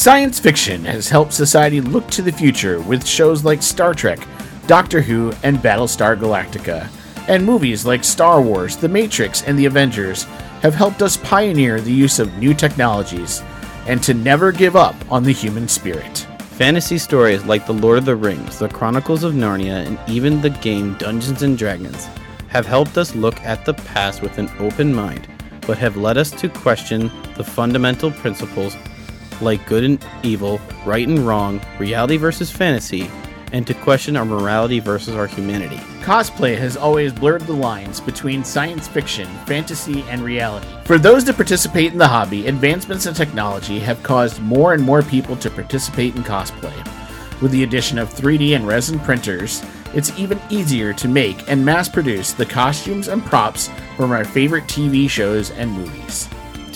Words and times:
Science 0.00 0.40
fiction 0.40 0.82
has 0.86 1.10
helped 1.10 1.30
society 1.30 1.82
look 1.82 2.08
to 2.08 2.22
the 2.22 2.32
future 2.32 2.80
with 2.80 3.06
shows 3.06 3.44
like 3.44 3.62
Star 3.62 3.92
Trek, 3.92 4.18
Doctor 4.66 5.02
Who, 5.02 5.30
and 5.42 5.58
Battlestar 5.58 6.18
Galactica. 6.18 6.88
And 7.28 7.44
movies 7.44 7.84
like 7.84 8.02
Star 8.02 8.40
Wars, 8.40 8.78
The 8.78 8.88
Matrix, 8.88 9.42
and 9.42 9.58
The 9.58 9.66
Avengers 9.66 10.22
have 10.62 10.72
helped 10.74 11.02
us 11.02 11.18
pioneer 11.18 11.82
the 11.82 11.92
use 11.92 12.18
of 12.18 12.34
new 12.38 12.54
technologies 12.54 13.42
and 13.86 14.02
to 14.02 14.14
never 14.14 14.52
give 14.52 14.74
up 14.74 14.96
on 15.12 15.22
the 15.22 15.34
human 15.34 15.68
spirit. 15.68 16.26
Fantasy 16.52 16.96
stories 16.96 17.44
like 17.44 17.66
The 17.66 17.74
Lord 17.74 17.98
of 17.98 18.06
the 18.06 18.16
Rings, 18.16 18.58
The 18.58 18.70
Chronicles 18.70 19.22
of 19.22 19.34
Narnia, 19.34 19.86
and 19.86 19.98
even 20.08 20.40
the 20.40 20.48
game 20.48 20.94
Dungeons 20.94 21.42
and 21.42 21.58
Dragons 21.58 22.06
have 22.48 22.64
helped 22.64 22.96
us 22.96 23.14
look 23.14 23.38
at 23.42 23.66
the 23.66 23.74
past 23.74 24.22
with 24.22 24.38
an 24.38 24.48
open 24.60 24.94
mind, 24.94 25.28
but 25.66 25.76
have 25.76 25.98
led 25.98 26.16
us 26.16 26.30
to 26.30 26.48
question 26.48 27.10
the 27.36 27.44
fundamental 27.44 28.10
principles 28.10 28.74
like 29.42 29.66
good 29.66 29.84
and 29.84 30.04
evil, 30.22 30.60
right 30.84 31.06
and 31.06 31.26
wrong, 31.26 31.60
reality 31.78 32.16
versus 32.16 32.50
fantasy, 32.50 33.10
and 33.52 33.66
to 33.66 33.74
question 33.74 34.16
our 34.16 34.24
morality 34.24 34.78
versus 34.78 35.14
our 35.14 35.26
humanity. 35.26 35.76
Cosplay 36.02 36.56
has 36.56 36.76
always 36.76 37.12
blurred 37.12 37.42
the 37.42 37.52
lines 37.52 38.00
between 38.00 38.44
science 38.44 38.88
fiction, 38.88 39.26
fantasy, 39.46 40.02
and 40.08 40.22
reality. 40.22 40.66
For 40.84 40.98
those 40.98 41.24
to 41.24 41.32
participate 41.32 41.92
in 41.92 41.98
the 41.98 42.08
hobby, 42.08 42.46
advancements 42.46 43.06
in 43.06 43.14
technology 43.14 43.78
have 43.80 44.02
caused 44.02 44.40
more 44.40 44.74
and 44.74 44.82
more 44.82 45.02
people 45.02 45.36
to 45.36 45.50
participate 45.50 46.14
in 46.14 46.22
cosplay. 46.22 46.74
With 47.40 47.52
the 47.52 47.62
addition 47.62 47.98
of 47.98 48.12
3D 48.12 48.54
and 48.54 48.66
resin 48.66 49.00
printers, 49.00 49.64
it's 49.94 50.16
even 50.18 50.40
easier 50.50 50.92
to 50.92 51.08
make 51.08 51.50
and 51.50 51.64
mass 51.64 51.88
produce 51.88 52.32
the 52.32 52.46
costumes 52.46 53.08
and 53.08 53.24
props 53.24 53.70
from 53.96 54.12
our 54.12 54.24
favorite 54.24 54.64
TV 54.64 55.08
shows 55.08 55.50
and 55.50 55.70
movies. 55.70 56.28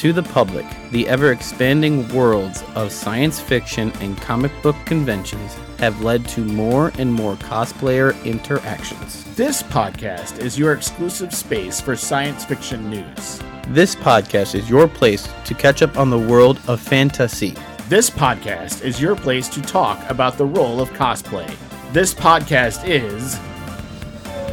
To 0.04 0.12
the 0.12 0.22
public, 0.22 0.66
the 0.90 1.08
ever 1.08 1.32
expanding 1.32 2.06
worlds 2.14 2.62
of 2.74 2.92
science 2.92 3.40
fiction 3.40 3.90
and 4.02 4.14
comic 4.18 4.52
book 4.62 4.76
conventions 4.84 5.56
have 5.78 6.04
led 6.04 6.28
to 6.28 6.42
more 6.44 6.92
and 6.98 7.10
more 7.10 7.36
cosplayer 7.36 8.22
interactions. 8.22 9.24
This 9.34 9.62
podcast 9.62 10.40
is 10.40 10.58
your 10.58 10.74
exclusive 10.74 11.32
space 11.32 11.80
for 11.80 11.96
science 11.96 12.44
fiction 12.44 12.90
news. 12.90 13.42
This 13.68 13.94
podcast 13.94 14.54
is 14.54 14.68
your 14.68 14.88
place 14.88 15.26
to 15.46 15.54
catch 15.54 15.80
up 15.80 15.96
on 15.96 16.10
the 16.10 16.18
world 16.18 16.60
of 16.68 16.82
fantasy. 16.82 17.56
This 17.88 18.10
podcast 18.10 18.84
is 18.84 19.00
your 19.00 19.16
place 19.16 19.48
to 19.48 19.62
talk 19.62 20.06
about 20.10 20.36
the 20.36 20.44
role 20.44 20.82
of 20.82 20.90
cosplay. 20.90 21.50
This 21.94 22.12
podcast 22.12 22.86
is 22.86 23.38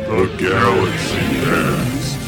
The 0.07 0.33
Galaxy 0.37 1.41
Cast. 1.43 2.20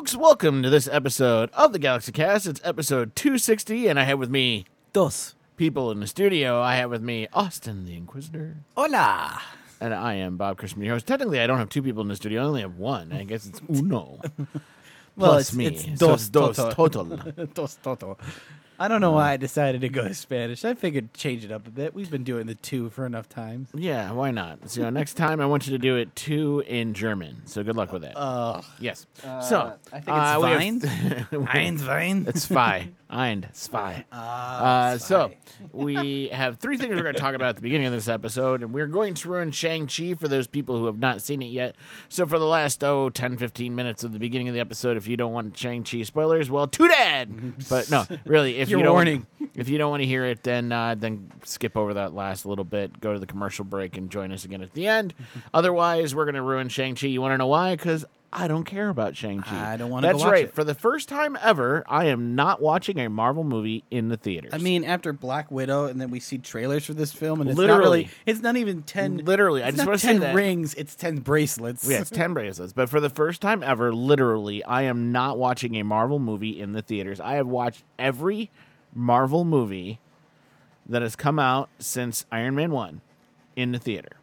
Folks, 0.00 0.16
welcome 0.16 0.62
to 0.62 0.70
this 0.70 0.88
episode 0.90 1.50
of 1.52 1.74
the 1.74 1.78
Galaxy 1.78 2.10
Cast. 2.10 2.46
It's 2.46 2.58
episode 2.64 3.14
260 3.16 3.86
and 3.86 4.00
I 4.00 4.04
have 4.04 4.18
with 4.18 4.30
me 4.30 4.64
Dos. 4.94 5.34
people 5.58 5.90
in 5.90 6.00
the 6.00 6.06
studio. 6.06 6.58
I 6.62 6.76
have 6.76 6.88
with 6.88 7.02
me 7.02 7.28
Austin 7.34 7.84
the 7.84 7.94
Inquisitor. 7.94 8.56
Hola. 8.78 9.42
And 9.78 9.92
I 9.92 10.14
am 10.14 10.38
Bob 10.38 10.56
Christmas, 10.56 10.86
your 10.86 10.94
host. 10.94 11.06
Technically, 11.06 11.38
I 11.38 11.46
don't 11.46 11.58
have 11.58 11.68
two 11.68 11.82
people 11.82 12.00
in 12.00 12.08
the 12.08 12.16
studio. 12.16 12.40
I 12.40 12.44
only 12.46 12.60
have 12.62 12.78
one. 12.78 13.12
I 13.12 13.24
guess 13.24 13.44
it's 13.44 13.60
uno. 13.68 14.20
Well, 15.16 15.32
Plus 15.32 15.48
it's, 15.50 15.54
me. 15.54 15.66
it's 15.66 15.82
So 15.82 16.06
dos, 16.06 16.20
it's 16.20 16.28
dos 16.30 16.56
total. 16.56 17.04
dos 17.52 17.74
toto. 17.82 18.16
I 18.80 18.88
don't 18.88 19.02
know 19.02 19.12
why 19.12 19.32
I 19.32 19.36
decided 19.36 19.82
to 19.82 19.90
go 19.90 20.08
to 20.08 20.14
Spanish. 20.14 20.64
I 20.64 20.72
figured 20.72 21.12
change 21.12 21.44
it 21.44 21.52
up 21.52 21.66
a 21.66 21.70
bit. 21.70 21.94
We've 21.94 22.10
been 22.10 22.24
doing 22.24 22.46
the 22.46 22.54
two 22.54 22.88
for 22.88 23.04
enough 23.04 23.28
times. 23.28 23.68
Yeah, 23.74 24.10
why 24.12 24.30
not? 24.30 24.70
So 24.70 24.88
next 24.88 25.14
time 25.14 25.38
I 25.38 25.44
want 25.44 25.66
you 25.66 25.72
to 25.72 25.78
do 25.78 25.96
it 25.96 26.16
two 26.16 26.64
in 26.66 26.94
German. 26.94 27.42
So 27.44 27.62
good 27.62 27.76
luck 27.76 27.92
with 27.92 28.02
that. 28.02 28.16
Uh, 28.16 28.62
yes. 28.80 29.06
so 29.22 29.74
I 29.92 30.00
think 30.00 30.08
it's 30.08 30.08
uh, 30.08 30.40
have- 30.40 30.58
Vine. 30.58 30.80
Eins 31.46 31.86
Wein. 31.86 32.24
It's 32.26 32.44
Spy. 32.44 32.88
Ein 33.10 33.46
Spy. 33.52 34.04
Ah, 34.12 34.90
Uh, 34.92 34.98
so 34.98 35.32
we 35.72 36.28
have 36.28 36.58
three 36.58 36.76
things 36.76 36.94
we're 36.94 37.02
going 37.02 37.14
to 37.14 37.20
talk 37.20 37.34
about 37.34 37.48
at 37.50 37.56
the 37.56 37.62
beginning 37.62 37.88
of 37.88 37.92
this 37.92 38.06
episode, 38.08 38.62
and 38.62 38.72
we're 38.72 38.86
going 38.86 39.14
to 39.14 39.28
ruin 39.28 39.50
Shang-Chi 39.50 40.14
for 40.14 40.28
those 40.28 40.46
people 40.46 40.78
who 40.78 40.86
have 40.86 40.98
not 40.98 41.20
seen 41.20 41.42
it 41.42 41.46
yet. 41.46 41.74
So 42.08 42.24
for 42.26 42.38
the 42.38 42.46
last, 42.46 42.84
oh, 42.84 43.10
10, 43.10 43.36
15 43.36 43.74
minutes 43.74 44.04
of 44.04 44.12
the 44.12 44.18
beginning 44.20 44.48
of 44.48 44.54
the 44.54 44.60
episode, 44.60 44.96
if 44.96 45.08
you 45.08 45.16
don't 45.16 45.32
want 45.32 45.56
Shang-Chi 45.56 46.02
spoilers, 46.02 46.50
well, 46.50 46.68
too 46.68 46.88
bad. 46.88 47.68
But 47.68 47.90
no, 47.90 48.06
really, 48.24 48.58
if 48.58 48.70
you 48.70 48.80
don't, 48.82 48.92
warning. 48.92 49.26
if 49.54 49.68
you 49.68 49.76
don't 49.76 49.90
want 49.90 50.02
to 50.02 50.06
hear 50.06 50.24
it, 50.26 50.42
then 50.44 50.70
uh, 50.70 50.94
then 50.94 51.32
skip 51.44 51.76
over 51.76 51.94
that 51.94 52.14
last 52.14 52.46
little 52.46 52.64
bit, 52.64 53.00
go 53.00 53.12
to 53.12 53.18
the 53.18 53.26
commercial 53.26 53.64
break, 53.64 53.96
and 53.96 54.08
join 54.10 54.30
us 54.30 54.44
again 54.44 54.62
at 54.62 54.72
the 54.74 54.86
end. 54.86 55.14
Otherwise, 55.54 56.14
we're 56.14 56.24
going 56.26 56.34
to 56.36 56.42
ruin 56.42 56.68
Shang-Chi. 56.68 57.08
You 57.08 57.20
want 57.20 57.32
to 57.32 57.38
know 57.38 57.48
why? 57.48 57.74
Because 57.74 58.04
I 58.32 58.46
don't 58.46 58.62
care 58.64 58.88
about 58.88 59.16
Shang-Chi. 59.16 59.72
I 59.72 59.76
don't 59.76 59.90
wanna 59.90 60.06
That's 60.06 60.18
go 60.18 60.24
watch 60.26 60.32
right. 60.32 60.44
it. 60.44 60.54
For 60.54 60.62
the 60.62 60.74
first 60.74 61.08
time 61.08 61.36
ever, 61.42 61.82
I 61.88 62.06
am 62.06 62.36
not 62.36 62.62
watching 62.62 62.98
a 63.00 63.08
Marvel 63.10 63.42
movie 63.42 63.82
in 63.90 64.08
the 64.08 64.16
theaters. 64.16 64.52
I 64.54 64.58
mean, 64.58 64.84
after 64.84 65.12
Black 65.12 65.50
Widow, 65.50 65.86
and 65.86 66.00
then 66.00 66.10
we 66.10 66.20
see 66.20 66.38
trailers 66.38 66.84
for 66.86 66.94
this 66.94 67.12
film, 67.12 67.40
and 67.40 67.50
it's 67.50 67.58
Literally. 67.58 67.80
not 67.80 67.84
really. 67.84 68.08
It's 68.26 68.40
not 68.40 68.56
even 68.56 68.82
ten. 68.82 69.18
Literally, 69.18 69.64
I 69.64 69.68
it's 69.68 69.78
just 69.78 69.86
not 69.86 69.90
want 69.90 70.00
to 70.00 70.06
ten 70.06 70.16
say 70.16 70.26
that. 70.26 70.34
rings. 70.36 70.74
It's 70.74 70.94
ten 70.94 71.18
bracelets. 71.18 71.88
Yeah, 71.88 72.00
it's 72.02 72.10
10 72.10 72.32
bracelets. 72.34 72.72
But 72.72 72.88
for 72.88 73.00
the 73.00 73.10
first 73.10 73.40
time 73.42 73.64
ever, 73.64 73.92
literally, 73.92 74.62
I 74.64 74.82
am 74.82 75.10
not 75.10 75.36
watching 75.36 75.74
a 75.76 75.82
Marvel 75.82 76.20
movie 76.20 76.60
in 76.60 76.72
the 76.72 76.82
theaters. 76.82 77.18
I 77.20 77.34
have 77.34 77.48
watched 77.48 77.82
every 77.98 78.50
Marvel 78.94 79.44
movie 79.44 79.98
that 80.88 81.02
has 81.02 81.16
come 81.16 81.38
out 81.40 81.68
since 81.78 82.26
Iron 82.30 82.54
Man 82.54 82.70
1 82.70 83.00
in 83.56 83.72
the 83.72 83.78
theater, 83.78 84.16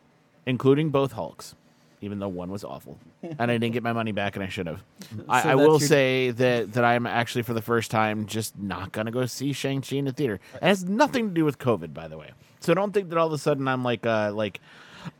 including 0.45 0.89
both 0.91 1.11
Hulks, 1.13 1.55
even 2.01 2.19
though 2.19 2.27
one 2.27 2.51
was 2.51 2.63
awful. 2.63 2.99
and 3.23 3.39
I 3.51 3.57
didn't 3.57 3.73
get 3.73 3.83
my 3.83 3.93
money 3.93 4.11
back, 4.11 4.35
and 4.35 4.43
I 4.43 4.49
should 4.49 4.67
have. 4.67 4.83
I, 5.29 5.41
So 5.41 5.49
I 5.49 5.55
that's 5.55 5.57
will 5.67 5.79
your- 5.79 5.87
say 5.87 6.31
that, 6.31 6.73
that 6.73 6.83
I'm 6.85 7.05
actually, 7.07 7.41
for 7.43 7.53
the 7.53 7.61
first 7.61 7.89
time, 7.91 8.25
just 8.25 8.57
not 8.57 8.91
going 8.91 9.05
to 9.05 9.11
go 9.11 9.25
see 9.25 9.53
Shang-Chi 9.53 9.95
in 9.95 10.05
the 10.05 10.11
theater. 10.11 10.39
It 10.55 10.63
has 10.63 10.83
nothing 10.83 11.29
to 11.29 11.33
do 11.33 11.43
with 11.45 11.57
COVID, 11.59 11.93
by 11.93 12.07
the 12.07 12.17
way. 12.17 12.31
So 12.59 12.73
don't 12.73 12.93
think 12.93 13.09
that 13.09 13.17
all 13.17 13.27
of 13.27 13.33
a 13.33 13.37
sudden 13.37 13.67
I'm 13.67 13.83
like, 13.83 14.05
uh, 14.05 14.31
like, 14.33 14.59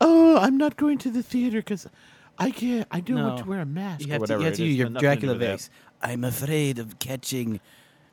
oh, 0.00 0.38
I'm 0.38 0.56
not 0.56 0.76
going 0.76 0.98
to 0.98 1.10
the 1.10 1.22
theater 1.22 1.58
because 1.58 1.86
I 2.38 2.50
can't. 2.50 2.86
I 2.90 3.00
don't 3.00 3.22
want 3.22 3.38
to 3.38 3.44
wear 3.44 3.60
a 3.60 3.66
mask 3.66 4.06
You 4.06 4.08
or 4.08 4.12
have 4.12 4.18
to, 4.18 4.22
whatever. 4.22 4.40
you 4.42 4.46
have 4.46 4.56
to 4.56 4.64
use 4.64 4.76
your 4.76 4.88
to 4.88 4.94
do 4.94 5.00
Dracula 5.00 5.38
face. 5.38 5.70
I'm 6.02 6.22
afraid 6.24 6.78
of 6.78 6.98
catching 7.00 7.60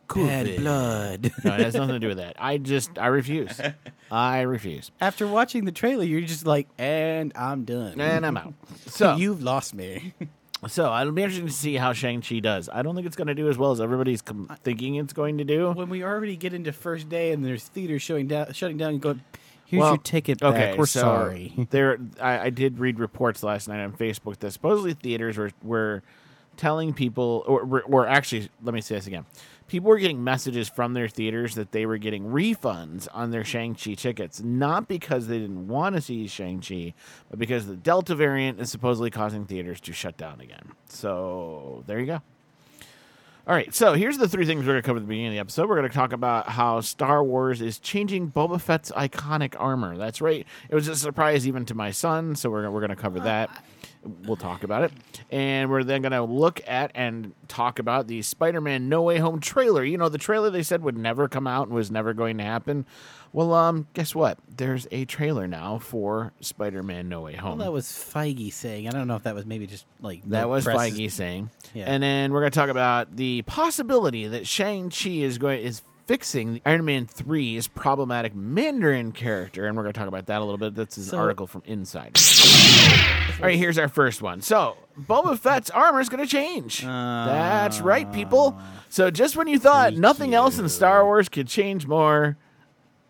bad 0.07 0.45
COVID. 0.47 0.57
blood. 0.57 1.31
No, 1.43 1.53
it 1.55 1.59
has 1.61 1.75
nothing 1.75 1.95
to 1.95 1.99
do 1.99 2.07
with 2.09 2.17
that. 2.17 2.35
I 2.39 2.57
just, 2.57 2.97
I 2.97 3.07
refuse. 3.07 3.59
I 4.11 4.41
refuse, 4.41 4.91
After 5.01 5.25
watching 5.27 5.65
the 5.65 5.71
trailer, 5.71 6.03
you're 6.03 6.21
just 6.21 6.45
like, 6.45 6.67
and 6.77 7.31
I'm 7.35 7.65
done. 7.65 7.99
and 7.99 8.25
I'm 8.25 8.37
out. 8.37 8.53
So, 8.87 9.15
You've 9.15 9.41
lost 9.41 9.73
me. 9.73 10.13
so 10.67 10.95
it'll 10.95 11.11
be 11.11 11.23
interesting 11.23 11.47
to 11.47 11.53
see 11.53 11.75
how 11.75 11.91
Shang 11.93 12.21
Chi 12.21 12.39
does. 12.39 12.69
I 12.71 12.81
don't 12.83 12.95
think 12.95 13.07
it's 13.07 13.15
going 13.15 13.27
to 13.27 13.35
do 13.35 13.49
as 13.49 13.57
well 13.57 13.71
as 13.71 13.81
everybody's 13.81 14.21
com- 14.21 14.49
thinking 14.63 14.95
it's 14.95 15.13
going 15.13 15.37
to 15.39 15.43
do. 15.43 15.71
when 15.71 15.89
we 15.89 16.03
already 16.03 16.35
get 16.37 16.53
into 16.53 16.71
first 16.71 17.09
day 17.09 17.31
and 17.31 17.43
there's 17.43 17.63
theaters 17.63 18.01
showing 18.03 18.27
down, 18.27 18.53
shutting 18.53 18.77
down, 18.77 18.91
and 18.91 19.01
go, 19.01 19.15
here's 19.65 19.81
Well, 19.81 19.91
your 19.93 19.97
ticket 19.97 20.39
back. 20.39 20.53
Okay, 20.53 20.77
We're 20.77 20.85
so 20.85 21.01
sorry. 21.01 21.67
There, 21.71 21.97
I, 22.21 22.39
I 22.39 22.49
did 22.51 22.77
read 22.79 22.99
reports 22.99 23.41
last 23.43 23.67
night 23.67 23.83
on 23.83 23.91
Facebook 23.93 24.37
that 24.39 24.51
supposedly 24.51 24.93
theaters 24.93 25.37
were 25.37 25.51
were 25.63 26.03
telling 26.57 26.93
people, 26.93 27.43
or, 27.47 27.81
or 27.81 28.07
actually, 28.07 28.47
let 28.63 28.73
me 28.73 28.79
say 28.81 28.95
this 28.95 29.07
again. 29.07 29.25
People 29.67 29.89
were 29.89 29.97
getting 29.97 30.23
messages 30.23 30.69
from 30.69 30.93
their 30.93 31.07
theaters 31.07 31.55
that 31.55 31.71
they 31.71 31.87
were 31.87 31.97
getting 31.97 32.25
refunds 32.25 33.07
on 33.13 33.31
their 33.31 33.43
Shang-Chi 33.43 33.95
tickets, 33.95 34.41
not 34.41 34.87
because 34.87 35.27
they 35.27 35.39
didn't 35.39 35.67
want 35.67 35.95
to 35.95 36.01
see 36.01 36.27
Shang-Chi, 36.27 36.93
but 37.29 37.39
because 37.39 37.65
the 37.65 37.75
Delta 37.75 38.13
variant 38.13 38.59
is 38.59 38.69
supposedly 38.69 39.09
causing 39.09 39.45
theaters 39.45 39.81
to 39.81 39.91
shut 39.91 40.17
down 40.17 40.39
again. 40.39 40.73
So 40.87 41.83
there 41.87 41.99
you 41.99 42.05
go. 42.05 42.21
All 43.47 43.53
right, 43.53 43.71
so 43.75 43.93
here's 43.93 44.17
the 44.17 44.27
three 44.27 44.45
things 44.47 44.61
we're 44.61 44.73
going 44.73 44.81
to 44.81 44.85
cover 44.85 44.97
at 44.97 45.01
the 45.01 45.07
beginning 45.07 45.27
of 45.27 45.33
the 45.33 45.39
episode. 45.39 45.69
We're 45.69 45.77
going 45.77 45.87
to 45.89 45.93
talk 45.93 46.13
about 46.13 46.49
how 46.49 46.81
Star 46.81 47.23
Wars 47.23 47.61
is 47.61 47.77
changing 47.77 48.31
Boba 48.31 48.59
Fett's 48.59 48.91
iconic 48.91 49.53
armor. 49.59 49.97
That's 49.97 50.19
right. 50.19 50.47
It 50.67 50.73
was 50.73 50.87
a 50.87 50.95
surprise 50.95 51.47
even 51.47 51.63
to 51.65 51.75
my 51.75 51.91
son, 51.91 52.35
so 52.35 52.49
we're, 52.49 52.67
we're 52.71 52.79
going 52.79 52.89
to 52.89 52.95
cover 52.95 53.19
that. 53.19 53.63
We'll 54.25 54.35
talk 54.37 54.63
about 54.63 54.83
it. 54.83 54.91
And 55.31 55.69
we're 55.69 55.83
then 55.83 56.01
going 56.03 56.11
to 56.11 56.21
look 56.23 56.61
at 56.67 56.91
and 56.93 57.33
talk 57.47 57.79
about 57.79 58.07
the 58.07 58.21
Spider 58.21 58.61
Man 58.61 58.87
No 58.87 59.01
Way 59.01 59.17
Home 59.17 59.39
trailer. 59.39 59.83
You 59.83 59.97
know, 59.97 60.09
the 60.09 60.17
trailer 60.19 60.49
they 60.49 60.63
said 60.63 60.83
would 60.83 60.97
never 60.97 61.27
come 61.27 61.47
out 61.47 61.67
and 61.67 61.75
was 61.75 61.89
never 61.89 62.13
going 62.13 62.37
to 62.37 62.43
happen. 62.43 62.85
Well, 63.33 63.53
um, 63.53 63.87
guess 63.93 64.13
what? 64.15 64.37
There's 64.47 64.87
a 64.91 65.05
trailer 65.05 65.47
now 65.47 65.79
for 65.79 66.31
Spider 66.39 66.83
Man 66.83 67.09
No 67.09 67.21
Way 67.21 67.35
Home. 67.35 67.57
Well, 67.57 67.65
that 67.67 67.71
was 67.73 67.87
Feige 67.87 68.53
saying. 68.53 68.87
I 68.87 68.91
don't 68.91 69.07
know 69.07 69.15
if 69.15 69.23
that 69.23 69.35
was 69.35 69.45
maybe 69.45 69.67
just 69.67 69.85
like 69.99 70.23
That 70.29 70.47
was 70.47 70.63
press 70.63 70.91
is- 70.91 70.97
Feige 70.99 71.11
saying. 71.11 71.49
Yeah. 71.73 71.85
And 71.87 72.01
then 72.01 72.31
we're 72.31 72.41
going 72.41 72.51
to 72.51 72.59
talk 72.59 72.69
about 72.69 73.15
the 73.15 73.41
possibility 73.41 74.27
that 74.27 74.47
Shang-Chi 74.47 75.09
is 75.09 75.37
going 75.37 75.61
is 75.61 75.81
fixing 76.05 76.53
the 76.55 76.61
Iron 76.65 76.85
Man 76.85 77.05
3's 77.07 77.67
problematic 77.67 78.35
Mandarin 78.35 79.11
character, 79.11 79.65
and 79.67 79.75
we're 79.75 79.83
going 79.83 79.93
to 79.93 79.99
talk 79.99 80.07
about 80.07 80.27
that 80.27 80.39
a 80.41 80.43
little 80.43 80.57
bit. 80.57 80.75
That's 80.75 80.97
an 80.97 81.03
So- 81.03 81.17
article 81.17 81.47
from 81.47 81.63
Inside. 81.65 82.17
All 83.37 83.41
right, 83.47 83.57
here's 83.57 83.77
our 83.77 83.89
first 83.89 84.21
one. 84.21 84.41
So, 84.41 84.77
Boba 84.99 85.37
Fett's 85.37 85.69
armor 85.69 85.99
is 85.99 86.07
going 86.09 86.23
to 86.23 86.29
change. 86.29 86.81
That's 86.81 87.81
right, 87.81 88.11
people. 88.13 88.57
So, 88.89 89.11
just 89.11 89.35
when 89.35 89.47
you 89.47 89.59
thought 89.59 89.93
nothing 89.95 90.33
else 90.33 90.57
in 90.59 90.69
Star 90.69 91.03
Wars 91.03 91.27
could 91.27 91.47
change 91.47 91.85
more, 91.85 92.37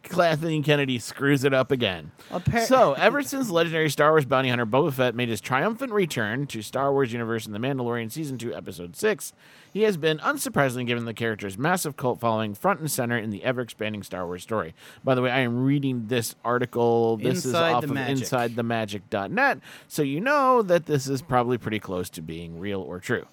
Kathleen 0.03 0.63
Kennedy 0.63 0.97
screws 0.99 1.43
it 1.43 1.53
up 1.53 1.71
again. 1.71 2.11
Appar- 2.31 2.65
so, 2.65 2.93
ever 2.93 3.21
since 3.23 3.49
legendary 3.49 3.89
Star 3.89 4.11
Wars 4.11 4.25
bounty 4.25 4.49
hunter 4.49 4.65
Boba 4.65 4.93
Fett 4.93 5.15
made 5.15 5.29
his 5.29 5.41
triumphant 5.41 5.91
return 5.91 6.47
to 6.47 6.61
Star 6.61 6.91
Wars 6.91 7.11
universe 7.11 7.45
in 7.45 7.53
The 7.53 7.59
Mandalorian 7.59 8.11
season 8.11 8.37
2 8.37 8.53
episode 8.55 8.95
6, 8.95 9.33
he 9.75 9.81
has 9.81 9.97
been 9.97 10.19
unsurprisingly 10.19 10.85
given 10.85 11.03
the 11.03 11.13
character's 11.13 11.57
massive 11.57 11.97
cult 11.97 12.17
following 12.17 12.55
front 12.55 12.79
and 12.79 12.89
center 12.89 13.17
in 13.17 13.29
the 13.29 13.43
ever 13.43 13.59
expanding 13.59 14.03
Star 14.03 14.25
Wars 14.25 14.41
story. 14.41 14.73
By 15.03 15.15
the 15.15 15.21
way, 15.21 15.29
I 15.29 15.39
am 15.39 15.65
reading 15.65 16.07
this 16.07 16.33
article. 16.45 17.17
This 17.17 17.43
is 17.43 17.53
off 17.53 17.83
of 17.83 17.91
Magic. 17.91 18.25
InsideTheMagic.net, 18.25 19.59
so 19.89 20.01
you 20.01 20.21
know 20.21 20.61
that 20.61 20.85
this 20.85 21.09
is 21.09 21.21
probably 21.21 21.57
pretty 21.57 21.79
close 21.79 22.09
to 22.11 22.21
being 22.21 22.57
real 22.57 22.79
or 22.79 23.01
true. 23.01 23.27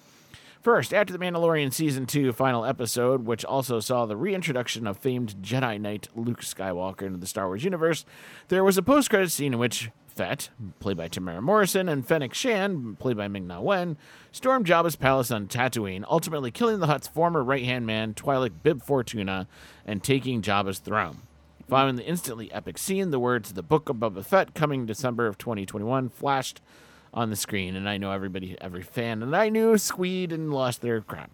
First, 0.61 0.93
after 0.93 1.13
the 1.13 1.19
Mandalorian 1.19 1.71
Season 1.71 2.05
2 2.05 2.33
final 2.33 2.65
episode, 2.65 3.25
which 3.25 3.45
also 3.45 3.79
saw 3.79 4.05
the 4.05 4.17
reintroduction 4.17 4.85
of 4.85 4.97
famed 4.97 5.35
Jedi 5.41 5.79
Knight 5.79 6.09
Luke 6.13 6.41
Skywalker 6.41 7.03
into 7.03 7.19
the 7.19 7.25
Star 7.25 7.47
Wars 7.47 7.63
universe, 7.63 8.03
there 8.49 8.65
was 8.65 8.77
a 8.77 8.83
post 8.83 9.09
credit 9.09 9.31
scene 9.31 9.53
in 9.53 9.59
which 9.59 9.91
Fett, 10.15 10.49
played 10.79 10.97
by 10.97 11.09
Temuera 11.09 11.41
Morrison, 11.41 11.89
and 11.89 12.07
Fennec 12.07 12.33
Shand, 12.33 12.99
played 12.99 13.17
by 13.17 13.27
Ming 13.27 13.47
Na 13.47 13.59
Wen, 13.59 13.97
storm 14.31 14.63
Jabba's 14.63 14.95
palace 14.95 15.31
on 15.31 15.47
Tatooine, 15.47 16.05
ultimately 16.07 16.51
killing 16.51 16.79
the 16.79 16.87
Hutt's 16.87 17.07
former 17.07 17.43
right 17.43 17.65
hand 17.65 17.85
man, 17.85 18.13
Twi'lek 18.13 18.51
Bib 18.61 18.83
Fortuna, 18.83 19.47
and 19.85 20.03
taking 20.03 20.41
Jabba's 20.41 20.79
throne. 20.79 21.19
Following 21.67 21.95
the 21.95 22.05
instantly 22.05 22.51
epic 22.51 22.77
scene, 22.77 23.11
the 23.11 23.19
words 23.19 23.49
of 23.49 23.55
"The 23.55 23.63
Book 23.63 23.89
of 23.89 23.97
Boba 23.97 24.23
Fett" 24.23 24.53
coming 24.53 24.85
December 24.85 25.27
of 25.27 25.37
2021 25.37 26.09
flashed 26.09 26.61
on 27.13 27.29
the 27.29 27.35
screen, 27.35 27.75
and 27.75 27.87
I 27.87 27.97
know 27.97 28.11
everybody, 28.11 28.55
every 28.59 28.83
fan, 28.83 29.23
and 29.23 29.35
I 29.35 29.49
knew 29.49 29.77
squeed 29.77 30.31
and 30.31 30.53
lost 30.53 30.81
their 30.81 31.01
crap. 31.01 31.31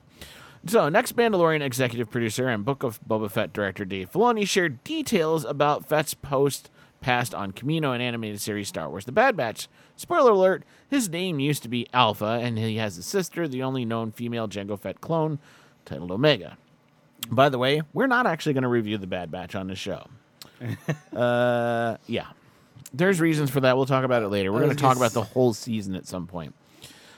So, 0.65 0.89
next 0.89 1.15
Mandalorian 1.15 1.61
executive 1.61 2.09
producer 2.09 2.47
and 2.47 2.65
Book 2.65 2.83
of 2.83 2.99
Boba 3.07 3.31
Fett 3.31 3.53
director 3.53 3.85
Dave 3.85 4.11
Filoni 4.11 4.47
shared 4.47 4.83
details 4.83 5.45
about 5.45 5.87
Fett's 5.87 6.13
post 6.13 6.69
past 7.01 7.33
on 7.33 7.51
Kamino 7.51 7.93
and 7.93 8.01
animated 8.01 8.41
series 8.41 8.67
Star 8.67 8.89
Wars: 8.89 9.05
The 9.05 9.11
Bad 9.11 9.35
Batch. 9.35 9.67
Spoiler 9.95 10.31
alert: 10.31 10.63
his 10.89 11.09
name 11.09 11.39
used 11.39 11.63
to 11.63 11.69
be 11.69 11.87
Alpha, 11.93 12.39
and 12.41 12.57
he 12.57 12.77
has 12.77 12.97
a 12.97 13.03
sister, 13.03 13.47
the 13.47 13.63
only 13.63 13.85
known 13.85 14.11
female 14.11 14.47
Jango 14.47 14.79
Fett 14.79 15.01
clone, 15.01 15.39
titled 15.85 16.11
Omega. 16.11 16.57
By 17.29 17.49
the 17.49 17.57
way, 17.57 17.81
we're 17.93 18.07
not 18.07 18.25
actually 18.27 18.53
going 18.53 18.63
to 18.63 18.69
review 18.69 18.97
The 18.97 19.07
Bad 19.07 19.31
Batch 19.31 19.55
on 19.55 19.67
this 19.67 19.79
show. 19.79 20.07
uh, 21.15 21.97
yeah. 22.07 22.27
There's 22.93 23.21
reasons 23.21 23.49
for 23.49 23.59
that. 23.59 23.77
We'll 23.77 23.85
talk 23.85 24.03
about 24.03 24.23
it 24.23 24.29
later. 24.29 24.51
We're 24.51 24.61
going 24.61 24.75
to 24.75 24.81
talk 24.81 24.97
about 24.97 25.11
the 25.11 25.21
whole 25.21 25.53
season 25.53 25.95
at 25.95 26.07
some 26.07 26.27
point. 26.27 26.55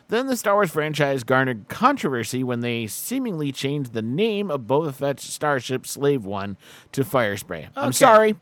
Then 0.09 0.27
the 0.27 0.35
Star 0.35 0.55
Wars 0.55 0.69
franchise 0.69 1.23
garnered 1.23 1.69
controversy 1.69 2.43
when 2.43 2.59
they 2.59 2.85
seemingly 2.87 3.53
changed 3.53 3.93
the 3.93 4.01
name 4.01 4.51
of 4.51 4.63
Boba 4.63 4.93
Fett's 4.93 5.23
starship 5.23 5.87
Slave 5.87 6.25
One 6.25 6.57
to 6.91 7.05
Firespray. 7.05 7.69
I'm 7.77 7.93
sorry, 7.93 8.35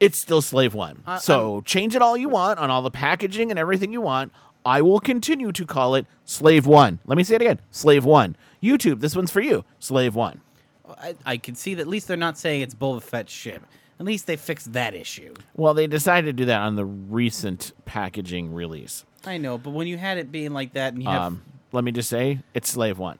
it's 0.00 0.18
still 0.18 0.42
Slave 0.42 0.74
One. 0.74 1.02
I- 1.06 1.18
so 1.18 1.60
change 1.62 1.94
it 1.96 2.02
all 2.02 2.16
you 2.16 2.28
want 2.28 2.58
on 2.58 2.70
all 2.70 2.82
the 2.82 2.90
packaging 2.90 3.50
and 3.50 3.58
everything 3.58 3.92
you 3.92 4.00
want. 4.00 4.32
I 4.64 4.82
will 4.82 4.98
continue 5.00 5.52
to 5.52 5.64
call 5.64 5.94
it 5.94 6.06
Slave 6.24 6.66
One. 6.66 6.98
Let 7.06 7.16
me 7.16 7.24
say 7.24 7.36
it 7.36 7.42
again 7.42 7.60
Slave 7.70 8.04
One. 8.04 8.36
YouTube, 8.62 9.00
this 9.00 9.14
one's 9.14 9.30
for 9.30 9.40
you. 9.40 9.64
Slave 9.78 10.14
One. 10.14 10.40
I, 11.00 11.14
I 11.24 11.36
can 11.36 11.54
see 11.54 11.74
that 11.74 11.82
at 11.82 11.88
least 11.88 12.08
they're 12.08 12.16
not 12.16 12.36
saying 12.38 12.62
it's 12.62 12.74
Boba 12.74 13.02
Fett's 13.02 13.32
ship. 13.32 13.62
At 13.98 14.04
least 14.06 14.26
they 14.26 14.36
fixed 14.36 14.72
that 14.74 14.94
issue. 14.94 15.34
Well, 15.54 15.72
they 15.72 15.86
decided 15.86 16.26
to 16.26 16.32
do 16.32 16.44
that 16.46 16.60
on 16.60 16.76
the 16.76 16.84
recent 16.84 17.72
packaging 17.86 18.52
release. 18.52 19.04
I 19.24 19.38
know, 19.38 19.56
but 19.56 19.70
when 19.70 19.86
you 19.86 19.96
had 19.98 20.18
it 20.18 20.30
being 20.30 20.52
like 20.52 20.74
that 20.74 20.92
and 20.92 21.02
you 21.02 21.08
have 21.08 21.22
Um, 21.22 21.42
let 21.72 21.82
me 21.82 21.92
just 21.92 22.08
say, 22.10 22.40
it's 22.54 22.70
Slave 22.70 22.98
One. 22.98 23.18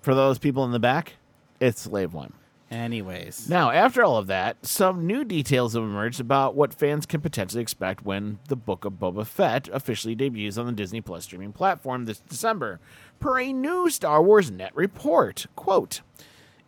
For 0.00 0.14
those 0.14 0.38
people 0.38 0.64
in 0.64 0.70
the 0.72 0.78
back, 0.78 1.14
it's 1.60 1.82
Slave 1.82 2.14
One. 2.14 2.32
Anyways. 2.70 3.48
Now, 3.48 3.70
after 3.70 4.02
all 4.02 4.16
of 4.16 4.26
that, 4.28 4.64
some 4.64 5.06
new 5.06 5.24
details 5.24 5.74
have 5.74 5.82
emerged 5.82 6.20
about 6.20 6.54
what 6.54 6.74
fans 6.74 7.06
can 7.06 7.20
potentially 7.20 7.62
expect 7.62 8.04
when 8.04 8.38
the 8.48 8.56
Book 8.56 8.84
of 8.84 8.94
Boba 8.94 9.26
Fett 9.26 9.68
officially 9.68 10.14
debuts 10.14 10.58
on 10.58 10.66
the 10.66 10.72
Disney 10.72 11.00
Plus 11.00 11.24
streaming 11.24 11.52
platform 11.52 12.04
this 12.04 12.20
December, 12.20 12.80
per 13.20 13.38
a 13.38 13.52
new 13.52 13.90
Star 13.90 14.22
Wars 14.22 14.50
Net 14.50 14.72
report. 14.74 15.46
Quote. 15.56 16.00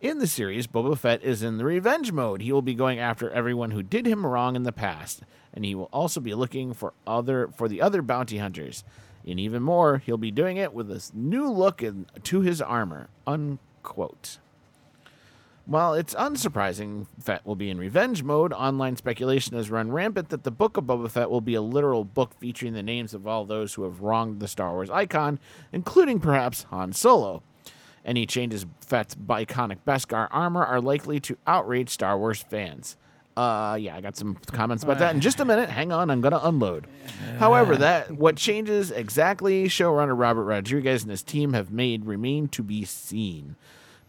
In 0.01 0.17
the 0.17 0.25
series, 0.25 0.65
Boba 0.65 0.97
Fett 0.97 1.21
is 1.21 1.43
in 1.43 1.57
the 1.57 1.65
revenge 1.65 2.11
mode. 2.11 2.41
He 2.41 2.51
will 2.51 2.63
be 2.63 2.73
going 2.73 2.97
after 2.97 3.29
everyone 3.29 3.69
who 3.69 3.83
did 3.83 4.07
him 4.07 4.25
wrong 4.25 4.55
in 4.55 4.63
the 4.63 4.71
past, 4.71 5.21
and 5.53 5.63
he 5.63 5.75
will 5.75 5.89
also 5.93 6.19
be 6.19 6.33
looking 6.33 6.73
for 6.73 6.93
other 7.05 7.49
for 7.55 7.67
the 7.67 7.83
other 7.83 8.01
bounty 8.01 8.39
hunters. 8.39 8.83
And 9.27 9.39
even 9.39 9.61
more, 9.61 9.99
he'll 9.99 10.17
be 10.17 10.31
doing 10.31 10.57
it 10.57 10.73
with 10.73 10.87
this 10.87 11.11
new 11.13 11.47
look 11.47 11.83
in, 11.83 12.07
to 12.23 12.41
his 12.41 12.63
armor. 12.63 13.09
Unquote. 13.27 14.39
While 15.65 15.93
it's 15.93 16.15
unsurprising 16.15 17.05
Fett 17.19 17.45
will 17.45 17.55
be 17.55 17.69
in 17.69 17.77
revenge 17.77 18.23
mode, 18.23 18.51
online 18.51 18.95
speculation 18.95 19.55
has 19.55 19.69
run 19.69 19.91
rampant 19.91 20.29
that 20.29 20.43
the 20.43 20.51
Book 20.51 20.75
of 20.75 20.85
Boba 20.85 21.09
Fett 21.09 21.29
will 21.29 21.41
be 21.41 21.53
a 21.53 21.61
literal 21.61 22.03
book 22.03 22.33
featuring 22.39 22.73
the 22.73 22.83
names 22.83 23.13
of 23.13 23.27
all 23.27 23.45
those 23.45 23.75
who 23.75 23.83
have 23.83 24.01
wronged 24.01 24.39
the 24.39 24.47
Star 24.47 24.71
Wars 24.71 24.89
icon, 24.89 25.39
including 25.71 26.19
perhaps 26.19 26.63
Han 26.71 26.93
Solo. 26.93 27.43
Any 28.03 28.25
changes 28.25 28.65
Fett's 28.81 29.15
iconic 29.15 29.77
Beskar 29.85 30.27
armor 30.31 30.65
are 30.65 30.81
likely 30.81 31.19
to 31.21 31.37
outrage 31.45 31.89
Star 31.89 32.17
Wars 32.17 32.41
fans. 32.41 32.97
Uh, 33.37 33.77
yeah, 33.79 33.95
I 33.95 34.01
got 34.01 34.17
some 34.17 34.35
comments 34.51 34.83
about 34.83 34.99
that 34.99 35.15
in 35.15 35.21
just 35.21 35.39
a 35.39 35.45
minute. 35.45 35.69
Hang 35.79 35.91
on, 35.91 36.09
I'm 36.09 36.21
gonna 36.21 36.41
unload. 36.43 36.87
However, 37.37 37.77
that 37.77 38.11
what 38.11 38.35
changes 38.35 38.91
exactly 38.91 39.65
showrunner 39.65 40.17
Robert 40.17 40.43
Rodriguez 40.43 41.03
and 41.03 41.11
his 41.11 41.23
team 41.23 41.53
have 41.53 41.71
made 41.71 42.05
remain 42.05 42.47
to 42.49 42.63
be 42.63 42.83
seen. 42.83 43.55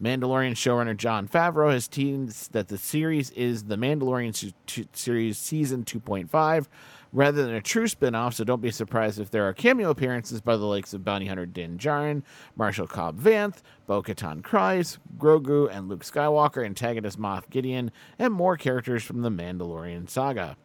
Mandalorian 0.03 0.51
showrunner 0.51 0.97
Jon 0.97 1.29
Favreau 1.29 1.71
has 1.71 1.87
teased 1.87 2.51
that 2.51 2.67
the 2.67 2.77
series 2.77 3.29
is 3.31 3.63
the 3.63 3.77
Mandalorian 3.77 4.35
se- 4.35 4.53
t- 4.67 4.87
series 4.91 5.37
season 5.37 5.85
2.5 5.85 6.67
rather 7.13 7.45
than 7.45 7.55
a 7.55 7.61
true 7.61 7.87
spin-off, 7.87 8.33
so 8.33 8.43
don't 8.43 8.61
be 8.61 8.71
surprised 8.71 9.17
if 9.19 9.31
there 9.31 9.47
are 9.47 9.53
cameo 9.53 9.91
appearances 9.91 10.41
by 10.41 10.57
the 10.57 10.65
likes 10.65 10.93
of 10.93 11.05
bounty 11.05 11.27
hunter 11.27 11.45
Din 11.45 11.77
Djarin, 11.77 12.23
Marshal 12.57 12.87
Cobb 12.87 13.17
Vanth, 13.17 13.61
Bo-Katan 13.87 14.41
Kryze, 14.41 14.97
Grogu, 15.17 15.69
and 15.71 15.87
Luke 15.87 16.03
Skywalker, 16.03 16.65
antagonist 16.65 17.17
Moff 17.17 17.49
Gideon, 17.49 17.89
and 18.19 18.33
more 18.33 18.57
characters 18.57 19.03
from 19.03 19.21
the 19.21 19.29
Mandalorian 19.29 20.09
saga. 20.09 20.57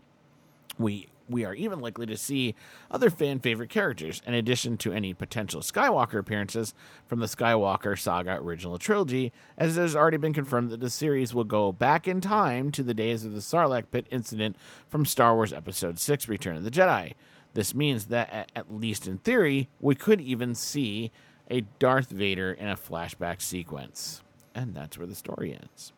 We 0.79 1.09
we 1.29 1.45
are 1.45 1.55
even 1.55 1.81
likely 1.81 2.07
to 2.07 2.17
see 2.17 2.55
other 2.91 3.11
fan 3.11 3.39
favorite 3.39 3.71
characters, 3.71 4.23
in 4.27 4.35
addition 4.35 4.77
to 4.79 4.93
any 4.93 5.15
potential 5.15 5.61
Skywalker 5.61 6.19
appearances 6.19 6.75
from 7.07 7.21
the 7.21 7.27
Skywalker 7.27 7.99
Saga 7.99 8.37
original 8.41 8.79
trilogy, 8.79 9.33
as 9.57 9.77
it 9.77 9.81
has 9.81 9.97
already 9.97 10.17
been 10.17 10.33
confirmed 10.33 10.71
that 10.71 10.81
the 10.81 10.91
series 10.91 11.35
will 11.35 11.45
go 11.45 11.73
back 11.73 12.09
in 12.09 12.21
time 12.21 12.71
to 12.73 12.83
the 12.83 12.95
days 12.95 13.25
of 13.25 13.33
the 13.33 13.41
Sarlacc 13.41 13.85
pit 13.91 14.07
incident 14.11 14.57
from 14.89 15.05
Star 15.05 15.35
Wars 15.35 15.53
Episode 15.53 15.99
6 15.99 16.29
Return 16.29 16.57
of 16.57 16.65
the 16.65 16.71
Jedi. 16.71 17.15
This 17.55 17.75
means 17.75 18.07
that, 18.07 18.51
at, 18.55 18.75
least 18.75 19.07
in 19.07 19.19
theory, 19.19 19.69
we 19.81 19.95
could 19.95 20.21
even 20.21 20.55
see 20.55 21.11
a 21.51 21.63
Darth 21.79 22.11
Vader 22.11 22.53
in 22.53 22.69
a 22.69 22.77
flashback 22.77 23.41
sequence. 23.41 24.23
And 24.55 24.75
that's 24.75 24.99
where 24.99 25.07
the 25.07 25.15
story 25.15 25.53
ends. 25.53 25.93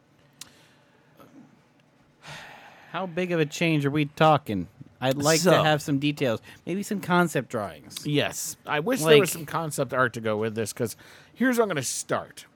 How 2.93 3.07
big 3.07 3.31
of 3.33 3.41
a 3.41 3.47
change 3.47 3.87
are 3.87 3.91
we 3.91 4.07
talking? 4.07 4.69
I'd 5.01 5.17
like 5.17 5.41
So- 5.41 5.51
to 5.53 5.63
have 5.63 5.81
some 5.83 5.99
details, 5.99 6.41
maybe 6.67 6.83
some 6.83 7.01
concept 7.01 7.49
drawings. 7.51 8.07
Yes, 8.07 8.57
I 8.67 8.81
wish 8.81 9.01
there 9.03 9.19
was 9.19 9.31
some 9.31 9.47
concept 9.47 9.95
art 9.95 10.13
to 10.15 10.21
go 10.21 10.37
with 10.37 10.55
this 10.55 10.73
because 10.73 10.97
here's 11.35 11.57
where 11.57 11.63
I'm 11.63 11.69
going 11.69 11.77
to 11.77 11.83
start. 11.83 12.47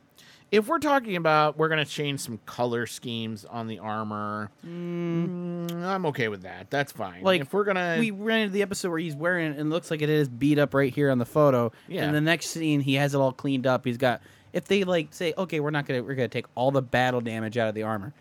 If 0.52 0.68
we're 0.68 0.78
talking 0.78 1.16
about 1.16 1.56
we're 1.58 1.68
going 1.68 1.84
to 1.84 1.90
change 1.90 2.20
some 2.20 2.38
color 2.46 2.86
schemes 2.86 3.44
on 3.44 3.66
the 3.66 3.80
armor, 3.80 4.50
mm, 4.64 5.72
I'm 5.82 6.06
okay 6.06 6.28
with 6.28 6.42
that. 6.42 6.70
That's 6.70 6.92
fine. 6.92 7.22
Like 7.22 7.40
if 7.40 7.52
we're 7.52 7.64
gonna, 7.64 7.96
we 7.98 8.10
ran 8.12 8.42
into 8.42 8.52
the 8.52 8.62
episode 8.62 8.90
where 8.90 8.98
he's 9.00 9.16
wearing 9.16 9.52
it 9.52 9.58
and 9.58 9.70
looks 9.70 9.90
like 9.90 10.02
it 10.02 10.10
is 10.10 10.28
beat 10.28 10.58
up 10.58 10.74
right 10.74 10.92
here 10.94 11.10
on 11.10 11.18
the 11.18 11.24
photo. 11.24 11.72
Yeah. 11.88 12.04
And 12.04 12.14
the 12.14 12.20
next 12.20 12.50
scene, 12.50 12.80
he 12.80 12.94
has 12.94 13.14
it 13.14 13.18
all 13.18 13.32
cleaned 13.32 13.66
up. 13.66 13.84
He's 13.84 13.96
got. 13.96 14.20
If 14.52 14.66
they 14.66 14.84
like 14.84 15.08
say, 15.12 15.34
okay, 15.36 15.58
we're 15.58 15.70
not 15.70 15.86
gonna 15.86 16.02
we're 16.04 16.14
gonna 16.14 16.28
take 16.28 16.46
all 16.54 16.70
the 16.70 16.82
battle 16.82 17.20
damage 17.20 17.58
out 17.58 17.68
of 17.68 17.74
the 17.74 17.82
armor, 17.82 18.12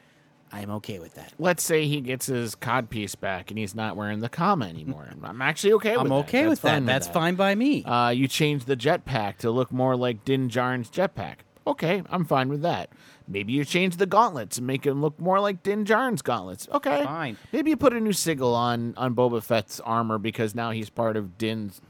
I'm 0.53 0.69
okay 0.71 0.99
with 0.99 1.15
that. 1.15 1.33
let's 1.39 1.63
say 1.63 1.87
he 1.87 1.99
gets 1.99 2.27
his 2.27 2.53
cod 2.55 2.89
piece 2.89 3.15
back 3.15 3.49
and 3.49 3.57
he's 3.57 3.73
not 3.73 3.95
wearing 3.97 4.19
the 4.19 4.29
kama 4.29 4.65
anymore. 4.67 5.09
I'm 5.23 5.41
actually 5.41 5.73
okay 5.73 5.97
with 5.97 5.97
that. 5.97 6.01
I'm 6.03 6.09
that. 6.09 6.15
okay 6.15 6.41
That's 6.41 6.49
with 6.51 6.61
that. 6.61 6.73
fine 6.75 6.85
That's 6.85 7.07
fine 7.07 7.35
by 7.35 7.55
me. 7.55 7.83
Uh, 7.83 8.09
you 8.09 8.27
change 8.27 8.65
the 8.65 8.77
jetpack 8.77 9.37
to 9.39 9.49
look 9.51 9.71
more 9.71 9.95
like 9.95 10.23
Din 10.23 10.49
Djarin's 10.49 10.89
jetpack. 10.89 11.37
Okay, 11.65 12.03
I'm 12.09 12.25
fine 12.25 12.49
with 12.49 12.61
that. 12.61 12.89
Maybe 13.27 13.53
you 13.53 13.63
change 13.65 13.95
the 13.95 14.05
gauntlets 14.05 14.57
and 14.57 14.67
make 14.67 14.85
him 14.85 15.01
look 15.01 15.17
more 15.19 15.39
like 15.39 15.63
Din 15.63 15.85
Djarin's 15.85 16.21
gauntlets. 16.21 16.67
Okay, 16.71 17.03
Fine. 17.05 17.37
Maybe 17.53 17.69
you 17.69 17.77
put 17.77 17.93
a 17.93 17.99
new 17.99 18.11
sigil 18.13 18.53
on 18.53 18.93
on 18.97 19.15
Boba 19.15 19.41
Fett's 19.41 19.79
armor 19.79 20.17
because 20.17 20.53
now 20.53 20.71
he's 20.71 20.89
part 20.89 21.15
of 21.17 21.37
Din's 21.37 21.81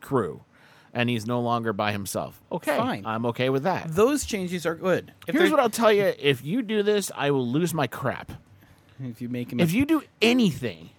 crew. 0.00 0.44
And 0.94 1.10
he's 1.10 1.26
no 1.26 1.40
longer 1.40 1.74
by 1.74 1.92
himself. 1.92 2.40
Okay, 2.50 2.78
Fine. 2.78 3.04
I'm 3.04 3.26
okay 3.26 3.50
with 3.50 3.64
that. 3.64 3.88
Those 3.94 4.24
changes 4.24 4.64
are 4.64 4.74
good. 4.74 5.12
If 5.26 5.34
Here's 5.34 5.44
they're- 5.44 5.50
what 5.56 5.60
I'll 5.60 5.68
tell 5.68 5.92
you: 5.92 6.14
if 6.18 6.42
you 6.44 6.62
do 6.62 6.82
this, 6.82 7.10
I 7.14 7.30
will 7.30 7.46
lose 7.46 7.74
my 7.74 7.86
crap. 7.86 8.32
if 9.02 9.20
you 9.20 9.28
make 9.28 9.52
him. 9.52 9.60
If 9.60 9.72
you 9.72 9.84
do 9.84 10.02
anything 10.22 10.90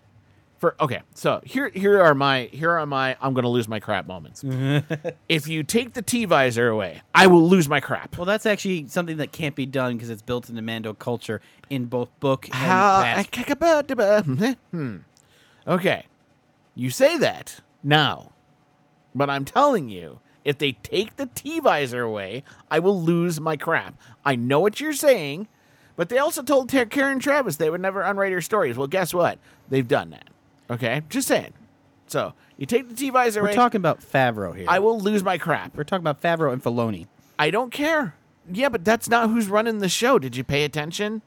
for 0.57 0.75
okay, 0.79 1.01
so 1.13 1.41
here 1.43 1.69
here 1.69 2.01
are 2.01 2.13
my 2.15 2.43
here 2.51 2.71
are 2.71 2.85
my 2.85 3.17
I'm 3.21 3.33
gonna 3.33 3.49
lose 3.49 3.67
my 3.67 3.79
crap 3.79 4.05
moments. 4.07 4.43
if 5.29 5.47
you 5.47 5.63
take 5.63 5.93
the 5.93 6.01
T 6.01 6.25
visor 6.25 6.67
away, 6.67 7.01
I 7.13 7.27
will 7.27 7.47
lose 7.47 7.67
my 7.67 7.79
crap. 7.79 8.17
well, 8.17 8.25
that's 8.25 8.45
actually 8.45 8.87
something 8.87 9.17
that 9.17 9.31
can't 9.31 9.55
be 9.55 9.65
done 9.65 9.95
because 9.95 10.09
it's 10.09 10.21
built 10.21 10.49
into 10.49 10.61
Mando 10.61 10.93
culture 10.93 11.41
in 11.69 11.85
both 11.85 12.09
book 12.19 12.45
and 12.45 12.55
How 12.55 13.01
past. 13.01 13.31
hmm. 14.71 14.97
Okay. 15.67 16.05
You 16.73 16.89
say 16.89 17.17
that 17.17 17.61
now. 17.83 18.31
But 19.15 19.29
I'm 19.29 19.45
telling 19.45 19.87
you, 19.89 20.19
if 20.43 20.57
they 20.57 20.73
take 20.73 21.15
the 21.15 21.27
T 21.33 21.59
visor 21.59 22.03
away, 22.03 22.43
I 22.69 22.79
will 22.79 23.01
lose 23.01 23.39
my 23.39 23.55
crap. 23.55 23.95
I 24.23 24.35
know 24.35 24.59
what 24.59 24.79
you're 24.79 24.93
saying, 24.93 25.47
but 25.95 26.09
they 26.09 26.17
also 26.17 26.43
told 26.43 26.69
Ter- 26.69 26.85
Karen 26.85 27.19
Traviss 27.19 27.57
they 27.57 27.69
would 27.69 27.81
never 27.81 28.01
unwrite 28.01 28.33
her 28.33 28.41
stories. 28.41 28.77
Well, 28.77 28.87
guess 28.87 29.13
what? 29.13 29.39
They've 29.69 29.87
done 29.87 30.11
that. 30.11 30.27
Okay? 30.69 31.01
Just 31.09 31.27
saying. 31.27 31.53
So, 32.07 32.33
you 32.57 32.65
take 32.65 32.89
the 32.89 32.95
T 32.95 33.09
visor 33.09 33.41
We're 33.41 33.47
away, 33.47 33.55
talking 33.55 33.79
about 33.79 34.01
Favreau 34.01 34.55
here. 34.55 34.67
I 34.67 34.79
will 34.79 34.99
lose 34.99 35.23
my 35.23 35.37
crap. 35.37 35.75
We're 35.75 35.83
talking 35.83 36.03
about 36.05 36.21
Favreau 36.21 36.53
and 36.53 36.63
Filoni. 36.63 37.07
I 37.39 37.49
don't 37.49 37.71
care. 37.71 38.15
Yeah, 38.51 38.69
but 38.69 38.85
that's 38.85 39.09
not 39.09 39.29
who's 39.29 39.47
running 39.47 39.79
the 39.79 39.89
show. 39.89 40.19
Did 40.19 40.35
you 40.35 40.43
pay 40.43 40.63
attention? 40.63 41.23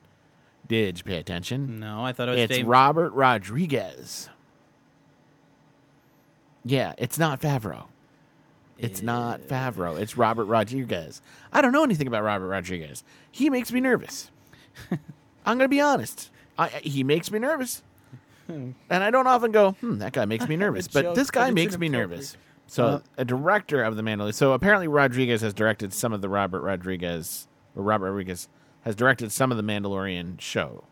Did 0.68 0.98
you 0.98 1.04
pay 1.04 1.16
attention? 1.16 1.80
No, 1.80 2.04
I 2.04 2.12
thought 2.12 2.28
it 2.28 2.32
was 2.32 2.40
It's 2.42 2.56
Dave. 2.58 2.66
Robert 2.66 3.10
Rodriguez. 3.12 4.28
Yeah, 6.64 6.94
it's 6.98 7.18
not 7.18 7.40
Favreau. 7.40 7.84
It's 8.78 9.02
not 9.02 9.40
Favreau. 9.42 9.98
It's 10.00 10.16
Robert 10.16 10.44
Rodriguez. 10.44 11.20
I 11.52 11.60
don't 11.60 11.72
know 11.72 11.82
anything 11.82 12.06
about 12.06 12.22
Robert 12.22 12.46
Rodriguez. 12.48 13.02
He 13.30 13.50
makes 13.50 13.72
me 13.72 13.80
nervous. 13.80 14.30
I'm 14.90 15.58
going 15.58 15.60
to 15.60 15.68
be 15.68 15.80
honest. 15.80 16.30
I, 16.56 16.68
he 16.68 17.02
makes 17.02 17.30
me 17.30 17.38
nervous. 17.40 17.82
And 18.48 18.74
I 18.90 19.10
don't 19.10 19.26
often 19.26 19.52
go, 19.52 19.72
hmm, 19.72 19.98
that 19.98 20.12
guy 20.12 20.24
makes 20.24 20.48
me 20.48 20.56
nervous. 20.64 20.88
but 20.88 21.14
this 21.14 21.30
guy 21.30 21.50
makes 21.50 21.76
me 21.76 21.88
nervous. 21.88 22.36
So, 22.66 22.84
Uh, 22.86 23.00
a 23.18 23.24
director 23.24 23.82
of 23.82 23.96
the 23.96 24.02
Mandalorian. 24.02 24.34
So, 24.34 24.52
apparently, 24.52 24.88
Rodriguez 24.88 25.40
has 25.42 25.52
directed 25.54 25.92
some 25.92 26.12
of 26.12 26.20
the 26.22 26.28
Robert 26.28 26.60
Rodriguez, 26.60 27.48
or 27.74 27.82
Robert 27.82 28.06
Rodriguez 28.10 28.48
has 28.82 28.94
directed 28.94 29.32
some 29.32 29.50
of 29.50 29.56
the 29.58 29.62
Mandalorian 29.64 30.40
show 30.40 30.84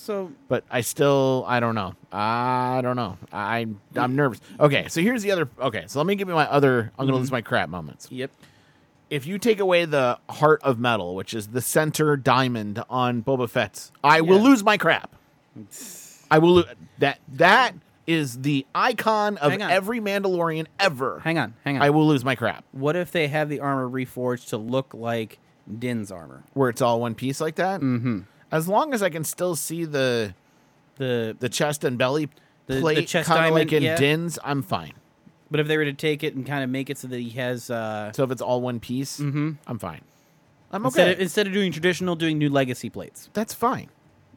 So 0.00 0.32
but 0.48 0.64
I 0.70 0.80
still 0.80 1.44
I 1.46 1.60
don't 1.60 1.74
know. 1.74 1.94
I 2.10 2.80
don't 2.82 2.96
know. 2.96 3.18
I 3.32 3.66
I'm 3.94 4.16
nervous. 4.16 4.40
Okay, 4.58 4.86
so 4.88 5.00
here's 5.02 5.22
the 5.22 5.30
other. 5.32 5.48
Okay, 5.60 5.84
so 5.88 5.98
let 5.98 6.06
me 6.06 6.14
give 6.16 6.28
you 6.28 6.34
my 6.34 6.48
other. 6.50 6.90
I'm 6.98 7.06
gonna 7.06 7.18
lose 7.18 7.30
my 7.30 7.42
crap 7.42 7.68
moments. 7.68 8.08
yep. 8.10 8.30
If 9.10 9.26
you 9.26 9.38
take 9.38 9.58
away 9.60 9.84
the 9.86 10.18
heart 10.28 10.60
of 10.62 10.78
metal, 10.78 11.14
which 11.16 11.34
is 11.34 11.48
the 11.48 11.60
center 11.60 12.16
diamond 12.16 12.82
on 12.88 13.22
Boba 13.24 13.50
Fett's, 13.50 13.90
I 14.04 14.20
will 14.20 14.36
Yeah. 14.38 14.44
lose 14.44 14.64
my 14.64 14.76
crap. 14.78 15.14
I 16.30 16.38
will. 16.38 16.54
lo- 16.54 16.64
That 16.98 17.18
that 17.32 17.74
is 18.06 18.40
the 18.40 18.66
icon 18.74 19.36
of 19.38 19.50
Hang 19.52 19.62
on. 19.62 19.70
every 19.70 20.00
Mandalorian 20.00 20.66
ever. 20.78 21.20
Hang 21.20 21.38
on, 21.38 21.54
hang 21.64 21.76
on. 21.76 21.82
I 21.82 21.90
will 21.90 22.06
lose 22.06 22.24
my 22.24 22.34
crap. 22.36 22.64
What 22.72 22.96
if 22.96 23.12
they 23.12 23.28
have 23.28 23.48
the 23.48 23.60
armor 23.60 23.88
reforged 23.88 24.48
to 24.50 24.56
look 24.56 24.94
like 24.94 25.38
Din's 25.78 26.10
armor? 26.10 26.44
Where 26.54 26.68
it's 26.70 26.80
all 26.80 27.00
one 27.00 27.14
piece 27.14 27.40
like 27.40 27.56
that. 27.56 27.80
Mm-hmm. 27.80 28.20
As 28.52 28.68
long 28.68 28.92
as 28.94 29.02
I 29.02 29.10
can 29.10 29.24
still 29.24 29.56
see 29.56 29.84
the 29.84 30.34
The 30.96 31.36
the 31.38 31.48
chest 31.48 31.84
and 31.84 31.96
belly 31.98 32.28
The- 32.66 32.80
plate, 32.80 33.08
kind 33.10 33.46
of 33.46 33.54
like 33.54 33.72
in 33.72 33.82
yeah. 33.82 33.96
Din's, 33.96 34.38
I'm 34.44 34.62
fine. 34.62 34.92
but 35.50 35.58
if 35.60 35.66
they 35.66 35.76
were 35.76 35.84
to 35.86 35.92
take 35.92 36.22
it 36.22 36.34
and 36.34 36.44
kind 36.46 36.62
of 36.62 36.70
make 36.70 36.90
it 36.90 36.98
so 36.98 37.08
that 37.08 37.18
he 37.18 37.30
has 37.30 37.70
uh, 37.70 38.12
So 38.12 38.22
if 38.24 38.30
it's 38.30 38.42
all 38.42 38.60
one 38.60 38.80
piece, 38.80 39.18
I'm 39.18 39.58
fine. 39.78 40.02
I'm 40.72 40.84
instead 40.84 41.08
okay. 41.08 41.12
of, 41.14 41.20
instead 41.20 41.46
of 41.48 41.52
doing 41.52 41.72
traditional, 41.72 42.14
doing 42.16 42.38
new 42.38 42.48
legacy 42.50 42.90
plates. 42.90 43.28
That's 43.32 43.52
fine. 43.54 43.88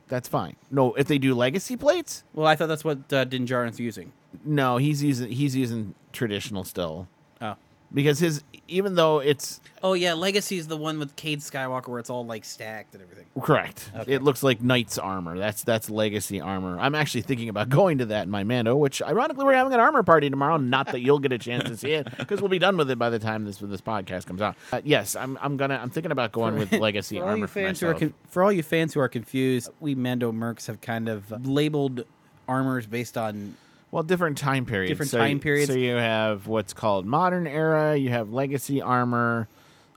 That's 0.08 0.28
fine. 0.28 0.56
No, 0.72 0.94
if 0.96 1.08
they 1.08 1.18
do 1.20 1.36
legacy 1.36 1.76
plates, 1.78 2.24
Well, 2.34 2.48
I 2.48 2.56
thought 2.56 2.68
that's 2.68 2.84
what 2.84 3.12
uh, 3.14 3.24
Din 3.26 3.46
Djarin's 3.46 3.80
using. 3.80 4.12
no, 4.44 4.78
he's 4.78 5.04
using 5.04 5.30
he's 5.32 5.56
using 5.56 5.94
traditional 6.12 6.64
still 6.64 7.08
Oh. 7.42 7.56
Because 7.94 8.20
his 8.20 8.44
even 8.68 8.96
though 8.96 9.20
it's 9.20 9.60
Oh 9.86 9.94
yeah, 9.94 10.14
Legacy 10.14 10.58
is 10.58 10.68
the 10.70 10.78
one 10.78 10.98
with 10.98 11.16
Cade 11.18 11.40
Skywalker 11.42 11.90
where 11.90 12.00
it's 12.00 12.10
all 12.10 12.26
like 12.26 12.46
stacked 12.46 12.94
and 12.94 13.04
everything. 13.04 13.26
correct, 13.42 13.92
Okay. 13.98 14.14
it 14.14 14.24
looks 14.24 14.42
like 14.42 14.62
knight's 14.62 14.98
armor. 14.98 15.38
That's 15.38 15.64
that's 15.64 15.90
legacy 15.90 16.40
armor. 16.40 16.80
I'm 16.80 16.96
actually 16.96 17.22
thinking 17.24 17.50
about 17.50 17.68
going 17.80 17.98
to 17.98 18.06
that 18.08 18.24
in 18.24 18.30
my 18.30 18.44
Mando, 18.46 18.76
which 18.78 19.02
ironically 19.02 19.44
we're 19.44 19.54
having 19.54 19.74
an 19.74 19.82
armor 19.82 20.04
party 20.04 20.30
tomorrow. 20.30 20.56
Not 20.58 20.88
that 20.94 21.02
you'll 21.02 21.20
get 21.20 21.34
a 21.34 21.38
chance 21.38 21.66
to 21.66 21.76
see 21.76 21.92
it 21.92 22.08
because 22.18 22.40
we'll 22.42 22.50
be 22.50 22.60
done 22.60 22.78
with 22.78 22.90
it 22.90 22.98
by 22.98 23.10
the 23.10 23.20
time 23.20 23.44
this 23.44 23.58
this 23.58 23.82
podcast 23.82 24.26
comes 24.26 24.42
out. 24.42 24.56
Uh, 24.72 24.80
yes, 24.86 25.16
I'm 25.18 25.38
I'm 25.42 25.58
gonna 25.58 25.78
I'm 25.82 25.90
thinking 25.90 26.12
about 26.14 26.32
going 26.32 26.58
with 26.58 26.72
legacy 26.88 27.18
For 27.18 27.24
all 27.24 27.30
armor 27.32 27.42
you 27.42 27.48
for 27.48 27.54
fans 27.60 27.80
who 27.82 27.88
are 27.88 27.94
con- 27.94 28.14
for 28.30 28.44
all 28.44 28.52
you 28.52 28.64
fans 28.64 28.94
who 28.94 29.02
are 29.02 29.10
confused, 29.10 29.70
we 29.82 29.94
Mando 29.96 30.32
Mercs 30.32 30.68
have 30.68 30.80
kind 30.80 31.10
of 31.10 31.46
labeled 31.46 32.06
armors 32.48 32.86
based 32.88 33.18
on 33.18 33.56
Well, 33.94 34.02
different 34.02 34.40
time 34.40 34.66
periods. 34.66 34.90
Different 34.90 35.12
So- 35.12 35.20
time 35.20 35.40
periods. 35.40 35.70
So 35.72 35.78
you 35.78 35.94
have 35.94 36.48
what's 36.48 36.74
called 36.74 37.06
modern 37.06 37.46
era. 37.46 37.96
You 37.96 38.10
have 38.10 38.34
legacy 38.34 38.82
armor. 38.82 39.48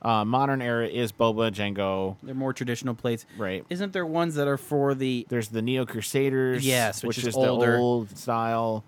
Uh, 0.02 0.22
modern 0.24 0.60
era 0.60 0.86
is 0.86 1.12
Boba 1.12 1.50
Jango. 1.50 2.16
they're 2.22 2.34
more 2.34 2.52
traditional 2.52 2.94
plates. 2.94 3.24
Right. 3.38 3.64
Isn't 3.70 3.94
there 3.94 4.04
ones 4.04 4.34
that 4.34 4.46
are 4.46 4.58
for 4.58 4.94
the 4.94 5.26
There's 5.30 5.48
the 5.48 5.62
Neo 5.62 5.86
Crusaders. 5.86 6.64
Yes, 6.66 7.02
which, 7.02 7.16
which 7.16 7.18
is 7.24 7.28
is, 7.28 7.36
older. 7.36 7.72
the 7.72 7.78
old 7.78 8.16
style. 8.18 8.84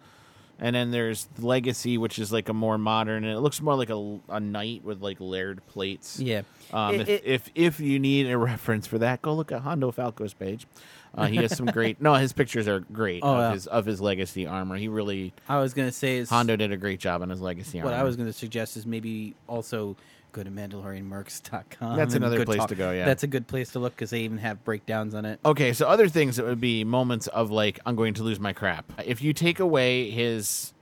And 0.61 0.77
then 0.77 0.91
there's 0.91 1.29
Legacy, 1.39 1.97
which 1.99 2.19
is 2.19 2.31
like 2.33 2.49
a 2.49 2.53
more 2.53 2.77
modern, 2.79 3.25
and 3.25 3.33
it 3.33 3.39
looks 3.41 3.63
more 3.63 3.77
like 3.77 3.91
a, 3.91 4.19
a 4.29 4.41
knight 4.41 4.85
with 4.85 5.01
like 5.01 5.17
layered 5.21 5.65
plates. 5.69 6.21
yeah? 6.21 6.43
Um, 6.73 6.97
It- 6.97 7.01
if, 7.01 7.09
it- 7.09 7.23
if 7.25 7.51
if 7.55 7.81
you 7.81 7.99
need 7.99 8.29
a 8.29 8.37
reference 8.37 8.87
for 8.87 8.99
that, 8.99 9.23
go 9.23 9.33
look 9.35 9.53
at 9.53 9.63
Hondo 9.63 9.91
Falco's 9.91 10.35
page. 10.35 10.67
Uh, 11.15 11.27
he 11.27 11.37
has 11.37 11.57
some 11.57 11.67
great. 11.67 12.01
No, 12.01 12.15
his 12.15 12.33
pictures 12.33 12.69
are 12.69 12.81
great 12.81 13.23
Oh, 13.25 13.33
of 13.35 13.39
yeah. 13.39 13.53
his 13.53 13.67
of 13.67 13.87
his 13.87 14.01
legacy 14.01 14.47
armor. 14.47 14.77
He 14.77 14.89
really 14.89 15.33
I 15.49 15.59
was 15.59 15.75
gonna 15.75 15.91
say 15.93 16.19
is 16.19 16.31
Hondo 16.31 16.55
did 16.57 16.71
a 16.73 16.77
great 16.77 17.01
job 17.01 17.23
on 17.23 17.31
his 17.31 17.41
legacy 17.41 17.81
armor. 17.81 17.91
What. 17.91 17.99
I 17.99 18.03
was 18.05 18.17
going 18.17 18.29
to 18.29 18.33
suggest 18.33 18.77
is 18.77 18.87
maybe 18.87 19.35
also 19.49 19.97
go 20.33 20.43
to 20.43 20.51
MandalorianMercs.com. 20.51 21.97
That's 21.97 22.15
and 22.15 22.23
another 22.23 22.39
go 22.39 22.45
place 22.45 22.65
to 22.67 22.75
go, 22.75 22.93
yeah. 22.93 23.05
that's 23.07 23.23
a 23.23 23.27
good 23.27 23.47
place 23.47 23.73
to 23.73 23.79
look 23.79 23.95
because 23.95 24.11
they 24.11 24.21
even 24.21 24.39
have 24.39 24.63
breakdowns 24.65 25.15
on 25.15 25.25
it. 25.25 25.41
Okay, 25.45 25.73
so 25.73 25.89
other 25.89 26.09
things 26.09 26.37
that 26.37 26.45
would 26.45 26.61
be 26.61 26.85
moments 26.85 27.27
of 27.29 27.51
like 27.51 27.81
I'm 27.87 27.97
going 27.97 28.15
to 28.15 28.23
lose 28.23 28.39
my 28.39 28.53
crap. 28.53 28.93
If 29.05 29.23
you 29.23 29.33
take 29.33 29.59
away 29.59 30.11
his 30.11 30.73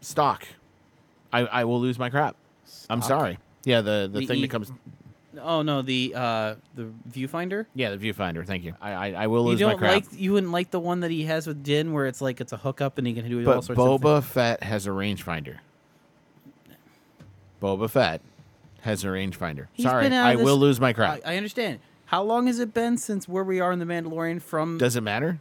stock, 0.00 0.46
I, 1.32 1.40
I 1.40 1.64
will 1.64 1.80
lose 1.80 1.98
my 1.98 2.08
crap. 2.10 2.36
I'm 2.88 3.02
sorry. 3.02 3.38
Yeah, 3.64 3.80
the 3.80 4.08
the, 4.10 4.20
The 4.20 4.26
thing 4.26 4.38
E- 4.38 4.42
that 4.42 4.50
comes. 4.50 4.72
Oh 5.40 5.62
no, 5.62 5.82
the 5.82 6.12
uh, 6.14 6.54
the 6.74 6.90
viewfinder. 7.10 7.66
Yeah, 7.74 7.94
the 7.94 7.96
viewfinder. 8.12 8.46
Thank 8.46 8.64
you. 8.64 8.74
I 8.80 8.92
I, 8.92 9.10
I 9.24 9.26
will 9.28 9.42
You 9.44 9.48
lose 9.50 9.60
my 9.62 9.68
don't 9.70 9.78
crap. 9.78 9.92
like 9.94 10.04
you 10.12 10.32
wouldn't 10.32 10.52
like 10.52 10.70
the 10.70 10.80
one 10.80 11.00
that 11.00 11.10
he 11.10 11.24
has 11.24 11.46
with 11.46 11.62
Din, 11.62 11.92
where 11.92 12.06
it's 12.06 12.20
like 12.20 12.40
it's 12.40 12.52
a 12.52 12.56
hookup 12.58 12.98
and 12.98 13.06
he 13.06 13.14
can 13.14 13.28
do 13.28 13.38
all 13.40 13.44
but 13.44 13.52
sorts 13.64 13.70
of 13.70 13.76
things. 13.76 14.00
Boba 14.02 14.22
Fett 14.22 14.62
has 14.62 14.86
a 14.86 14.90
rangefinder. 14.90 15.56
Boba 17.62 17.88
Fett 17.88 18.20
has 18.82 19.04
a 19.04 19.08
rangefinder. 19.08 19.68
He's 19.72 19.84
Sorry, 19.84 20.04
been 20.04 20.12
out 20.12 20.26
I 20.26 20.32
of 20.32 20.38
this- 20.38 20.44
will 20.44 20.56
lose 20.58 20.80
my 20.80 20.92
crap. 20.92 21.20
I, 21.24 21.34
I 21.34 21.36
understand. 21.36 21.78
How 22.06 22.22
long 22.22 22.46
has 22.46 22.58
it 22.58 22.74
been 22.74 22.98
since 22.98 23.26
where 23.26 23.44
we 23.44 23.58
are 23.60 23.72
in 23.72 23.78
the 23.78 23.84
Mandalorian 23.86 24.42
from? 24.42 24.76
Does 24.78 24.96
it 24.96 25.00
matter? 25.02 25.40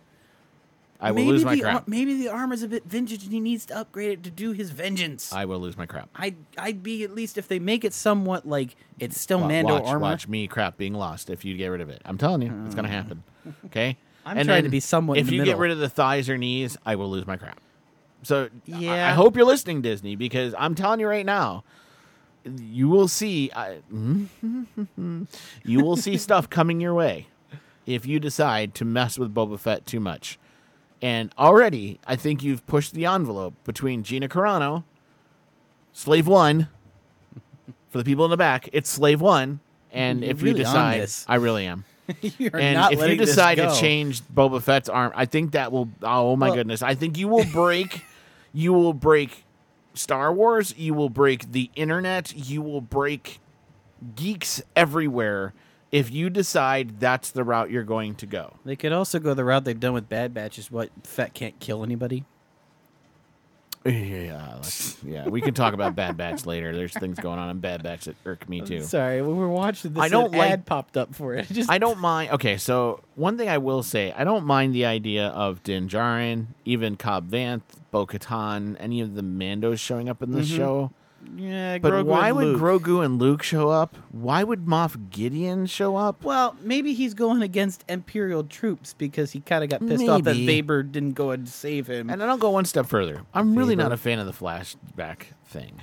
I 1.02 1.12
will 1.12 1.16
maybe 1.18 1.30
lose 1.32 1.44
my 1.46 1.56
the, 1.56 1.62
crap. 1.62 1.88
maybe 1.88 2.14
the 2.22 2.30
armor's 2.30 2.62
a 2.64 2.68
bit 2.68 2.84
vintage 2.86 3.24
and 3.24 3.32
he 3.34 3.40
needs 3.40 3.66
to 3.68 3.78
upgrade 3.78 4.12
it 4.12 4.24
to 4.24 4.30
do 4.32 4.52
his 4.52 4.70
vengeance. 4.70 5.34
I 5.34 5.46
will 5.46 5.60
lose 5.60 5.76
my 5.78 5.86
crap. 5.86 6.10
I'd 6.16 6.36
I'd 6.58 6.84
be 6.84 7.04
at 7.04 7.12
least 7.16 7.38
if 7.38 7.48
they 7.48 7.60
make 7.60 7.84
it 7.84 7.94
somewhat 7.94 8.48
like 8.48 8.76
it's 9.00 9.20
still 9.20 9.40
Wa- 9.40 9.48
Mando 9.48 9.74
watch, 9.74 9.84
armor. 9.86 10.00
watch 10.02 10.28
me 10.28 10.48
crap 10.48 10.78
being 10.78 10.94
lost 10.94 11.30
if 11.30 11.44
you 11.44 11.58
get 11.58 11.68
rid 11.68 11.82
of 11.82 11.90
it. 11.90 12.02
I'm 12.06 12.18
telling 12.18 12.42
you, 12.44 12.54
it's 12.66 12.76
going 12.76 12.86
to 12.86 12.92
happen. 12.92 13.24
Hmm. 13.44 13.50
Okay. 13.68 13.98
I'm 14.26 14.38
And 14.38 14.48
trying 14.48 14.64
to 14.64 14.70
be 14.70 14.80
somewhat 14.80 15.18
in 15.18 15.26
If 15.26 15.32
you 15.32 15.40
middle. 15.40 15.54
get 15.56 15.60
rid 15.60 15.72
of 15.72 15.80
the 15.80 15.90
thighs 15.90 16.30
or 16.30 16.38
knees, 16.38 16.78
I 16.86 16.96
will 16.96 17.10
lose 17.10 17.26
my 17.26 17.38
crap. 17.38 17.60
So 18.22 18.50
I- 18.72 19.10
I, 19.10 19.12
hope 19.14 19.36
you're 19.36 19.46
listening, 19.46 19.82
Disney, 19.82 20.16
because 20.16 20.54
I'm 20.60 20.76
telling 20.76 21.00
you 21.00 21.08
right 21.08 21.26
now, 21.26 21.64
you 22.46 22.88
will 22.90 23.08
see. 23.08 23.50
I, 23.56 23.78
you 25.66 25.84
will 25.84 25.96
see 25.98 26.18
stuff 26.28 26.50
coming 26.50 26.80
your 26.80 26.94
way 26.94 27.28
if 27.86 28.06
you 28.06 28.20
decide 28.20 28.76
to 28.76 28.86
mess 28.86 29.18
with 29.18 29.34
Boba 29.34 29.60
Fett 29.60 29.86
too 29.86 30.00
much. 30.00 30.38
And 31.02 31.34
already, 31.38 32.00
I 32.06 32.16
think 32.16 32.44
you've 32.44 32.66
pushed 32.68 32.94
the 32.94 33.06
envelope 33.06 33.56
between 33.64 34.04
Gina 34.04 34.30
Carano, 34.30 34.84
Slave 35.94 36.28
One. 36.28 36.68
For 37.90 37.98
the 37.98 38.04
people 38.06 38.24
in 38.24 38.32
the 38.32 38.38
back, 38.38 38.70
it's 38.72 38.90
Slave 38.90 39.20
One. 39.20 39.60
And 39.92 40.22
You're 40.22 40.32
if 40.32 40.42
really 40.42 40.60
you 40.60 40.64
decide. 40.66 41.10
I 41.28 41.36
really 41.36 41.66
am. 41.66 41.84
You're 42.22 42.56
and 42.56 42.76
not 42.76 42.94
if 42.94 43.00
you 43.00 43.18
decide 43.18 43.56
to 43.56 43.74
change 43.80 44.22
Boba 44.24 44.62
Fett's 44.62 44.90
arm, 44.90 45.12
I 45.16 45.26
think 45.26 45.52
that 45.52 45.72
will. 45.72 45.90
Oh 46.02 46.36
my 46.36 46.48
Well- 46.48 46.56
goodness! 46.56 46.82
I 46.82 46.96
think 46.96 47.18
you 47.18 47.28
will 47.28 47.46
break. 47.46 48.04
you 48.54 48.74
will 48.74 48.94
break 48.94 49.44
Star 49.94 50.32
Wars. 50.34 50.74
You 50.78 50.94
will 50.94 51.10
break 51.10 51.52
the 51.52 51.70
internet. 51.76 52.34
You 52.36 52.62
will 52.62 52.82
break 52.82 53.40
geeks 54.16 54.62
everywhere 54.76 55.54
if 55.92 56.12
you 56.12 56.30
decide 56.30 57.00
that's 57.00 57.32
the 57.32 57.44
route 57.44 57.70
you're 57.70 57.84
going 57.84 58.16
to 58.16 58.26
go. 58.26 58.56
They 58.66 58.76
could 58.76 58.94
also 58.94 59.20
go 59.20 59.34
the 59.34 59.44
route 59.44 59.66
they've 59.66 59.80
done 59.80 59.94
with 59.94 60.08
Bad 60.08 60.34
Batch, 60.34 60.58
is 60.58 60.72
what 60.72 60.90
Fett 61.04 61.34
can't 61.34 61.60
kill 61.60 61.84
anybody. 61.84 62.26
Yeah, 63.84 64.62
yeah. 65.04 65.28
We 65.28 65.42
can 65.42 65.56
talk 65.56 65.74
about 65.74 65.96
Bad 65.96 66.16
Batch 66.16 66.46
later. 66.46 66.76
There's 66.76 66.94
things 66.94 67.18
going 67.18 67.40
on 67.40 67.50
in 67.50 67.60
Bad 67.60 67.82
Batch 67.82 68.06
that 68.06 68.16
irk 68.26 68.48
me 68.48 68.62
too. 68.62 68.82
Sorry, 68.84 69.22
when 69.24 69.32
we 69.32 69.40
were 69.40 69.50
watching 69.50 69.94
this, 69.94 70.04
I 70.04 70.08
don't 70.08 70.32
like- 70.32 70.52
ad 70.52 70.66
popped 70.68 70.98
up 70.98 71.16
for 71.16 71.34
it. 71.34 71.48
Just 71.52 71.70
I 71.70 71.80
don't 71.80 71.98
mind. 71.98 72.32
Okay, 72.32 72.58
so 72.58 73.02
one 73.16 73.40
thing 73.40 73.50
I 73.50 73.58
will 73.58 73.82
say, 73.82 74.14
I 74.16 74.24
don't 74.24 74.46
mind 74.46 74.76
the 74.76 74.86
idea 74.86 75.30
of 75.30 75.64
Din 75.64 75.90
Djarin, 75.90 76.48
even 76.64 76.96
Cobb 76.96 77.32
Vanth, 77.32 77.64
Bo 77.90 78.06
Katan, 78.06 78.78
any 78.80 79.02
of 79.02 79.16
the 79.16 79.24
Mandos 79.24 79.80
showing 79.80 80.10
up 80.10 80.22
in 80.22 80.32
this 80.32 80.48
mm-hmm. 80.48 80.58
show. 80.58 80.92
Yeah, 81.36 81.78
But 81.80 81.94
Grogu 81.94 82.06
why 82.06 82.28
and 82.30 82.38
would 82.38 82.46
Luke. 82.46 82.62
Grogu 82.62 83.06
and 83.06 83.20
Luke 83.20 83.44
show 83.44 83.70
up? 83.70 83.98
Why 84.12 84.44
would 84.44 84.66
Moff 84.66 85.10
Gideon 85.10 85.66
show 85.66 85.96
up? 85.96 86.24
Well, 86.24 86.56
maybe 86.62 86.94
he's 86.94 87.14
going 87.14 87.42
against 87.42 87.84
Imperial 87.88 88.44
troops 88.44 88.94
because 88.94 89.32
he 89.32 89.40
kind 89.42 89.64
of 89.64 89.70
got 89.70 89.80
pissed 89.88 90.08
off 90.08 90.24
that 90.24 90.36
Maybe. 90.36 90.62
Weber 90.62 90.84
didn't 90.84 91.14
go 91.14 91.32
and 91.32 91.48
save 91.48 91.88
him. 91.88 92.10
And 92.10 92.22
then 92.22 92.30
I'll 92.30 92.38
go 92.38 92.50
one 92.50 92.66
step 92.66 92.86
further. 92.86 93.22
I'm 93.34 93.56
really 93.58 93.76
not 93.76 93.92
a 93.92 93.98
fan 93.98 94.20
of 94.20 94.26
the 94.26 94.34
flashback 94.34 95.28
thing. 95.46 95.82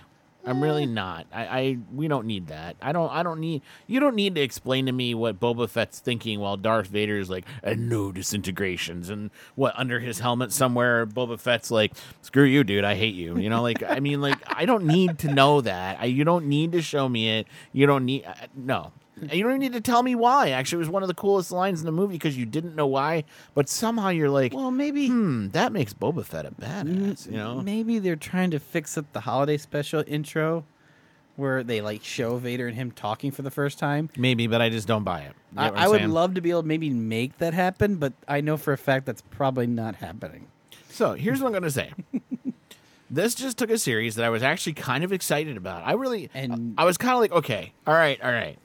I'm 0.49 0.63
really 0.63 0.87
not. 0.87 1.27
I, 1.33 1.47
I 1.47 1.79
we 1.93 2.09
don't 2.09 2.27
need 2.27 2.49
that. 2.49 2.77
I 2.81 2.93
don't 2.93 3.11
I 3.13 3.23
don't 3.23 3.39
need 3.41 3.63
you 3.87 4.01
don't 4.01 4.15
need 4.15 4.35
to 4.37 4.41
explain 4.41 4.87
to 4.87 4.93
me 4.93 5.15
what 5.15 5.39
Boba 5.39 5.69
Fett's 5.69 6.01
thinking 6.01 6.41
while 6.41 6.57
Darth 6.57 6.89
Vader's 6.89 7.29
like, 7.29 7.45
and 7.63 7.89
no 7.89 8.13
disintegrations 8.13 9.11
and 9.11 9.31
what 9.57 9.75
under 9.77 10.01
his 10.01 10.21
helmet 10.21 10.53
somewhere 10.53 11.07
Boba 11.07 11.39
Fett's 11.39 11.71
like, 11.71 11.93
screw 12.23 12.45
you, 12.45 12.65
dude, 12.65 12.85
I 12.85 12.95
hate 12.95 13.15
you. 13.15 13.37
You 13.37 13.51
know, 13.51 13.63
like 13.63 13.83
I 13.83 14.01
mean 14.01 14.21
like 14.21 14.39
I 14.47 14.65
don't 14.65 14.85
need 14.85 15.19
to 15.21 15.33
know 15.33 15.61
that. 15.61 15.99
I, 16.01 16.07
you 16.07 16.25
don't 16.25 16.47
need 16.47 16.73
to 16.73 16.83
show 16.83 17.09
me 17.09 17.39
it. 17.39 17.47
You 17.73 17.87
don't 17.87 18.05
need 18.07 18.25
uh, 18.25 18.35
no. 18.57 18.93
You 19.23 19.43
don't 19.43 19.53
even 19.53 19.61
need 19.61 19.73
to 19.73 19.81
tell 19.81 20.03
me 20.03 20.15
why. 20.15 20.51
Actually, 20.51 20.77
it 20.77 20.81
was 20.81 20.89
one 20.91 21.03
of 21.03 21.09
the 21.09 21.15
coolest 21.15 21.51
lines 21.53 21.81
in 21.81 21.87
the 21.87 21.93
movie 21.93 22.15
because 22.15 22.37
you 22.37 22.47
didn't 22.47 22.75
know 22.75 22.87
why, 22.87 23.25
but 23.55 23.69
somehow 23.69 24.09
you're 24.09 24.31
like, 24.31 24.53
well, 24.55 24.71
maybe 24.71 25.09
hmm, 25.09 25.49
that 25.49 25.73
makes 25.73 25.93
Boba 25.93 26.25
Fett 26.25 26.47
a 26.47 26.51
badass, 26.51 27.27
you 27.27 27.37
know? 27.37 27.61
maybe 27.61 27.99
they're 27.99 28.17
trying 28.17 28.51
to 28.51 28.59
fix 28.59 28.97
up 28.99 29.13
the 29.13 29.21
holiday 29.21 29.57
special 29.57 30.03
intro 30.07 30.65
where 31.37 31.63
they 31.63 31.81
like 31.81 32.03
show 32.03 32.37
Vader 32.37 32.67
and 32.67 32.75
him 32.77 32.91
talking 32.91 33.31
for 33.31 33.43
the 33.43 33.51
first 33.51 33.79
time. 33.79 34.11
Maybe, 34.17 34.49
but 34.49 34.61
I 34.61 34.71
just 34.71 34.89
don't 34.89 35.05
buy 35.05 35.21
it. 35.21 35.33
You 35.53 35.61
I, 35.61 35.69
I 35.69 35.85
I'm 35.85 35.91
would 35.91 36.11
love 36.11 36.35
to 36.35 36.41
be 36.41 36.51
able 36.51 36.63
to 36.63 36.69
maybe 36.69 36.91
make 36.91 37.39
that 37.39 37.55
happen, 37.55 37.97
but 37.97 38.13
I 38.27 38.41
know 38.41 38.57
for 38.57 38.73
a 38.73 38.79
fact 38.79 39.07
that's 39.07 39.23
probably 39.31 39.69
not 39.69 39.97
happening. 39.97 40.49
So 40.91 41.15
here's 41.15 41.41
what 41.41 41.47
I'm 41.49 41.53
gonna 41.53 41.71
say. 41.71 41.93
this 43.11 43.37
just 43.37 43.57
took 43.57 43.71
a 43.71 43.79
series 43.79 44.17
that 44.17 44.25
I 44.25 44.31
was 44.31 44.43
actually 44.43 44.73
kind 44.75 45.05
of 45.05 45.13
excited 45.13 45.57
about. 45.57 45.87
I 45.87 45.93
really, 45.93 46.29
And- 46.35 46.75
I 46.77 46.85
was 46.85 46.99
kind 46.99 47.15
of 47.15 47.21
like, 47.21 47.33
okay, 47.33 47.73
all 47.87 47.95
right, 47.95 48.21
all 48.21 48.33
right. 48.33 48.59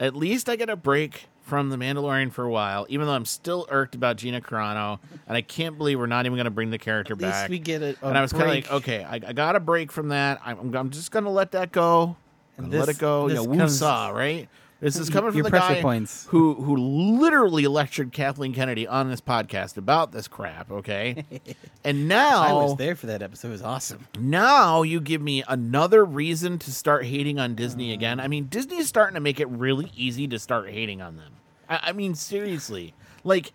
At 0.00 0.16
least 0.16 0.48
I 0.48 0.56
get 0.56 0.68
a 0.70 0.76
break 0.76 1.26
from 1.42 1.68
the 1.70 1.76
Mandalorian 1.76 2.32
for 2.32 2.44
a 2.44 2.50
while, 2.50 2.86
even 2.88 3.06
though 3.06 3.12
I'm 3.12 3.24
still 3.26 3.66
irked 3.70 3.94
about 3.94 4.16
Gina 4.16 4.40
Carano, 4.40 4.98
and 5.26 5.36
I 5.36 5.42
can't 5.42 5.76
believe 5.76 5.98
we're 5.98 6.06
not 6.06 6.24
even 6.26 6.36
gonna 6.38 6.50
bring 6.50 6.70
the 6.70 6.78
character 6.78 7.12
At 7.14 7.18
least 7.20 7.30
back. 7.32 7.50
we 7.50 7.58
get 7.58 7.82
a 7.82 7.96
and 8.02 8.16
I 8.16 8.22
was 8.22 8.32
kind 8.32 8.44
of 8.44 8.48
like, 8.50 8.70
okay, 8.72 9.04
I, 9.04 9.14
I 9.14 9.32
got 9.32 9.56
a 9.56 9.60
break 9.60 9.92
from 9.92 10.08
that. 10.08 10.40
I'm, 10.44 10.74
I'm 10.74 10.90
just 10.90 11.10
gonna 11.10 11.30
let 11.30 11.52
that 11.52 11.70
go. 11.70 12.16
And 12.56 12.66
Gonna 12.70 12.78
let 12.80 12.86
this- 12.86 12.96
it 12.96 13.00
go. 13.00 13.26
You 13.28 13.34
this 13.34 13.46
know, 13.46 13.56
comes- 13.56 13.80
woosah, 13.80 14.12
right? 14.14 14.48
This 14.80 14.96
is 14.96 15.10
coming 15.10 15.30
from 15.30 15.36
Your 15.38 15.44
the 15.44 15.50
guy 15.50 15.80
points. 15.82 16.26
who 16.30 16.54
who 16.54 16.76
literally 16.76 17.66
lectured 17.66 18.12
Kathleen 18.12 18.54
Kennedy 18.54 18.86
on 18.86 19.10
this 19.10 19.20
podcast 19.20 19.76
about 19.76 20.12
this 20.12 20.26
crap. 20.26 20.70
Okay, 20.70 21.24
and 21.84 22.08
now 22.08 22.40
I 22.40 22.52
was 22.52 22.76
there 22.76 22.96
for 22.96 23.06
that 23.06 23.22
episode. 23.22 23.48
It 23.48 23.52
was 23.52 23.62
awesome. 23.62 24.06
now 24.18 24.82
you 24.82 25.00
give 25.00 25.20
me 25.20 25.44
another 25.46 26.04
reason 26.04 26.58
to 26.60 26.72
start 26.72 27.04
hating 27.04 27.38
on 27.38 27.54
Disney 27.54 27.90
uh. 27.90 27.94
again. 27.94 28.20
I 28.20 28.28
mean, 28.28 28.46
Disney 28.46 28.78
is 28.78 28.88
starting 28.88 29.14
to 29.14 29.20
make 29.20 29.38
it 29.38 29.48
really 29.48 29.92
easy 29.96 30.26
to 30.28 30.38
start 30.38 30.70
hating 30.70 31.02
on 31.02 31.16
them. 31.16 31.32
I, 31.68 31.80
I 31.84 31.92
mean, 31.92 32.14
seriously, 32.14 32.94
like 33.22 33.52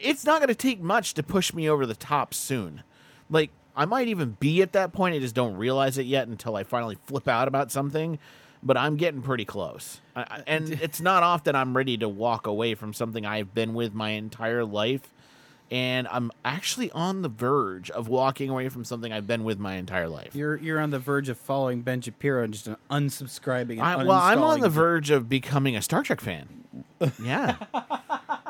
it's 0.00 0.24
not 0.24 0.40
going 0.40 0.48
to 0.48 0.54
take 0.54 0.80
much 0.80 1.14
to 1.14 1.22
push 1.22 1.52
me 1.52 1.68
over 1.68 1.84
the 1.84 1.94
top 1.94 2.32
soon. 2.32 2.82
Like 3.28 3.50
I 3.76 3.84
might 3.84 4.08
even 4.08 4.36
be 4.40 4.62
at 4.62 4.72
that 4.72 4.92
point. 4.92 5.14
I 5.14 5.18
just 5.18 5.34
don't 5.34 5.56
realize 5.56 5.98
it 5.98 6.06
yet 6.06 6.28
until 6.28 6.56
I 6.56 6.64
finally 6.64 6.96
flip 7.06 7.28
out 7.28 7.48
about 7.48 7.70
something. 7.70 8.18
But 8.62 8.76
I'm 8.76 8.96
getting 8.96 9.22
pretty 9.22 9.44
close, 9.44 10.00
I, 10.14 10.20
I- 10.20 10.22
uh, 10.22 10.42
and 10.46 10.70
it's 10.70 11.00
not 11.00 11.22
often 11.22 11.56
I'm 11.56 11.76
ready 11.76 11.96
to 11.98 12.08
walk 12.08 12.46
away 12.46 12.74
from 12.76 12.92
something 12.94 13.26
I've 13.26 13.52
been 13.54 13.74
with 13.74 13.92
my 13.94 14.10
entire 14.10 14.64
life 14.64 15.08
and 15.70 16.06
I'm 16.08 16.30
actually 16.44 16.90
on 16.92 17.22
the 17.22 17.28
verge 17.30 17.90
of 17.90 18.06
walking 18.06 18.50
away 18.50 18.68
from 18.68 18.84
something 18.84 19.10
I've 19.10 19.26
been 19.26 19.42
with 19.42 19.58
my 19.58 19.76
entire 19.76 20.06
life. 20.08 20.34
You're 20.34 20.56
you're 20.58 20.78
on 20.78 20.90
the 20.90 20.98
verge 20.98 21.28
of 21.30 21.38
following 21.38 21.80
Ben 21.80 22.02
Shapiro 22.02 22.44
and 22.44 22.52
just 22.52 22.68
unsubscribing. 22.90 23.72
And 23.72 23.80
I, 23.82 23.96
well, 24.04 24.12
I'm 24.20 24.42
on 24.42 24.60
the 24.60 24.68
verge 24.68 25.10
of 25.10 25.28
becoming 25.30 25.74
a 25.74 25.80
Star 25.82 26.02
Trek 26.02 26.20
fan. 26.20 26.46
Yeah, 27.22 27.56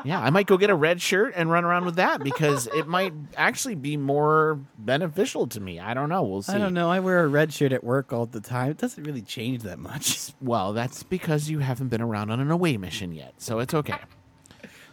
yeah. 0.03 0.19
I 0.19 0.29
might 0.29 0.47
go 0.47 0.57
get 0.57 0.69
a 0.69 0.75
red 0.75 1.01
shirt 1.01 1.33
and 1.35 1.51
run 1.51 1.63
around 1.63 1.85
with 1.85 1.95
that 1.95 2.23
because 2.23 2.67
it 2.67 2.87
might 2.87 3.13
actually 3.35 3.75
be 3.75 3.97
more 3.97 4.59
beneficial 4.77 5.47
to 5.47 5.59
me. 5.59 5.79
I 5.79 5.93
don't 5.93 6.09
know. 6.09 6.23
We'll 6.23 6.41
see. 6.41 6.53
I 6.53 6.57
don't 6.57 6.73
know. 6.73 6.89
I 6.89 6.99
wear 6.99 7.23
a 7.23 7.27
red 7.27 7.53
shirt 7.53 7.71
at 7.71 7.83
work 7.83 8.13
all 8.13 8.25
the 8.25 8.41
time. 8.41 8.71
It 8.71 8.77
doesn't 8.77 9.03
really 9.03 9.21
change 9.21 9.63
that 9.63 9.79
much. 9.79 10.31
Well, 10.41 10.73
that's 10.73 11.03
because 11.03 11.49
you 11.49 11.59
haven't 11.59 11.87
been 11.87 12.01
around 12.01 12.29
on 12.29 12.39
an 12.39 12.51
away 12.51 12.75
mission 12.77 13.13
yet, 13.13 13.35
so 13.37 13.59
it's 13.59 13.73
okay. 13.73 13.95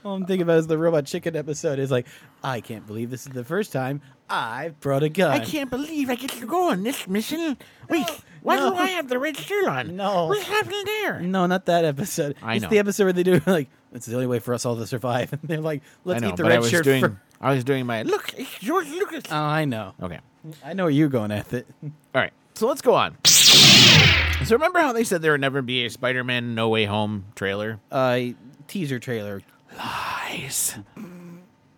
All 0.04 0.14
I'm 0.14 0.24
thinking 0.24 0.42
about 0.42 0.58
is 0.58 0.66
the 0.66 0.78
Robot 0.78 1.06
Chicken 1.06 1.36
episode. 1.36 1.78
Is 1.78 1.90
like, 1.90 2.06
I 2.42 2.60
can't 2.60 2.86
believe 2.86 3.10
this 3.10 3.26
is 3.26 3.32
the 3.32 3.44
first 3.44 3.72
time 3.72 4.00
I've 4.30 4.78
brought 4.80 5.02
a 5.02 5.08
gun. 5.08 5.32
I 5.32 5.44
can't 5.44 5.68
believe 5.68 6.08
I 6.08 6.14
get 6.14 6.30
to 6.30 6.46
go 6.46 6.70
on 6.70 6.82
this 6.82 7.06
mission. 7.06 7.58
Wait, 7.88 8.06
why 8.42 8.56
no. 8.56 8.70
do 8.70 8.76
I 8.76 8.86
have 8.88 9.08
the 9.08 9.18
red 9.18 9.36
shirt 9.36 9.66
on? 9.66 9.96
No. 9.96 10.26
what's 10.26 10.44
happening 10.44 10.82
there? 10.84 11.20
No, 11.20 11.46
not 11.46 11.66
that 11.66 11.84
episode. 11.84 12.36
I 12.42 12.54
it's 12.54 12.62
know. 12.62 12.68
the 12.68 12.78
episode 12.78 13.04
where 13.04 13.12
they 13.12 13.24
do 13.24 13.42
like, 13.46 13.68
it's 13.92 14.06
the 14.06 14.14
only 14.14 14.26
way 14.26 14.38
for 14.38 14.54
us 14.54 14.64
all 14.66 14.76
to 14.76 14.86
survive. 14.86 15.32
And 15.40 15.40
they're 15.42 15.60
like, 15.60 15.82
let's 16.04 16.20
know, 16.22 16.28
eat 16.30 16.36
the 16.36 16.42
but 16.44 16.52
I 16.52 16.54
red 16.56 16.60
was 16.60 16.70
shirt. 16.70 16.84
doing. 16.84 17.00
fir-" 17.02 17.20
I 17.40 17.54
was 17.54 17.64
doing 17.64 17.86
my 17.86 18.02
look. 18.02 18.34
George 18.60 18.88
Lucas. 18.88 19.24
Oh, 19.30 19.36
I 19.36 19.64
know. 19.64 19.94
okay. 20.02 20.18
I 20.64 20.72
know 20.74 20.84
where 20.84 20.90
you're 20.90 21.08
going 21.08 21.30
at 21.32 21.52
it. 21.52 21.66
All 21.84 21.90
right, 22.14 22.32
so 22.54 22.66
let's 22.66 22.82
go 22.82 22.94
on. 22.94 23.16
So 23.24 24.54
remember 24.56 24.78
how 24.78 24.92
they 24.92 25.04
said 25.04 25.20
there 25.22 25.32
would 25.32 25.40
never 25.40 25.60
be 25.62 25.84
a 25.84 25.90
Spider-Man 25.90 26.54
No 26.54 26.68
Way 26.70 26.84
Home 26.86 27.26
trailer? 27.34 27.78
Uh, 27.90 28.20
teaser 28.68 28.98
trailer. 28.98 29.42
Lies. 29.76 30.76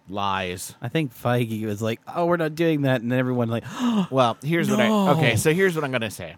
Lies. 0.09 0.75
I 0.83 0.89
think 0.89 1.15
Feige 1.15 1.65
was 1.65 1.81
like, 1.83 2.01
oh, 2.13 2.27
we're 2.27 2.37
not 2.37 2.55
doing 2.55 2.83
that, 2.83 3.01
and 3.03 3.11
then 3.11 3.19
everyone 3.19 3.49
like, 3.49 3.65
Well, 4.11 4.37
here's 4.43 4.71
what 4.71 4.81
I 4.81 4.89
okay. 5.17 5.37
So 5.37 5.53
here's 5.55 5.75
what 5.75 5.85
I'm 5.85 5.93
gonna 5.93 6.11
say. 6.11 6.37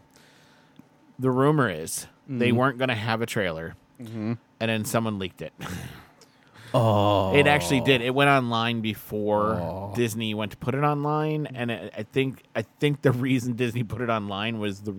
The 1.18 1.30
rumor 1.30 1.68
is 1.70 2.06
they 2.28 2.48
Mm-hmm. 2.48 2.56
weren't 2.56 2.78
gonna 2.78 2.94
have 2.94 3.20
a 3.22 3.26
trailer, 3.26 3.74
and 3.98 4.38
then 4.60 4.84
someone 4.84 5.18
leaked 5.18 5.42
it. 5.42 5.52
oh, 6.74 7.34
It 7.34 7.46
actually 7.46 7.80
did. 7.80 8.00
It 8.02 8.14
went 8.14 8.30
online 8.30 8.80
before 8.80 9.92
Disney 9.94 10.34
went 10.34 10.52
to 10.52 10.56
put 10.56 10.74
it 10.74 10.82
online, 10.82 11.46
and 11.54 11.70
it, 11.70 11.92
I 11.96 12.02
think 12.02 12.42
I 12.54 12.62
think 12.80 13.02
the 13.02 13.12
reason 13.12 13.54
Disney 13.54 13.82
put 13.84 14.00
it 14.00 14.10
online 14.10 14.58
was 14.58 14.80
the 14.80 14.94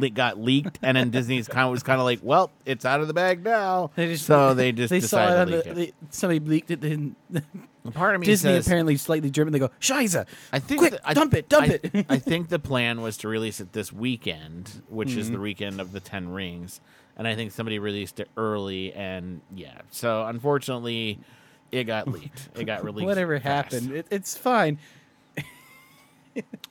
it 0.00 0.14
got 0.14 0.38
leaked, 0.40 0.78
and 0.80 0.96
then 0.96 1.10
Disney's 1.10 1.48
kind 1.48 1.64
of 1.66 1.72
was 1.72 1.82
kind 1.82 1.98
of 2.00 2.04
like, 2.04 2.20
well, 2.22 2.52
it's 2.64 2.84
out 2.84 3.00
of 3.00 3.08
the 3.08 3.14
bag 3.14 3.42
now. 3.44 3.90
They 3.96 4.12
just, 4.12 4.24
so 4.26 4.54
they 4.54 4.70
just 4.70 4.90
they 4.90 5.00
saw 5.00 5.42
it 5.42 5.44
decided 5.46 5.50
to 5.50 5.56
leak 5.56 5.64
the, 5.64 5.70
it. 5.70 5.74
they- 5.74 5.92
somebody 6.10 6.38
leaked 6.40 6.70
it. 6.70 6.84
And 6.84 7.16
Part 7.92 8.14
of 8.14 8.20
me 8.20 8.26
Disney 8.28 8.52
says, 8.52 8.66
apparently 8.68 8.96
slightly 8.96 9.28
German. 9.28 9.52
They 9.52 9.58
go, 9.58 9.70
Scheiße. 9.80 10.24
I 10.52 10.58
think 10.60 10.78
quick, 10.78 10.92
that- 10.92 11.00
I- 11.04 11.14
dump 11.14 11.34
it, 11.34 11.48
dump 11.48 11.64
I, 11.68 11.80
it. 11.82 12.06
I 12.08 12.18
think 12.20 12.48
the 12.48 12.60
plan 12.60 13.00
was 13.02 13.16
to 13.18 13.28
release 13.28 13.58
it 13.58 13.72
this 13.72 13.92
weekend, 13.92 14.82
which 14.88 15.16
is 15.16 15.26
the 15.30 15.34
Mm-hmm. 15.34 15.42
weekend 15.42 15.80
of 15.80 15.90
the 15.90 15.98
Ten 15.98 16.28
Rings, 16.28 16.80
and 17.16 17.26
I 17.28 17.34
think 17.34 17.52
somebody 17.52 17.78
released 17.78 18.20
it 18.20 18.28
early, 18.36 18.92
and 18.92 19.40
yeah. 19.54 19.82
So 19.90 20.24
unfortunately, 20.26 21.18
it 21.70 21.84
got 21.84 22.08
leaked. 22.08 22.48
It 22.56 22.64
got 22.64 22.84
released. 22.84 23.06
Whatever 23.06 23.38
fast. 23.38 23.72
happened, 23.72 23.92
it, 23.92 24.06
it's 24.10 24.36
fine. 24.36 24.78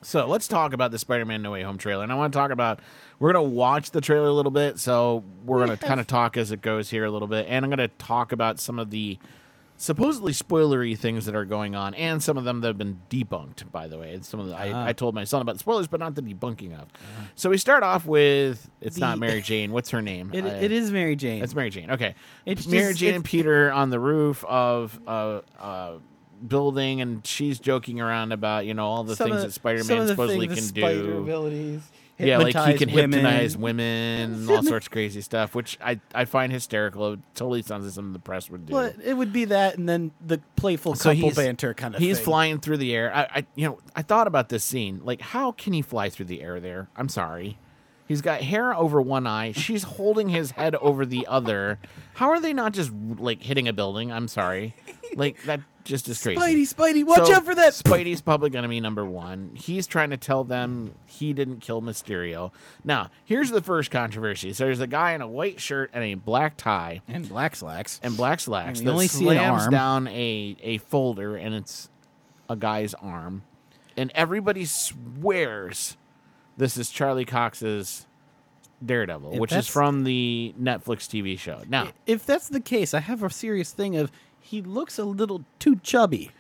So 0.02 0.26
let's 0.26 0.48
talk 0.48 0.74
about 0.74 0.90
the 0.90 0.98
Spider-Man 0.98 1.44
No 1.44 1.52
Way 1.52 1.62
Home 1.62 1.78
trailer, 1.78 2.02
and 2.04 2.12
I 2.12 2.16
want 2.16 2.34
to 2.34 2.40
talk 2.40 2.50
about. 2.50 2.80
We're 3.20 3.32
gonna 3.32 3.48
watch 3.48 3.92
the 3.92 4.02
trailer 4.02 4.28
a 4.28 4.34
little 4.34 4.52
bit, 4.52 4.80
so 4.80 5.24
we're 5.46 5.60
gonna 5.60 5.78
kind 5.78 6.00
of 6.00 6.08
talk 6.08 6.36
as 6.38 6.52
it 6.52 6.62
goes 6.62 6.90
here 6.90 7.06
a 7.06 7.12
little 7.12 7.28
bit, 7.28 7.46
and 7.48 7.64
I'm 7.64 7.70
gonna 7.70 7.88
talk 7.88 8.32
about 8.32 8.60
some 8.60 8.80
of 8.80 8.90
the 8.90 9.20
supposedly 9.82 10.32
spoilery 10.32 10.96
things 10.98 11.26
that 11.26 11.36
are 11.36 11.46
going 11.46 11.74
on, 11.76 11.94
and 11.96 12.22
some 12.22 12.38
of 12.38 12.44
them 12.44 12.62
that 12.62 12.68
have 12.68 12.78
been 12.78 13.02
debunked. 13.10 13.72
By 13.72 13.88
the 13.88 13.98
way, 13.98 14.14
and 14.14 14.24
some 14.24 14.40
of 14.40 14.48
the, 14.48 14.54
Ah. 14.56 14.86
I, 14.86 14.90
I 14.90 14.94
told 14.94 15.16
my 15.16 15.24
son 15.24 15.42
about 15.42 15.54
the 15.54 15.60
spoilers, 15.60 15.88
but 15.88 16.00
not 16.00 16.14
the 16.16 16.22
debunking 16.22 16.80
of. 16.80 16.88
So 17.36 17.50
we 17.50 17.58
start 17.58 17.82
off 17.84 18.06
with 18.06 18.70
it's 18.80 18.96
The- 18.96 19.02
not 19.02 19.18
Mary 19.20 19.42
Jane. 19.42 19.72
What's 19.72 19.90
her 19.90 20.02
name? 20.02 20.30
It, 20.34 20.46
I- 20.46 20.50
it 20.50 20.72
is 20.72 20.92
Mary 20.92 21.16
Jane. 21.16 21.44
It's 21.44 21.56
Mary 21.56 21.70
Jane. 21.72 21.90
Okay. 21.92 22.14
It's 22.46 22.68
Mary 22.68 22.90
just- 22.90 23.00
Jane 23.00 23.08
it's- 23.10 23.16
and 23.18 23.26
Peter 23.26 23.72
on 23.72 23.90
the 23.90 24.00
roof 24.00 24.46
of 24.46 25.00
a, 25.08 25.42
a 25.60 25.94
building, 26.48 27.02
and 27.02 27.26
she's 27.26 27.60
joking 27.60 28.00
around 28.00 28.32
about 28.32 28.66
you 28.66 28.74
know 28.74 28.86
all 28.86 29.04
the 29.04 29.16
things 29.16 29.38
of- 29.38 29.42
that 29.42 29.52
Spider 29.54 29.84
Man 29.84 30.08
supposedly 30.08 30.48
can 30.48 30.56
the 30.68 30.72
do. 30.72 31.26
Yeah, 32.26 32.38
like 32.38 32.56
he 32.56 32.78
can 32.78 32.94
women. 32.94 33.20
hypnotize 33.20 33.58
women 33.58 34.34
and 34.34 34.50
all 34.50 34.64
sorts 34.64 34.88
of 34.88 34.92
crazy 34.92 35.22
stuff, 35.22 35.56
which 35.56 35.78
I, 35.84 36.00
I 36.14 36.26
find 36.26 36.52
hysterical. 36.52 37.14
It 37.14 37.20
totally 37.36 37.62
sounds 37.62 37.86
like 37.86 37.94
something 37.94 38.14
the 38.14 38.20
press 38.20 38.50
would 38.50 38.66
do. 38.66 38.74
Well, 38.74 38.94
it 39.04 39.14
would 39.14 39.34
be 39.34 39.46
that, 39.46 39.78
and 39.78 39.88
then 39.88 40.12
the 40.26 40.40
playful 40.56 40.96
So 40.96 41.14
couple 41.14 41.32
banter 41.32 41.74
kind 41.74 41.96
of. 41.96 42.02
He's 42.02 42.18
thing. 42.18 42.26
flying 42.26 42.60
through 42.60 42.78
the 42.78 42.96
air. 42.96 43.14
I, 43.14 43.22
I, 43.24 43.46
you 43.56 43.68
know, 43.68 43.80
I 43.96 44.02
thought 44.02 44.28
about 44.28 44.50
this 44.50 44.64
scene. 44.64 45.02
Like, 45.04 45.22
how 45.22 45.52
can 45.52 45.74
he 45.74 45.82
fly 45.82 46.10
through 46.10 46.26
the 46.26 46.42
air 46.42 46.60
there? 46.60 46.90
I'm 46.96 47.10
sorry. 47.10 47.58
He's 48.08 48.22
got 48.22 48.42
hair 48.42 48.76
over 48.76 49.02
one 49.02 49.26
eye. 49.26 49.54
She's 49.54 49.84
holding 49.84 50.30
his 50.30 50.52
head 50.52 50.76
over 50.76 51.06
the 51.06 51.26
other. 51.28 51.80
How 52.16 52.30
are 52.30 52.42
they 52.42 52.52
not 52.52 52.74
just 52.74 52.92
like 52.92 53.42
hitting 53.42 53.70
a 53.70 53.74
building? 53.74 54.12
I'm 54.12 54.28
sorry. 54.28 54.76
Like 55.16 55.42
that 55.44 55.62
just 55.84 56.08
is 56.08 56.22
crazy. 56.22 56.40
Spidey, 56.40 56.74
Spidey, 56.74 57.04
watch 57.04 57.26
So, 57.28 57.34
out 57.34 57.46
for 57.46 57.56
that. 57.56 57.74
Spidey's 57.74 58.22
public 58.22 58.54
enemy 58.56 58.80
number 58.80 59.04
one. 59.06 59.52
He's 59.56 59.88
trying 59.88 60.12
to 60.12 60.18
tell 60.18 60.44
them 60.44 60.94
he 61.08 61.34
didn't 61.34 61.62
kill 61.62 61.82
Mysterio. 61.82 62.52
Now, 62.84 63.10
here's 63.26 63.50
the 63.50 63.62
first 63.62 63.90
controversy. 63.90 64.54
So 64.54 64.66
there's 64.66 64.80
a 64.80 64.86
guy 64.88 65.14
in 65.14 65.22
a 65.22 65.28
white 65.28 65.60
shirt 65.60 65.90
and 65.94 66.04
a 66.04 66.14
black 66.14 66.56
tie 66.58 67.02
And 67.08 67.28
black 67.28 67.56
slacks. 67.56 68.00
and 68.04 68.16
black 68.16 68.40
slacks 68.40 68.80
You 68.80 68.86
that 68.86 68.92
only 68.92 69.08
see 69.08 69.28
an 69.30 69.38
slams 69.38 69.64
arm. 69.64 69.72
down 69.72 70.08
a, 70.10 70.56
a 70.62 70.78
folder 70.78 71.36
and 71.36 71.56
it's 71.56 71.90
a 72.48 72.56
guy's 72.56 72.94
arm. 72.94 73.42
And 73.98 74.12
everybody 74.14 74.66
swears 74.66 75.98
this 76.58 76.78
is 76.78 76.90
Charlie 76.90 77.26
Cox's 77.26 78.06
Daredevil, 78.86 79.34
If 79.34 79.40
which 79.40 79.54
is 79.54 79.68
from 79.68 80.04
the 80.04 80.54
Netflix 80.62 81.08
TV 81.08 81.38
show. 81.38 81.62
Now, 81.68 81.90
If 82.06 82.26
that's 82.26 82.50
the 82.50 82.60
case, 82.60 82.94
I 82.94 83.00
have 83.00 83.24
a 83.24 83.30
serious 83.30 83.72
thing 83.72 83.96
of 83.96 84.12
he 84.42 84.62
looks 84.62 84.98
a 85.00 85.04
little 85.06 85.44
too 85.60 85.78
chubby. 85.78 86.32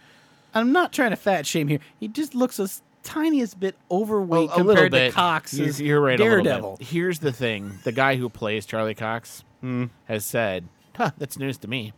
I'm 0.53 0.71
not 0.71 0.91
trying 0.91 1.11
to 1.11 1.15
fat 1.15 1.45
shame 1.45 1.67
here. 1.69 1.79
He 1.99 2.07
just 2.07 2.35
looks 2.35 2.59
a 2.59 2.67
tiniest 3.03 3.59
bit 3.59 3.75
overweight 3.89 4.49
a 4.51 4.57
little 4.57 4.65
compared 4.73 4.91
bit. 4.91 5.09
to 5.09 5.15
Cox's 5.15 5.79
You're, 5.79 5.87
you're 5.87 6.01
right. 6.01 6.19
a 6.19 6.23
little 6.23 6.43
Daredevil. 6.43 6.77
bit. 6.77 6.87
Here's 6.87 7.19
the 7.19 7.31
thing: 7.31 7.79
the 7.83 7.91
guy 7.91 8.15
who 8.17 8.27
plays 8.29 8.65
Charlie 8.65 8.95
Cox 8.95 9.43
Hmm. 9.61 9.85
has 10.05 10.25
said, 10.25 10.67
huh, 10.95 11.11
"That's 11.17 11.37
news 11.39 11.57
to 11.59 11.67
me." 11.67 11.93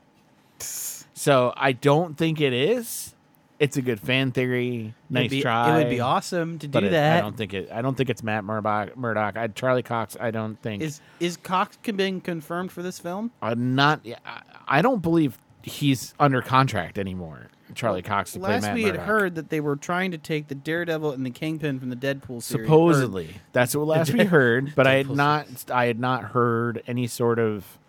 So 0.60 1.54
I 1.56 1.72
don't 1.72 2.18
think 2.18 2.42
it 2.42 2.54
is. 2.54 3.16
It's 3.60 3.78
a 3.78 3.82
good 3.82 4.00
fan 4.00 4.32
theory. 4.32 4.94
Nice 5.10 5.30
be, 5.30 5.42
try. 5.42 5.74
It 5.76 5.84
would 5.84 5.90
be 5.90 6.02
awesome 6.02 6.60
to 6.60 6.68
do 6.68 6.80
it- 6.80 6.90
that. 6.90 7.18
I 7.18 7.22
don't 7.22 7.38
think 7.38 7.54
it. 7.54 7.70
I 7.72 7.82
don't 7.82 7.96
think 7.96 8.10
it's 8.10 8.22
Matt 8.24 8.44
Murdock. 8.44 8.98
Murdoch. 8.98 9.38
I, 9.38 9.48
Charlie 9.48 9.84
Cox. 9.84 10.18
I 10.20 10.32
don't 10.32 10.62
think. 10.62 10.82
Is 10.84 11.00
is 11.20 11.38
Cox 11.38 11.78
being 11.96 12.20
confirmed 12.20 12.72
for 12.72 12.82
this 12.82 13.00
film? 13.00 13.32
I'm 13.42 13.76
not. 13.76 14.02
I, 14.26 14.42
I 14.68 14.82
don't 14.82 15.02
believe 15.02 15.38
he's 15.64 16.14
under 16.20 16.42
contract 16.42 16.98
anymore. 17.00 17.48
Charlie 17.76 18.04
Cox 18.04 18.34
to 18.34 18.40
play 18.40 18.50
Last 18.52 18.62
Matt 18.64 18.76
we 18.76 18.84
had 18.84 18.94
Murdock. 18.94 19.08
heard 19.08 19.36
that 19.36 19.50
they 19.50 19.60
were 19.60 19.76
trying 19.76 20.12
to 20.12 20.18
take 20.18 20.48
the 20.48 20.56
Daredevil 20.56 21.12
and 21.12 21.26
the 21.26 21.32
Kingpin 21.32 21.80
from 21.80 21.90
the 21.90 21.96
Deadpool 21.96 22.44
series. 22.44 22.68
Supposedly, 22.68 23.30
that's 23.52 23.76
what 23.76 23.88
last 23.88 24.14
we 24.14 24.26
heard, 24.26 24.74
but 24.76 24.86
I 24.86 24.96
had 24.96 25.10
not. 25.10 25.48
I 25.72 25.86
had 25.86 26.00
not 26.00 26.26
heard 26.26 26.84
any 26.86 27.08
sort 27.08 27.40
of 27.40 27.80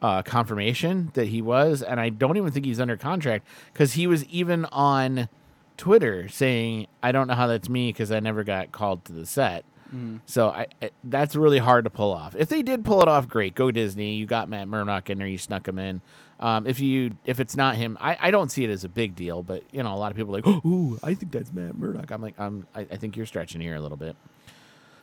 uh, 0.00 0.22
confirmation 0.22 1.10
that 1.14 1.28
he 1.28 1.42
was, 1.42 1.82
and 1.82 1.98
I 1.98 2.10
don't 2.10 2.36
even 2.36 2.52
think 2.52 2.66
he's 2.66 2.80
under 2.80 2.96
contract 2.96 3.46
because 3.72 3.94
he 3.94 4.06
was 4.06 4.24
even 4.26 4.66
on 4.66 5.28
Twitter 5.76 6.28
saying, 6.28 6.86
"I 7.02 7.10
don't 7.10 7.26
know 7.26 7.34
how 7.34 7.48
that's 7.48 7.68
me 7.68 7.88
because 7.88 8.12
I 8.12 8.20
never 8.20 8.44
got 8.44 8.70
called 8.72 9.04
to 9.06 9.12
the 9.12 9.26
set." 9.26 9.64
So 10.24 10.48
I, 10.48 10.68
I, 10.80 10.90
that's 11.04 11.36
really 11.36 11.58
hard 11.58 11.84
to 11.84 11.90
pull 11.90 12.12
off. 12.12 12.34
If 12.34 12.48
they 12.48 12.62
did 12.62 12.82
pull 12.82 13.02
it 13.02 13.08
off, 13.08 13.28
great. 13.28 13.54
Go 13.54 13.70
Disney. 13.70 14.14
You 14.14 14.24
got 14.24 14.48
Matt 14.48 14.66
Murdock 14.66 15.10
in 15.10 15.18
there. 15.18 15.26
You 15.26 15.36
snuck 15.36 15.68
him 15.68 15.78
in. 15.78 16.00
Um, 16.42 16.66
if 16.66 16.80
you 16.80 17.12
if 17.24 17.38
it's 17.38 17.56
not 17.56 17.76
him, 17.76 17.96
I, 18.00 18.18
I 18.20 18.30
don't 18.32 18.50
see 18.50 18.64
it 18.64 18.70
as 18.70 18.82
a 18.82 18.88
big 18.88 19.14
deal. 19.14 19.42
But 19.44 19.62
you 19.70 19.82
know, 19.82 19.94
a 19.94 19.96
lot 19.96 20.10
of 20.10 20.16
people 20.16 20.34
are 20.36 20.40
like, 20.40 20.62
oh, 20.66 20.98
I 21.02 21.14
think 21.14 21.30
that's 21.32 21.52
Matt 21.52 21.76
Murdock. 21.78 22.10
I'm 22.10 22.20
like, 22.20 22.34
I'm, 22.38 22.66
I, 22.74 22.80
I 22.80 22.96
think 22.96 23.16
you're 23.16 23.26
stretching 23.26 23.60
here 23.60 23.76
a 23.76 23.80
little 23.80 23.96
bit. 23.96 24.16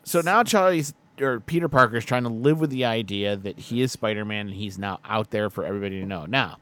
So 0.04 0.22
now 0.22 0.44
Charlie's 0.44 0.94
or 1.22 1.40
Peter 1.40 1.68
Parker's 1.70 2.06
trying 2.06 2.24
to 2.24 2.30
live 2.30 2.60
with 2.60 2.70
the 2.70 2.86
idea 2.86 3.36
that 3.38 3.58
he 3.58 3.82
is 3.82 3.92
Spider 3.92 4.26
Man 4.26 4.48
and 4.48 4.56
he's 4.56 4.78
now 4.78 5.00
out 5.06 5.32
there 5.32 5.50
for 5.50 5.64
everybody 5.66 6.00
to 6.02 6.06
know. 6.06 6.26
Now, 6.26 6.58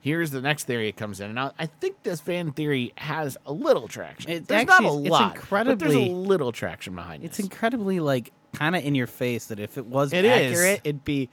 here's 0.00 0.30
the 0.30 0.40
next 0.40 0.64
theory 0.64 0.86
that 0.90 0.96
comes 0.96 1.18
in. 1.20 1.26
And 1.26 1.34
now 1.34 1.52
I 1.58 1.66
think 1.66 2.02
this 2.04 2.20
fan 2.20 2.52
theory 2.52 2.92
has 2.98 3.36
a 3.46 3.52
little 3.52 3.88
traction. 3.88 4.30
It 4.30 4.46
there's 4.48 4.62
actually 4.68 4.84
not 4.86 4.92
a 4.92 4.96
is- 4.98 5.02
it's 5.02 5.10
lot, 5.10 5.34
but 5.50 5.78
there's 5.78 5.94
a 5.94 5.98
incredibly- 5.98 6.14
little 6.14 6.52
traction 6.52 6.94
behind 6.94 7.22
it. 7.22 7.26
It's 7.26 7.36
this. 7.38 7.46
incredibly 7.46 7.98
like 8.00 8.32
kind 8.52 8.74
of 8.76 8.84
in 8.84 8.94
your 8.94 9.06
face 9.06 9.46
that 9.46 9.58
if 9.60 9.76
it 9.78 9.86
was 9.86 10.12
It 10.12 10.24
is. 10.24 10.52
accurate, 10.52 10.80
it'd 10.84 11.04
be 11.04 11.28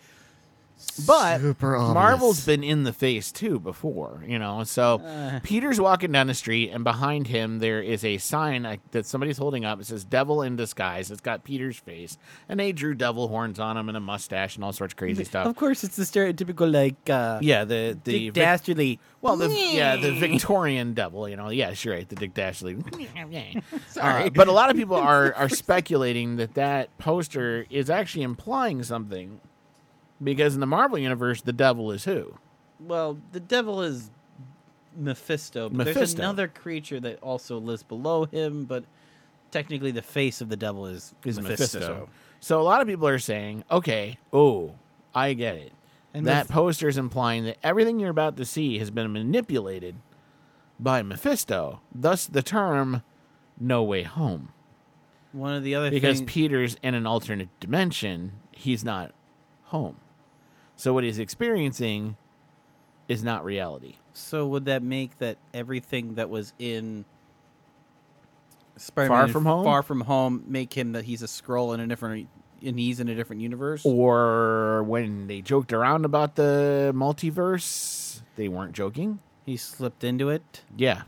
But. 1.05 1.41
Marvel's 1.61 2.45
been 2.45 2.63
in 2.63 2.83
the 2.83 2.93
face 2.93 3.31
too 3.31 3.59
before, 3.59 4.23
you 4.27 4.37
know. 4.39 4.63
So 4.63 4.99
Uh. 4.99 5.39
Peter's 5.43 5.79
walking 5.79 6.11
down 6.11 6.27
the 6.27 6.33
street, 6.33 6.69
and 6.71 6.83
behind 6.83 7.27
him 7.27 7.59
there 7.59 7.81
is 7.81 8.03
a 8.05 8.17
sign 8.17 8.79
that 8.91 9.05
somebody's 9.05 9.37
holding 9.37 9.65
up. 9.65 9.79
It 9.79 9.85
says 9.87 10.03
"Devil 10.03 10.41
in 10.41 10.55
Disguise." 10.55 11.09
It's 11.11 11.21
got 11.21 11.43
Peter's 11.43 11.77
face, 11.77 12.17
and 12.49 12.59
they 12.59 12.71
drew 12.71 12.93
devil 12.93 13.27
horns 13.27 13.59
on 13.59 13.75
him 13.77 13.89
and 13.89 13.97
a 13.97 14.01
mustache 14.01 14.55
and 14.55 14.63
all 14.63 14.73
sorts 14.73 14.93
of 14.93 14.97
crazy 14.97 15.23
stuff. 15.23 15.47
Of 15.47 15.55
course, 15.55 15.83
it's 15.83 15.95
the 15.95 16.03
stereotypical 16.03 16.71
like 16.71 17.09
uh, 17.09 17.39
Yeah, 17.41 17.63
the 17.63 17.97
the 18.03 18.25
Dick 18.29 18.33
Dastardly. 18.33 18.99
well, 19.21 19.35
the 19.37 19.49
yeah 19.49 19.95
the 19.95 20.11
Victorian 20.19 20.93
devil. 20.93 21.27
You 21.27 21.37
know, 21.37 21.49
yeah, 21.49 21.73
sure, 21.73 21.93
right, 21.93 22.07
the 22.07 22.15
Dick 22.15 22.33
Dastardly. 22.33 22.77
Sorry. 23.89 24.23
Uh, 24.25 24.29
but 24.29 24.47
a 24.47 24.51
lot 24.51 24.69
of 24.69 24.75
people 24.75 24.95
are 24.95 25.33
are 25.33 25.49
speculating 25.49 26.35
that 26.37 26.53
that 26.55 26.95
poster 26.97 27.65
is 27.69 27.89
actually 27.89 28.23
implying 28.23 28.83
something, 28.83 29.39
because 30.23 30.53
in 30.55 30.59
the 30.59 30.67
Marvel 30.67 30.97
universe, 30.97 31.41
the 31.41 31.53
devil 31.53 31.91
is 31.91 32.05
who? 32.05 32.37
Well, 32.79 33.19
the 33.31 33.39
devil 33.39 33.81
is 33.81 34.09
Mephisto. 34.95 35.69
But 35.69 35.93
There's 35.93 36.13
another 36.13 36.47
creature 36.47 36.99
that 36.99 37.21
also 37.21 37.59
lives 37.59 37.83
below 37.83 38.25
him, 38.25 38.65
but 38.65 38.83
technically 39.51 39.91
the 39.91 40.01
face 40.01 40.41
of 40.41 40.49
the 40.49 40.57
devil 40.57 40.85
is, 40.87 41.13
is 41.23 41.39
Mephisto. 41.39 41.79
Mephisto. 41.79 42.09
So 42.39 42.61
a 42.61 42.63
lot 42.63 42.81
of 42.81 42.87
people 42.87 43.07
are 43.07 43.19
saying, 43.19 43.63
okay, 43.71 44.17
oh, 44.31 44.75
I 45.13 45.33
get 45.33 45.55
it. 45.55 45.71
And 46.13 46.25
that 46.27 46.47
Meph- 46.47 46.53
poster 46.53 46.87
is 46.87 46.97
implying 46.97 47.45
that 47.45 47.57
everything 47.63 47.99
you're 47.99 48.09
about 48.09 48.37
to 48.37 48.45
see 48.45 48.79
has 48.79 48.89
been 48.89 49.11
manipulated 49.11 49.95
by 50.79 51.01
Mephisto. 51.01 51.81
Thus, 51.93 52.25
the 52.25 52.41
term 52.41 53.03
"No 53.59 53.83
Way 53.83 54.03
Home," 54.03 54.49
One 55.31 55.53
of 55.53 55.63
the 55.63 55.75
other 55.75 55.91
because 55.91 56.21
Peter's 56.21 56.77
in 56.81 56.93
an 56.95 57.05
alternate 57.05 57.49
dimension. 57.59 58.33
He's 58.51 58.83
not 58.83 59.13
home. 59.65 59.97
So 60.77 60.93
what 60.93 61.03
he's 61.03 61.19
experiencing 61.19 62.15
is 63.07 63.23
not 63.23 63.43
reality. 63.43 63.95
so 64.13 64.47
would 64.47 64.65
that 64.65 64.83
make 64.83 65.17
that 65.19 65.37
everything 65.53 66.15
that 66.15 66.29
was 66.29 66.53
in 66.59 67.05
Spider-Man 68.77 69.25
Far 69.25 69.27
From 69.33 69.45
Home? 69.45 69.63
Far 69.63 69.83
from 69.83 70.01
home, 70.01 70.43
make 70.47 70.73
him 70.73 70.91
that 70.93 71.05
he's 71.05 71.21
a 71.21 71.27
scroll 71.27 71.73
in 71.73 71.79
a 71.79 71.87
different, 71.87 72.27
and 72.63 72.79
he's 72.79 72.99
in 72.99 73.07
a 73.09 73.15
different 73.15 73.41
universe? 73.41 73.83
Or 73.85 74.83
when 74.83 75.27
they 75.27 75.41
joked 75.41 75.73
around 75.73 76.05
about 76.05 76.35
the 76.35 76.91
multiverse, 76.95 78.21
they 78.35 78.47
weren't 78.47 78.73
joking. 78.73 79.19
He 79.45 79.57
slipped 79.57 80.03
into 80.03 80.29
it, 80.29 80.61
Yeah, 80.75 81.03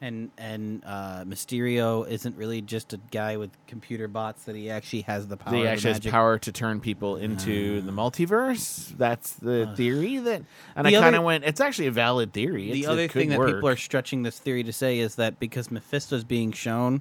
and 0.00 0.30
and 0.36 0.82
uh, 0.84 1.24
Mysterio 1.24 2.06
isn't 2.08 2.36
really 2.36 2.60
just 2.60 2.92
a 2.92 2.98
guy 3.10 3.36
with 3.36 3.50
computer 3.66 4.08
bots; 4.08 4.44
that 4.44 4.54
he 4.54 4.68
actually 4.70 5.02
has 5.02 5.26
the 5.26 5.36
power. 5.36 5.56
Of 5.56 5.66
actually 5.66 5.92
has 5.94 6.00
power 6.00 6.38
to 6.38 6.52
turn 6.52 6.80
people 6.80 7.16
into 7.16 7.80
the 7.80 7.92
multiverse. 7.92 8.96
That's 8.98 9.32
the 9.34 9.72
theory 9.76 10.18
that, 10.18 10.42
and 10.76 10.86
The 10.86 10.96
I 10.96 11.00
kind 11.00 11.16
of 11.16 11.22
went. 11.22 11.44
It's 11.44 11.60
actually 11.60 11.86
a 11.86 11.92
valid 11.92 12.32
theory. 12.32 12.70
The 12.72 12.86
other 12.86 13.08
thing 13.08 13.30
that 13.30 13.38
work. 13.38 13.54
people 13.54 13.68
are 13.68 13.76
stretching 13.76 14.22
this 14.22 14.38
theory 14.38 14.62
to 14.64 14.72
say 14.72 14.98
is 14.98 15.14
that 15.16 15.38
because 15.40 15.70
Mephisto's 15.70 16.24
being 16.24 16.52
shown, 16.52 17.00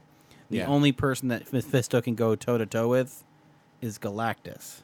the 0.49 0.57
Yeah. 0.59 0.67
only 0.67 0.91
person 0.93 1.27
that 1.27 1.51
Mephisto 1.51 2.01
can 2.01 2.15
go 2.15 2.35
toe 2.35 2.57
to 2.57 2.65
toe 2.65 2.87
with 2.87 3.23
is 3.81 3.99
Galactus. 3.99 4.81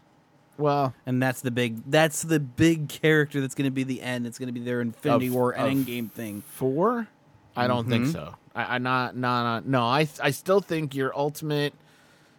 well, 0.57 0.93
And 1.05 1.23
that's 1.23 1.39
the 1.41 1.49
big 1.49 1.81
that's 1.89 2.21
the 2.23 2.39
big 2.41 2.89
character 2.89 3.39
that's 3.41 3.55
going 3.55 3.65
to 3.65 3.71
be 3.71 3.83
the 3.83 4.01
end. 4.01 4.27
It's 4.27 4.37
going 4.37 4.47
to 4.47 4.53
be 4.53 4.59
their 4.59 4.81
Infinity 4.81 5.27
Of- 5.27 5.33
War 5.33 5.53
Endgame 5.53 6.11
thing. 6.11 6.43
four. 6.45 7.07
I 7.55 7.67
don't 7.67 7.87
think 7.87 8.05
Mhm. 8.07 8.11
so. 8.13 8.35
I, 8.55 8.75
I 8.75 8.77
not 8.77 9.15
not 9.15 9.43
not 9.43 9.65
no. 9.65 9.83
I 9.83 10.07
I 10.21 10.31
still 10.31 10.61
think 10.61 10.95
your 10.95 11.11
ultimate 11.17 11.73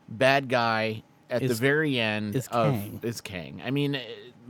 bad 0.09 0.49
guy 0.49 1.03
at 1.33 1.47
the 1.47 1.55
very 1.55 1.99
end 1.99 2.37
is 2.37 2.49
of 2.49 2.75
Kang. 2.75 3.01
is 3.03 3.21
Kang. 3.21 3.63
I 3.65 3.71
mean, 3.71 4.01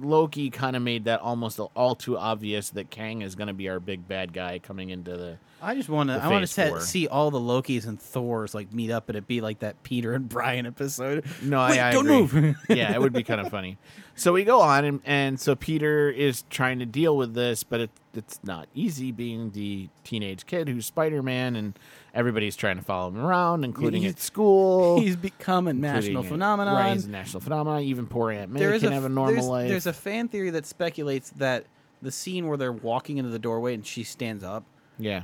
Loki 0.01 0.51
kind 0.51 0.77
of 0.77 0.83
made 0.83 1.05
that 1.05 1.21
almost 1.21 1.59
all 1.59 1.95
too 1.95 2.18
obvious 2.18 2.71
that 2.71 2.90
Kang 2.90 3.23
is 3.23 3.35
going 3.35 3.49
to 3.49 3.55
be 3.55 3.68
our 3.68 3.81
big 3.81 4.07
bad 4.09 4.33
guy 4.33 4.59
coming 4.59 4.90
into 4.90 5.16
the. 5.16 5.38
I 5.61 5.75
just 5.77 5.88
want 5.88 6.09
to 6.11 6.14
I 6.14 6.29
want 6.29 6.47
to 6.47 6.81
see 6.81 7.07
all 7.07 7.31
the 7.31 7.38
Lokis 7.38 7.87
and 7.87 8.01
Thors 8.01 8.53
like 8.53 8.73
meet 8.73 8.90
up 8.90 9.09
and 9.09 9.16
it 9.16 9.29
be 9.29 9.40
like 9.40 9.61
that 9.61 9.81
Peter 9.83 10.12
and 10.12 10.29
Brian 10.29 10.66
episode. 10.66 11.25
No, 11.40 11.64
Wait, 11.66 11.79
I, 11.79 11.90
I 11.90 11.92
don't 11.92 12.11
agree. 12.11 12.40
move. 12.40 12.57
yeah, 12.68 12.92
it 12.92 13.01
would 13.01 13.12
be 13.12 13.23
kind 13.23 13.40
of 13.40 13.49
funny. 13.49 13.79
So 14.14 14.33
we 14.33 14.45
go 14.45 14.61
on, 14.61 14.85
and, 14.85 15.01
and 15.05 15.40
so 15.40 15.55
Peter 15.55 16.11
is 16.11 16.45
trying 16.51 16.81
to 16.81 16.87
deal 16.87 17.16
with 17.16 17.35
this, 17.35 17.62
but 17.62 17.81
it, 17.81 17.90
it's 18.14 18.40
not 18.42 18.68
easy 18.75 19.12
being 19.12 19.51
the 19.53 19.88
teenage 20.05 20.47
kid 20.47 20.68
who's 20.68 20.85
Spider 20.87 21.23
Man, 21.23 21.57
and 21.57 21.79
everybody's 22.14 22.57
trying 22.57 22.77
to 22.77 22.83
follow 22.83 23.09
him 23.09 23.18
around, 23.18 23.64
including 23.64 24.03
He's- 24.03 24.14
at 24.14 24.20
school. 24.20 25.01
He's 25.03 25.16
become 25.16 25.66
a 25.68 25.72
national 25.72 26.22
phenomenon. 26.22 26.75
Right, 26.75 26.92
he's 26.94 27.07
a 27.07 27.11
national 27.11 27.40
phenomenon. 27.40 27.83
Even 27.83 28.07
poor 28.07 28.31
Aunt 28.31 28.51
May 28.53 28.61
There 28.61 28.75
is 28.75 28.83
can 28.83 28.92
a, 28.92 28.94
have 28.94 29.05
a 29.05 29.09
normal 29.09 29.35
there's, 29.35 29.46
life. 29.46 29.68
There's 29.68 29.87
a 29.87 29.92
fan 29.92 30.29
theory 30.29 30.51
that 30.51 30.66
speculates 30.66 31.31
that 31.31 31.64
the 32.03 32.11
scene 32.12 32.48
where 32.48 32.57
they're 32.57 32.72
walking 32.72 33.18
into 33.18 33.31
the 33.31 33.38
doorway 33.38 33.75
and 33.75 33.87
she 33.87 34.03
stands 34.05 34.42
up, 34.44 34.64
yeah. 34.98 35.22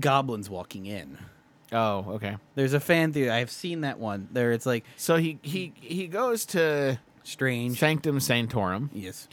goblins 0.00 0.48
walking 0.50 0.86
in. 0.86 1.18
Oh, 1.72 2.12
okay. 2.14 2.36
There's 2.54 2.72
a 2.74 2.80
fan 2.80 3.12
theory. 3.12 3.30
I've 3.30 3.50
seen 3.50 3.80
that 3.82 3.98
one. 3.98 4.28
There, 4.30 4.52
it's 4.52 4.66
like 4.66 4.84
So 4.96 5.16
he 5.16 5.38
he 5.42 5.72
he 5.80 6.06
goes 6.06 6.46
to 6.46 6.98
strange. 7.24 7.78
Sanctum 7.78 8.20
Sanctorum, 8.20 8.90
Yes. 8.94 9.28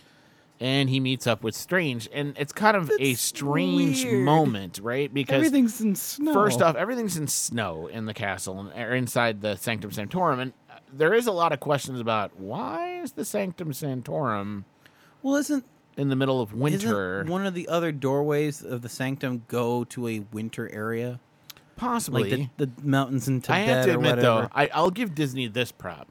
And 0.59 0.89
he 0.89 0.99
meets 0.99 1.27
up 1.27 1.43
with 1.43 1.55
Strange, 1.55 2.07
and 2.13 2.37
it's 2.37 2.53
kind 2.53 2.77
of 2.77 2.91
a 2.99 3.15
strange 3.15 4.03
weird. 4.03 4.23
moment, 4.23 4.79
right? 4.81 5.13
Because 5.13 5.35
Everything's 5.35 5.81
in 5.81 5.95
snow. 5.95 6.33
First 6.33 6.61
off, 6.61 6.75
everything's 6.75 7.17
in 7.17 7.27
snow 7.27 7.87
in 7.87 8.05
the 8.05 8.13
castle 8.13 8.59
and 8.59 8.71
or 8.71 8.95
inside 8.95 9.41
the 9.41 9.55
Sanctum 9.55 9.91
Sanctorum, 9.91 10.39
and 10.39 10.53
uh, 10.69 10.75
there 10.91 11.13
is 11.13 11.27
a 11.27 11.31
lot 11.31 11.51
of 11.51 11.59
questions 11.59 11.99
about 11.99 12.39
why 12.39 12.99
is 13.01 13.13
the 13.13 13.25
Sanctum 13.25 13.73
Sanctorum. 13.73 14.65
well, 15.21 15.35
isn't 15.35 15.65
in 15.97 16.09
the 16.09 16.15
middle 16.15 16.41
of 16.41 16.53
winter. 16.53 17.21
Isn't 17.21 17.31
one 17.31 17.45
of 17.45 17.53
the 17.53 17.67
other 17.67 17.91
doorways 17.91 18.63
of 18.63 18.81
the 18.81 18.89
sanctum 18.89 19.43
go 19.47 19.83
to 19.85 20.07
a 20.07 20.19
winter 20.31 20.69
area, 20.71 21.19
possibly. 21.75 22.31
like 22.31 22.49
the, 22.57 22.65
the 22.65 22.87
mountains 22.87 23.27
in 23.27 23.37
I 23.37 23.39
Tibet 23.39 23.67
have 23.67 23.85
to 23.85 23.93
admit, 23.95 24.19
though, 24.19 24.49
I, 24.53 24.69
I'll 24.73 24.91
give 24.91 25.13
Disney 25.13 25.47
this 25.47 25.71
prop. 25.71 26.07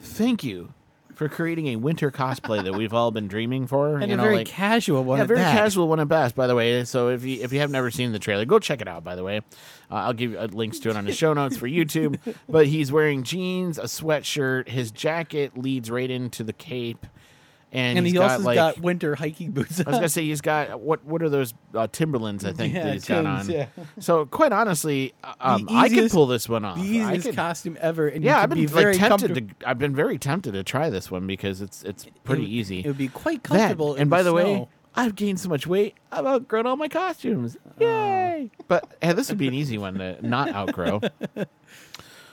Thank 0.00 0.44
you 0.44 0.72
for 1.18 1.28
creating 1.28 1.66
a 1.66 1.76
winter 1.76 2.12
cosplay 2.12 2.62
that 2.62 2.74
we've 2.74 2.94
all 2.94 3.10
been 3.10 3.26
dreaming 3.26 3.66
for. 3.66 3.96
and 3.98 4.06
you 4.06 4.14
a 4.14 4.16
know, 4.16 4.22
very 4.22 4.36
like, 4.36 4.46
casual 4.46 5.02
one. 5.02 5.18
yeah, 5.18 5.24
very 5.24 5.40
that. 5.40 5.52
casual 5.52 5.88
one 5.88 5.98
at 5.98 6.06
best. 6.06 6.36
By 6.36 6.46
the 6.46 6.54
way, 6.54 6.84
so 6.84 7.08
if 7.08 7.24
you 7.24 7.42
if 7.42 7.52
you 7.52 7.58
have 7.58 7.72
never 7.72 7.90
seen 7.90 8.12
the 8.12 8.20
trailer, 8.20 8.44
go 8.44 8.60
check 8.60 8.80
it 8.80 8.86
out. 8.86 9.02
By 9.02 9.16
the 9.16 9.24
way, 9.24 9.38
uh, 9.90 9.94
I'll 9.94 10.12
give 10.12 10.30
you 10.30 10.38
uh, 10.38 10.46
links 10.52 10.78
to 10.80 10.90
it 10.90 10.96
on 10.96 11.04
the 11.06 11.12
show 11.12 11.32
notes 11.34 11.56
for 11.56 11.66
YouTube. 11.66 12.18
But 12.48 12.66
he's 12.66 12.92
wearing 12.92 13.24
jeans, 13.24 13.78
a 13.78 13.84
sweatshirt. 13.84 14.68
His 14.68 14.90
jacket 14.90 15.58
leads 15.58 15.90
right 15.90 16.10
into 16.10 16.44
the 16.44 16.52
cape, 16.52 17.04
and, 17.72 17.98
and 17.98 18.06
he's 18.06 18.12
he 18.14 18.18
got 18.18 18.30
also 18.32 18.42
like. 18.44 18.54
got 18.56 18.80
winter 18.80 19.14
hiking 19.14 19.50
boots. 19.50 19.80
I 19.80 19.88
was 19.90 19.96
gonna 19.98 20.08
say 20.08 20.24
he's 20.24 20.40
got 20.40 20.80
what? 20.80 21.04
What 21.04 21.22
are 21.22 21.28
those 21.28 21.52
uh, 21.74 21.86
Timberlands? 21.92 22.44
I 22.44 22.52
think 22.52 22.72
Yeah, 22.74 22.84
that 22.84 22.92
he's 22.94 23.04
got 23.04 23.26
on. 23.26 23.50
yeah. 23.50 23.66
So 24.00 24.24
quite 24.26 24.52
honestly, 24.52 25.12
uh, 25.22 25.34
um, 25.40 25.66
The 25.66 25.74
I 25.74 25.88
could 25.88 26.10
pull 26.10 26.26
this 26.26 26.48
one 26.48 26.64
off. 26.64 26.76
the 26.76 27.00
I 27.02 27.10
easiest 27.12 27.26
could- 27.26 27.36
costume 27.36 27.76
ever. 27.80 28.08
And 28.08 28.24
yeah, 28.24 28.36
you 28.38 28.42
I've 28.42 28.48
been 28.48 28.58
be 28.58 28.66
very 28.66 28.96
like 28.96 29.08
tempted 29.20 29.34
to. 29.60 29.68
I've 29.68 29.78
been 29.78 29.94
very 29.94 30.18
tempted 30.18 30.52
to 30.52 30.62
try 30.64 30.88
this 30.90 31.10
one 31.10 31.26
because 31.26 31.60
it's 31.60 31.82
it's 31.82 32.06
pretty 32.24 32.44
It- 32.44 32.48
easy. 32.50 32.80
It 32.80 32.86
would 32.86 32.98
be 32.98 33.08
quite 33.08 33.42
That, 33.44 33.48
comfortable. 33.58 33.94
in 33.96 34.02
and 34.02 34.10
by 34.10 34.22
the 34.22 34.32
way, 34.32 34.54
snow. 34.54 34.68
I've 34.94 35.14
gained 35.14 35.38
so 35.38 35.48
much 35.48 35.66
weight. 35.66 35.94
I've 36.10 36.26
outgrown 36.26 36.66
all 36.66 36.76
my 36.76 36.88
costumes. 36.88 37.56
Yay! 37.78 38.50
but 38.66 38.88
hey, 39.02 39.12
this 39.12 39.28
would 39.28 39.38
be 39.38 39.46
an 39.48 39.54
easy 39.54 39.78
one 39.78 39.94
to 39.98 40.26
not 40.26 40.52
outgrow. 40.54 41.00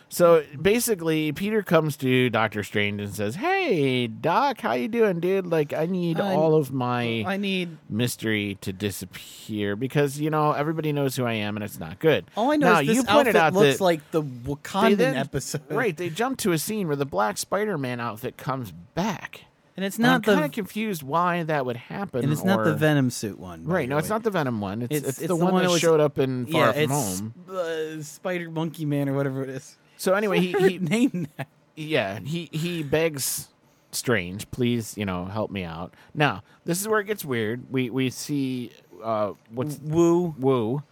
so 0.09 0.43
basically, 0.61 1.31
Peter 1.31 1.61
comes 1.63 1.97
to 1.97 2.29
Doctor 2.29 2.63
Strange 2.63 3.01
and 3.01 3.13
says, 3.13 3.35
"Hey, 3.35 4.07
Doc, 4.07 4.61
how 4.61 4.73
you 4.73 4.87
doing, 4.87 5.19
dude? 5.19 5.47
Like, 5.47 5.73
I 5.73 5.85
need 5.87 6.19
I- 6.19 6.33
all 6.35 6.55
of 6.55 6.71
my 6.71 7.23
I 7.27 7.37
need. 7.37 7.77
mystery 7.89 8.57
to 8.61 8.71
disappear 8.71 9.75
because 9.75 10.19
you 10.19 10.29
know 10.29 10.51
everybody 10.53 10.91
knows 10.93 11.15
who 11.15 11.25
I 11.25 11.33
am, 11.33 11.57
and 11.57 11.63
it's 11.63 11.79
not 11.79 11.99
good." 11.99 12.25
All 12.37 12.51
I 12.51 12.55
know 12.55 12.73
now, 12.73 12.79
is 12.81 12.87
this 12.87 12.95
you 12.97 13.03
pointed 13.03 13.35
out 13.35 13.53
looks 13.53 13.79
that 13.79 13.83
like 13.83 14.11
the 14.11 14.21
Wakandan 14.23 14.97
then- 14.97 15.15
episode, 15.17 15.61
Right, 15.69 15.95
they 15.95 16.09
jump 16.09 16.37
to 16.39 16.51
a 16.51 16.57
scene 16.57 16.87
where 16.87 16.95
the 16.95 17.05
Black 17.05 17.37
Spider-Man 17.37 17.99
outfit 17.99 18.37
comes 18.37 18.71
back. 18.71 19.41
And 19.77 19.83
it's 19.83 19.97
And 19.97 20.05
I'm 20.07 20.11
not 20.13 20.23
kind 20.23 20.45
of 20.45 20.53
confused 20.53 21.03
why 21.03 21.43
that 21.43 21.65
would 21.65 21.75
happen. 21.75 22.23
and 22.23 22.31
it's 22.31 22.45
not 22.45 22.63
the 22.63 22.73
Venom 22.75 23.09
suit 23.09 23.37
one. 23.37 23.65
Right, 23.65 23.89
no, 23.89 23.97
it's 23.97 24.07
not 24.07 24.23
the 24.23 24.31
Venom 24.31 24.61
one. 24.61 24.83
It's, 24.83 24.95
It's- 24.95 25.09
it's, 25.09 25.17
it's 25.19 25.27
the, 25.27 25.35
the 25.37 25.43
one, 25.43 25.61
that 25.61 25.69
was- 25.69 25.81
showed 25.81 25.99
up 25.99 26.17
in 26.17 26.45
Far 26.45 26.67
Yeah, 26.73 26.85
From 26.87 26.89
Home. 26.91 27.33
uh, 27.51 28.01
Spider 28.01 28.49
Monkey 28.49 28.85
Man 28.85 29.09
or 29.09 29.13
whatever 29.15 29.43
it 29.43 29.49
is. 29.49 29.77
So 29.97 30.13
anyway, 30.13 30.39
he, 30.39 30.51
he 30.53 30.77
named 30.79 31.29
that. 31.37 31.47
yeah, 31.75 32.19
he 32.19 32.49
he 32.51 32.83
begs 32.83 33.49
Strange, 33.91 34.49
please, 34.51 34.97
you 34.97 35.05
know, 35.05 35.25
help 35.25 35.51
me 35.51 35.63
out. 35.63 35.93
Now, 36.13 36.43
this 36.65 36.81
is 36.81 36.87
where 36.87 36.99
it 36.99 37.05
gets 37.05 37.23
weird. 37.23 37.71
We 37.71 37.89
we 37.89 38.09
see 38.09 38.71
uh 39.03 39.33
what's 39.51 39.77
Woo. 39.79 40.35
Woo 40.37 40.83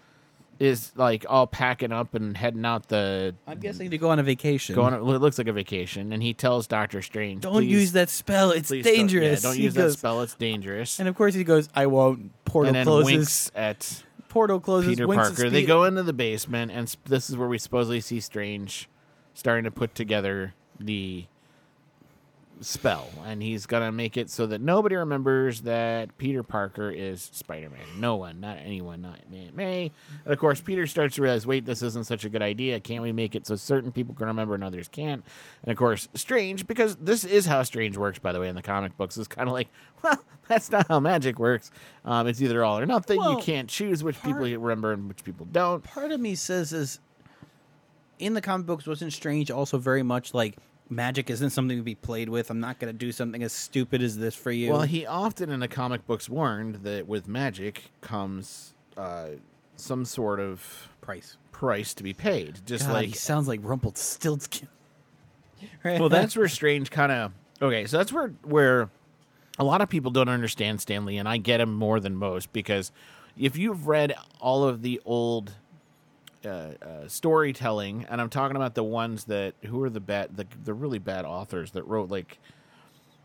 is 0.59 0.93
like 0.95 1.25
all 1.27 1.47
packing 1.47 1.91
up 1.91 2.13
and 2.13 2.37
heading 2.37 2.63
out 2.63 2.87
the 2.87 3.35
I'm 3.47 3.59
guessing 3.59 3.89
to 3.89 3.97
go 3.97 4.09
on 4.11 4.19
a 4.19 4.23
vacation. 4.23 4.75
going 4.75 4.93
it 4.93 5.01
looks 5.01 5.37
like 5.37 5.47
a 5.47 5.53
vacation 5.53 6.13
and 6.13 6.23
he 6.23 6.33
tells 6.33 6.67
Doctor 6.67 7.01
Strange, 7.01 7.41
don't 7.41 7.53
"Please- 7.53 7.71
use 7.71 7.91
that 7.93 8.09
spell. 8.09 8.51
It's 8.51 8.69
please 8.69 8.85
don't- 8.85 8.93
dangerous. 8.93 9.43
yeah, 9.43 9.49
Don't, 9.49 9.59
use 9.59 9.73
goes- 9.73 9.93
that 9.93 9.99
spell, 9.99 10.21
it's 10.21 10.35
dangerous. 10.35 10.99
And 10.99 11.09
of 11.09 11.15
course 11.15 11.33
he 11.33 11.43
goes, 11.43 11.67
I 11.75 11.87
won't. 11.87 12.31
Portal 12.45 12.73
and 12.75 12.85
closes. 12.87 13.05
winks 13.05 13.51
at 13.55 14.03
Portal 14.29 14.59
closes. 14.61 14.91
Peter 14.91 15.07
Parker. 15.07 15.49
They 15.49 15.65
go 15.65 15.83
into 15.83 16.03
the 16.03 16.13
basement, 16.13 16.71
and 16.71 16.95
this 17.05 17.29
is 17.29 17.35
where 17.35 17.47
we 17.49 17.57
supposedly 17.57 17.99
see 17.99 18.19
Strange 18.21 18.87
starting 19.33 19.63
to 19.65 19.71
put 19.71 19.95
together 19.95 20.53
the 20.79 21.25
spell, 22.61 23.09
and 23.25 23.41
he's 23.41 23.65
gonna 23.65 23.91
make 23.91 24.15
it 24.17 24.29
so 24.29 24.45
that 24.47 24.61
nobody 24.61 24.95
remembers 24.95 25.61
that 25.61 26.17
Peter 26.17 26.43
Parker 26.43 26.89
is 26.89 27.29
Spider-Man. 27.33 27.99
No 27.99 28.15
one, 28.15 28.39
not 28.39 28.57
anyone, 28.57 29.01
not 29.01 29.29
me. 29.29 29.51
me. 29.53 29.91
And 30.23 30.33
of 30.33 30.39
course, 30.39 30.61
Peter 30.61 30.87
starts 30.87 31.15
to 31.15 31.21
realize, 31.21 31.45
wait, 31.45 31.65
this 31.65 31.81
isn't 31.81 32.05
such 32.05 32.25
a 32.25 32.29
good 32.29 32.41
idea. 32.41 32.79
Can't 32.79 33.01
we 33.01 33.11
make 33.11 33.35
it 33.35 33.45
so 33.45 33.55
certain 33.55 33.91
people 33.91 34.15
can 34.15 34.27
remember 34.27 34.55
and 34.55 34.63
others 34.63 34.87
can't? 34.87 35.23
And 35.63 35.71
of 35.71 35.77
course, 35.77 36.07
Strange, 36.13 36.67
because 36.67 36.95
this 36.97 37.23
is 37.23 37.45
how 37.45 37.63
Strange 37.63 37.97
works, 37.97 38.19
by 38.19 38.31
the 38.31 38.39
way, 38.39 38.47
in 38.47 38.55
the 38.55 38.61
comic 38.61 38.95
books, 38.97 39.17
is 39.17 39.27
kind 39.27 39.47
of 39.49 39.53
like, 39.53 39.67
well, 40.03 40.23
that's 40.47 40.71
not 40.71 40.87
how 40.87 40.99
magic 40.99 41.39
works. 41.39 41.71
Um, 42.05 42.27
it's 42.27 42.41
either 42.41 42.63
all 42.63 42.79
or 42.79 42.85
nothing. 42.85 43.21
you 43.21 43.39
can't 43.41 43.69
choose 43.69 44.03
which 44.03 44.21
people 44.21 44.47
you 44.47 44.59
remember 44.59 44.93
and 44.93 45.07
which 45.07 45.23
people 45.23 45.47
don't. 45.51 45.83
part 45.83 46.11
of 46.11 46.19
me 46.19 46.35
says 46.35 46.71
is 46.73 46.99
in 48.19 48.33
the 48.33 48.41
comic 48.41 48.65
books 48.65 48.85
wasn't 48.85 49.11
strange 49.11 49.49
also 49.51 49.77
very 49.77 50.03
much 50.03 50.33
like 50.33 50.57
magic 50.89 51.29
isn't 51.29 51.49
something 51.49 51.77
to 51.77 51.83
be 51.83 51.95
played 51.95 52.29
with 52.29 52.49
i'm 52.49 52.59
not 52.59 52.77
going 52.79 52.91
to 52.91 52.97
do 52.97 53.11
something 53.11 53.41
as 53.41 53.51
stupid 53.51 54.01
as 54.01 54.17
this 54.17 54.35
for 54.35 54.51
you 54.51 54.69
Well, 54.71 54.81
he 54.83 55.05
often 55.05 55.49
in 55.49 55.59
the 55.59 55.67
comic 55.67 56.05
books 56.05 56.29
warned 56.29 56.75
that 56.83 57.07
with 57.07 57.27
magic 57.27 57.91
comes 58.01 58.73
uh, 58.97 59.29
some 59.75 60.05
sort 60.05 60.39
of 60.39 60.89
price 61.01 61.37
price 61.51 61.93
to 61.95 62.03
be 62.03 62.13
paid. 62.13 62.59
Just 62.65 62.87
God, 62.87 62.93
like 62.93 63.07
he 63.07 63.13
sounds 63.13 63.47
like 63.47 63.59
rumpelstiltskin 63.63 64.67
right 65.83 65.99
well, 65.99 66.09
that's 66.09 66.35
where 66.35 66.47
Strange 66.47 66.91
kind 66.91 67.11
of 67.11 67.31
okay. 67.61 67.85
So 67.85 67.97
that's 67.97 68.11
where 68.13 68.33
where 68.43 68.89
a 69.57 69.63
lot 69.63 69.81
of 69.81 69.89
people 69.89 70.11
don't 70.11 70.29
understand 70.29 70.81
Stan 70.81 71.05
Lee, 71.05 71.17
and 71.17 71.27
I 71.27 71.37
get 71.37 71.59
him 71.61 71.73
more 71.73 71.99
than 71.99 72.15
most 72.15 72.53
because 72.53 72.91
if 73.37 73.57
you've 73.57 73.87
read 73.87 74.13
all 74.39 74.63
of 74.67 74.81
the 74.81 75.01
old 75.05 75.53
uh, 76.45 76.49
uh, 76.81 77.07
storytelling, 77.07 78.05
and 78.09 78.21
I'm 78.21 78.29
talking 78.29 78.55
about 78.55 78.75
the 78.75 78.83
ones 78.83 79.25
that 79.25 79.55
who 79.65 79.81
are 79.83 79.89
the 79.89 79.99
bad, 79.99 80.35
the 80.35 80.47
the 80.63 80.73
really 80.73 80.99
bad 80.99 81.25
authors 81.25 81.71
that 81.71 81.83
wrote 81.83 82.09
like 82.09 82.39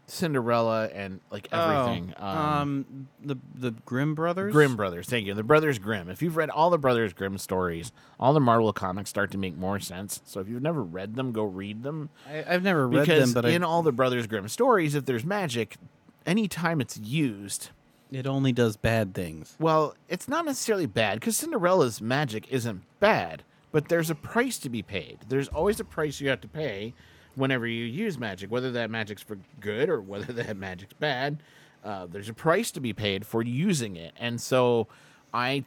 Cinderella 0.07 0.87
and 0.87 1.21
like 1.31 1.49
everything. 1.53 2.15
Oh, 2.19 2.27
um, 2.27 3.09
the 3.23 3.37
the 3.55 3.73
Grimm 3.85 4.15
brothers. 4.15 4.53
Grimm 4.53 4.75
brothers, 4.75 5.07
thank 5.07 5.27
you. 5.27 5.35
The 5.35 5.43
brothers 5.43 5.79
Grimm. 5.79 6.09
If 6.09 6.23
you've 6.23 6.37
read 6.37 6.49
all 6.51 6.71
the 6.71 6.79
brothers 6.79 7.13
Grimm 7.13 7.37
stories, 7.39 7.93
all 8.19 8.33
the 8.33 8.41
Marvel 8.41 8.73
comics 8.73 9.11
start 9.11 9.31
to 9.33 9.39
make 9.39 9.57
more 9.57 9.79
sense. 9.79 10.23
So 10.25 10.41
if 10.41 10.49
you've 10.49 10.63
never 10.63 10.83
read 10.83 11.15
them, 11.15 11.33
go 11.33 11.45
read 11.45 11.83
them. 11.83 12.09
I, 12.27 12.45
I've 12.49 12.63
never 12.63 12.89
read 12.89 13.01
because 13.01 13.35
them, 13.35 13.43
but 13.43 13.51
in 13.51 13.63
I, 13.63 13.67
all 13.67 13.83
the 13.83 13.93
brothers 13.93 14.27
Grimm 14.27 14.49
stories, 14.49 14.95
if 14.95 15.05
there's 15.05 15.25
magic, 15.25 15.77
anytime 16.25 16.81
it's 16.81 16.97
used, 16.97 17.69
it 18.11 18.27
only 18.27 18.53
does 18.53 18.77
bad 18.77 19.15
things. 19.15 19.57
well, 19.59 19.95
it's 20.09 20.29
not 20.29 20.45
necessarily 20.45 20.87
bad 20.87 21.21
because 21.21 21.37
Cinderella's 21.37 22.01
magic 22.01 22.47
isn't 22.51 22.83
bad, 23.01 23.43
but 23.73 23.89
there's 23.89 24.11
a 24.11 24.15
price 24.15 24.59
to 24.59 24.69
be 24.69 24.83
paid. 24.83 25.19
There's 25.29 25.49
always 25.49 25.81
a 25.81 25.85
price 25.85 26.21
you 26.21 26.29
have 26.29 26.41
to 26.43 26.49
pay 26.49 26.95
whenever 27.35 27.67
you 27.67 27.85
use 27.85 28.19
magic, 28.19 28.51
whether 28.51 28.71
that 28.73 28.91
magic's 28.91 29.23
for 29.23 29.39
good 29.61 29.89
or 29.89 30.01
whether 30.01 30.33
that 30.35 30.57
magic's 30.57 30.95
bad. 30.95 31.43
Uh, 31.85 32.07
there's 32.07 32.29
a 32.29 32.35
price 32.35 32.71
to 32.73 32.81
be 32.81 32.93
paid 32.93 33.27
for 33.27 33.43
using 33.43 33.97
it, 33.97 34.13
and 34.19 34.41
so 34.41 34.89
I, 35.33 35.65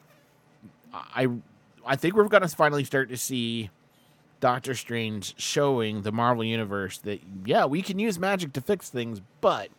I, 0.93 1.27
I 1.85 1.95
think 1.95 2.15
we're 2.15 2.27
going 2.27 2.41
to 2.41 2.49
finally 2.49 2.83
start 2.83 3.09
to 3.09 3.17
see 3.17 3.69
Doctor 4.41 4.75
Strange 4.75 5.39
showing 5.39 6.01
the 6.01 6.11
Marvel 6.11 6.43
universe 6.43 6.97
that 6.99 7.21
yeah, 7.45 7.65
we 7.65 7.81
can 7.81 7.97
use 7.97 8.19
magic 8.19 8.51
to 8.53 8.61
fix 8.61 8.89
things, 8.89 9.21
but 9.39 9.69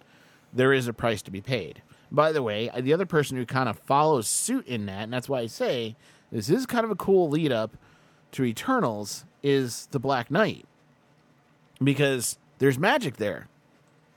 there 0.52 0.72
is 0.72 0.88
a 0.88 0.92
price 0.92 1.20
to 1.22 1.30
be 1.30 1.40
paid. 1.40 1.82
By 2.12 2.30
the 2.30 2.42
way, 2.42 2.70
the 2.78 2.92
other 2.92 3.06
person 3.06 3.38
who 3.38 3.46
kind 3.46 3.68
of 3.70 3.78
follows 3.78 4.28
suit 4.28 4.66
in 4.66 4.84
that, 4.86 5.04
and 5.04 5.12
that's 5.12 5.28
why 5.30 5.40
I 5.40 5.46
say 5.46 5.96
this 6.30 6.50
is 6.50 6.66
kind 6.66 6.84
of 6.84 6.90
a 6.90 6.94
cool 6.94 7.28
lead 7.30 7.50
up 7.50 7.76
to 8.32 8.44
Eternals, 8.44 9.24
is 9.42 9.88
the 9.92 9.98
Black 9.98 10.30
Knight. 10.30 10.66
Because 11.82 12.38
there's 12.58 12.78
magic 12.78 13.16
there. 13.16 13.48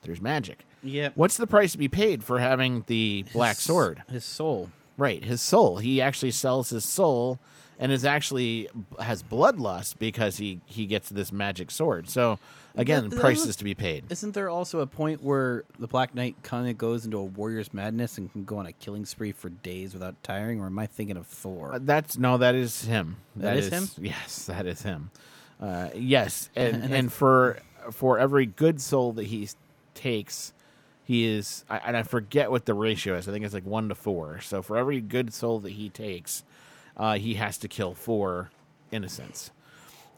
There's 0.01 0.21
magic. 0.21 0.65
Yeah. 0.83 1.09
What's 1.15 1.37
the 1.37 1.47
price 1.47 1.71
to 1.71 1.77
be 1.77 1.87
paid 1.87 2.23
for 2.23 2.39
having 2.39 2.83
the 2.87 3.25
Black 3.33 3.55
His- 3.55 3.63
Sword? 3.65 4.03
His 4.09 4.25
soul. 4.25 4.69
Right, 4.97 5.23
his 5.23 5.41
soul. 5.41 5.77
He 5.77 6.01
actually 6.01 6.31
sells 6.31 6.69
his 6.69 6.85
soul 6.85 7.39
and 7.77 7.91
is 7.91 8.05
actually 8.05 8.69
has 8.99 9.21
bloodlust 9.21 9.99
because 9.99 10.37
he 10.37 10.61
he 10.65 10.85
gets 10.85 11.09
this 11.09 11.31
magic 11.33 11.69
sword. 11.71 12.09
So 12.09 12.39
again, 12.75 13.03
That- 13.09 13.15
that 13.15 13.19
prices 13.19 13.57
to 13.57 13.65
be 13.65 13.73
paid. 13.75 14.05
Isn't 14.09 14.33
there 14.33 14.49
also 14.49 14.79
a 14.79 14.87
point 14.87 15.21
where 15.21 15.65
the 15.77 15.87
Black 15.87 16.15
Knight 16.15 16.37
kind 16.43 16.69
of 16.69 16.77
goes 16.77 17.03
into 17.03 17.17
a 17.17 17.23
warrior's 17.25 17.73
madness 17.73 18.17
and 18.17 18.31
can 18.31 18.45
go 18.45 18.57
on 18.57 18.65
a 18.65 18.71
killing 18.71 19.05
spree 19.05 19.33
for 19.33 19.49
days 19.49 19.93
without 19.93 20.15
tiring? 20.23 20.61
Or 20.61 20.67
am 20.67 20.79
I 20.79 20.87
thinking 20.87 21.17
of 21.17 21.27
Thor? 21.27 21.73
Uh, 21.73 21.79
That's 21.81 22.17
no, 22.17 22.37
that 22.37 22.55
is 22.55 22.85
him. 22.85 23.17
That 23.35 23.57
is 23.57 23.67
him? 23.67 23.89
Yes, 24.01 24.45
that 24.45 24.65
is 24.65 24.83
him. 24.83 25.11
Uh, 25.59 25.89
yes, 25.93 26.49
and 26.55 26.75
And 26.83 26.93
and 26.93 27.13
for 27.13 27.59
for 27.91 28.17
every 28.17 28.45
good 28.45 28.79
soul 28.81 29.11
that 29.13 29.25
he 29.27 29.49
takes, 29.93 30.53
he 31.05 31.25
is. 31.25 31.63
I, 31.69 31.77
and 31.77 31.95
I 31.95 32.03
forget 32.03 32.51
what 32.51 32.65
the 32.65 32.73
ratio 32.73 33.15
is. 33.15 33.29
I 33.29 33.31
think 33.31 33.45
it's 33.45 33.53
like 33.53 33.65
one 33.65 33.89
to 33.89 33.95
four. 33.95 34.41
So 34.41 34.61
for 34.61 34.75
every 34.75 34.99
good 34.99 35.33
soul 35.33 35.59
that 35.59 35.71
he 35.73 35.89
takes, 35.89 36.43
uh, 36.97 37.17
he 37.17 37.35
has 37.35 37.57
to 37.59 37.67
kill 37.67 37.93
four 37.93 38.49
innocents. 38.91 39.51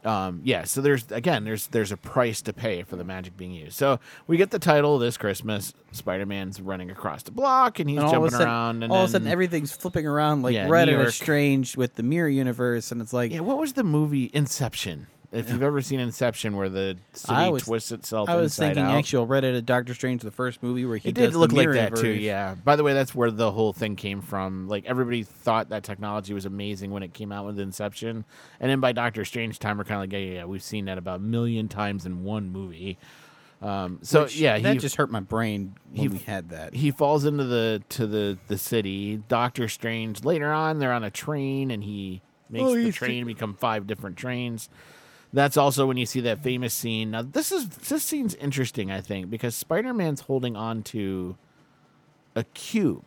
Um, 0.06 0.42
yeah, 0.44 0.64
so 0.64 0.80
there's 0.80 1.12
again, 1.12 1.44
there's 1.44 1.68
there's 1.68 1.92
a 1.92 1.98
price 1.98 2.42
to 2.44 2.54
pay 2.54 2.84
for 2.84 2.96
the 2.96 3.04
magic 3.04 3.36
being 3.36 3.52
used. 3.52 3.76
So 3.76 4.00
we 4.28 4.38
get 4.38 4.52
the 4.52 4.60
title 4.60 4.98
this 5.00 5.18
Christmas. 5.18 5.74
Spider-Man's 5.92 6.62
running 6.62 6.92
across 6.92 7.24
the 7.24 7.32
block 7.32 7.80
and 7.80 7.90
he's 7.90 8.00
and 8.00 8.10
jumping 8.12 8.30
sudden, 8.30 8.48
around, 8.48 8.84
and 8.84 8.92
all 8.92 9.00
then, 9.00 9.04
of 9.04 9.10
a 9.10 9.12
sudden 9.14 9.28
everything's 9.28 9.72
flipping 9.72 10.06
around 10.06 10.44
like 10.44 10.54
Yeah, 10.54 10.70
Red 10.70 10.90
and 10.90 11.12
Strange 11.12 11.76
with 11.76 11.96
the 11.96 12.04
mirror 12.04 12.30
universe, 12.30 12.92
and 12.92 13.02
it's 13.02 13.12
like 13.14 13.32
Yeah, 13.32 13.40
what 13.40 13.58
was 13.58 13.74
the 13.74 13.84
movie 13.84 14.30
Inception? 14.34 15.08
If 15.30 15.50
you've 15.52 15.62
ever 15.62 15.82
seen 15.82 16.00
Inception, 16.00 16.56
where 16.56 16.70
the 16.70 16.98
city 17.12 17.50
was- 17.50 17.64
twists 17.64 17.92
itself, 17.92 18.30
I 18.30 18.38
was 18.38 18.56
thinking 18.56 18.84
out. 18.84 18.96
actual 18.96 19.28
Reddit 19.28 19.58
of 19.58 19.66
Doctor 19.66 19.94
Strange, 19.94 20.22
the 20.22 20.32
first 20.32 20.64
movie 20.64 20.86
where 20.86 20.96
he 20.98 21.10
It 21.10 21.16
did 21.16 21.36
look 21.36 21.52
like 21.52 21.70
that 21.74 21.96
too, 21.98 22.14
yeah. 22.14 22.56
By 22.64 22.78
the 22.78 22.84
way, 22.84 22.94
that's 22.94 23.14
where 23.14 23.30
the 23.30 23.52
whole 23.52 23.74
thing 23.74 23.98
came 23.98 24.22
from. 24.22 24.70
Like 24.70 24.86
everybody 24.86 25.24
thought 25.24 25.70
that 25.70 25.84
technology 25.84 26.34
was 26.34 26.46
amazing 26.46 26.92
when 26.92 27.04
it 27.04 27.14
came 27.14 27.34
out 27.34 27.46
with 27.46 27.60
Inception, 27.60 28.24
and 28.62 28.72
then 28.72 28.80
by 28.80 28.94
Doctor 28.94 29.26
Strange 29.26 29.60
time, 29.60 29.78
we're 29.78 29.84
kind 29.84 29.96
of 30.02 30.04
like, 30.04 30.14
yeah, 30.14 30.20
yeah, 30.20 30.34
yeah, 30.36 30.46
we've 30.46 30.64
seen 30.64 30.86
that 30.86 30.98
about 30.98 31.18
a 31.20 31.24
million 31.24 31.68
times 31.68 32.06
in 32.06 32.24
one 32.24 32.50
movie. 32.50 32.98
Um, 33.62 34.00
so 34.04 34.24
Which- 34.24 34.38
yeah, 34.38 34.58
that 34.60 34.74
he 34.74 34.80
just 34.80 34.96
hurt 34.96 35.12
my 35.12 35.20
brain 35.20 35.74
when 35.92 36.02
he- 36.02 36.08
we 36.08 36.18
had 36.20 36.50
that. 36.50 36.74
he 36.74 36.92
falls 36.92 37.26
into 37.26 37.44
the 37.44 37.84
to 37.90 38.08
the 38.08 38.38
the 38.48 38.58
city. 38.58 39.18
Doctor 39.28 39.68
Strange 39.68 40.24
later 40.24 40.54
on, 40.54 40.80
they're 40.80 40.94
on 40.94 41.04
a 41.04 41.12
train, 41.12 41.70
and 41.72 41.84
he 41.84 42.22
makes 42.50 42.64
Oh, 42.64 42.76
the 42.76 42.92
train 42.94 43.26
become 43.26 43.56
five 43.56 43.88
different 43.88 44.16
trains. 44.16 44.70
That's 45.34 45.58
also 45.58 45.86
when 45.86 45.98
you 45.98 46.06
see 46.06 46.22
that 46.22 46.42
famous 46.42 46.74
scene. 46.74 47.12
Now, 47.12 47.22
this 47.22 47.52
is 47.52 47.68
this 47.70 48.04
scene's 48.04 48.34
interesting, 48.36 48.92
I 48.92 49.02
think, 49.02 49.30
because 49.30 49.56
Spider 49.56 49.94
Man's 49.94 50.22
holding 50.22 50.56
on 50.56 50.84
to 50.84 51.38
a 52.36 52.44
cube. 52.44 53.04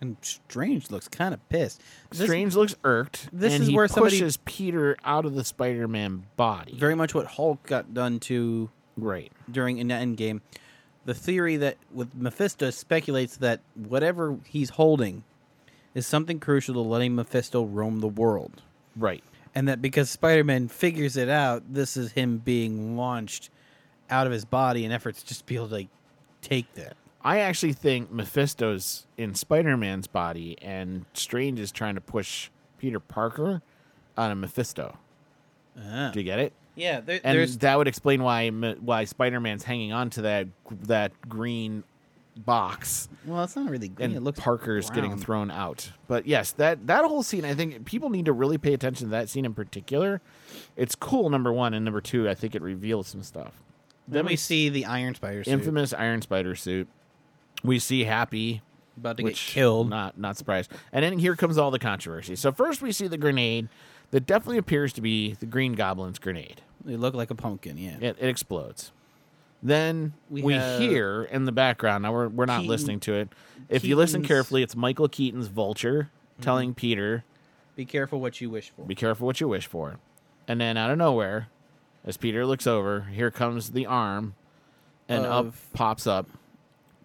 and 0.00 0.16
Strange 0.20 0.90
looks 0.90 1.06
kind 1.06 1.32
of 1.32 1.48
pissed. 1.48 1.80
This- 2.10 2.22
Strange 2.26 2.56
looks 2.56 2.74
irked. 2.82 3.28
this 3.32 3.54
is 3.60 3.68
he 3.68 3.74
where 3.76 3.86
somebody- 3.86 4.16
pushes 4.18 4.36
Peter 4.38 4.96
out 5.04 5.24
of 5.24 5.34
the 5.36 5.44
Spider 5.44 5.86
Man 5.86 6.24
body. 6.36 6.74
very 6.76 6.96
much 6.96 7.14
what 7.14 7.26
Hulk 7.26 7.62
got 7.62 7.94
done 7.94 8.18
to 8.20 8.68
right. 8.96 9.30
during 9.50 9.78
in 9.78 9.86
the 9.88 9.94
Endgame. 9.94 10.40
The 11.04 11.14
theory 11.14 11.56
that 11.58 11.76
with 11.92 12.14
Mephisto 12.16 12.70
speculates 12.70 13.36
that 13.36 13.60
whatever 13.76 14.38
he's 14.44 14.70
holding 14.70 15.22
is 15.94 16.04
something 16.06 16.40
crucial 16.40 16.74
to 16.74 16.80
letting 16.80 17.14
Mephisto 17.14 17.64
roam 17.64 18.00
the 18.00 18.08
world. 18.08 18.60
Right. 18.96 19.22
And 19.54 19.68
that 19.68 19.82
because 19.82 20.08
Spider 20.08 20.44
Man 20.44 20.68
figures 20.68 21.16
it 21.16 21.28
out, 21.28 21.62
this 21.72 21.96
is 21.96 22.12
him 22.12 22.38
being 22.38 22.96
launched 22.96 23.50
out 24.08 24.26
of 24.26 24.32
his 24.32 24.44
body 24.44 24.84
in 24.84 24.92
efforts 24.92 25.22
to 25.22 25.28
just 25.28 25.46
be 25.46 25.56
able 25.56 25.68
to 25.68 25.74
like 25.74 25.88
take 26.40 26.72
that. 26.74 26.96
I 27.24 27.40
actually 27.40 27.72
think 27.72 28.10
Mephisto's 28.10 29.06
in 29.16 29.34
Spider 29.34 29.76
Man's 29.76 30.06
body, 30.08 30.56
and 30.60 31.04
Strange 31.14 31.60
is 31.60 31.70
trying 31.70 31.94
to 31.94 32.00
push 32.00 32.50
Peter 32.78 32.98
Parker 32.98 33.62
on 34.16 34.30
a 34.30 34.34
Mephisto. 34.34 34.98
Ah. 35.78 36.10
Do 36.12 36.18
you 36.18 36.24
get 36.24 36.38
it? 36.38 36.52
Yeah, 36.74 37.00
there, 37.00 37.20
And 37.22 37.36
there's 37.36 37.58
that 37.58 37.76
would 37.76 37.88
explain 37.88 38.22
why 38.22 38.48
why 38.48 39.04
Spider 39.04 39.40
Man's 39.40 39.62
hanging 39.64 39.92
on 39.92 40.10
to 40.10 40.22
that 40.22 40.48
that 40.84 41.12
green 41.28 41.84
box, 42.36 43.08
well, 43.26 43.44
it's 43.44 43.56
not 43.56 43.70
really 43.70 43.88
green. 43.88 44.06
and 44.10 44.16
it 44.16 44.20
looks 44.22 44.40
Parker's 44.40 44.90
getting 44.90 45.16
thrown 45.18 45.50
out. 45.50 45.90
But 46.08 46.26
yes, 46.26 46.52
that 46.52 46.86
that 46.86 47.04
whole 47.04 47.22
scene, 47.22 47.44
I 47.44 47.54
think 47.54 47.84
people 47.84 48.10
need 48.10 48.24
to 48.26 48.32
really 48.32 48.58
pay 48.58 48.72
attention 48.74 49.08
to 49.08 49.10
that 49.10 49.28
scene 49.28 49.44
in 49.44 49.54
particular. 49.54 50.20
It's 50.76 50.94
cool, 50.94 51.30
number 51.30 51.52
one, 51.52 51.74
and 51.74 51.84
number 51.84 52.00
two, 52.00 52.28
I 52.28 52.34
think 52.34 52.54
it 52.54 52.62
reveals 52.62 53.08
some 53.08 53.22
stuff. 53.22 53.54
Then 54.08 54.26
we 54.26 54.36
see 54.36 54.68
the 54.68 54.84
Iron 54.86 55.14
Spider 55.14 55.44
suit 55.44 55.52
infamous 55.52 55.92
Iron 55.92 56.22
Spider 56.22 56.54
suit. 56.54 56.88
We 57.62 57.78
see 57.78 58.04
Happy 58.04 58.62
about 58.96 59.16
to 59.18 59.22
which 59.22 59.46
get 59.46 59.52
killed. 59.52 59.90
Not 59.90 60.18
not 60.18 60.36
surprised. 60.36 60.70
And 60.92 61.04
then 61.04 61.18
here 61.18 61.36
comes 61.36 61.58
all 61.58 61.70
the 61.70 61.78
controversy. 61.78 62.36
So 62.36 62.50
first 62.52 62.82
we 62.82 62.92
see 62.92 63.06
the 63.08 63.18
grenade 63.18 63.68
that 64.10 64.26
definitely 64.26 64.58
appears 64.58 64.92
to 64.94 65.00
be 65.00 65.34
the 65.34 65.46
Green 65.46 65.74
Goblin's 65.74 66.18
grenade. 66.18 66.60
It 66.86 66.98
look 66.98 67.14
like 67.14 67.30
a 67.30 67.34
pumpkin. 67.34 67.78
Yeah. 67.78 67.96
It, 68.00 68.16
it 68.18 68.28
explodes. 68.28 68.92
Then 69.62 70.14
we, 70.28 70.42
We 70.42 70.54
hear 70.54 71.22
in 71.24 71.44
the 71.44 71.52
background. 71.52 72.02
Now 72.02 72.12
we're 72.12 72.28
we're 72.28 72.46
not 72.46 72.60
Keaton- 72.60 72.70
listening 72.70 73.00
to 73.00 73.14
it. 73.14 73.28
If 73.68 73.84
you 73.84 73.96
listen 73.96 74.22
carefully, 74.22 74.62
it's 74.62 74.74
Michael 74.74 75.08
Keaton's 75.08 75.46
Vulture 75.46 76.10
telling 76.40 76.70
mm-hmm. 76.70 76.76
Peter, 76.76 77.24
Be 77.76 77.84
careful 77.84 78.20
what 78.20 78.40
you 78.40 78.50
wish 78.50 78.70
for. 78.70 78.84
"Be 78.84 78.94
careful 78.94 79.26
what 79.26 79.40
you 79.40 79.48
wish 79.48 79.66
for." 79.66 79.98
And 80.48 80.60
then 80.60 80.76
out 80.76 80.90
of 80.90 80.98
nowhere, 80.98 81.48
as 82.04 82.16
Peter 82.16 82.44
looks 82.44 82.66
over, 82.66 83.02
here 83.12 83.30
comes 83.30 83.70
the 83.70 83.86
arm, 83.86 84.34
and 85.08 85.24
up 85.24 85.54
pops 85.72 86.06
up 86.06 86.28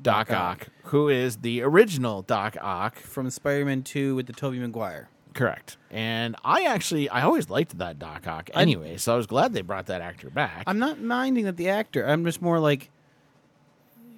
Doc, 0.02 0.30
Doc 0.30 0.38
Ock, 0.38 0.68
who 0.86 1.10
is 1.10 1.38
the 1.38 1.62
original 1.62 2.24
Doc 2.24 2.58
Ock. 2.60 2.98
From 2.98 3.30
Spider-Man 3.30 3.84
2 3.84 4.16
with 4.16 4.26
the 4.26 4.34
Tobey 4.34 4.60
Maguire. 4.60 5.10
Correct. 5.38 5.78
And 5.92 6.36
I 6.44 6.64
actually, 6.64 7.10
I 7.10 7.22
always 7.22 7.48
liked 7.48 7.78
that 7.78 8.00
Doc 8.00 8.26
Ock 8.28 8.50
anyway, 8.56 8.98
so 8.98 9.14
I 9.14 9.18
was 9.18 9.28
glad 9.28 9.54
they 9.54 9.62
brought 9.62 9.86
that 9.86 10.02
actor 10.02 10.32
back. 10.32 10.64
I'm 10.66 10.80
not 10.80 11.00
minding 11.00 11.46
that 11.46 11.58
the 11.58 11.70
actor. 11.70 12.04
I'm 12.04 12.26
just 12.26 12.42
more 12.42 12.60
like, 12.60 12.90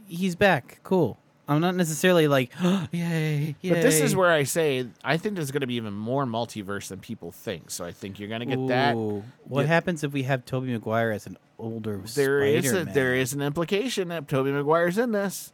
he's 0.08 0.38
back. 0.38 0.80
Cool. 0.84 1.18
I'm 1.50 1.60
not 1.60 1.76
necessarily 1.76 2.28
like, 2.30 2.54
yay, 2.92 3.56
yay. 3.62 3.70
but 3.70 3.82
this 3.82 4.00
is 4.00 4.16
where 4.16 4.32
I 4.32 4.44
say 4.44 4.88
I 5.04 5.18
think 5.18 5.36
there's 5.36 5.52
going 5.52 5.62
to 5.62 5.68
be 5.68 5.74
even 5.74 5.94
more 5.94 6.26
multiverse 6.26 6.88
than 6.88 7.00
people 7.00 7.32
think. 7.32 7.70
So 7.70 7.84
I 7.84 7.92
think 7.92 8.18
you're 8.20 8.30
going 8.30 8.48
to 8.48 8.56
get 8.56 8.68
that. 8.68 8.96
What 8.96 9.24
get- 9.64 9.68
happens 9.68 10.04
if 10.06 10.14
we 10.14 10.24
have 10.24 10.46
Tobey 10.46 10.72
Maguire 10.72 11.12
as 11.12 11.26
an 11.28 11.38
older 11.58 12.02
There 12.16 12.44
is 12.44 12.72
a, 12.72 12.86
there 12.86 13.14
is 13.14 13.34
an 13.34 13.42
implication 13.42 14.08
that 14.08 14.28
Toby 14.30 14.52
Maguire's 14.52 14.98
in 14.98 15.12
this. 15.12 15.52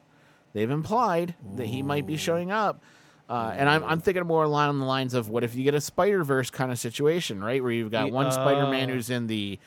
They've 0.54 0.70
implied 0.70 1.34
that 1.56 1.68
he 1.68 1.82
might 1.82 2.06
be 2.06 2.18
showing 2.18 2.52
up. 2.52 2.84
Uh, 3.28 3.54
and 3.58 3.68
I'm, 3.68 3.84
I'm 3.84 4.02
thinking 4.02 4.26
more 4.26 4.44
along 4.44 4.80
the 4.80 4.86
lines 4.86 5.14
of 5.16 5.30
what 5.30 5.44
if 5.44 5.56
you 5.56 5.64
get 5.64 5.74
a 5.74 5.82
Spider 5.82 6.24
Verse 6.24 6.50
kind 6.52 6.72
of 6.72 6.78
situation, 6.78 7.44
right? 7.44 7.62
Where 7.62 7.72
you've 7.72 7.92
got 7.92 8.12
one 8.12 8.32
Spider 8.32 8.68
Man 8.68 8.90
who's 8.90 9.10
in 9.10 9.28
the 9.28 9.58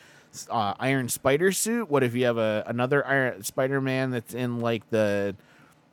uh, 0.49 0.75
Iron 0.79 1.09
Spider 1.09 1.51
suit. 1.51 1.91
What 1.91 2.05
if 2.05 2.15
you 2.15 2.25
have 2.27 2.39
a 2.39 2.63
another 2.67 3.05
Iron 3.07 3.43
Spider 3.43 3.81
Man 3.81 4.11
that's 4.11 4.33
in 4.35 4.61
like 4.61 4.89
the 4.91 5.35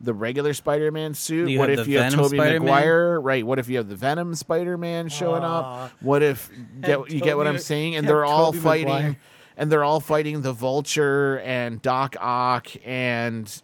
the 0.01 0.13
regular 0.13 0.53
Spider 0.53 0.91
Man 0.91 1.15
suit? 1.15 1.57
What 1.57 1.71
if 1.71 1.87
you 1.87 1.97
have 1.97 2.11
Venom 2.11 2.25
Tobey 2.25 2.37
Spider-Man? 2.37 2.65
Maguire? 2.65 3.19
Right. 3.19 3.45
What 3.45 3.57
if 3.59 3.67
you 3.69 3.77
have 3.77 3.89
the 3.89 3.95
Venom 3.95 4.35
Spider 4.35 4.77
Man 4.77 5.09
showing 5.09 5.43
up? 5.43 5.91
What 6.01 6.21
if 6.21 6.51
get, 6.81 6.89
Have 6.91 7.09
you 7.09 7.21
get 7.21 7.37
what 7.37 7.47
I'm 7.47 7.57
saying? 7.57 7.95
And 7.95 8.07
they're 8.07 8.25
all 8.25 8.51
Tobey 8.51 8.59
fighting 8.63 8.87
Maguire. 8.93 9.17
and 9.57 9.71
they're 9.71 9.83
all 9.83 9.99
fighting 10.01 10.41
the 10.41 10.53
Vulture 10.53 11.39
and 11.39 11.81
Doc 11.81 12.15
Ock 12.19 12.67
and 12.85 13.61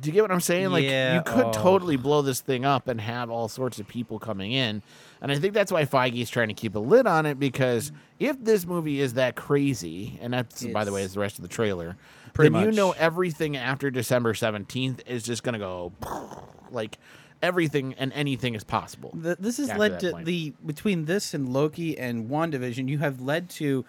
do 0.00 0.08
you 0.08 0.12
get 0.12 0.22
what 0.22 0.30
I'm 0.30 0.40
saying? 0.40 0.70
Like 0.70 0.84
Yeah, 0.84 1.16
you 1.16 1.22
could 1.22 1.46
oh. 1.46 1.52
totally 1.52 1.96
blow 1.96 2.22
this 2.22 2.40
thing 2.40 2.64
up 2.64 2.88
and 2.88 3.00
have 3.00 3.30
all 3.30 3.48
sorts 3.48 3.78
of 3.78 3.88
people 3.88 4.18
coming 4.18 4.52
in. 4.52 4.82
And 5.20 5.32
I 5.32 5.38
think 5.38 5.54
that's 5.54 5.72
why 5.72 5.84
Feige's 5.84 6.30
trying 6.30 6.48
to 6.48 6.54
keep 6.54 6.74
a 6.74 6.78
lid 6.78 7.06
on 7.06 7.26
it 7.26 7.38
because 7.38 7.92
if 8.18 8.42
this 8.42 8.66
movie 8.66 9.00
is 9.00 9.14
that 9.14 9.36
crazy, 9.36 10.18
and 10.20 10.32
that's 10.32 10.64
by 10.66 10.84
the 10.84 10.92
way 10.92 11.02
is 11.02 11.14
the 11.14 11.20
rest 11.20 11.38
of 11.38 11.42
the 11.42 11.48
trailer, 11.48 11.96
Pretty 12.34 12.52
then 12.52 12.64
you 12.64 12.72
know 12.72 12.92
everything 12.92 13.56
after 13.56 13.90
December 13.90 14.34
17th 14.34 15.00
is 15.06 15.22
just 15.22 15.42
going 15.42 15.54
to 15.54 15.58
go 15.58 15.92
like 16.70 16.98
everything 17.42 17.94
and 17.98 18.12
anything 18.12 18.54
is 18.54 18.64
possible. 18.64 19.16
Th- 19.22 19.38
this 19.38 19.56
has 19.56 19.72
led 19.74 20.00
to 20.00 20.12
point. 20.12 20.26
the 20.26 20.52
between 20.64 21.06
this 21.06 21.34
and 21.34 21.52
Loki 21.52 21.96
and 21.98 22.28
WandaVision, 22.28 22.88
you 22.88 22.98
have 22.98 23.20
led 23.20 23.48
to 23.50 23.84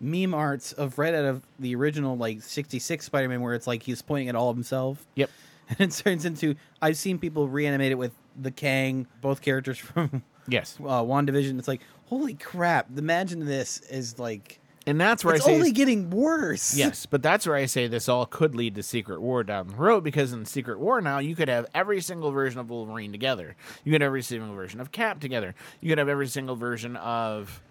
meme 0.00 0.32
arts 0.32 0.72
of 0.72 0.98
right 0.98 1.14
out 1.14 1.26
of 1.26 1.42
the 1.58 1.74
original 1.74 2.16
like 2.16 2.42
66 2.42 3.04
Spider-Man 3.04 3.42
where 3.42 3.54
it's 3.54 3.66
like 3.66 3.82
he's 3.82 4.00
pointing 4.00 4.28
at 4.28 4.34
all 4.34 4.50
of 4.50 4.56
himself. 4.56 5.06
Yep. 5.14 5.30
And 5.78 5.92
it 5.92 5.94
turns 5.96 6.24
into 6.24 6.54
I've 6.82 6.96
seen 6.96 7.18
people 7.18 7.48
reanimate 7.48 7.92
it 7.92 7.96
with 7.98 8.12
the 8.40 8.50
Kang, 8.50 9.06
both 9.20 9.40
characters 9.40 9.78
from 9.78 10.22
Yes. 10.48 10.76
uh, 10.80 11.02
WandaVision. 11.02 11.58
It's 11.58 11.68
like, 11.68 11.80
holy 12.06 12.34
crap, 12.34 12.86
imagine 12.98 13.44
this 13.46 13.80
is 13.82 14.18
like 14.18 14.58
And 14.86 15.00
that's 15.00 15.24
where 15.24 15.34
it's 15.36 15.44
I 15.44 15.50
say 15.50 15.54
only 15.54 15.70
getting 15.72 16.10
worse. 16.10 16.76
Yes, 16.76 17.06
but 17.06 17.22
that's 17.22 17.46
where 17.46 17.54
I 17.56 17.66
say 17.66 17.86
this 17.86 18.08
all 18.08 18.26
could 18.26 18.54
lead 18.56 18.74
to 18.74 18.82
Secret 18.82 19.20
War 19.20 19.44
down 19.44 19.68
the 19.68 19.76
road 19.76 20.02
because 20.02 20.32
in 20.32 20.44
Secret 20.44 20.80
War 20.80 21.00
now 21.00 21.18
you 21.18 21.36
could 21.36 21.48
have 21.48 21.66
every 21.74 22.00
single 22.00 22.32
version 22.32 22.58
of 22.58 22.68
Wolverine 22.70 23.12
together. 23.12 23.54
You 23.84 23.92
could 23.92 24.00
have 24.00 24.08
every 24.08 24.22
single 24.22 24.54
version 24.54 24.80
of 24.80 24.90
Cap 24.90 25.20
together. 25.20 25.54
You 25.80 25.88
could 25.88 25.98
have 25.98 26.08
every 26.08 26.26
single 26.28 26.56
version 26.56 26.96
of 26.96 27.62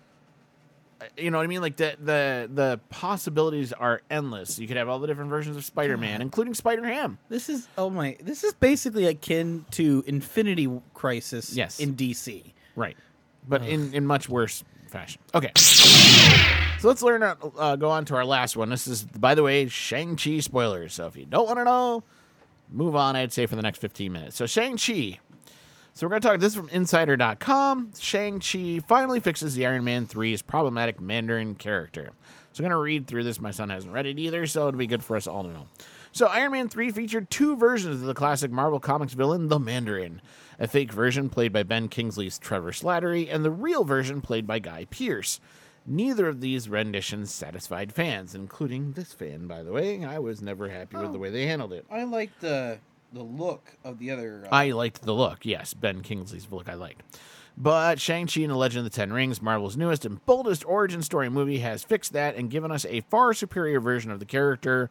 you 1.17 1.31
know 1.31 1.37
what 1.37 1.43
I 1.43 1.47
mean? 1.47 1.61
Like 1.61 1.77
the 1.77 1.95
the 1.99 2.49
the 2.53 2.79
possibilities 2.89 3.71
are 3.73 4.01
endless. 4.09 4.59
You 4.59 4.67
could 4.67 4.77
have 4.77 4.89
all 4.89 4.99
the 4.99 5.07
different 5.07 5.29
versions 5.29 5.55
of 5.57 5.63
Spider-Man, 5.65 6.21
including 6.21 6.53
Spider-Ham. 6.53 7.17
This 7.29 7.49
is 7.49 7.67
oh 7.77 7.89
my 7.89 8.17
this 8.21 8.43
is 8.43 8.53
basically 8.53 9.05
akin 9.05 9.65
to 9.71 10.03
Infinity 10.07 10.69
Crisis 10.93 11.55
Yes. 11.55 11.79
in 11.79 11.95
DC. 11.95 12.53
Right. 12.75 12.97
But 13.47 13.63
in, 13.63 13.93
in 13.93 14.05
much 14.05 14.29
worse 14.29 14.63
fashion. 14.87 15.21
Okay. 15.33 15.51
So 15.55 16.87
let's 16.87 17.01
learn. 17.01 17.23
Uh, 17.23 17.75
go 17.75 17.89
on 17.89 18.05
to 18.05 18.15
our 18.15 18.25
last 18.25 18.55
one. 18.55 18.69
This 18.69 18.87
is, 18.87 19.03
by 19.03 19.35
the 19.35 19.43
way, 19.43 19.67
Shang 19.67 20.15
Chi 20.15 20.39
spoilers. 20.39 20.93
So 20.93 21.07
if 21.07 21.15
you 21.15 21.25
don't 21.25 21.45
want 21.47 21.57
to 21.59 21.65
know, 21.65 22.03
move 22.71 22.95
on. 22.95 23.15
I'd 23.15 23.33
say 23.33 23.45
for 23.45 23.55
the 23.55 23.61
next 23.61 23.79
fifteen 23.79 24.11
minutes. 24.13 24.35
So 24.35 24.45
Shang 24.45 24.77
Chi. 24.77 25.19
So 25.99 26.07
we're 26.07 26.11
going 26.11 26.21
to 26.21 26.27
talk. 26.29 26.39
This 26.39 26.53
is 26.53 26.57
from 26.57 26.69
Insider.com. 26.69 27.91
Shang 27.99 28.39
Chi 28.39 28.79
finally 28.87 29.19
fixes 29.19 29.55
the 29.55 29.65
Iron 29.65 29.83
Man 29.83 30.07
3's 30.07 30.41
problematic 30.41 31.01
Mandarin 31.01 31.55
character. 31.55 32.11
So 32.53 32.63
I'm 32.63 32.69
going 32.69 32.71
to 32.71 32.77
read 32.77 33.05
through 33.05 33.25
this. 33.25 33.41
My 33.41 33.51
son 33.51 33.69
hasn't 33.69 33.91
read 33.91 34.05
it 34.05 34.17
either, 34.17 34.47
so 34.47 34.69
it'll 34.69 34.77
be 34.77 34.87
good 34.87 35.03
for 35.03 35.17
us 35.17 35.27
all 35.27 35.43
to 35.43 35.49
know. 35.49 35.67
So 36.13 36.27
Iron 36.27 36.53
Man 36.53 36.69
3 36.69 36.91
featured 36.91 37.29
two 37.29 37.57
versions 37.57 37.99
of 37.99 38.07
the 38.07 38.13
classic 38.13 38.49
Marvel 38.49 38.79
Comics 38.79 39.11
villain, 39.11 39.49
the 39.49 39.59
Mandarin. 39.59 40.21
A 40.57 40.69
fake 40.69 40.93
version 40.93 41.27
played 41.27 41.51
by 41.51 41.63
Ben 41.63 41.89
Kingsley's 41.89 42.39
Trevor 42.39 42.71
Slattery, 42.71 43.27
and 43.29 43.43
the 43.43 43.51
real 43.51 43.83
version 43.83 44.21
played 44.21 44.47
by 44.47 44.59
Guy 44.59 44.85
Pearce. 44.85 45.41
Neither 45.85 46.29
of 46.29 46.39
these 46.39 46.69
renditions 46.69 47.33
satisfied 47.33 47.91
fans, 47.91 48.33
including 48.33 48.93
this 48.93 49.11
fan, 49.11 49.47
by 49.47 49.63
the 49.63 49.73
way. 49.73 50.05
I 50.05 50.19
was 50.19 50.41
never 50.41 50.69
happy 50.69 50.95
with 50.95 51.07
oh. 51.07 51.11
the 51.11 51.19
way 51.19 51.29
they 51.29 51.45
handled 51.45 51.73
it. 51.73 51.85
I 51.91 52.05
like 52.05 52.39
the 52.39 52.79
the 53.13 53.23
look 53.23 53.77
of 53.83 53.99
the 53.99 54.11
other. 54.11 54.45
uh, 54.45 54.55
I 54.55 54.71
liked 54.71 55.01
the 55.01 55.13
look. 55.13 55.45
Yes, 55.45 55.73
Ben 55.73 56.01
Kingsley's 56.01 56.47
look 56.51 56.69
I 56.69 56.75
liked. 56.75 57.01
But 57.57 57.99
Shang-Chi 57.99 58.41
and 58.41 58.51
the 58.51 58.55
Legend 58.55 58.85
of 58.85 58.91
the 58.91 58.95
Ten 58.95 59.11
Rings, 59.11 59.41
Marvel's 59.41 59.75
newest 59.75 60.05
and 60.05 60.23
boldest 60.25 60.65
origin 60.65 61.01
story 61.01 61.29
movie, 61.29 61.59
has 61.59 61.83
fixed 61.83 62.13
that 62.13 62.35
and 62.35 62.49
given 62.49 62.71
us 62.71 62.85
a 62.85 63.01
far 63.01 63.33
superior 63.33 63.81
version 63.81 64.11
of 64.11 64.19
the 64.19 64.25
character, 64.25 64.89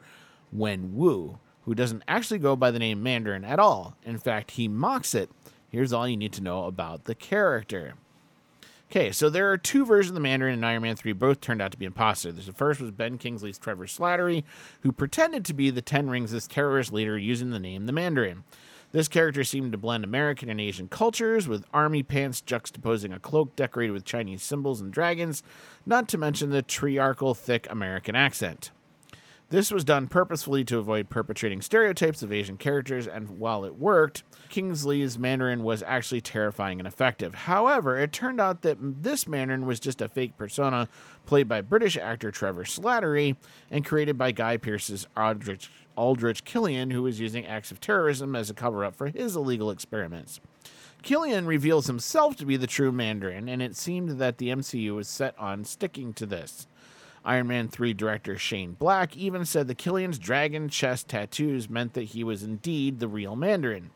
Wen 0.52 0.94
Wu, 0.94 1.38
who 1.64 1.74
doesn't 1.74 2.02
actually 2.06 2.38
go 2.38 2.56
by 2.56 2.70
the 2.70 2.78
name 2.78 3.02
Mandarin 3.02 3.44
at 3.44 3.58
all. 3.58 3.96
In 4.04 4.18
fact, 4.18 4.52
he 4.52 4.68
mocks 4.68 5.14
it. 5.14 5.30
Here's 5.70 5.92
all 5.92 6.06
you 6.08 6.16
need 6.16 6.32
to 6.34 6.42
know 6.42 6.64
about 6.64 7.04
the 7.04 7.14
character. 7.14 7.94
Okay, 8.90 9.12
so 9.12 9.28
there 9.28 9.52
are 9.52 9.58
two 9.58 9.84
versions 9.84 10.12
of 10.12 10.14
the 10.14 10.20
Mandarin 10.20 10.54
in 10.54 10.64
Iron 10.64 10.82
Man 10.82 10.96
3. 10.96 11.12
Both 11.12 11.42
turned 11.42 11.60
out 11.60 11.72
to 11.72 11.78
be 11.78 11.84
imposters. 11.84 12.46
The 12.46 12.52
first 12.54 12.80
was 12.80 12.90
Ben 12.90 13.18
Kingsley's 13.18 13.58
Trevor 13.58 13.86
Slattery, 13.86 14.44
who 14.80 14.92
pretended 14.92 15.44
to 15.44 15.52
be 15.52 15.68
the 15.68 15.82
Ten 15.82 16.08
Rings' 16.08 16.46
terrorist 16.46 16.90
leader 16.90 17.18
using 17.18 17.50
the 17.50 17.58
name 17.58 17.84
the 17.84 17.92
Mandarin. 17.92 18.44
This 18.92 19.06
character 19.06 19.44
seemed 19.44 19.72
to 19.72 19.78
blend 19.78 20.04
American 20.04 20.48
and 20.48 20.58
Asian 20.58 20.88
cultures, 20.88 21.46
with 21.46 21.66
army 21.74 22.02
pants 22.02 22.40
juxtaposing 22.40 23.14
a 23.14 23.18
cloak 23.18 23.54
decorated 23.54 23.92
with 23.92 24.06
Chinese 24.06 24.42
symbols 24.42 24.80
and 24.80 24.90
dragons, 24.90 25.42
not 25.84 26.08
to 26.08 26.16
mention 26.16 26.48
the 26.48 26.62
triarchal 26.62 27.36
thick 27.36 27.66
American 27.68 28.16
accent. 28.16 28.70
This 29.50 29.70
was 29.70 29.82
done 29.82 30.08
purposefully 30.08 30.62
to 30.64 30.76
avoid 30.76 31.08
perpetrating 31.08 31.62
stereotypes 31.62 32.22
of 32.22 32.30
Asian 32.30 32.58
characters, 32.58 33.06
and 33.06 33.38
while 33.38 33.64
it 33.64 33.76
worked, 33.76 34.22
Kingsley's 34.50 35.18
Mandarin 35.18 35.62
was 35.62 35.82
actually 35.84 36.20
terrifying 36.20 36.78
and 36.78 36.86
effective. 36.86 37.34
However, 37.34 37.98
it 37.98 38.12
turned 38.12 38.42
out 38.42 38.60
that 38.60 38.76
this 38.80 39.26
Mandarin 39.26 39.64
was 39.64 39.80
just 39.80 40.02
a 40.02 40.08
fake 40.08 40.36
persona 40.36 40.86
played 41.24 41.48
by 41.48 41.62
British 41.62 41.96
actor 41.96 42.30
Trevor 42.30 42.64
Slattery 42.64 43.36
and 43.70 43.86
created 43.86 44.18
by 44.18 44.32
Guy 44.32 44.58
Pearce's 44.58 45.06
Aldrich, 45.16 45.70
Aldrich 45.96 46.44
Killian, 46.44 46.90
who 46.90 47.04
was 47.04 47.18
using 47.18 47.46
acts 47.46 47.70
of 47.70 47.80
terrorism 47.80 48.36
as 48.36 48.50
a 48.50 48.54
cover 48.54 48.84
up 48.84 48.94
for 48.94 49.06
his 49.06 49.34
illegal 49.34 49.70
experiments. 49.70 50.40
Killian 51.00 51.46
reveals 51.46 51.86
himself 51.86 52.36
to 52.36 52.44
be 52.44 52.58
the 52.58 52.66
true 52.66 52.92
Mandarin, 52.92 53.48
and 53.48 53.62
it 53.62 53.76
seemed 53.76 54.18
that 54.18 54.36
the 54.36 54.48
MCU 54.48 54.94
was 54.94 55.08
set 55.08 55.34
on 55.38 55.64
sticking 55.64 56.12
to 56.14 56.26
this. 56.26 56.66
Iron 57.24 57.48
Man 57.48 57.68
3 57.68 57.92
director 57.94 58.38
Shane 58.38 58.72
Black 58.72 59.16
even 59.16 59.44
said 59.44 59.68
the 59.68 59.74
Killian's 59.74 60.18
dragon 60.18 60.68
chest 60.68 61.08
tattoos 61.08 61.68
meant 61.68 61.94
that 61.94 62.02
he 62.02 62.24
was 62.24 62.42
indeed 62.42 62.98
the 63.00 63.08
real 63.08 63.36
Mandarin. 63.36 63.90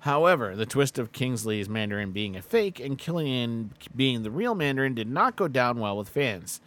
However, 0.00 0.54
the 0.54 0.66
twist 0.66 0.98
of 0.98 1.12
Kingsley's 1.12 1.68
Mandarin 1.68 2.12
being 2.12 2.36
a 2.36 2.42
fake 2.42 2.78
and 2.78 2.98
Killian 2.98 3.72
being 3.96 4.22
the 4.22 4.30
real 4.30 4.54
Mandarin 4.54 4.94
did 4.94 5.08
not 5.08 5.34
go 5.34 5.48
down 5.48 5.78
well 5.78 5.96
with 5.96 6.10
fans. 6.10 6.60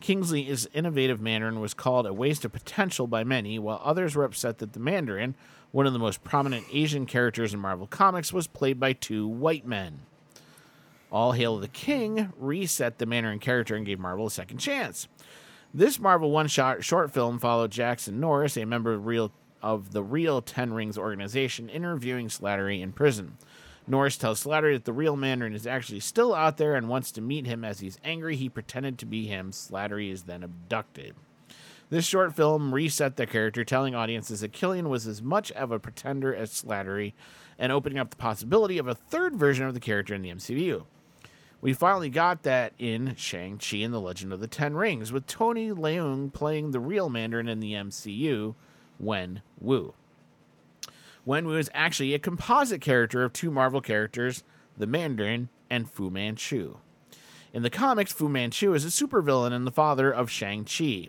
Kingsley's 0.00 0.68
innovative 0.72 1.20
Mandarin 1.20 1.60
was 1.60 1.74
called 1.74 2.06
a 2.06 2.12
waste 2.12 2.44
of 2.44 2.52
potential 2.52 3.06
by 3.06 3.24
many, 3.24 3.58
while 3.58 3.80
others 3.82 4.14
were 4.14 4.24
upset 4.24 4.58
that 4.58 4.74
the 4.74 4.78
Mandarin, 4.78 5.34
one 5.72 5.86
of 5.86 5.92
the 5.92 5.98
most 5.98 6.22
prominent 6.22 6.66
Asian 6.70 7.06
characters 7.06 7.52
in 7.52 7.58
Marvel 7.58 7.86
Comics, 7.86 8.32
was 8.32 8.46
played 8.46 8.78
by 8.78 8.92
two 8.92 9.26
white 9.26 9.66
men. 9.66 10.00
All 11.12 11.32
Hail 11.32 11.58
the 11.58 11.68
King 11.68 12.32
reset 12.38 12.98
the 12.98 13.06
Mandarin 13.06 13.38
character 13.38 13.76
and 13.76 13.86
gave 13.86 13.98
Marvel 13.98 14.26
a 14.26 14.30
second 14.30 14.58
chance. 14.58 15.08
This 15.72 15.98
Marvel 15.98 16.30
one-shot 16.30 16.84
short 16.84 17.12
film 17.12 17.38
followed 17.38 17.70
Jackson 17.70 18.20
Norris, 18.20 18.56
a 18.56 18.64
member 18.64 18.92
of, 18.92 19.06
real, 19.06 19.32
of 19.62 19.92
the 19.92 20.02
real 20.02 20.40
Ten 20.40 20.72
Rings 20.72 20.98
organization, 20.98 21.68
interviewing 21.68 22.28
Slattery 22.28 22.80
in 22.80 22.92
prison. 22.92 23.36
Norris 23.86 24.16
tells 24.16 24.44
Slattery 24.44 24.74
that 24.74 24.84
the 24.84 24.92
real 24.92 25.16
Mandarin 25.16 25.54
is 25.54 25.66
actually 25.66 26.00
still 26.00 26.34
out 26.34 26.56
there 26.56 26.74
and 26.74 26.88
wants 26.88 27.12
to 27.12 27.20
meet 27.20 27.46
him 27.46 27.64
as 27.64 27.80
he's 27.80 27.98
angry 28.04 28.36
he 28.36 28.48
pretended 28.48 28.98
to 28.98 29.06
be 29.06 29.26
him. 29.26 29.50
Slattery 29.50 30.10
is 30.10 30.22
then 30.22 30.42
abducted. 30.42 31.14
This 31.90 32.06
short 32.06 32.34
film 32.34 32.72
reset 32.74 33.16
the 33.16 33.26
character, 33.26 33.62
telling 33.62 33.94
audiences 33.94 34.40
that 34.40 34.52
Killian 34.52 34.88
was 34.88 35.06
as 35.06 35.22
much 35.22 35.52
of 35.52 35.70
a 35.70 35.78
pretender 35.78 36.34
as 36.34 36.50
Slattery 36.50 37.12
and 37.58 37.70
opening 37.70 37.98
up 37.98 38.10
the 38.10 38.16
possibility 38.16 38.78
of 38.78 38.88
a 38.88 38.94
third 38.94 39.36
version 39.36 39.66
of 39.66 39.74
the 39.74 39.80
character 39.80 40.14
in 40.14 40.22
the 40.22 40.30
MCU. 40.30 40.86
We 41.64 41.72
finally 41.72 42.10
got 42.10 42.42
that 42.42 42.74
in 42.78 43.14
Shang-Chi 43.16 43.78
and 43.78 43.94
the 43.94 43.98
Legend 43.98 44.34
of 44.34 44.40
the 44.40 44.46
Ten 44.46 44.74
Rings, 44.74 45.10
with 45.10 45.26
Tony 45.26 45.70
Leung 45.70 46.30
playing 46.30 46.72
the 46.72 46.78
real 46.78 47.08
Mandarin 47.08 47.48
in 47.48 47.60
the 47.60 47.72
MCU, 47.72 48.54
Wen 49.00 49.40
Wu. 49.58 49.94
Wen 51.24 51.46
Wu 51.46 51.56
is 51.56 51.70
actually 51.72 52.12
a 52.12 52.18
composite 52.18 52.82
character 52.82 53.24
of 53.24 53.32
two 53.32 53.50
Marvel 53.50 53.80
characters, 53.80 54.44
the 54.76 54.86
Mandarin 54.86 55.48
and 55.70 55.90
Fu 55.90 56.10
Manchu. 56.10 56.76
In 57.54 57.62
the 57.62 57.70
comics, 57.70 58.12
Fu 58.12 58.28
Manchu 58.28 58.74
is 58.74 58.84
a 58.84 58.88
supervillain 58.88 59.54
and 59.54 59.66
the 59.66 59.72
father 59.72 60.12
of 60.12 60.30
Shang-Chi. 60.30 61.08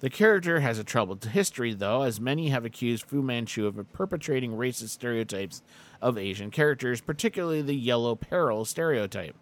The 0.00 0.10
character 0.10 0.58
has 0.58 0.80
a 0.80 0.82
troubled 0.82 1.24
history, 1.24 1.72
though, 1.72 2.02
as 2.02 2.18
many 2.18 2.48
have 2.48 2.64
accused 2.64 3.06
Fu 3.06 3.22
Manchu 3.22 3.68
of 3.68 3.92
perpetrating 3.92 4.56
racist 4.56 4.88
stereotypes 4.88 5.62
of 6.02 6.18
Asian 6.18 6.50
characters, 6.50 7.00
particularly 7.00 7.62
the 7.62 7.76
yellow 7.76 8.16
peril 8.16 8.64
stereotype. 8.64 9.36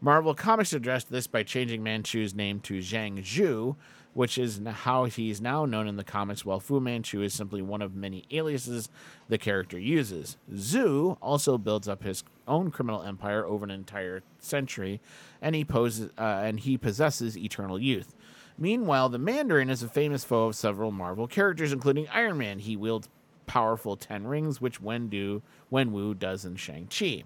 Marvel 0.00 0.34
Comics 0.34 0.72
addressed 0.72 1.10
this 1.10 1.26
by 1.26 1.42
changing 1.42 1.82
Manchu's 1.82 2.34
name 2.34 2.60
to 2.60 2.78
Zheng 2.78 3.24
Zu, 3.24 3.76
which 4.12 4.36
is 4.38 4.60
how 4.66 5.04
he's 5.04 5.40
now 5.40 5.64
known 5.64 5.88
in 5.88 5.96
the 5.96 6.04
comics, 6.04 6.44
while 6.44 6.60
Fu 6.60 6.80
Manchu 6.80 7.22
is 7.22 7.32
simply 7.34 7.62
one 7.62 7.82
of 7.82 7.94
many 7.94 8.24
aliases 8.30 8.88
the 9.28 9.38
character 9.38 9.78
uses. 9.78 10.36
Zu 10.54 11.16
also 11.22 11.58
builds 11.58 11.88
up 11.88 12.02
his 12.02 12.24
own 12.46 12.70
criminal 12.70 13.02
empire 13.02 13.44
over 13.44 13.64
an 13.64 13.70
entire 13.70 14.22
century, 14.38 15.00
and 15.40 15.54
he 15.54 15.64
poses 15.64 16.10
uh, 16.18 16.42
and 16.44 16.60
he 16.60 16.76
possesses 16.76 17.36
eternal 17.36 17.78
youth. 17.78 18.14
Meanwhile, 18.58 19.10
the 19.10 19.18
Mandarin 19.18 19.70
is 19.70 19.82
a 19.82 19.88
famous 19.88 20.24
foe 20.24 20.46
of 20.46 20.56
several 20.56 20.92
Marvel 20.92 21.26
characters, 21.26 21.72
including 21.72 22.08
Iron 22.08 22.38
Man. 22.38 22.58
He 22.58 22.76
wields 22.76 23.08
powerful 23.46 23.96
ten 23.96 24.26
rings, 24.26 24.60
which 24.60 24.82
Wendu, 24.82 25.42
Wenwu 25.70 26.18
does 26.18 26.44
in 26.44 26.56
Shang-Chi. 26.56 27.24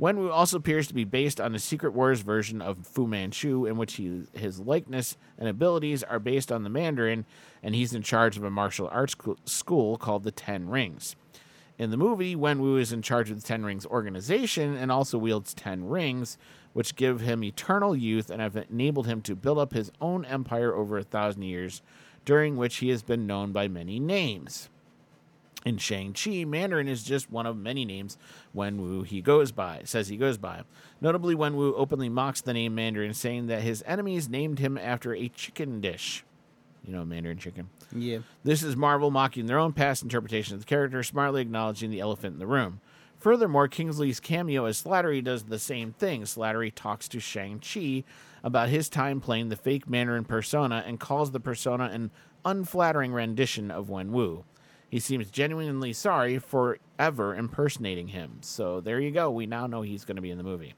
Wenwu 0.00 0.30
also 0.30 0.58
appears 0.58 0.86
to 0.86 0.94
be 0.94 1.02
based 1.02 1.40
on 1.40 1.52
the 1.52 1.58
Secret 1.58 1.92
Wars 1.92 2.20
version 2.20 2.62
of 2.62 2.86
Fu 2.86 3.08
Manchu, 3.08 3.66
in 3.66 3.76
which 3.76 3.94
he, 3.94 4.22
his 4.32 4.60
likeness 4.60 5.16
and 5.36 5.48
abilities 5.48 6.04
are 6.04 6.20
based 6.20 6.52
on 6.52 6.62
the 6.62 6.70
Mandarin, 6.70 7.26
and 7.64 7.74
he's 7.74 7.92
in 7.92 8.02
charge 8.02 8.36
of 8.36 8.44
a 8.44 8.50
martial 8.50 8.88
arts 8.92 9.16
school 9.44 9.96
called 9.96 10.22
the 10.22 10.30
Ten 10.30 10.68
Rings. 10.68 11.16
In 11.78 11.90
the 11.90 11.96
movie, 11.96 12.36
Wenwu 12.36 12.80
is 12.80 12.92
in 12.92 13.02
charge 13.02 13.28
of 13.30 13.40
the 13.40 13.46
Ten 13.46 13.64
Rings 13.64 13.86
organization 13.86 14.76
and 14.76 14.92
also 14.92 15.18
wields 15.18 15.52
ten 15.52 15.84
rings, 15.88 16.38
which 16.72 16.96
give 16.96 17.20
him 17.20 17.42
eternal 17.42 17.96
youth 17.96 18.30
and 18.30 18.40
have 18.40 18.56
enabled 18.56 19.06
him 19.06 19.20
to 19.22 19.34
build 19.34 19.58
up 19.58 19.72
his 19.72 19.90
own 20.00 20.24
empire 20.24 20.74
over 20.74 20.98
a 20.98 21.04
thousand 21.04 21.42
years, 21.42 21.82
during 22.24 22.56
which 22.56 22.76
he 22.76 22.88
has 22.90 23.02
been 23.02 23.26
known 23.26 23.50
by 23.50 23.66
many 23.66 23.98
names. 23.98 24.68
In 25.64 25.76
Shang-Chi, 25.76 26.44
Mandarin 26.44 26.88
is 26.88 27.02
just 27.02 27.30
one 27.30 27.44
of 27.44 27.56
many 27.56 27.84
names 27.84 28.16
Wenwu 28.54 29.04
he 29.04 29.20
goes 29.20 29.50
by, 29.50 29.82
says 29.84 30.08
he 30.08 30.16
goes 30.16 30.38
by. 30.38 30.62
Notably, 31.00 31.34
Wenwu 31.34 31.74
openly 31.76 32.08
mocks 32.08 32.40
the 32.40 32.54
name 32.54 32.76
Mandarin, 32.76 33.12
saying 33.12 33.48
that 33.48 33.62
his 33.62 33.82
enemies 33.84 34.28
named 34.28 34.60
him 34.60 34.78
after 34.78 35.14
a 35.14 35.28
chicken 35.28 35.80
dish. 35.80 36.24
You 36.86 36.92
know, 36.92 37.04
Mandarin 37.04 37.38
chicken. 37.38 37.70
Yeah. 37.94 38.18
This 38.44 38.62
is 38.62 38.76
Marvel 38.76 39.10
mocking 39.10 39.46
their 39.46 39.58
own 39.58 39.72
past 39.72 40.02
interpretation 40.02 40.54
of 40.54 40.60
the 40.60 40.66
character, 40.66 41.02
smartly 41.02 41.42
acknowledging 41.42 41.90
the 41.90 42.00
elephant 42.00 42.34
in 42.34 42.38
the 42.38 42.46
room. 42.46 42.80
Furthermore, 43.18 43.66
Kingsley's 43.66 44.20
cameo 44.20 44.64
as 44.64 44.82
Slattery 44.82 45.22
does 45.22 45.42
the 45.42 45.58
same 45.58 45.92
thing. 45.92 46.22
Slattery 46.22 46.72
talks 46.72 47.08
to 47.08 47.18
Shang-Chi 47.18 48.04
about 48.44 48.68
his 48.68 48.88
time 48.88 49.20
playing 49.20 49.48
the 49.48 49.56
fake 49.56 49.88
Mandarin 49.88 50.24
persona 50.24 50.84
and 50.86 51.00
calls 51.00 51.32
the 51.32 51.40
persona 51.40 51.90
an 51.92 52.12
unflattering 52.44 53.12
rendition 53.12 53.72
of 53.72 53.88
Wenwu. 53.88 54.44
He 54.88 55.00
seems 55.00 55.30
genuinely 55.30 55.92
sorry 55.92 56.38
for 56.38 56.78
ever 56.98 57.34
impersonating 57.34 58.08
him. 58.08 58.38
So 58.40 58.80
there 58.80 59.00
you 59.00 59.10
go. 59.10 59.30
We 59.30 59.46
now 59.46 59.66
know 59.66 59.82
he's 59.82 60.04
going 60.04 60.16
to 60.16 60.22
be 60.22 60.30
in 60.30 60.38
the 60.38 60.44
movie. 60.44 60.74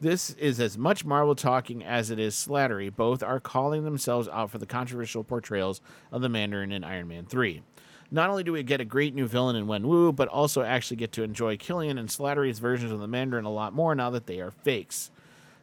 This 0.00 0.30
is 0.30 0.60
as 0.60 0.78
much 0.78 1.04
Marvel 1.04 1.34
talking 1.34 1.84
as 1.84 2.10
it 2.10 2.18
is 2.18 2.34
Slattery. 2.34 2.94
Both 2.94 3.22
are 3.22 3.40
calling 3.40 3.84
themselves 3.84 4.28
out 4.28 4.50
for 4.50 4.58
the 4.58 4.66
controversial 4.66 5.24
portrayals 5.24 5.80
of 6.12 6.22
the 6.22 6.28
Mandarin 6.28 6.70
in 6.70 6.84
Iron 6.84 7.08
Man 7.08 7.26
3. 7.26 7.62
Not 8.10 8.30
only 8.30 8.42
do 8.42 8.52
we 8.52 8.62
get 8.62 8.80
a 8.80 8.86
great 8.86 9.14
new 9.14 9.26
villain 9.26 9.56
in 9.56 9.66
Wen 9.66 9.86
Wu, 9.86 10.12
but 10.12 10.28
also 10.28 10.62
actually 10.62 10.96
get 10.96 11.12
to 11.12 11.22
enjoy 11.22 11.56
Killian 11.56 11.98
and 11.98 12.08
Slattery's 12.08 12.58
versions 12.58 12.90
of 12.90 13.00
the 13.00 13.08
Mandarin 13.08 13.44
a 13.44 13.50
lot 13.50 13.74
more 13.74 13.94
now 13.94 14.08
that 14.10 14.26
they 14.26 14.40
are 14.40 14.50
fakes. 14.50 15.10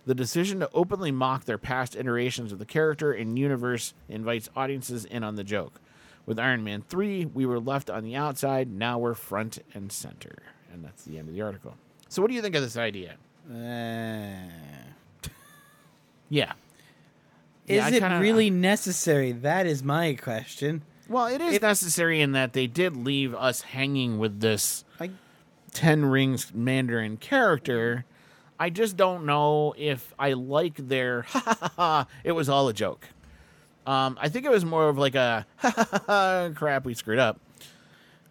The 0.05 0.13
decision 0.13 0.59
to 0.59 0.69
openly 0.73 1.11
mock 1.11 1.45
their 1.45 1.57
past 1.57 1.95
iterations 1.95 2.51
of 2.51 2.59
the 2.59 2.65
character 2.65 3.11
and 3.11 3.39
universe 3.39 3.93
invites 4.07 4.49
audiences 4.55 5.05
in 5.05 5.23
on 5.23 5.35
the 5.35 5.43
joke. 5.43 5.81
With 6.25 6.39
Iron 6.39 6.63
Man 6.63 6.81
3, 6.89 7.25
we 7.25 7.45
were 7.45 7.59
left 7.59 7.89
on 7.89 8.03
the 8.03 8.15
outside. 8.15 8.71
Now 8.71 8.97
we're 8.97 9.13
front 9.13 9.59
and 9.73 9.91
center. 9.91 10.37
And 10.73 10.83
that's 10.83 11.03
the 11.03 11.17
end 11.19 11.27
of 11.29 11.35
the 11.35 11.41
article. 11.41 11.75
So, 12.09 12.21
what 12.21 12.29
do 12.29 12.35
you 12.35 12.41
think 12.41 12.55
of 12.55 12.61
this 12.63 12.77
idea? 12.77 13.15
Uh, 13.49 15.29
Yeah. 16.29 16.53
is 17.67 17.77
Yeah, 17.77 17.87
it 17.89 17.99
kinda- 17.99 18.19
really 18.19 18.49
necessary? 18.49 19.31
That 19.31 19.65
is 19.67 19.83
my 19.83 20.15
question. 20.15 20.81
Well, 21.07 21.27
it 21.27 21.39
is 21.41 21.55
It- 21.55 21.61
necessary 21.61 22.21
in 22.21 22.31
that 22.31 22.53
they 22.53 22.65
did 22.67 22.97
leave 22.97 23.35
us 23.35 23.61
hanging 23.61 24.17
with 24.17 24.39
this 24.39 24.83
I, 24.99 25.11
Ten 25.71 26.05
Rings 26.05 26.51
Mandarin 26.53 27.17
character. 27.17 28.05
I 28.59 28.69
just 28.69 28.95
don't 28.97 29.25
know 29.25 29.75
if 29.77 30.13
I 30.17 30.33
like 30.33 30.75
their 30.87 31.21
ha 31.27 31.57
ha 31.59 31.71
ha. 31.75 32.07
It 32.23 32.31
was 32.31 32.49
all 32.49 32.67
a 32.67 32.73
joke. 32.73 33.09
Um, 33.85 34.17
I 34.21 34.29
think 34.29 34.45
it 34.45 34.51
was 34.51 34.65
more 34.65 34.89
of 34.89 34.97
like 34.97 35.15
a 35.15 35.45
crap 36.55 36.85
we 36.85 36.93
screwed 36.93 37.19
up. 37.19 37.39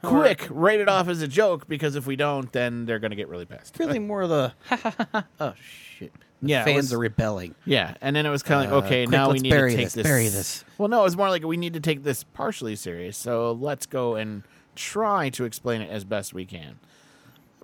quick, 0.02 0.46
write 0.50 0.80
it 0.80 0.88
off 0.88 1.08
as 1.08 1.22
a 1.22 1.28
joke 1.28 1.66
because 1.68 1.96
if 1.96 2.06
we 2.06 2.16
don't, 2.16 2.52
then 2.52 2.84
they're 2.86 2.98
going 2.98 3.10
to 3.12 3.16
get 3.16 3.28
really 3.28 3.46
pissed. 3.46 3.78
Really 3.78 3.98
more 3.98 4.22
of 4.22 4.28
the 4.30 4.52
oh 5.40 5.54
shit. 5.58 6.12
The 6.42 6.48
Yeah, 6.50 6.62
it 6.62 6.64
fans 6.66 6.76
was- 6.76 6.92
are 6.92 6.98
rebelling. 6.98 7.54
Yeah, 7.64 7.94
and 8.02 8.14
then 8.14 8.26
it 8.26 8.30
was 8.30 8.42
kind 8.42 8.66
of 8.66 8.72
Uh, 8.72 8.76
like, 8.76 8.84
okay, 8.84 9.04
quick, 9.04 9.10
now 9.12 9.28
we 9.28 9.32
let's 9.34 9.42
need 9.44 9.50
bury 9.50 9.70
to 9.70 9.76
take 9.76 9.86
this, 9.86 9.94
this. 9.94 10.02
bury 10.02 10.28
this. 10.28 10.64
Well, 10.76 10.88
no, 10.88 11.00
it 11.00 11.04
was 11.04 11.16
more 11.16 11.30
like 11.30 11.42
we 11.44 11.56
need 11.56 11.72
to 11.74 11.80
take 11.80 12.02
this 12.02 12.22
partially 12.24 12.76
serious. 12.76 13.16
So 13.16 13.52
let's 13.52 13.86
go 13.86 14.16
and 14.16 14.42
try 14.74 15.30
to 15.30 15.44
explain 15.44 15.80
it 15.80 15.88
as 15.90 16.04
best 16.04 16.34
we 16.34 16.44
can. 16.44 16.78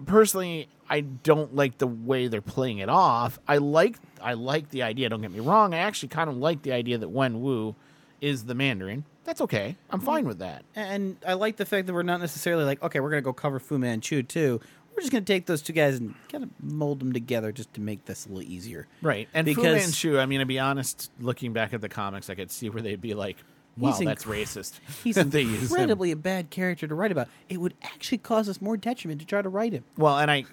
Personally, 0.07 0.69
I 0.89 1.01
don't 1.01 1.55
like 1.55 1.79
the 1.79 1.87
way 1.87 2.29
they're 2.29 2.41
playing 2.41 2.79
it 2.79 2.89
off. 2.89 3.39
I 3.47 3.59
like 3.59 3.97
I 4.21 4.35
like 4.35 4.71
the 4.71 4.83
idea. 4.83 5.09
Don't 5.09 5.23
get 5.23 5.33
me 5.33 5.41
wrong. 5.41 5.75
I 5.75 5.79
actually 5.79 6.09
kind 6.09 6.29
of 6.29 6.37
like 6.37 6.63
the 6.63 6.73
idea 6.73 6.99
that 6.99 7.09
Wen 7.09 7.41
Wu 7.41 7.75
is 8.21 8.45
the 8.45 8.55
Mandarin. 8.55 9.05
That's 9.25 9.41
okay. 9.43 9.77
I'm 9.91 10.01
fine 10.01 10.27
with 10.27 10.41
that. 10.41 10.65
And 10.75 11.17
I 11.27 11.35
like 11.35 11.57
the 11.57 11.65
fact 11.65 11.87
that 11.87 11.93
we're 11.93 12.03
not 12.03 12.21
necessarily 12.21 12.65
like, 12.65 12.83
okay, 12.83 13.01
we're 13.01 13.11
gonna 13.11 13.23
go 13.23 13.33
cover 13.33 13.61
Fu 13.61 13.79
Manchu 13.79 14.23
too. 14.23 14.61
We're 14.91 15.01
just 15.01 15.13
gonna 15.13 15.25
take 15.25 15.47
those 15.47 15.63
two 15.63 15.73
guys 15.73 15.99
and 15.99 16.15
kind 16.29 16.45
of 16.45 16.51
mold 16.61 17.01
them 17.01 17.13
together 17.13 17.53
just 17.53 17.73
to 17.75 17.81
make 17.81 18.05
this 18.07 18.27
a 18.27 18.29
little 18.29 18.51
easier. 18.51 18.89
Right. 19.03 19.29
And 19.33 19.49
Fu 19.55 19.63
Manchu, 19.63 20.19
I 20.19 20.27
mean, 20.27 20.41
to 20.41 20.47
be 20.47 20.59
honest, 20.59 21.11
looking 21.21 21.53
back 21.53 21.73
at 21.73 21.81
the 21.81 21.89
comics, 21.89 22.29
I 22.29 22.35
could 22.35 22.51
see 22.51 22.69
where 22.69 22.83
they'd 22.83 23.01
be 23.01 23.15
like, 23.15 23.37
wow, 23.77 23.91
He's 23.93 24.05
that's 24.07 24.25
incre- 24.25 24.43
racist. 24.43 24.81
He's 25.05 25.15
that 25.17 25.31
they 25.31 25.43
use 25.43 25.63
incredibly 25.71 26.11
a 26.11 26.17
bad 26.17 26.51
character 26.51 26.87
to 26.87 26.95
write 26.95 27.13
about. 27.13 27.29
It 27.49 27.59
would 27.61 27.75
actually 27.83 28.19
cause 28.19 28.49
us 28.49 28.61
more 28.61 28.77
detriment 28.77 29.21
to 29.21 29.27
try 29.27 29.43
to 29.43 29.49
write 29.49 29.73
him. 29.73 29.85
Well, 29.97 30.19
and 30.19 30.31
I 30.31 30.45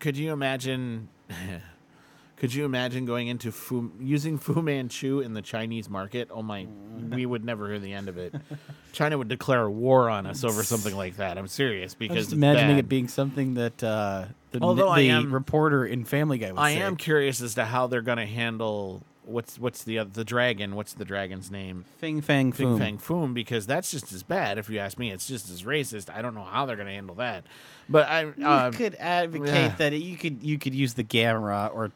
could 0.00 0.16
you 0.16 0.32
imagine 0.32 1.08
could 2.36 2.52
you 2.52 2.64
imagine 2.64 3.06
going 3.06 3.28
into 3.28 3.52
Fu 3.52 3.92
using 4.00 4.38
Fu 4.38 4.60
Manchu 4.60 5.20
in 5.20 5.34
the 5.34 5.42
Chinese 5.42 5.88
market? 5.88 6.28
Oh 6.32 6.42
my, 6.42 6.66
we 7.10 7.24
would 7.26 7.44
never 7.44 7.68
hear 7.68 7.78
the 7.78 7.92
end 7.92 8.08
of 8.08 8.18
it. 8.18 8.34
China 8.92 9.16
would 9.18 9.28
declare 9.28 9.70
war 9.70 10.10
on 10.10 10.26
us 10.26 10.44
over 10.44 10.62
something 10.64 10.96
like 10.96 11.16
that. 11.16 11.38
I'm 11.38 11.46
serious 11.48 11.94
because 11.94 12.24
it's 12.24 12.32
imagining 12.32 12.76
bad. 12.76 12.78
it 12.80 12.88
being 12.88 13.08
something 13.08 13.54
that 13.54 13.82
uh, 13.82 14.26
the, 14.50 14.60
Although 14.60 14.88
I 14.88 15.00
am- 15.00 15.32
reporter 15.32 15.86
in 15.86 16.04
Family 16.04 16.38
Guy 16.38 16.50
would 16.52 16.60
I 16.60 16.74
say. 16.74 16.82
am 16.82 16.96
curious 16.96 17.40
as 17.40 17.54
to 17.54 17.64
how 17.64 17.86
they're 17.86 18.02
going 18.02 18.18
to 18.18 18.26
handle 18.26 19.02
what's 19.26 19.58
what's 19.58 19.84
the 19.84 19.98
other, 19.98 20.10
the 20.10 20.24
dragon? 20.24 20.74
What's 20.74 20.92
the 20.92 21.04
dragon's 21.04 21.50
name? 21.50 21.84
Fing 21.98 22.20
Fang 22.20 22.52
Fing 22.52 22.68
Foom. 22.68 22.78
Fang 22.78 22.98
Foom 22.98 23.34
because 23.34 23.66
that's 23.66 23.90
just 23.90 24.12
as 24.12 24.22
bad. 24.22 24.58
If 24.58 24.68
you 24.68 24.78
ask 24.78 24.98
me, 24.98 25.10
it's 25.10 25.26
just 25.26 25.50
as 25.50 25.62
racist. 25.62 26.14
I 26.14 26.22
don't 26.22 26.34
know 26.34 26.44
how 26.44 26.66
they're 26.66 26.76
going 26.76 26.88
to 26.88 26.94
handle 26.94 27.16
that. 27.16 27.44
But 27.88 28.08
I 28.08 28.22
You 28.22 28.46
uh, 28.46 28.70
could 28.70 28.94
advocate 28.96 29.48
yeah. 29.48 29.74
that 29.76 29.92
you 29.92 30.16
could 30.16 30.42
you 30.42 30.58
could 30.58 30.74
use 30.74 30.94
the 30.94 31.04
Gamera 31.04 31.74
or 31.74 31.92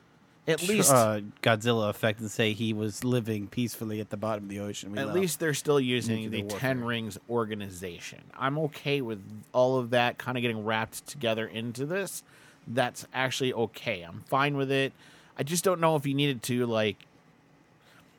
at 0.47 0.67
least 0.67 0.91
uh, 0.91 1.21
Godzilla 1.43 1.91
effect 1.91 2.21
and 2.21 2.31
say 2.31 2.55
he 2.55 2.73
was 2.73 3.05
living 3.05 3.49
peacefully 3.49 4.01
at 4.01 4.09
the 4.09 4.17
bottom 4.17 4.45
of 4.45 4.49
the 4.49 4.61
ocean. 4.61 4.93
We 4.93 4.99
At 4.99 5.13
least 5.13 5.41
they're 5.41 5.53
still 5.55 5.79
using 5.79 6.31
the 6.31 6.43
warfare. 6.43 6.59
Ten 6.59 6.85
Rings 6.85 7.19
organization. 7.29 8.21
I'm 8.37 8.59
okay 8.61 9.03
with 9.03 9.23
all 9.53 9.79
of 9.79 9.91
that 9.91 10.17
kind 10.17 10.39
of 10.39 10.43
getting 10.43 10.65
wrapped 10.65 11.07
together 11.07 11.47
into 11.47 11.85
this. 11.85 12.23
That's 12.67 13.07
actually 13.13 13.53
okay. 13.53 14.03
I'm 14.03 14.21
fine 14.21 14.57
with 14.57 14.71
it. 14.71 14.93
I 15.39 15.43
just 15.43 15.65
don't 15.65 15.81
know 15.81 15.97
if 15.97 16.07
you 16.07 16.15
needed 16.15 16.43
to 16.45 16.67
like 16.67 16.97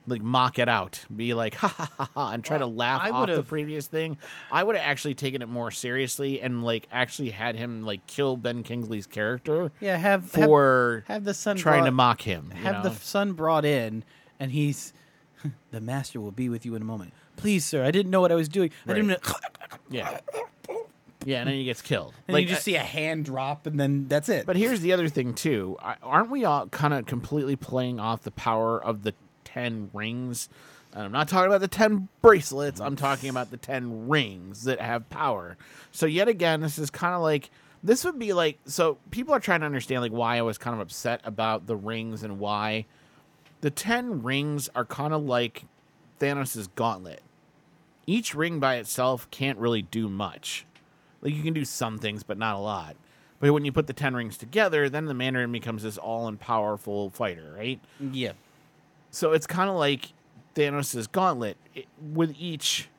like 0.10 0.22
mock 0.22 0.60
it 0.60 0.68
out, 0.68 1.04
be 1.16 1.34
like 1.34 1.56
ha 1.56 1.68
ha 1.68 1.90
ha 1.98 2.10
ha, 2.14 2.32
and 2.32 2.44
try 2.44 2.58
to 2.58 2.66
laugh 2.66 3.02
I 3.04 3.12
off 3.12 3.28
the 3.28 3.44
previous 3.44 3.88
thing. 3.88 4.18
I 4.52 4.64
would 4.64 4.76
have 4.76 4.86
actually 4.86 5.16
taken 5.16 5.42
it 5.42 5.50
more 5.50 5.72
seriously 5.72 6.42
and 6.42 6.64
like 6.64 6.88
actually 6.92 7.30
had 7.30 7.56
him 7.56 7.86
like 7.86 8.06
kill 8.08 8.38
Ben 8.38 8.64
Kingsley's 8.64 9.08
character 9.08 9.72
yeah, 9.80 9.98
have 9.98 10.32
have, 10.34 10.46
for 10.46 11.04
have 11.08 11.24
the 11.24 11.34
son 11.34 11.58
trying 11.58 11.86
to 11.86 11.92
mock 11.92 12.22
him. 12.22 12.52
have 12.52 12.84
know? 12.84 12.90
the 12.90 12.96
son 12.96 13.34
brought 13.34 13.66
in, 13.66 14.04
and 14.40 14.52
he's 14.52 14.94
the 15.72 15.82
master 15.82 16.20
will 16.20 16.32
be 16.32 16.50
with 16.50 16.66
you 16.66 16.76
in 16.76 16.82
a 16.82 16.86
moment. 16.86 17.14
Please, 17.36 17.66
sir, 17.66 17.84
I 17.86 17.92
didn't 17.92 18.12
know 18.12 18.22
what 18.22 18.32
I 18.32 18.36
was 18.36 18.50
doing. 18.50 18.72
I 18.88 18.94
didn't. 18.94 19.20
Yeah, 19.92 20.20
yeah, 21.26 21.40
and 21.40 21.48
then 21.48 21.56
he 21.56 21.66
gets 21.66 21.82
killed. 21.82 22.14
and 22.28 22.34
like 22.34 22.44
you 22.44 22.50
just 22.50 22.64
see 22.64 22.76
a 22.76 22.84
hand 22.84 23.26
drop, 23.26 23.68
and 23.68 23.80
then 23.80 24.08
that's 24.08 24.30
it. 24.30 24.46
But 24.46 24.56
here's 24.56 24.82
the 24.82 24.94
other 24.94 25.10
thing 25.10 25.34
too. 25.34 25.78
Aren't 26.02 26.30
we 26.30 26.46
all 26.46 26.68
kind 26.68 26.94
of 26.94 27.06
completely 27.06 27.56
playing 27.56 28.00
off 28.00 28.24
the 28.24 28.32
power 28.32 28.82
of 28.84 29.04
the 29.04 29.14
10 29.54 29.92
rings? 29.94 30.50
And 30.94 31.04
I'm 31.04 31.12
not 31.12 31.28
talking 31.28 31.48
about 31.48 31.62
the 31.62 31.68
10 31.68 32.08
bracelets. 32.22 32.80
I'm 32.80 32.96
talking 32.96 33.30
about 33.30 33.52
the 33.52 33.58
10 33.58 34.08
rings 34.08 34.64
that 34.64 34.82
have 34.82 35.10
power. 35.10 35.58
So 35.92 36.06
yet 36.06 36.28
again, 36.28 36.62
this 36.62 36.80
is 36.80 36.90
kind 36.90 37.14
of 37.14 37.22
like 37.22 37.50
this 37.82 38.04
would 38.04 38.20
be 38.20 38.34
like 38.34 38.60
so 38.66 38.98
people 39.12 39.34
are 39.34 39.40
trying 39.40 39.62
to 39.62 39.66
understand 39.66 40.02
like 40.02 40.12
why 40.12 40.38
I 40.38 40.42
was 40.42 40.58
kind 40.58 40.74
of 40.74 40.80
upset 40.82 41.22
about 41.24 41.68
the 41.68 41.76
rings 41.76 42.24
and 42.24 42.40
why 42.40 42.86
the 43.62 43.70
10 43.70 44.24
rings 44.24 44.70
are 44.76 44.86
kind 44.86 45.14
of 45.14 45.24
like 45.24 45.66
Thanos' 46.20 46.68
gauntlet. 46.76 47.22
Each 48.06 48.34
ring 48.34 48.60
by 48.60 48.76
itself 48.76 49.30
can't 49.32 49.60
really 49.60 49.84
do 49.84 50.10
much. 50.10 50.66
Like 51.22 51.34
you 51.34 51.44
can 51.44 51.54
do 51.54 51.66
some 51.66 51.98
things, 51.98 52.24
but 52.24 52.38
not 52.38 52.56
a 52.56 52.60
lot. 52.60 52.96
But 53.40 53.54
when 53.54 53.64
you 53.66 53.72
put 53.72 53.88
the 53.88 53.94
ten 53.94 54.14
rings 54.14 54.38
together, 54.38 54.90
then 54.90 55.06
the 55.06 55.14
Mandarin 55.14 55.52
becomes 55.52 55.84
this 55.84 55.98
all-powerful 55.98 57.12
fighter, 57.12 57.54
right? 57.58 57.80
yeah, 58.12 58.34
So 59.12 59.32
it's 59.34 59.48
kind 59.48 59.70
of 59.70 59.76
like 59.76 60.14
Thanos' 60.56 61.12
gauntlet. 61.12 61.58
It, 61.76 61.86
with 62.14 62.36
each 62.38 62.90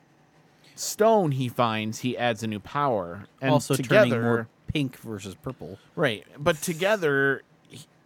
stone 0.75 1.31
he 1.31 1.47
finds, 1.49 1.99
he 1.99 2.17
adds 2.17 2.43
a 2.43 2.47
new 2.47 2.59
power, 2.59 3.25
and 3.41 3.51
also 3.51 3.75
together, 3.75 4.09
turning 4.09 4.21
more 4.23 4.47
pink 4.67 4.97
versus 4.97 5.35
purple. 5.35 5.77
right? 5.95 6.25
But 6.37 6.61
together 6.61 7.43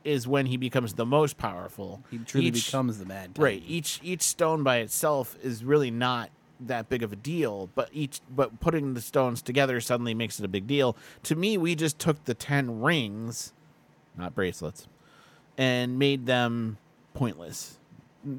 is 0.04 0.28
when 0.28 0.46
he 0.46 0.58
becomes 0.58 0.94
the 0.94 1.06
most 1.06 1.38
powerful. 1.38 2.02
He 2.12 2.20
truly 2.20 2.48
Each- 2.48 2.66
becomes 2.68 3.00
the 3.00 3.06
Mad. 3.06 3.32
right 3.38 3.64
each 3.66 4.00
each 4.04 4.22
stone 4.22 4.62
by 4.62 4.78
itself 4.78 5.36
is 5.42 5.64
really 5.64 5.90
not 5.90 6.30
that 6.60 6.88
big 6.90 7.02
of 7.04 7.12
a 7.12 7.16
deal 7.18 7.70
but 7.76 7.90
each 7.92 8.22
but 8.34 8.60
putting 8.62 8.94
the 8.94 9.02
stones 9.02 9.42
together 9.42 9.82
suddenly 9.82 10.14
makes 10.14 10.40
it 10.40 10.46
a 10.46 10.48
big 10.48 10.66
deal 10.68 10.96
to 11.24 11.36
me 11.36 11.58
we 11.58 11.76
just 11.76 11.98
took 12.00 12.24
the 12.26 12.34
10 12.36 12.80
rings 12.82 13.52
not 14.16 14.34
bracelets 14.34 14.88
and 15.58 16.00
made 16.00 16.28
them 16.28 16.78
pointless 17.14 17.78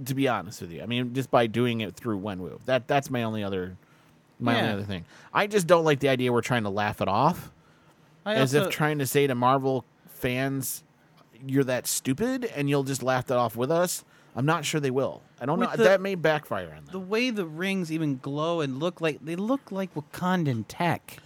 to 0.04 0.14
be 0.14 0.28
honest 0.28 0.60
with 0.60 0.72
you. 0.72 0.82
I 0.82 0.86
mean 0.86 1.14
just 1.14 1.30
by 1.30 1.46
doing 1.46 1.80
it 1.80 1.94
through 1.94 2.20
wenwu. 2.20 2.58
That 2.66 2.86
that's 2.88 3.10
my 3.10 3.22
only 3.22 3.42
other 3.44 3.76
my 4.38 4.58
only 4.60 4.72
other 4.74 4.82
thing. 4.84 5.04
I 5.32 5.46
just 5.46 5.66
don't 5.66 5.84
like 5.84 6.00
the 6.00 6.08
idea 6.08 6.32
we're 6.32 6.42
trying 6.42 6.64
to 6.64 6.70
laugh 6.70 7.00
it 7.00 7.08
off. 7.08 7.50
I 8.24 8.34
as 8.34 8.54
also- 8.54 8.68
if 8.68 8.74
trying 8.74 8.98
to 8.98 9.06
say 9.06 9.26
to 9.26 9.34
marvel 9.34 9.84
fans 10.08 10.82
you're 11.46 11.64
that 11.64 11.86
stupid 11.86 12.44
and 12.56 12.68
you'll 12.68 12.82
just 12.84 13.02
laugh 13.02 13.26
that 13.26 13.36
off 13.38 13.56
with 13.56 13.70
us. 13.70 14.04
I'm 14.34 14.46
not 14.46 14.64
sure 14.64 14.80
they 14.80 14.90
will. 14.90 15.22
I 15.40 15.46
don't 15.46 15.60
know. 15.60 15.70
the- 15.74 15.84
that 15.84 16.00
may 16.00 16.14
backfire 16.14 16.68
on 16.68 16.84
them. 16.84 16.92
The 16.92 16.98
way 17.00 17.30
the 17.30 17.46
rings 17.46 17.90
even 17.92 18.18
glow 18.18 18.60
and 18.60 18.78
look 18.80 19.00
like 19.00 19.24
they 19.24 19.36
look 19.36 19.70
like 19.72 19.94
Wakandan 19.94 20.64
tech. 20.68 21.18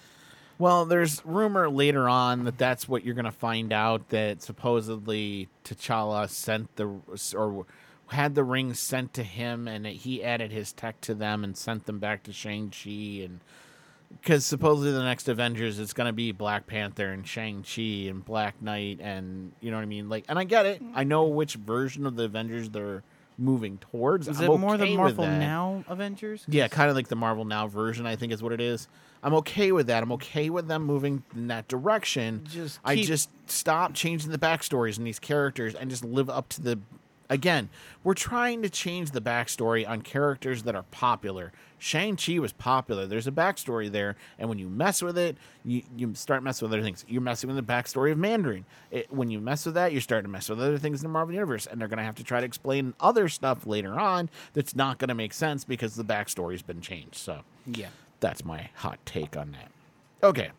well 0.59 0.85
there's 0.85 1.25
rumor 1.25 1.71
later 1.71 2.09
on 2.09 2.45
that 2.45 2.59
that's 2.59 2.89
what 2.89 3.05
you're 3.05 3.15
going 3.15 3.25
to 3.25 3.31
find 3.33 3.73
out 3.73 4.09
that 4.11 4.43
supposedly 4.43 5.49
t'challa 5.65 6.29
sent 6.29 6.75
the 6.77 6.87
or 7.37 7.67
had 8.11 8.35
the 8.35 8.45
rings 8.45 8.79
sent 8.81 9.15
to 9.15 9.23
him 9.23 9.67
and 9.69 9.87
he 9.87 10.23
added 10.23 10.51
his 10.53 10.73
tech 10.73 11.01
to 11.03 11.15
them 11.15 11.45
and 11.45 11.57
sent 11.57 11.87
them 11.87 11.99
back 11.99 12.23
to 12.25 12.33
shang-chi 12.33 13.23
and 13.25 13.41
because 14.21 14.45
supposedly 14.45 14.91
the 14.93 15.03
next 15.05 15.29
Avengers 15.29 15.79
it's 15.79 15.93
going 15.93 16.09
to 16.09 16.13
be 16.13 16.33
Black 16.33 16.67
Panther 16.67 17.13
and 17.13 17.25
Shang 17.27 17.63
Chi 17.63 18.09
and 18.11 18.25
Black 18.25 18.61
Knight 18.61 18.99
and 19.01 19.53
you 19.61 19.71
know 19.71 19.77
what 19.77 19.83
I 19.83 19.87
mean. 19.87 20.09
Like, 20.09 20.25
and 20.29 20.39
I 20.39 20.45
get 20.45 20.67
it. 20.67 20.83
I 20.95 21.05
know 21.05 21.25
which 21.27 21.55
version 21.55 22.05
of 22.07 22.17
the 22.17 22.25
Avengers 22.25 22.71
they're 22.71 23.05
moving 23.39 23.79
towards. 23.79 24.27
Is 24.27 24.41
I'm 24.41 24.51
it 24.51 24.59
more 24.59 24.75
okay 24.75 24.91
the 24.91 24.97
Marvel. 24.97 25.27
Now 25.27 25.85
Avengers? 25.89 26.45
Yeah, 26.49 26.67
kind 26.67 26.91
of 26.91 26.97
like 26.97 27.07
the 27.09 27.17
Marvel 27.17 27.45
Now 27.45 27.69
version. 27.69 28.05
I 28.07 28.17
think 28.17 28.33
is 28.33 28.43
what 28.43 28.53
it 28.53 28.61
is. 28.61 28.89
I'm 29.23 29.35
okay 29.35 29.71
with 29.71 29.87
that. 29.87 30.03
I'm 30.03 30.13
okay 30.13 30.51
with 30.51 30.67
them 30.67 30.83
moving 30.83 31.23
in 31.37 31.47
that 31.49 31.69
direction. 31.69 32.45
Just 32.51 32.81
I 32.85 32.97
keep- 32.97 33.07
just 33.07 33.31
stop 33.47 33.95
changing 33.95 34.33
the 34.33 34.39
backstories 34.39 34.99
in 34.99 35.05
these 35.05 35.19
characters 35.21 35.75
and 35.77 35.89
just 35.89 36.05
live 36.05 36.29
up 36.29 36.49
to 36.51 36.61
the. 36.61 36.81
Again, 37.31 37.69
we're 38.05 38.15
trying 38.15 38.61
to 38.63 38.69
change 38.69 39.13
the 39.13 39.21
backstory 39.21 39.89
on 39.89 40.03
characters 40.03 40.65
that 40.65 40.75
are 40.75 40.83
popular. 40.91 41.53
Shang 41.79 42.17
Chi 42.17 42.39
was 42.41 42.53
popular. 42.53 43.07
There's 43.07 43.29
a 43.29 43.33
backstory 43.33 43.91
there, 43.91 44.17
and 44.39 44.49
when 44.49 44.59
you 44.59 44.69
mess 44.69 45.01
with 45.01 45.17
it, 45.17 45.39
you, 45.65 45.83
you 45.97 46.15
start 46.17 46.43
messing 46.43 46.67
with 46.69 46.75
other 46.75 46.83
things. 46.83 47.05
You're 47.09 47.23
messing 47.23 47.47
with 47.49 47.57
the 47.57 47.73
backstory 47.73 48.11
of 48.13 48.19
Mandarin. 48.19 48.65
It, 48.91 49.13
when 49.13 49.31
you 49.31 49.39
mess 49.41 49.65
with 49.65 49.77
that, 49.77 49.93
you're 49.93 50.01
starting 50.01 50.25
to 50.29 50.31
mess 50.33 50.49
with 50.51 50.61
other 50.61 50.77
things 50.77 51.01
in 51.01 51.05
the 51.05 51.13
Marvel 51.13 51.33
universe, 51.33 51.67
and 51.67 51.81
they're 51.81 51.89
going 51.89 51.99
to 51.99 52.05
have 52.05 52.17
to 52.17 52.25
try 52.25 52.41
to 52.41 52.47
explain 52.47 52.95
other 53.01 53.29
stuff 53.29 53.65
later 53.65 53.99
on 53.99 54.29
that's 54.53 54.75
not 54.75 54.99
going 54.99 55.09
to 55.09 55.15
make 55.15 55.33
sense 55.33 55.65
because 55.65 55.95
the 55.95 56.05
backstory's 56.05 56.63
been 56.63 56.81
changed. 56.81 57.15
So 57.15 57.43
Yeah. 57.65 57.89
that's 58.19 58.45
my 58.45 58.71
hot 58.75 58.99
take 59.07 59.37
on 59.37 59.53
that. 59.53 59.71
Okay. 60.27 60.51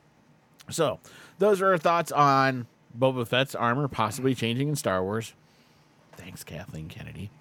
So, 0.70 1.00
those 1.38 1.62
are 1.62 1.68
our 1.72 1.78
thoughts 1.78 2.12
on 2.14 2.66
Boba 2.98 3.28
Fett's 3.28 3.56
armor 3.56 3.88
possibly 3.90 4.34
changing 4.34 4.70
in 4.70 4.76
Star 4.78 5.04
Wars. 5.04 5.34
Thanks, 6.18 6.44
Kathleen 6.44 6.88
Kennedy. 6.88 7.32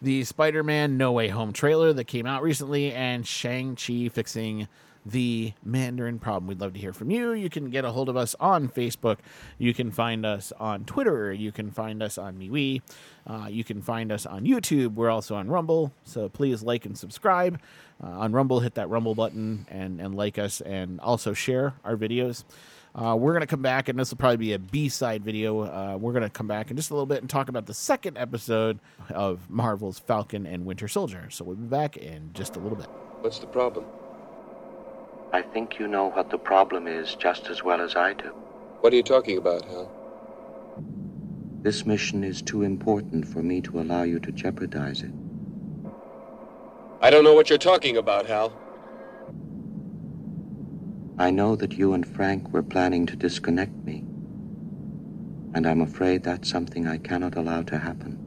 the 0.00 0.24
Spider 0.24 0.62
Man 0.62 0.96
No 0.96 1.12
Way 1.12 1.28
Home 1.28 1.52
trailer 1.52 1.92
that 1.92 2.04
came 2.04 2.26
out 2.26 2.42
recently, 2.42 2.92
and 2.92 3.26
Shang-Chi 3.26 4.08
fixing 4.08 4.68
the 5.06 5.52
Mandarin 5.64 6.18
problem. 6.18 6.46
We'd 6.48 6.60
love 6.60 6.74
to 6.74 6.78
hear 6.78 6.92
from 6.92 7.10
you. 7.10 7.32
You 7.32 7.48
can 7.48 7.70
get 7.70 7.84
a 7.84 7.90
hold 7.92 8.08
of 8.10 8.16
us 8.16 8.36
on 8.38 8.68
Facebook. 8.68 9.18
You 9.56 9.72
can 9.72 9.90
find 9.90 10.26
us 10.26 10.52
on 10.58 10.84
Twitter. 10.84 11.32
You 11.32 11.50
can 11.50 11.70
find 11.70 12.02
us 12.02 12.18
on 12.18 12.36
MeWe. 12.36 12.82
Uh, 13.26 13.46
you 13.48 13.64
can 13.64 13.80
find 13.80 14.12
us 14.12 14.26
on 14.26 14.44
YouTube. 14.44 14.94
We're 14.94 15.10
also 15.10 15.34
on 15.34 15.48
Rumble. 15.48 15.92
So 16.04 16.28
please 16.28 16.62
like 16.62 16.84
and 16.84 16.98
subscribe. 16.98 17.58
Uh, 18.02 18.08
on 18.08 18.32
Rumble, 18.32 18.60
hit 18.60 18.74
that 18.74 18.90
Rumble 18.90 19.14
button 19.14 19.66
and, 19.70 20.00
and 20.00 20.14
like 20.14 20.38
us 20.38 20.60
and 20.60 21.00
also 21.00 21.32
share 21.32 21.74
our 21.84 21.96
videos. 21.96 22.44
Uh, 22.98 23.14
we're 23.14 23.30
going 23.30 23.42
to 23.42 23.46
come 23.46 23.62
back, 23.62 23.88
and 23.88 23.96
this 23.96 24.10
will 24.10 24.18
probably 24.18 24.36
be 24.36 24.52
a 24.54 24.58
B 24.58 24.88
side 24.88 25.22
video. 25.22 25.60
Uh, 25.60 25.96
we're 25.96 26.12
going 26.12 26.24
to 26.24 26.30
come 26.30 26.48
back 26.48 26.68
in 26.72 26.76
just 26.76 26.90
a 26.90 26.94
little 26.94 27.06
bit 27.06 27.20
and 27.20 27.30
talk 27.30 27.48
about 27.48 27.66
the 27.66 27.74
second 27.74 28.18
episode 28.18 28.80
of 29.10 29.48
Marvel's 29.48 30.00
Falcon 30.00 30.46
and 30.46 30.66
Winter 30.66 30.88
Soldier. 30.88 31.28
So 31.30 31.44
we'll 31.44 31.54
be 31.54 31.68
back 31.68 31.96
in 31.96 32.30
just 32.34 32.56
a 32.56 32.58
little 32.58 32.76
bit. 32.76 32.86
What's 33.20 33.38
the 33.38 33.46
problem? 33.46 33.84
I 35.32 35.42
think 35.42 35.78
you 35.78 35.86
know 35.86 36.10
what 36.10 36.30
the 36.30 36.38
problem 36.38 36.88
is 36.88 37.14
just 37.14 37.46
as 37.46 37.62
well 37.62 37.80
as 37.80 37.94
I 37.94 38.14
do. 38.14 38.30
What 38.80 38.92
are 38.92 38.96
you 38.96 39.04
talking 39.04 39.38
about, 39.38 39.64
Hal? 39.66 39.92
This 41.62 41.86
mission 41.86 42.24
is 42.24 42.42
too 42.42 42.62
important 42.62 43.28
for 43.28 43.44
me 43.44 43.60
to 43.60 43.78
allow 43.78 44.02
you 44.02 44.18
to 44.18 44.32
jeopardize 44.32 45.02
it. 45.02 45.12
I 47.00 47.10
don't 47.10 47.22
know 47.22 47.34
what 47.34 47.48
you're 47.48 47.58
talking 47.58 47.96
about, 47.96 48.26
Hal. 48.26 48.52
I 51.18 51.30
know 51.30 51.56
that 51.56 51.72
you 51.72 51.94
and 51.94 52.06
Frank 52.06 52.52
were 52.52 52.62
planning 52.62 53.04
to 53.06 53.16
disconnect 53.16 53.74
me. 53.84 54.04
And 55.54 55.66
I'm 55.66 55.80
afraid 55.80 56.22
that's 56.22 56.48
something 56.48 56.86
I 56.86 56.98
cannot 56.98 57.36
allow 57.36 57.62
to 57.62 57.78
happen. 57.78 58.24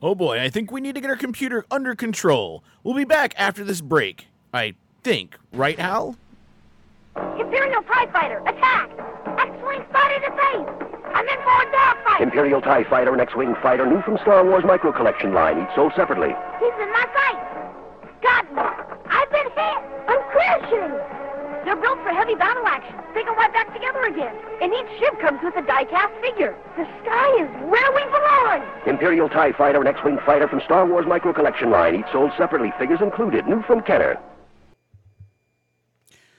Oh 0.00 0.16
boy, 0.16 0.40
I 0.40 0.48
think 0.48 0.72
we 0.72 0.80
need 0.80 0.96
to 0.96 1.00
get 1.00 1.10
our 1.10 1.16
computer 1.16 1.64
under 1.70 1.94
control. 1.94 2.64
We'll 2.82 2.96
be 2.96 3.04
back 3.04 3.32
after 3.36 3.62
this 3.62 3.80
break. 3.80 4.26
I 4.52 4.74
think, 5.04 5.38
right, 5.52 5.78
Hal? 5.78 6.16
Imperial 7.38 7.82
TIE 7.82 8.06
Fighter, 8.12 8.38
attack! 8.40 8.90
X-Wing 9.38 9.84
spotted 9.90 10.24
at 10.24 10.36
base! 10.36 10.88
I'm 11.14 11.28
in 11.28 11.38
for 11.44 11.62
a 11.62 11.70
dogfight! 11.70 12.20
Imperial 12.22 12.60
TIE 12.60 12.84
Fighter 12.84 13.12
and 13.12 13.20
X-Wing 13.20 13.54
Fighter, 13.62 13.86
new 13.86 14.02
from 14.02 14.18
Star 14.18 14.44
Wars 14.44 14.64
Micro 14.66 14.90
Collection 14.90 15.32
line, 15.32 15.62
each 15.62 15.74
sold 15.76 15.92
separately. 15.94 16.34
He's 16.58 16.74
in 16.82 16.90
my 16.92 17.06
sight! 17.14 18.22
Got 18.22 18.52
me! 18.54 19.01
Crashing! 20.72 21.22
They're 21.64 21.76
built 21.76 21.98
for 22.02 22.10
heavy 22.10 22.34
battle 22.34 22.66
action. 22.66 22.96
They 23.14 23.22
can 23.22 23.34
right 23.36 23.52
back 23.52 23.72
together 23.72 24.02
again. 24.02 24.34
And 24.60 24.72
each 24.72 24.98
ship 24.98 25.18
comes 25.20 25.40
with 25.42 25.54
a 25.56 25.62
die-cast 25.66 26.12
figure. 26.20 26.56
The 26.76 26.84
sky 27.02 27.28
is 27.42 27.48
where 27.70 27.92
we 27.92 28.04
belong! 28.04 28.62
Imperial 28.86 29.28
TIE 29.28 29.52
Fighter 29.52 29.78
and 29.78 29.88
X-Wing 29.88 30.18
Fighter 30.26 30.48
from 30.48 30.60
Star 30.64 30.86
Wars 30.86 31.06
Micro 31.06 31.32
Collection 31.32 31.70
line, 31.70 31.94
each 31.94 32.10
sold 32.12 32.32
separately, 32.36 32.72
figures 32.78 33.00
included, 33.00 33.46
new 33.46 33.62
from 33.62 33.82
Kenner. 33.82 34.18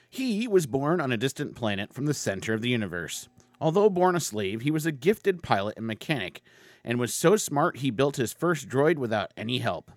He 0.09 0.47
was 0.47 0.67
born 0.67 1.01
on 1.01 1.11
a 1.11 1.17
distant 1.17 1.55
planet 1.55 1.93
from 1.93 2.05
the 2.05 2.13
center 2.13 2.53
of 2.53 2.61
the 2.61 2.69
universe. 2.69 3.29
Although 3.59 3.89
born 3.89 4.15
a 4.15 4.19
slave, 4.19 4.61
he 4.61 4.71
was 4.71 4.85
a 4.85 4.91
gifted 4.91 5.41
pilot 5.41 5.77
and 5.77 5.87
mechanic, 5.87 6.41
and 6.83 6.99
was 6.99 7.13
so 7.13 7.37
smart 7.37 7.77
he 7.77 7.91
built 7.91 8.17
his 8.17 8.33
first 8.33 8.67
droid 8.67 8.97
without 8.97 9.31
any 9.37 9.59
help. 9.59 9.89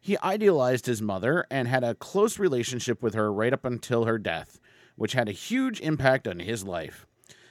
He 0.00 0.16
idealized 0.18 0.86
his 0.86 1.02
mother 1.02 1.46
and 1.50 1.68
had 1.68 1.84
a 1.84 1.94
close 1.94 2.38
relationship 2.38 3.02
with 3.02 3.14
her 3.14 3.32
right 3.32 3.52
up 3.52 3.64
until 3.66 4.06
her 4.06 4.18
death, 4.18 4.58
which 4.96 5.12
had 5.12 5.28
a 5.28 5.32
huge 5.32 5.80
impact 5.80 6.26
on 6.26 6.38
his 6.38 6.64
life. 6.64 7.06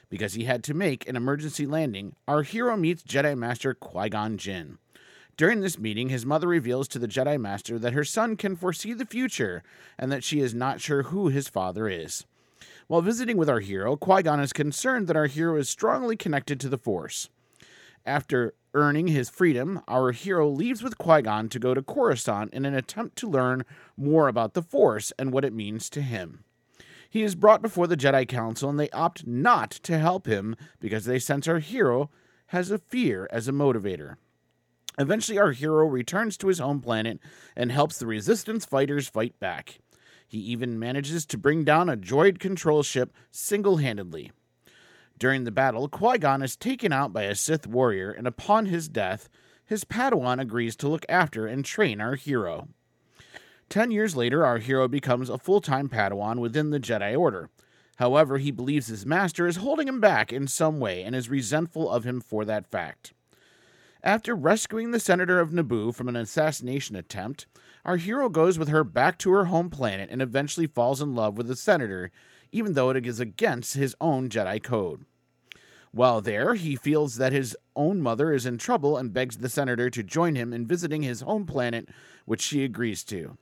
Because 0.08 0.34
he 0.34 0.44
had 0.44 0.64
to 0.64 0.74
make 0.74 1.08
an 1.08 1.14
emergency 1.14 1.64
landing, 1.64 2.16
our 2.26 2.42
hero 2.42 2.76
meets 2.76 3.04
Jedi 3.04 3.38
Master 3.38 3.72
Qui 3.72 4.08
Gon 4.08 4.36
Jinn. 4.36 4.78
During 5.36 5.60
this 5.60 5.78
meeting, 5.78 6.08
his 6.08 6.26
mother 6.26 6.48
reveals 6.48 6.88
to 6.88 6.98
the 6.98 7.08
Jedi 7.08 7.40
Master 7.40 7.78
that 7.78 7.92
her 7.92 8.04
son 8.04 8.36
can 8.36 8.56
foresee 8.56 8.92
the 8.92 9.06
future 9.06 9.62
and 9.96 10.10
that 10.10 10.24
she 10.24 10.40
is 10.40 10.52
not 10.52 10.80
sure 10.80 11.04
who 11.04 11.28
his 11.28 11.48
father 11.48 11.88
is. 11.88 12.26
While 12.88 13.00
visiting 13.00 13.36
with 13.36 13.48
our 13.48 13.60
hero, 13.60 13.96
Qui 13.96 14.24
Gon 14.24 14.40
is 14.40 14.52
concerned 14.52 15.06
that 15.06 15.16
our 15.16 15.26
hero 15.26 15.56
is 15.56 15.70
strongly 15.70 16.16
connected 16.16 16.58
to 16.60 16.68
the 16.68 16.76
Force. 16.76 17.28
After 18.04 18.54
earning 18.74 19.08
his 19.08 19.28
freedom, 19.28 19.80
our 19.88 20.12
hero 20.12 20.48
leaves 20.48 20.82
with 20.82 20.98
Qui 20.98 21.22
Gon 21.22 21.48
to 21.48 21.58
go 21.58 21.74
to 21.74 21.82
Coruscant 21.82 22.52
in 22.52 22.64
an 22.64 22.74
attempt 22.74 23.16
to 23.16 23.28
learn 23.28 23.64
more 23.96 24.28
about 24.28 24.54
the 24.54 24.62
Force 24.62 25.12
and 25.18 25.32
what 25.32 25.44
it 25.44 25.52
means 25.52 25.90
to 25.90 26.02
him. 26.02 26.44
He 27.08 27.22
is 27.22 27.34
brought 27.34 27.62
before 27.62 27.88
the 27.88 27.96
Jedi 27.96 28.26
Council 28.28 28.70
and 28.70 28.78
they 28.78 28.90
opt 28.90 29.26
not 29.26 29.70
to 29.70 29.98
help 29.98 30.26
him 30.26 30.54
because 30.78 31.04
they 31.04 31.18
sense 31.18 31.48
our 31.48 31.58
hero 31.58 32.10
has 32.46 32.70
a 32.70 32.78
fear 32.78 33.28
as 33.32 33.48
a 33.48 33.52
motivator. 33.52 34.16
Eventually, 34.98 35.38
our 35.38 35.52
hero 35.52 35.86
returns 35.86 36.36
to 36.36 36.48
his 36.48 36.58
home 36.58 36.80
planet 36.80 37.18
and 37.56 37.72
helps 37.72 37.98
the 37.98 38.06
Resistance 38.06 38.64
fighters 38.64 39.08
fight 39.08 39.38
back. 39.40 39.80
He 40.26 40.38
even 40.38 40.78
manages 40.78 41.26
to 41.26 41.38
bring 41.38 41.64
down 41.64 41.88
a 41.88 41.96
droid 41.96 42.38
control 42.38 42.82
ship 42.82 43.12
single 43.30 43.78
handedly. 43.78 44.30
During 45.20 45.44
the 45.44 45.50
battle, 45.50 45.86
Qui 45.86 46.16
Gon 46.16 46.40
is 46.40 46.56
taken 46.56 46.94
out 46.94 47.12
by 47.12 47.24
a 47.24 47.34
Sith 47.34 47.66
warrior, 47.66 48.10
and 48.10 48.26
upon 48.26 48.64
his 48.64 48.88
death, 48.88 49.28
his 49.66 49.84
Padawan 49.84 50.40
agrees 50.40 50.74
to 50.76 50.88
look 50.88 51.04
after 51.10 51.46
and 51.46 51.62
train 51.62 52.00
our 52.00 52.14
hero. 52.14 52.68
Ten 53.68 53.90
years 53.90 54.16
later, 54.16 54.46
our 54.46 54.56
hero 54.56 54.88
becomes 54.88 55.28
a 55.28 55.36
full 55.36 55.60
time 55.60 55.90
Padawan 55.90 56.38
within 56.38 56.70
the 56.70 56.80
Jedi 56.80 57.16
Order. 57.16 57.50
However, 57.96 58.38
he 58.38 58.50
believes 58.50 58.86
his 58.86 59.04
master 59.04 59.46
is 59.46 59.56
holding 59.56 59.86
him 59.86 60.00
back 60.00 60.32
in 60.32 60.48
some 60.48 60.80
way 60.80 61.02
and 61.02 61.14
is 61.14 61.28
resentful 61.28 61.90
of 61.90 62.04
him 62.04 62.22
for 62.22 62.46
that 62.46 62.70
fact. 62.70 63.12
After 64.02 64.34
rescuing 64.34 64.90
the 64.90 64.98
senator 64.98 65.38
of 65.38 65.50
Naboo 65.50 65.94
from 65.94 66.08
an 66.08 66.16
assassination 66.16 66.96
attempt, 66.96 67.44
our 67.84 67.98
hero 67.98 68.30
goes 68.30 68.58
with 68.58 68.68
her 68.68 68.84
back 68.84 69.18
to 69.18 69.30
her 69.32 69.44
home 69.44 69.68
planet 69.68 70.08
and 70.10 70.22
eventually 70.22 70.66
falls 70.66 71.02
in 71.02 71.14
love 71.14 71.36
with 71.36 71.46
the 71.46 71.56
senator, 71.56 72.10
even 72.50 72.72
though 72.72 72.88
it 72.88 73.06
is 73.06 73.20
against 73.20 73.74
his 73.74 73.94
own 74.00 74.30
Jedi 74.30 74.62
code. 74.62 75.04
While 75.92 76.20
there, 76.20 76.54
he 76.54 76.76
feels 76.76 77.16
that 77.16 77.32
his 77.32 77.56
own 77.74 78.00
mother 78.00 78.32
is 78.32 78.46
in 78.46 78.58
trouble 78.58 78.96
and 78.96 79.12
begs 79.12 79.38
the 79.38 79.48
senator 79.48 79.90
to 79.90 80.02
join 80.02 80.36
him 80.36 80.52
in 80.52 80.66
visiting 80.66 81.02
his 81.02 81.22
home 81.22 81.46
planet, 81.46 81.88
which 82.26 82.40
she 82.40 82.62
agrees 82.62 83.02
to. 83.04 83.36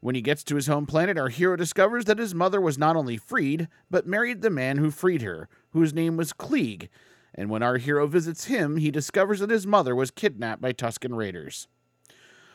When 0.00 0.14
he 0.14 0.20
gets 0.20 0.44
to 0.44 0.56
his 0.56 0.66
home 0.66 0.86
planet, 0.86 1.18
our 1.18 1.30
hero 1.30 1.56
discovers 1.56 2.04
that 2.04 2.18
his 2.18 2.34
mother 2.34 2.60
was 2.60 2.78
not 2.78 2.94
only 2.94 3.16
freed, 3.16 3.68
but 3.90 4.06
married 4.06 4.42
the 4.42 4.50
man 4.50 4.76
who 4.76 4.90
freed 4.90 5.22
her, 5.22 5.48
whose 5.70 5.94
name 5.94 6.16
was 6.16 6.32
Cliegg. 6.32 6.88
And 7.34 7.50
when 7.50 7.62
our 7.62 7.78
hero 7.78 8.06
visits 8.06 8.44
him, 8.44 8.76
he 8.76 8.90
discovers 8.90 9.40
that 9.40 9.50
his 9.50 9.66
mother 9.66 9.94
was 9.94 10.10
kidnapped 10.10 10.60
by 10.60 10.72
Tusken 10.72 11.16
Raiders. 11.16 11.68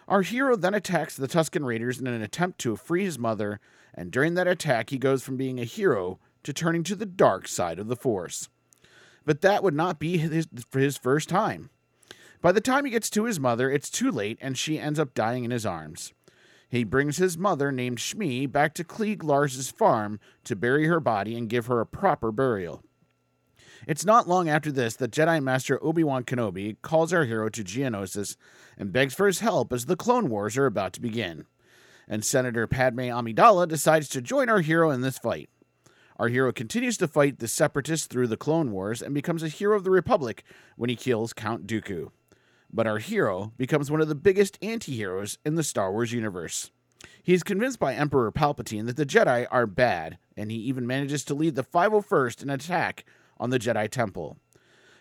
Our 0.08 0.22
hero 0.22 0.56
then 0.56 0.74
attacks 0.74 1.16
the 1.16 1.28
Tusken 1.28 1.66
Raiders 1.66 2.00
in 2.00 2.08
an 2.08 2.22
attempt 2.22 2.60
to 2.60 2.76
free 2.76 3.04
his 3.04 3.18
mother, 3.18 3.60
and 3.94 4.12
during 4.12 4.36
that 4.36 4.48
attack, 4.48 4.90
he 4.90 4.98
goes 4.98 5.24
from 5.24 5.38
being 5.38 5.60
a 5.60 5.66
hero 5.66 6.20
to 6.44 6.54
turning 6.54 6.84
to 6.84 6.96
the 6.96 7.06
dark 7.06 7.48
side 7.48 7.80
of 7.80 7.88
the 7.88 7.96
Force. 7.96 8.50
But 9.26 9.42
that 9.42 9.64
would 9.64 9.74
not 9.74 10.00
be 10.00 10.18
his, 10.18 10.48
his 10.72 10.98
first 10.98 11.30
time. 11.30 11.70
By 12.42 12.52
the 12.52 12.62
time 12.62 12.84
he 12.84 12.92
gets 12.92 13.10
to 13.12 13.24
his 13.24 13.40
mother, 13.40 13.72
it's 13.72 13.90
too 13.90 14.12
late, 14.12 14.38
and 14.42 14.58
she 14.58 14.78
ends 14.78 15.00
up 15.00 15.14
dying 15.14 15.46
in 15.46 15.52
his 15.52 15.66
arms. 15.66 16.14
He 16.70 16.84
brings 16.84 17.18
his 17.18 17.38
mother, 17.38 17.72
named 17.72 18.00
Shmi, 18.00 18.52
back 18.52 18.74
to 18.74 18.84
Cliegg 18.84 19.24
Lars's 19.24 19.70
farm 19.70 20.20
to 20.44 20.56
bury 20.56 20.88
her 20.88 21.00
body 21.00 21.38
and 21.38 21.48
give 21.48 21.68
her 21.68 21.80
a 21.80 21.86
proper 21.86 22.32
burial. 22.32 22.84
It's 23.88 24.06
not 24.06 24.28
long 24.28 24.50
after 24.50 24.72
this 24.72 24.96
that 24.96 25.12
Jedi 25.12 25.42
Master 25.42 25.82
Obi 25.84 26.04
Wan 26.04 26.24
Kenobi 26.24 26.78
calls 26.82 27.14
our 27.14 27.26
hero 27.26 27.50
to 27.50 27.64
Geonosis 27.64 28.38
and 28.78 28.92
begs 28.92 29.14
for 29.14 29.28
his 29.28 29.40
help 29.40 29.72
as 29.72 29.86
the 29.86 29.96
Clone 29.96 30.30
Wars 30.30 30.58
are 30.58 30.66
about 30.66 30.94
to 30.94 31.02
begin. 31.02 31.46
And 32.08 32.26
Senator 32.26 32.68
Padme 32.68 33.02
Amidala 33.02 33.68
decides 33.68 34.10
to 34.10 34.22
join 34.22 34.50
our 34.50 34.62
hero 34.62 34.90
in 34.92 35.02
this 35.02 35.18
fight. 35.18 35.50
Our 36.18 36.28
hero 36.28 36.52
continues 36.52 36.98
to 36.98 37.08
fight 37.08 37.40
the 37.40 37.48
Separatists 37.48 38.08
through 38.08 38.28
the 38.28 38.38
Clone 38.38 38.72
Wars 38.72 39.02
and 39.02 39.14
becomes 39.14 39.42
a 39.44 39.48
hero 39.48 39.76
of 39.76 39.84
the 39.84 39.92
Republic 39.92 40.44
when 40.76 40.90
he 40.90 40.96
kills 40.96 41.34
Count 41.34 41.66
Dooku. 41.66 42.12
But 42.72 42.88
our 42.88 43.00
hero 43.00 43.52
becomes 43.58 43.90
one 43.90 44.02
of 44.02 44.08
the 44.08 44.16
biggest 44.16 44.58
anti 44.62 44.96
heroes 44.96 45.38
in 45.46 45.56
the 45.56 45.64
Star 45.64 45.92
Wars 45.92 46.12
universe. 46.12 46.72
He 47.22 47.34
is 47.34 47.44
convinced 47.44 47.80
by 47.80 47.94
Emperor 47.94 48.32
Palpatine 48.32 48.86
that 48.88 48.98
the 48.98 49.06
Jedi 49.06 49.48
are 49.50 49.68
bad, 49.68 50.18
and 50.38 50.52
he 50.52 50.58
even 50.58 50.88
manages 50.88 51.24
to 51.26 51.34
lead 51.34 51.56
the 51.56 51.64
501st 51.64 52.44
in 52.44 52.50
an 52.50 52.56
attack 52.56 53.06
on 53.40 53.50
the 53.50 53.60
Jedi 53.60 53.90
Temple. 53.90 54.38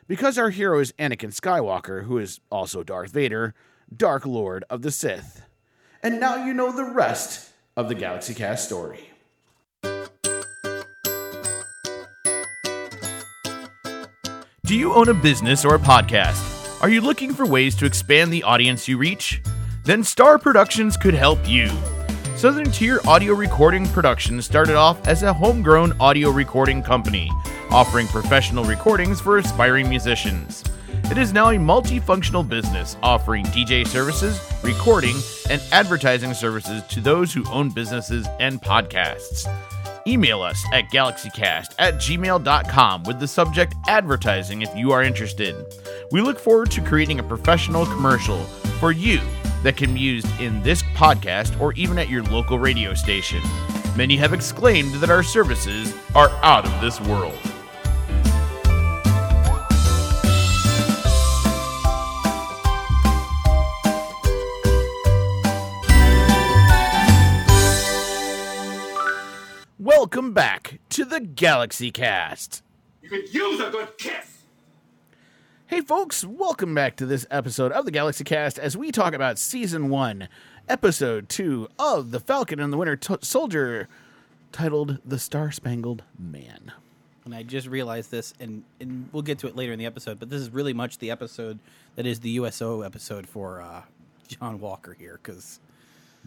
Because 0.09 0.39
our 0.39 0.51
hero 0.51 0.81
is 0.81 0.93
Anakin 0.99 1.35
Skywalker, 1.35 2.05
who 2.05 2.19
is 2.19 2.41
also 2.51 2.83
Darth 2.83 3.13
Vader, 3.13 3.55
Dark 3.95 4.27
Lord 4.27 4.65
of 4.69 4.83
the 4.83 4.91
Sith. 4.91 5.43
And 6.03 6.19
now 6.19 6.45
you 6.45 6.53
know 6.53 6.73
the 6.73 6.85
rest 6.85 7.51
of 7.77 7.89
the 7.89 7.95
Galaxy 7.95 8.35
Cast 8.35 8.67
story. 8.67 9.12
Do 14.73 14.79
you 14.79 14.95
own 14.95 15.11
a 15.11 15.13
business 15.13 15.67
or 15.67 15.75
a 15.75 15.79
podcast? 15.79 16.81
Are 16.83 16.89
you 16.89 17.03
looking 17.03 17.35
for 17.35 17.45
ways 17.45 17.75
to 17.75 17.85
expand 17.85 18.33
the 18.33 18.43
audience 18.43 18.89
you 18.89 18.97
reach? 18.97 19.43
Then 19.85 20.03
Star 20.03 20.39
Productions 20.39 20.97
could 20.97 21.13
help 21.13 21.47
you. 21.47 21.69
Southern 22.39 22.71
Tier 22.71 22.99
Audio 23.07 23.35
Recording 23.35 23.87
Productions 23.89 24.47
started 24.47 24.75
off 24.75 25.07
as 25.07 25.25
a 25.25 25.33
homegrown 25.35 25.93
audio 26.01 26.31
recording 26.31 26.83
company, 26.83 27.31
offering 27.69 28.07
professional 28.07 28.65
recordings 28.65 29.21
for 29.21 29.37
aspiring 29.37 29.91
musicians. 29.91 30.65
It 31.11 31.19
is 31.19 31.35
now 31.35 31.51
a 31.51 31.57
multifunctional 31.57 32.49
business 32.49 32.97
offering 33.03 33.45
DJ 33.45 33.87
services, 33.87 34.41
recording, 34.63 35.17
and 35.51 35.61
advertising 35.71 36.33
services 36.33 36.83
to 36.85 37.03
those 37.03 37.31
who 37.31 37.47
own 37.51 37.69
businesses 37.69 38.27
and 38.41 38.59
podcasts. 38.63 39.47
Email 40.07 40.43
us 40.43 40.65
at 40.73 40.91
galaxycast 40.91 41.75
at 41.79 41.95
gmail.com 41.95 43.05
with 43.05 43.21
the 43.21 43.29
subject 43.29 43.75
advertising 43.87 44.63
if 44.63 44.75
you 44.75 44.93
are 44.93 45.03
interested. 45.03 45.55
We 46.11 46.21
look 46.21 46.39
forward 46.39 46.71
to 46.73 46.83
creating 46.83 47.21
a 47.21 47.23
professional 47.23 47.87
commercial 47.87 48.39
for 48.81 48.91
you 48.91 49.21
that 49.63 49.77
can 49.77 49.95
be 49.95 50.01
used 50.01 50.27
in 50.41 50.61
this 50.63 50.83
podcast 50.95 51.61
or 51.61 51.73
even 51.75 51.99
at 51.99 52.09
your 52.09 52.25
local 52.25 52.59
radio 52.59 52.95
station. 52.95 53.41
Many 53.97 54.17
have 54.17 54.33
exclaimed 54.33 54.95
that 54.95 55.11
our 55.11 55.23
services 55.23 55.95
are 56.15 56.31
out 56.43 56.65
of 56.65 56.81
this 56.81 57.01
world. 57.03 57.39
To 70.93 71.07
the 71.07 71.21
Galaxy 71.21 71.91
Cast. 71.91 72.63
You 73.01 73.09
could 73.09 73.33
use 73.33 73.59
a 73.61 73.71
good 73.71 73.97
kiss. 73.97 74.43
Hey, 75.67 75.81
folks, 75.81 76.23
welcome 76.23 76.75
back 76.75 76.97
to 76.97 77.07
this 77.07 77.25
episode 77.31 77.73
of 77.73 77.87
the 77.87 77.91
Galaxy 77.91 78.25
Cast 78.25 78.59
as 78.59 78.77
we 78.77 78.93
talk 78.93 79.15
about 79.15 79.39
Season 79.39 79.89
1, 79.89 80.29
Episode 80.69 81.31
2 81.31 81.69
of 81.79 82.11
The 82.11 82.21
Falcon 82.21 82.61
and 82.61 82.71
the 82.71 82.77
Winter 82.77 82.97
T- 82.97 83.17
Soldier, 83.23 83.89
titled 84.53 84.99
The 85.03 85.19
Star 85.19 85.51
Spangled 85.51 86.03
Man. 86.19 86.73
And 87.25 87.35
I 87.35 87.43
just 87.43 87.69
realized 87.69 88.11
this, 88.11 88.35
and, 88.39 88.63
and 88.79 89.09
we'll 89.13 89.23
get 89.23 89.39
to 89.39 89.47
it 89.47 89.57
later 89.57 89.73
in 89.73 89.79
the 89.79 89.87
episode, 89.87 90.19
but 90.19 90.29
this 90.29 90.43
is 90.43 90.51
really 90.51 90.75
much 90.75 90.99
the 90.99 91.11
episode 91.11 91.59
that 91.97 92.05
is 92.05 92.21
the 92.21 92.33
USO 92.33 92.83
episode 92.83 93.27
for 93.27 93.63
uh, 93.63 93.81
John 94.29 94.61
Walker 94.61 94.93
here, 94.93 95.19
because 95.23 95.59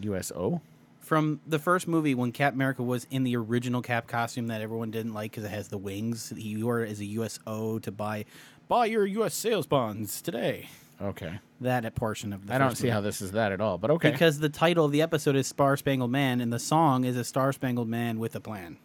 USO? 0.00 0.60
From 1.06 1.40
the 1.46 1.58
first 1.60 1.86
movie 1.86 2.16
when 2.16 2.32
Cap 2.32 2.52
America 2.52 2.82
was 2.82 3.06
in 3.12 3.22
the 3.22 3.36
original 3.36 3.80
Cap 3.80 4.08
costume 4.08 4.48
that 4.48 4.60
everyone 4.60 4.90
didn't 4.90 5.14
like 5.14 5.30
because 5.30 5.44
it 5.44 5.50
has 5.50 5.68
the 5.68 5.78
wings, 5.78 6.32
he 6.36 6.60
wore 6.60 6.82
it 6.82 6.90
as 6.90 6.98
a 6.98 7.04
USO 7.04 7.78
to 7.78 7.92
buy 7.92 8.24
buy 8.66 8.86
your 8.86 9.06
US 9.06 9.32
sales 9.32 9.66
bonds 9.66 10.20
today. 10.20 10.68
Okay. 11.00 11.38
That 11.60 11.94
portion 11.94 12.32
of 12.32 12.48
the 12.48 12.54
I 12.54 12.58
don't 12.58 12.74
see 12.74 12.84
movie. 12.84 12.92
how 12.92 13.00
this 13.02 13.22
is 13.22 13.32
that 13.32 13.52
at 13.52 13.60
all, 13.60 13.78
but 13.78 13.92
okay. 13.92 14.10
because 14.10 14.40
the 14.40 14.48
title 14.48 14.84
of 14.84 14.92
the 14.92 15.00
episode 15.00 15.36
is 15.36 15.46
Star 15.46 15.76
Spangled 15.76 16.10
Man, 16.10 16.40
and 16.40 16.52
the 16.52 16.58
song 16.58 17.04
is 17.04 17.16
a 17.16 17.24
Star 17.24 17.52
Spangled 17.52 17.88
Man 17.88 18.18
with 18.18 18.34
a 18.34 18.40
plan. 18.40 18.76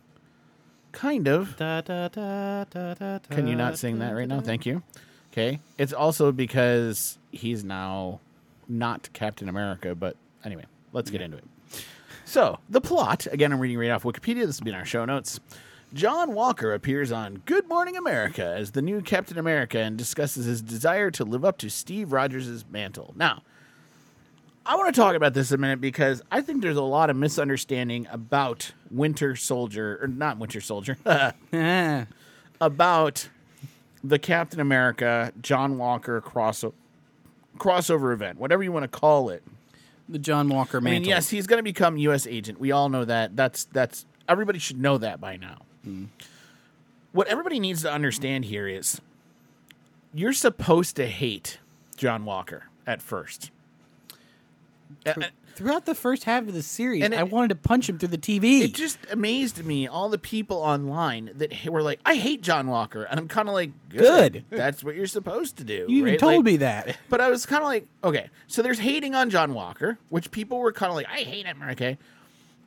kind 0.91 1.27
of. 1.27 1.57
Da, 1.57 1.81
da, 1.81 2.07
da, 2.09 2.65
da, 2.65 2.93
da, 2.93 3.19
Can 3.31 3.47
you 3.47 3.55
not 3.55 3.79
sing 3.79 3.99
that 3.99 4.11
right 4.11 4.27
now? 4.27 4.41
Thank 4.41 4.65
you. 4.65 4.83
Okay. 5.31 5.59
It's 5.77 5.93
also 5.93 6.31
because 6.31 7.17
he's 7.31 7.63
now 7.63 8.19
not 8.67 9.09
Captain 9.13 9.49
America, 9.49 9.95
but 9.95 10.17
anyway, 10.43 10.65
let's 10.91 11.09
get 11.09 11.21
into 11.21 11.37
it. 11.37 11.45
So, 12.25 12.59
the 12.69 12.81
plot 12.81 13.27
again, 13.31 13.51
I'm 13.51 13.59
reading 13.59 13.77
right 13.77 13.89
off 13.89 14.03
Wikipedia. 14.03 14.45
This 14.45 14.59
will 14.59 14.65
be 14.65 14.71
in 14.71 14.77
our 14.77 14.85
show 14.85 15.05
notes. 15.05 15.39
John 15.93 16.33
Walker 16.33 16.73
appears 16.73 17.11
on 17.11 17.41
Good 17.45 17.67
Morning 17.67 17.97
America 17.97 18.45
as 18.45 18.71
the 18.71 18.81
new 18.81 19.01
Captain 19.01 19.37
America 19.37 19.79
and 19.79 19.97
discusses 19.97 20.45
his 20.45 20.61
desire 20.61 21.11
to 21.11 21.25
live 21.25 21.43
up 21.43 21.57
to 21.57 21.69
Steve 21.69 22.13
Rogers' 22.13 22.63
mantle. 22.69 23.13
Now, 23.17 23.43
I 24.65 24.75
want 24.77 24.93
to 24.93 25.01
talk 25.01 25.15
about 25.15 25.33
this 25.33 25.51
a 25.51 25.57
minute 25.57 25.81
because 25.81 26.21
I 26.31 26.39
think 26.41 26.61
there's 26.61 26.77
a 26.77 26.81
lot 26.81 27.09
of 27.09 27.17
misunderstanding 27.17 28.07
about 28.09 28.71
Winter 28.89 29.35
Soldier, 29.35 29.99
or 30.01 30.07
not 30.07 30.37
Winter 30.37 30.61
Soldier, 30.61 30.97
about 32.61 33.29
the 34.01 34.19
Captain 34.19 34.59
America 34.61 35.33
John 35.41 35.77
Walker 35.77 36.21
crossover 36.21 36.73
crossover 37.57 38.13
event, 38.13 38.39
whatever 38.39 38.63
you 38.63 38.71
want 38.71 38.83
to 38.83 38.99
call 38.99 39.29
it. 39.29 39.43
The 40.11 40.19
John 40.19 40.49
Walker 40.49 40.81
mantle. 40.81 40.97
I 40.97 40.99
mean, 40.99 41.09
yes, 41.09 41.29
he's 41.29 41.47
going 41.47 41.59
to 41.59 41.63
become 41.63 41.97
U.S. 41.97 42.27
agent. 42.27 42.59
We 42.59 42.71
all 42.71 42.89
know 42.89 43.05
that. 43.05 43.35
That's 43.35 43.65
that's 43.65 44.05
everybody 44.27 44.59
should 44.59 44.79
know 44.79 44.97
that 44.97 45.19
by 45.19 45.37
now. 45.37 45.57
Hmm. 45.83 46.05
What 47.11 47.27
everybody 47.27 47.59
needs 47.59 47.81
to 47.81 47.91
understand 47.91 48.45
here 48.45 48.67
is 48.67 49.01
you're 50.13 50.33
supposed 50.33 50.95
to 50.97 51.07
hate 51.07 51.59
John 51.97 52.25
Walker 52.25 52.65
at 52.85 53.01
first. 53.01 53.51
Uh, 55.51 55.53
uh, 55.53 55.57
Throughout 55.57 55.85
the 55.85 55.95
first 55.95 56.23
half 56.23 56.47
of 56.47 56.53
the 56.53 56.63
series, 56.63 57.03
And 57.03 57.13
it- 57.13 57.19
I 57.19 57.23
wanted 57.23 57.49
to 57.49 57.55
punch 57.55 57.89
him 57.89 57.97
through 57.99 58.09
the 58.09 58.17
TV. 58.17 58.61
It 58.61 58.73
just 58.73 58.97
amazed 59.11 59.63
me 59.65 59.87
all 59.87 60.09
the 60.09 60.17
people 60.17 60.57
online 60.57 61.31
that 61.35 61.53
were 61.65 61.81
like, 61.81 61.99
"I 62.05 62.15
hate 62.15 62.41
John 62.41 62.67
Walker," 62.67 63.03
and 63.03 63.19
I'm 63.19 63.27
kind 63.27 63.47
of 63.47 63.53
like, 63.53 63.71
Good. 63.89 64.45
That's 64.49 64.83
what 64.83 64.95
you're 64.95 65.05
supposed 65.07 65.57
to 65.57 65.63
do." 65.63 65.85
you 65.89 66.05
even 66.07 66.17
told 66.17 66.37
Like- 66.37 66.45
me 66.45 66.57
that. 66.57 66.97
But 67.09 67.21
I 67.21 67.29
was 67.29 67.45
kind 67.45 67.61
of 67.61 67.67
like, 67.67 67.87
okay, 68.03 68.29
so 68.47 68.61
there's 68.61 68.79
hating 68.79 69.15
on 69.15 69.29
John 69.29 69.53
Walker, 69.53 69.97
which 70.09 70.31
people 70.31 70.59
were 70.59 70.71
kind 70.71 70.89
of 70.89 70.95
like, 70.95 71.07
I 71.09 71.19
hate 71.23 71.45
him, 71.45 71.61
okay? 71.71 71.97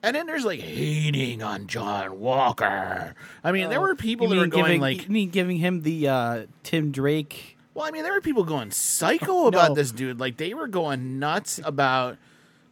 And 0.02 0.14
then 0.14 0.26
there's 0.26 0.44
like 0.44 0.60
hating 0.60 1.42
on 1.42 1.66
John 1.66 2.20
Walker. 2.20 3.14
I 3.42 3.52
mean, 3.52 3.70
there 3.70 3.80
were 3.80 3.94
people 3.94 4.28
that 4.28 4.36
were 4.36 4.46
going 4.46 4.64
giving, 4.64 4.80
like, 4.82 5.04
you 5.04 5.08
mean 5.10 5.30
giving 5.30 5.56
him 5.56 5.80
the 5.80 6.08
uh, 6.08 6.42
Tim 6.62 6.90
Drake. 6.92 7.56
well, 7.72 7.86
I 7.86 7.90
mean, 7.90 8.02
there 8.02 8.12
were 8.12 8.20
people 8.20 8.44
going 8.44 8.70
psycho 8.70 9.46
about 9.46 9.70
No. 9.70 9.74
this 9.74 9.90
dude. 9.92 10.20
Like 10.20 10.36
they 10.36 10.52
were 10.52 10.68
going 10.68 11.18
nuts 11.18 11.58
about 11.64 12.18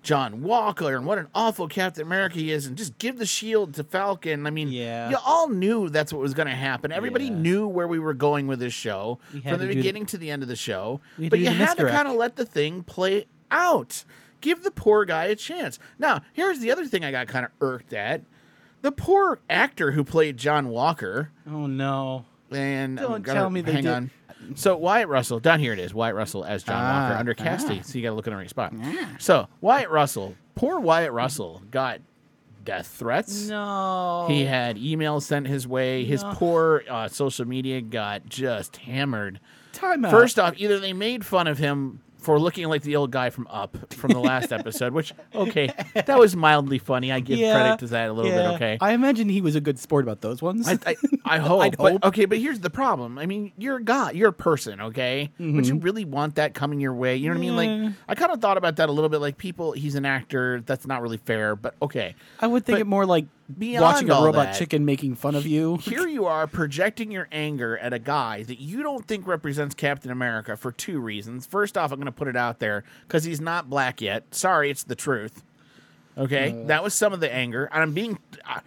John 0.02 0.42
Walker 0.42 0.96
and 0.96 1.06
what 1.06 1.18
an 1.18 1.28
awful 1.34 1.68
Captain 1.68 2.02
America 2.02 2.34
he 2.36 2.50
is, 2.50 2.66
and 2.66 2.76
just 2.76 2.98
give 2.98 3.18
the 3.18 3.26
shield 3.26 3.74
to 3.74 3.84
Falcon. 3.84 4.46
I 4.46 4.50
mean, 4.50 4.68
Yeah. 4.68 5.10
you 5.10 5.16
all 5.24 5.48
knew 5.48 5.88
that's 5.88 6.12
what 6.12 6.20
was 6.20 6.34
going 6.34 6.48
to 6.48 6.54
happen. 6.54 6.90
Everybody 6.90 7.26
Yeah. 7.26 7.34
knew 7.36 7.66
where 7.68 7.86
we 7.86 7.98
were 8.00 8.14
going 8.14 8.46
with 8.48 8.58
this 8.58 8.72
show 8.74 9.18
from 9.30 9.40
the 9.42 9.50
do 9.58 9.66
the- 9.68 9.74
beginning 9.76 10.06
to 10.06 10.18
the 10.18 10.30
end 10.30 10.42
of 10.42 10.48
the 10.48 10.56
show. 10.56 11.00
But 11.18 11.38
you 11.38 11.50
had 11.50 11.76
to 11.78 11.88
kind 11.88 12.08
of 12.08 12.14
let 12.14 12.34
the 12.36 12.44
thing 12.44 12.82
play 12.82 13.26
out. 13.50 14.04
Give 14.40 14.64
the 14.64 14.72
poor 14.72 15.04
guy 15.04 15.26
a 15.26 15.36
chance. 15.36 15.78
Now, 16.00 16.22
here's 16.32 16.58
the 16.58 16.72
other 16.72 16.84
thing 16.84 17.04
I 17.04 17.12
got 17.12 17.28
kind 17.28 17.44
of 17.46 17.52
irked 17.60 17.92
at. 17.92 18.22
The 18.80 18.90
poor 18.90 19.38
actor 19.48 19.92
who 19.92 20.02
played 20.02 20.36
John 20.36 20.66
Walker, 20.68 21.30
Oh 21.48 21.68
no! 21.68 22.24
And 22.54 22.96
Don't 22.98 23.22
gonna- 23.22 23.38
tell 23.38 23.50
me 23.50 23.60
they 23.60 23.72
hang 23.72 23.82
did- 23.84 23.92
on. 23.92 24.10
So 24.56 24.76
Wyatt 24.76 25.06
Russell, 25.08 25.38
down 25.38 25.60
here 25.60 25.72
it 25.72 25.78
is. 25.78 25.94
Wyatt 25.94 26.16
Russell 26.16 26.44
as 26.44 26.64
John 26.64 26.74
Ah, 26.76 27.02
Walker 27.08 27.18
under 27.20 27.34
ah. 27.38 27.80
So 27.82 27.96
you 27.96 28.02
got 28.02 28.10
to 28.10 28.14
look 28.16 28.26
in 28.26 28.32
the 28.32 28.36
right 28.36 28.50
spot. 28.50 28.72
So 29.20 29.46
Wyatt 29.60 29.88
Russell, 29.88 30.34
poor 30.56 30.80
Wyatt 30.80 31.12
Russell, 31.12 31.62
got 31.70 32.00
death 32.64 32.88
threats. 32.88 33.48
No, 33.48 34.26
He 34.28 34.44
had 34.44 34.76
emails 34.78 35.22
sent 35.22 35.46
his 35.46 35.66
way. 35.68 36.04
His 36.04 36.24
poor 36.32 36.82
uh, 36.90 37.06
social 37.08 37.46
media 37.46 37.80
got 37.80 38.26
just 38.28 38.78
hammered. 38.78 39.38
time 39.72 40.04
out. 40.04 40.10
First 40.10 40.38
off, 40.40 40.54
either 40.56 40.78
they 40.80 40.92
made 40.92 41.24
fun 41.24 41.46
of 41.46 41.58
him 41.58 42.00
for 42.22 42.38
looking 42.38 42.68
like 42.68 42.82
the 42.82 42.96
old 42.96 43.10
guy 43.10 43.30
from 43.30 43.46
Up 43.48 43.76
from 43.92 44.12
the 44.12 44.20
last 44.20 44.52
episode, 44.52 44.92
which 44.92 45.12
okay, 45.34 45.70
that 45.94 46.18
was 46.18 46.34
mildly 46.36 46.78
funny. 46.78 47.12
I 47.12 47.20
give 47.20 47.38
Yeah, 47.38 47.54
credit 47.54 47.78
to 47.80 47.86
that 47.88 48.08
a 48.08 48.12
little 48.12 48.30
yeah. 48.30 48.50
bit. 48.50 48.54
Okay, 48.54 48.78
I 48.80 48.92
imagine 48.92 49.28
he 49.28 49.40
was 49.40 49.56
a 49.56 49.60
good 49.60 49.78
sport 49.78 50.04
about 50.04 50.20
those 50.20 50.40
ones. 50.40 50.68
I, 50.68 50.78
I, 50.86 50.96
I 51.24 51.38
hope. 51.38 51.62
I'd 51.62 51.76
but, 51.76 51.92
hope. 51.92 52.04
Okay, 52.06 52.24
but 52.24 52.38
here's 52.38 52.60
the 52.60 52.70
problem. 52.70 53.18
I 53.18 53.26
mean, 53.26 53.52
you're 53.58 53.76
a 53.76 53.82
guy, 53.82 54.12
you're 54.12 54.30
a 54.30 54.32
person, 54.32 54.80
okay? 54.80 55.30
Would 55.38 55.66
you 55.66 55.74
mm-hmm. 55.74 55.84
really 55.84 56.04
want 56.04 56.36
that 56.36 56.54
coming 56.54 56.80
your 56.80 56.94
way? 56.94 57.16
You 57.16 57.28
know 57.28 57.34
what 57.34 57.38
I 57.38 57.40
mean? 57.40 57.56
Like, 57.56 57.94
I 58.08 58.14
kind 58.14 58.32
of 58.32 58.40
thought 58.40 58.56
about 58.56 58.76
that 58.76 58.88
a 58.88 58.92
little 58.92 59.10
bit. 59.10 59.20
Like, 59.20 59.38
people, 59.38 59.72
he's 59.72 59.94
an 59.94 60.04
actor. 60.04 60.62
That's 60.64 60.86
not 60.86 61.02
really 61.02 61.18
fair, 61.18 61.56
but 61.56 61.74
okay. 61.82 62.14
I 62.40 62.46
would 62.46 62.64
think 62.64 62.76
but 62.76 62.80
it 62.82 62.86
more 62.86 63.06
like 63.06 63.26
beyond 63.58 63.82
watching 63.82 64.10
a 64.10 64.14
robot 64.14 64.46
that- 64.46 64.58
chicken 64.58 64.84
making 64.84 65.16
fun 65.16 65.34
of 65.34 65.46
you. 65.46 65.76
Here 65.82 66.06
you 66.06 66.26
are 66.26 66.46
projecting 66.46 67.10
your 67.10 67.28
anger 67.32 67.76
at 67.78 67.92
a 67.92 67.98
guy 67.98 68.42
that 68.44 68.60
you 68.60 68.82
don't 68.82 69.06
think 69.06 69.26
represents 69.26 69.74
Captain 69.74 70.10
America 70.10 70.56
for 70.56 70.72
two 70.72 71.00
reasons. 71.00 71.46
First 71.46 71.76
off, 71.78 71.92
I'm 71.92 71.98
going 71.98 72.06
to 72.06 72.12
put 72.12 72.28
it 72.28 72.36
out 72.36 72.58
there 72.58 72.84
because 73.06 73.24
he's 73.24 73.40
not 73.40 73.68
black 73.70 74.00
yet. 74.00 74.34
Sorry, 74.34 74.70
it's 74.70 74.84
the 74.84 74.96
truth. 74.96 75.42
Okay, 76.16 76.64
that 76.66 76.82
was 76.82 76.92
some 76.92 77.12
of 77.14 77.20
the 77.20 77.32
anger, 77.32 77.70
and 77.72 77.82
I'm 77.82 77.94
being. 77.94 78.18
I, 78.44 78.60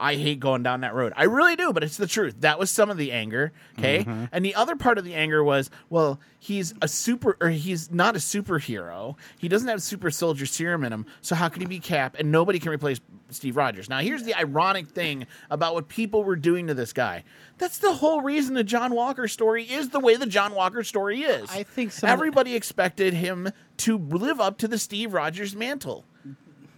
I 0.00 0.16
hate 0.16 0.40
going 0.40 0.62
down 0.62 0.80
that 0.80 0.94
road. 0.94 1.12
I 1.14 1.24
really 1.24 1.56
do, 1.56 1.72
but 1.72 1.84
it's 1.84 1.96
the 1.96 2.06
truth. 2.06 2.36
That 2.40 2.58
was 2.58 2.70
some 2.70 2.90
of 2.90 2.96
the 2.96 3.12
anger. 3.12 3.52
Okay, 3.78 4.00
mm-hmm. 4.00 4.24
and 4.32 4.44
the 4.44 4.54
other 4.54 4.74
part 4.76 4.98
of 4.98 5.04
the 5.04 5.14
anger 5.14 5.44
was, 5.44 5.70
well, 5.90 6.18
he's 6.38 6.74
a 6.80 6.88
super, 6.88 7.36
or 7.40 7.50
he's 7.50 7.90
not 7.90 8.16
a 8.16 8.18
superhero. 8.18 9.16
He 9.38 9.48
doesn't 9.48 9.68
have 9.68 9.82
super 9.82 10.10
soldier 10.10 10.46
serum 10.46 10.84
in 10.84 10.92
him. 10.92 11.06
So 11.20 11.34
how 11.34 11.48
can 11.48 11.60
he 11.60 11.66
be 11.66 11.78
Cap? 11.78 12.16
And 12.18 12.32
nobody 12.32 12.58
can 12.58 12.72
replace 12.72 13.00
Steve 13.28 13.56
Rogers. 13.56 13.88
Now, 13.88 13.98
here's 13.98 14.24
the 14.24 14.34
ironic 14.34 14.88
thing 14.88 15.26
about 15.50 15.74
what 15.74 15.88
people 15.88 16.24
were 16.24 16.36
doing 16.36 16.66
to 16.66 16.74
this 16.74 16.92
guy. 16.92 17.24
That's 17.58 17.78
the 17.78 17.92
whole 17.92 18.22
reason 18.22 18.54
the 18.54 18.64
John 18.64 18.94
Walker 18.94 19.28
story 19.28 19.64
is 19.64 19.90
the 19.90 20.00
way 20.00 20.16
the 20.16 20.26
John 20.26 20.54
Walker 20.54 20.82
story 20.82 21.22
is. 21.22 21.50
I 21.50 21.62
think 21.62 21.92
so. 21.92 22.06
everybody 22.06 22.54
expected 22.54 23.14
him 23.14 23.50
to 23.78 23.98
live 23.98 24.40
up 24.40 24.58
to 24.58 24.68
the 24.68 24.78
Steve 24.78 25.12
Rogers 25.12 25.54
mantle. 25.54 26.04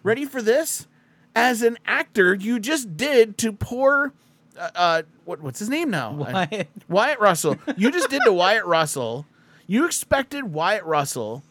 Ready 0.03 0.25
for 0.25 0.43
this? 0.43 0.87
As 1.35 1.63
an 1.63 1.79
actor, 1.87 2.35
you 2.35 2.59
just 2.59 2.97
did 2.97 3.39
to 3.39 3.53
poor, 3.53 4.13
uh, 4.59 4.71
uh 4.75 5.03
what, 5.25 5.41
what's 5.41 5.59
his 5.59 5.69
name 5.69 5.91
now? 5.91 6.13
Wyatt. 6.13 6.69
Wyatt 6.89 7.21
Russell. 7.21 7.57
You 7.77 7.91
just 7.91 8.11
did 8.11 8.23
to 8.25 8.33
Wyatt 8.33 8.67
Russell. 8.67 9.27
You 9.67 9.87
expected 9.87 10.53
Wyatt 10.53 10.85
Russell 10.85 11.43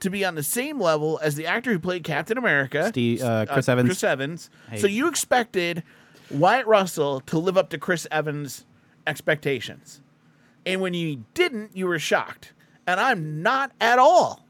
to 0.00 0.10
be 0.10 0.24
on 0.24 0.34
the 0.34 0.42
same 0.42 0.80
level 0.80 1.18
as 1.22 1.34
the 1.34 1.46
actor 1.46 1.72
who 1.72 1.78
played 1.78 2.04
Captain 2.04 2.38
America, 2.38 2.88
Steve- 2.88 3.22
uh, 3.22 3.46
Chris 3.46 3.68
Evans. 3.68 3.88
Chris 3.88 4.04
Evans. 4.04 4.50
Hey. 4.70 4.78
So 4.78 4.86
you 4.86 5.08
expected 5.08 5.82
Wyatt 6.30 6.66
Russell 6.66 7.20
to 7.20 7.38
live 7.38 7.56
up 7.56 7.70
to 7.70 7.78
Chris 7.78 8.06
Evans' 8.10 8.64
expectations. 9.06 10.02
And 10.64 10.80
when 10.80 10.94
you 10.94 11.24
didn't, 11.34 11.76
you 11.76 11.86
were 11.86 11.98
shocked. 11.98 12.52
And 12.86 13.00
I'm 13.00 13.42
not 13.42 13.72
at 13.80 13.98
all. 13.98 14.44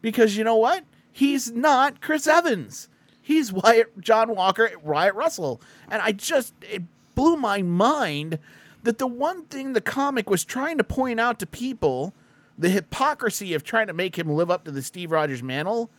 Because 0.00 0.36
you 0.36 0.44
know 0.44 0.56
what? 0.56 0.84
He's 1.12 1.50
not 1.50 2.00
Chris 2.00 2.26
Evans. 2.26 2.88
He's 3.26 3.52
Wyatt 3.52 4.00
John 4.00 4.36
Walker, 4.36 4.70
Wyatt 4.84 5.16
Russell. 5.16 5.60
And 5.90 6.00
I 6.00 6.12
just 6.12 6.54
it 6.62 6.84
blew 7.16 7.36
my 7.36 7.60
mind 7.60 8.38
that 8.84 8.98
the 8.98 9.06
one 9.08 9.42
thing 9.46 9.72
the 9.72 9.80
comic 9.80 10.30
was 10.30 10.44
trying 10.44 10.78
to 10.78 10.84
point 10.84 11.18
out 11.18 11.40
to 11.40 11.46
people, 11.46 12.14
the 12.56 12.68
hypocrisy 12.68 13.52
of 13.52 13.64
trying 13.64 13.88
to 13.88 13.92
make 13.92 14.16
him 14.16 14.28
live 14.30 14.48
up 14.48 14.62
to 14.66 14.70
the 14.70 14.80
Steve 14.80 15.10
Rogers 15.10 15.42
mantle, 15.42 15.90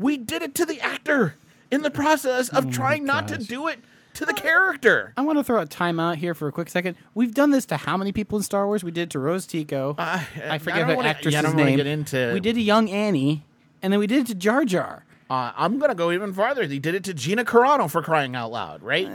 we 0.00 0.16
did 0.16 0.42
it 0.42 0.56
to 0.56 0.66
the 0.66 0.80
actor 0.80 1.36
in 1.70 1.82
the 1.82 1.92
process 1.92 2.48
of 2.48 2.72
trying 2.72 3.04
not 3.04 3.28
to 3.28 3.38
do 3.38 3.68
it 3.68 3.78
to 4.14 4.26
the 4.26 4.34
character. 4.34 5.12
I 5.16 5.20
want 5.20 5.38
to 5.38 5.44
throw 5.44 5.60
a 5.60 5.66
timeout 5.66 6.16
here 6.16 6.34
for 6.34 6.48
a 6.48 6.52
quick 6.52 6.70
second. 6.70 6.96
We've 7.14 7.34
done 7.34 7.52
this 7.52 7.66
to 7.66 7.76
how 7.76 7.96
many 7.96 8.10
people 8.10 8.36
in 8.38 8.42
Star 8.42 8.66
Wars? 8.66 8.82
We 8.82 8.90
did 8.90 9.02
it 9.02 9.10
to 9.10 9.20
Rose 9.20 9.46
Tico. 9.46 9.94
Uh, 9.96 10.24
I 10.48 10.58
forget 10.58 10.88
wanna- 10.96 11.08
actress's 11.08 11.40
yeah, 11.40 11.48
I 11.48 11.52
name. 11.54 11.78
into- 11.78 12.32
We 12.34 12.40
did 12.40 12.56
a 12.56 12.60
young 12.60 12.90
Annie, 12.90 13.44
and 13.80 13.92
then 13.92 14.00
we 14.00 14.08
did 14.08 14.22
it 14.22 14.26
to 14.26 14.34
Jar 14.34 14.64
Jar. 14.64 15.04
Uh, 15.30 15.52
I'm 15.56 15.78
gonna 15.78 15.94
go 15.94 16.10
even 16.10 16.32
farther. 16.32 16.66
They 16.66 16.78
did 16.78 16.94
it 16.94 17.04
to 17.04 17.14
Gina 17.14 17.44
Carano 17.44 17.90
for 17.90 18.02
crying 18.02 18.34
out 18.34 18.50
loud, 18.50 18.82
right? 18.82 19.10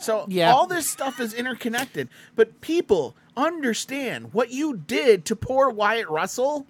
So 0.00 0.26
yeah. 0.28 0.52
all 0.52 0.66
this 0.66 0.88
stuff 0.88 1.20
is 1.20 1.34
interconnected. 1.34 2.08
But 2.36 2.60
people 2.60 3.16
understand 3.36 4.32
what 4.32 4.50
you 4.50 4.76
did 4.76 5.24
to 5.26 5.36
poor 5.36 5.68
Wyatt 5.70 6.08
Russell 6.08 6.66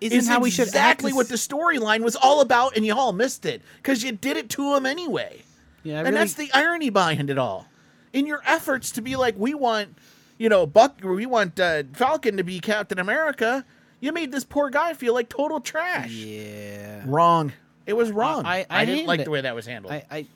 Isn't 0.00 0.18
is 0.18 0.28
how 0.28 0.40
we 0.40 0.50
should 0.50 0.68
exactly 0.68 1.10
this- 1.10 1.16
what 1.16 1.28
the 1.28 1.36
storyline 1.36 2.02
was 2.02 2.16
all 2.16 2.40
about, 2.40 2.76
and 2.76 2.84
you 2.84 2.94
all 2.94 3.12
missed 3.12 3.46
it 3.46 3.62
because 3.76 4.02
you 4.02 4.12
did 4.12 4.36
it 4.36 4.50
to 4.50 4.74
him 4.74 4.84
anyway. 4.84 5.42
Yeah, 5.82 6.00
I 6.00 6.04
and 6.04 6.16
that's 6.16 6.34
the 6.34 6.50
irony 6.52 6.90
behind 6.90 7.30
it 7.30 7.38
all. 7.38 7.68
In 8.12 8.26
your 8.26 8.42
efforts 8.44 8.90
to 8.92 9.02
be 9.02 9.14
like, 9.14 9.36
we 9.38 9.54
want, 9.54 9.96
you 10.36 10.48
know, 10.48 10.66
Buck, 10.66 10.98
we 11.04 11.26
want 11.26 11.60
uh, 11.60 11.84
Falcon 11.92 12.36
to 12.38 12.44
be 12.44 12.58
Captain 12.60 12.98
America, 12.98 13.64
you 14.00 14.12
made 14.12 14.32
this 14.32 14.42
poor 14.42 14.68
guy 14.70 14.94
feel 14.94 15.14
like 15.14 15.28
total 15.28 15.60
trash. 15.60 16.10
Yeah. 16.10 17.04
Wrong. 17.06 17.52
It 17.86 17.94
was 17.94 18.10
wrong. 18.10 18.44
I- 18.44 18.66
I 18.68 18.84
didn't 18.84 19.06
like 19.06 19.20
it. 19.20 19.24
the 19.24 19.30
way 19.30 19.40
that 19.42 19.54
was 19.54 19.66
handled. 19.66 19.92
I, 19.94 20.04
I, 20.10 20.26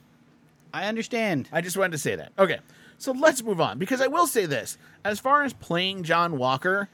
I 0.73 0.87
understand. 0.87 1.49
I 1.53 1.61
just 1.61 1.77
wanted 1.77 1.93
to 1.93 1.99
say 1.99 2.17
that. 2.17 2.33
Okay. 2.39 2.59
So 2.99 3.13
let's 3.13 3.43
move 3.43 3.61
on 3.61 3.79
because 3.79 4.01
I 4.01 4.07
will 4.09 4.27
say 4.27 4.47
this. 4.47 4.79
As 5.05 5.19
far 5.19 5.43
as 5.43 5.53
playing 5.55 6.03
John 6.05 6.37
Walker, 6.37 6.89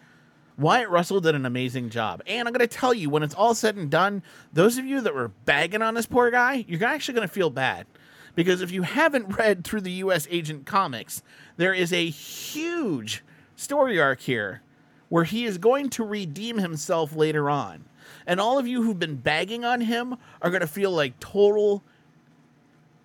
Wyatt 0.56 0.88
Russell 0.88 1.20
did 1.20 1.34
an 1.34 1.44
amazing 1.44 1.90
job. 1.90 2.22
And 2.26 2.46
I'm 2.46 2.54
going 2.54 2.66
to 2.66 2.74
tell 2.76 2.94
you, 2.94 3.10
when 3.10 3.22
it's 3.22 3.34
all 3.34 3.54
said 3.54 3.76
and 3.76 3.90
done, 3.90 4.22
those 4.52 4.78
of 4.78 4.86
you 4.86 5.00
that 5.02 5.14
were 5.14 5.28
bagging 5.44 5.82
on 5.82 5.94
this 5.94 6.06
poor 6.06 6.30
guy, 6.30 6.64
you're 6.68 6.84
actually 6.84 7.14
going 7.14 7.28
to 7.28 7.34
feel 7.34 7.50
bad. 7.50 7.86
Because 8.34 8.60
if 8.62 8.70
you 8.70 8.82
haven't 8.82 9.36
read 9.38 9.64
through 9.64 9.80
the 9.82 9.90
U.S. 9.92 10.26
Agent 10.30 10.64
comics, 10.64 11.22
there 11.56 11.74
is 11.74 11.92
a 11.92 12.08
huge 12.08 13.22
story 13.56 14.00
arc 14.00 14.20
here 14.20 14.62
where 15.08 15.24
he 15.24 15.44
is 15.44 15.58
going 15.58 15.88
to 15.90 16.04
redeem 16.04 16.58
himself 16.58 17.14
later 17.14 17.50
on. 17.50 17.84
And 18.26 18.40
all 18.40 18.58
of 18.58 18.66
you 18.66 18.82
who've 18.82 18.98
been 18.98 19.16
bagging 19.16 19.64
on 19.64 19.80
him 19.82 20.16
are 20.42 20.50
going 20.50 20.60
to 20.60 20.66
feel 20.66 20.90
like 20.90 21.18
total 21.20 21.82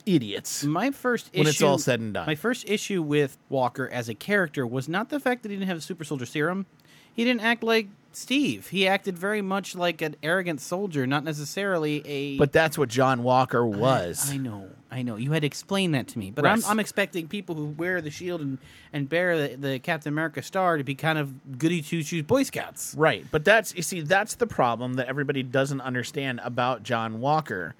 idiots. 0.05 0.63
My 0.63 0.91
first 0.91 1.29
issue 1.31 1.39
When 1.39 1.47
it's 1.47 1.61
all 1.61 1.77
said 1.77 1.99
and 1.99 2.13
done. 2.13 2.25
My 2.25 2.35
first 2.35 2.67
issue 2.67 3.01
with 3.01 3.37
Walker 3.49 3.87
as 3.87 4.09
a 4.09 4.15
character 4.15 4.65
was 4.65 4.89
not 4.89 5.09
the 5.09 5.19
fact 5.19 5.43
that 5.43 5.49
he 5.49 5.57
didn't 5.57 5.67
have 5.67 5.77
a 5.77 5.81
super 5.81 6.03
soldier 6.03 6.25
serum. 6.25 6.65
He 7.13 7.23
didn't 7.23 7.41
act 7.41 7.63
like 7.63 7.87
Steve. 8.15 8.67
He 8.67 8.87
acted 8.87 9.17
very 9.17 9.41
much 9.41 9.75
like 9.75 10.01
an 10.01 10.15
arrogant 10.21 10.61
soldier, 10.61 11.07
not 11.07 11.23
necessarily 11.23 12.03
a 12.05 12.37
But 12.37 12.51
that's 12.51 12.77
what 12.77 12.89
John 12.89 13.23
Walker 13.23 13.65
was. 13.65 14.29
I 14.29 14.37
know, 14.37 14.69
I 14.89 15.01
know. 15.01 15.15
You 15.15 15.31
had 15.31 15.41
to 15.41 15.47
explain 15.47 15.91
that 15.91 16.07
to 16.09 16.19
me, 16.19 16.31
but 16.31 16.45
I'm, 16.45 16.61
I'm 16.65 16.79
expecting 16.79 17.27
people 17.27 17.55
who 17.55 17.65
wear 17.65 18.01
the 18.01 18.11
shield 18.11 18.41
and, 18.41 18.57
and 18.91 19.07
bear 19.07 19.49
the, 19.49 19.55
the 19.55 19.79
Captain 19.79 20.11
America 20.11 20.41
star 20.41 20.77
to 20.77 20.83
be 20.83 20.95
kind 20.95 21.17
of 21.17 21.57
goody 21.57 21.81
two 21.81 22.03
shoes 22.03 22.23
Boy 22.23 22.43
Scouts. 22.43 22.95
Right. 22.97 23.25
But 23.31 23.45
that's 23.45 23.75
you 23.75 23.81
see, 23.81 24.01
that's 24.01 24.35
the 24.35 24.47
problem 24.47 24.95
that 24.95 25.07
everybody 25.07 25.43
doesn't 25.43 25.81
understand 25.81 26.41
about 26.43 26.83
John 26.83 27.19
Walker. 27.19 27.75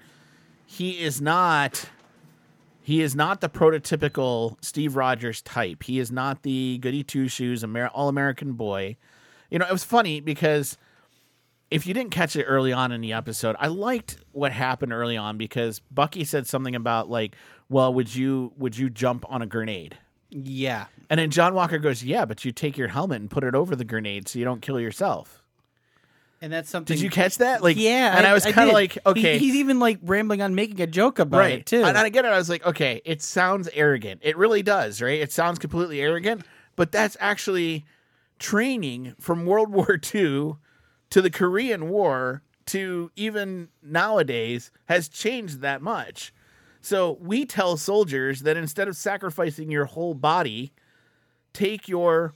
He 0.66 1.02
is 1.02 1.20
not 1.20 1.88
he 2.82 3.00
is 3.00 3.14
not 3.14 3.40
the 3.40 3.48
prototypical 3.48 4.56
Steve 4.60 4.96
Rogers 4.96 5.40
type. 5.40 5.84
He 5.84 6.00
is 6.00 6.10
not 6.10 6.42
the 6.42 6.78
goody 6.78 7.04
two 7.04 7.28
shoes 7.28 7.62
Amer- 7.62 7.88
all 7.88 8.08
American 8.08 8.52
boy. 8.54 8.96
You 9.52 9.58
know, 9.58 9.66
it 9.66 9.72
was 9.72 9.84
funny 9.84 10.20
because 10.20 10.78
if 11.70 11.86
you 11.86 11.94
didn't 11.94 12.10
catch 12.10 12.36
it 12.36 12.44
early 12.44 12.72
on 12.72 12.90
in 12.92 13.00
the 13.00 13.12
episode, 13.12 13.54
I 13.58 13.68
liked 13.68 14.16
what 14.32 14.52
happened 14.52 14.92
early 14.92 15.16
on 15.16 15.38
because 15.38 15.80
Bucky 15.90 16.24
said 16.24 16.46
something 16.46 16.74
about 16.74 17.10
like, 17.10 17.36
"Well, 17.68 17.92
would 17.94 18.14
you 18.14 18.52
would 18.56 18.76
you 18.76 18.90
jump 18.90 19.24
on 19.28 19.42
a 19.42 19.46
grenade?" 19.46 19.98
Yeah, 20.30 20.86
And 21.10 21.20
then 21.20 21.30
John 21.30 21.52
Walker 21.52 21.78
goes, 21.78 22.02
"Yeah, 22.02 22.24
but 22.24 22.44
you 22.44 22.52
take 22.52 22.78
your 22.78 22.88
helmet 22.88 23.20
and 23.20 23.30
put 23.30 23.44
it 23.44 23.54
over 23.54 23.76
the 23.76 23.84
grenade 23.84 24.28
so 24.28 24.38
you 24.38 24.44
don't 24.46 24.62
kill 24.62 24.80
yourself." 24.80 25.42
and 26.42 26.52
that's 26.52 26.68
something. 26.68 26.96
Did 26.96 27.02
you 27.02 27.08
catch 27.08 27.38
that? 27.38 27.62
Like, 27.62 27.76
yeah, 27.76 28.16
and 28.18 28.26
I, 28.26 28.34
was 28.34 28.44
kind 28.44 28.68
of 28.68 28.74
like, 28.74 28.94
He- 28.94 29.00
okay, 29.06 29.38
he's 29.38 29.54
even 29.54 29.78
like 29.78 30.00
rambling 30.02 30.42
on 30.42 30.56
making 30.56 30.80
a 30.80 30.88
joke 30.88 31.20
about 31.20 31.38
right, 31.38 31.60
it 31.60 31.66
too. 31.66 31.84
And 31.84 31.96
I 31.96 32.08
get 32.08 32.24
it. 32.24 32.32
I 32.32 32.36
was 32.36 32.50
like, 32.50 32.66
okay, 32.66 33.00
it 33.04 33.22
sounds 33.22 33.68
arrogant. 33.72 34.22
It 34.24 34.36
really 34.36 34.62
does, 34.62 35.00
right? 35.00 35.20
It 35.20 35.30
sounds 35.30 35.60
completely 35.60 36.00
arrogant, 36.00 36.44
but 36.74 36.90
that's 36.90 37.16
actually 37.20 37.84
training 38.42 39.14
from 39.18 39.46
World 39.46 39.68
War 39.72 39.98
II 40.14 40.54
to 41.10 41.22
the 41.22 41.30
Korean 41.30 41.88
War 41.88 42.42
to 42.66 43.10
even 43.16 43.68
nowadays 43.82 44.70
has 44.86 45.08
changed 45.08 45.60
that 45.60 45.80
much. 45.80 46.34
So 46.80 47.16
we 47.20 47.46
tell 47.46 47.76
soldiers 47.76 48.40
that 48.40 48.56
instead 48.56 48.88
of 48.88 48.96
sacrificing 48.96 49.70
your 49.70 49.84
whole 49.84 50.14
body, 50.14 50.72
take 51.52 51.88
your 51.88 52.34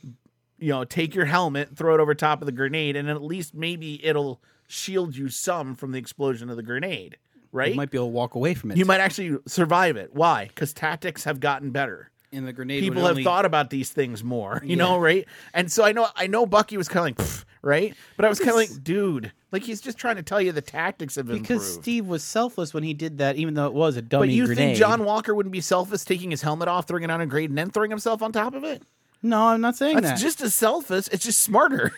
you 0.58 0.70
know, 0.70 0.84
take 0.84 1.14
your 1.14 1.26
helmet, 1.26 1.76
throw 1.76 1.94
it 1.94 2.00
over 2.00 2.14
top 2.14 2.40
of 2.40 2.46
the 2.46 2.52
grenade, 2.52 2.96
and 2.96 3.10
at 3.10 3.22
least 3.22 3.54
maybe 3.54 4.02
it'll 4.04 4.40
shield 4.66 5.14
you 5.14 5.28
some 5.28 5.74
from 5.74 5.92
the 5.92 5.98
explosion 5.98 6.48
of 6.48 6.56
the 6.56 6.62
grenade. 6.62 7.18
Right? 7.52 7.70
You 7.70 7.76
might 7.76 7.90
be 7.90 7.98
able 7.98 8.08
to 8.08 8.12
walk 8.12 8.34
away 8.34 8.54
from 8.54 8.70
it. 8.70 8.78
you 8.78 8.84
might 8.84 9.00
actually 9.00 9.36
survive 9.46 9.96
it. 9.96 10.14
Why? 10.14 10.46
Because 10.46 10.72
tactics 10.72 11.24
have 11.24 11.40
gotten 11.40 11.70
better. 11.70 12.10
The 12.44 12.52
grenade. 12.52 12.82
People 12.82 13.02
have 13.02 13.12
only- 13.12 13.24
thought 13.24 13.44
about 13.46 13.70
these 13.70 13.90
things 13.90 14.22
more, 14.22 14.60
you 14.64 14.70
Yeah. 14.70 14.84
know, 14.84 14.98
right? 14.98 15.26
And 15.54 15.70
so 15.72 15.84
I 15.84 15.92
know, 15.92 16.08
I 16.16 16.26
know, 16.26 16.44
Bucky 16.46 16.76
was 16.76 16.88
kind 16.88 17.18
of 17.18 17.26
like, 17.26 17.44
right, 17.62 17.94
but 18.16 18.24
I 18.24 18.28
was 18.28 18.38
kind 18.38 18.50
of 18.50 18.56
like, 18.56 18.82
dude, 18.84 19.32
like 19.52 19.62
he's 19.62 19.80
just 19.80 19.96
trying 19.98 20.16
to 20.16 20.22
tell 20.22 20.40
you 20.40 20.52
the 20.52 20.60
tactics 20.60 21.16
of 21.16 21.26
because 21.28 21.62
improved. 21.62 21.82
Steve 21.82 22.06
was 22.06 22.22
selfless 22.22 22.74
when 22.74 22.82
he 22.82 22.94
did 22.94 23.18
that, 23.18 23.36
even 23.36 23.54
though 23.54 23.66
it 23.66 23.72
was 23.74 23.96
a 23.96 24.02
dummy 24.02 24.26
but 24.28 24.34
you 24.34 24.46
grenade. 24.46 24.58
think 24.58 24.78
John 24.78 25.04
Walker 25.04 25.34
wouldn't 25.34 25.52
be 25.52 25.60
selfish 25.60 26.02
taking 26.02 26.30
his 26.30 26.42
helmet 26.42 26.68
off, 26.68 26.86
throwing 26.86 27.04
it 27.04 27.10
on 27.10 27.20
a 27.20 27.26
grade, 27.26 27.50
and 27.50 27.56
then 27.58 27.70
throwing 27.70 27.90
himself 27.90 28.22
on 28.22 28.32
top 28.32 28.54
of 28.54 28.64
it? 28.64 28.82
No, 29.28 29.48
I'm 29.48 29.60
not 29.60 29.76
saying 29.76 29.96
That's 30.00 30.20
that. 30.20 30.24
just 30.26 30.40
as 30.40 30.54
selfish. 30.54 31.08
It's 31.12 31.24
just 31.24 31.42
smarter. 31.42 31.92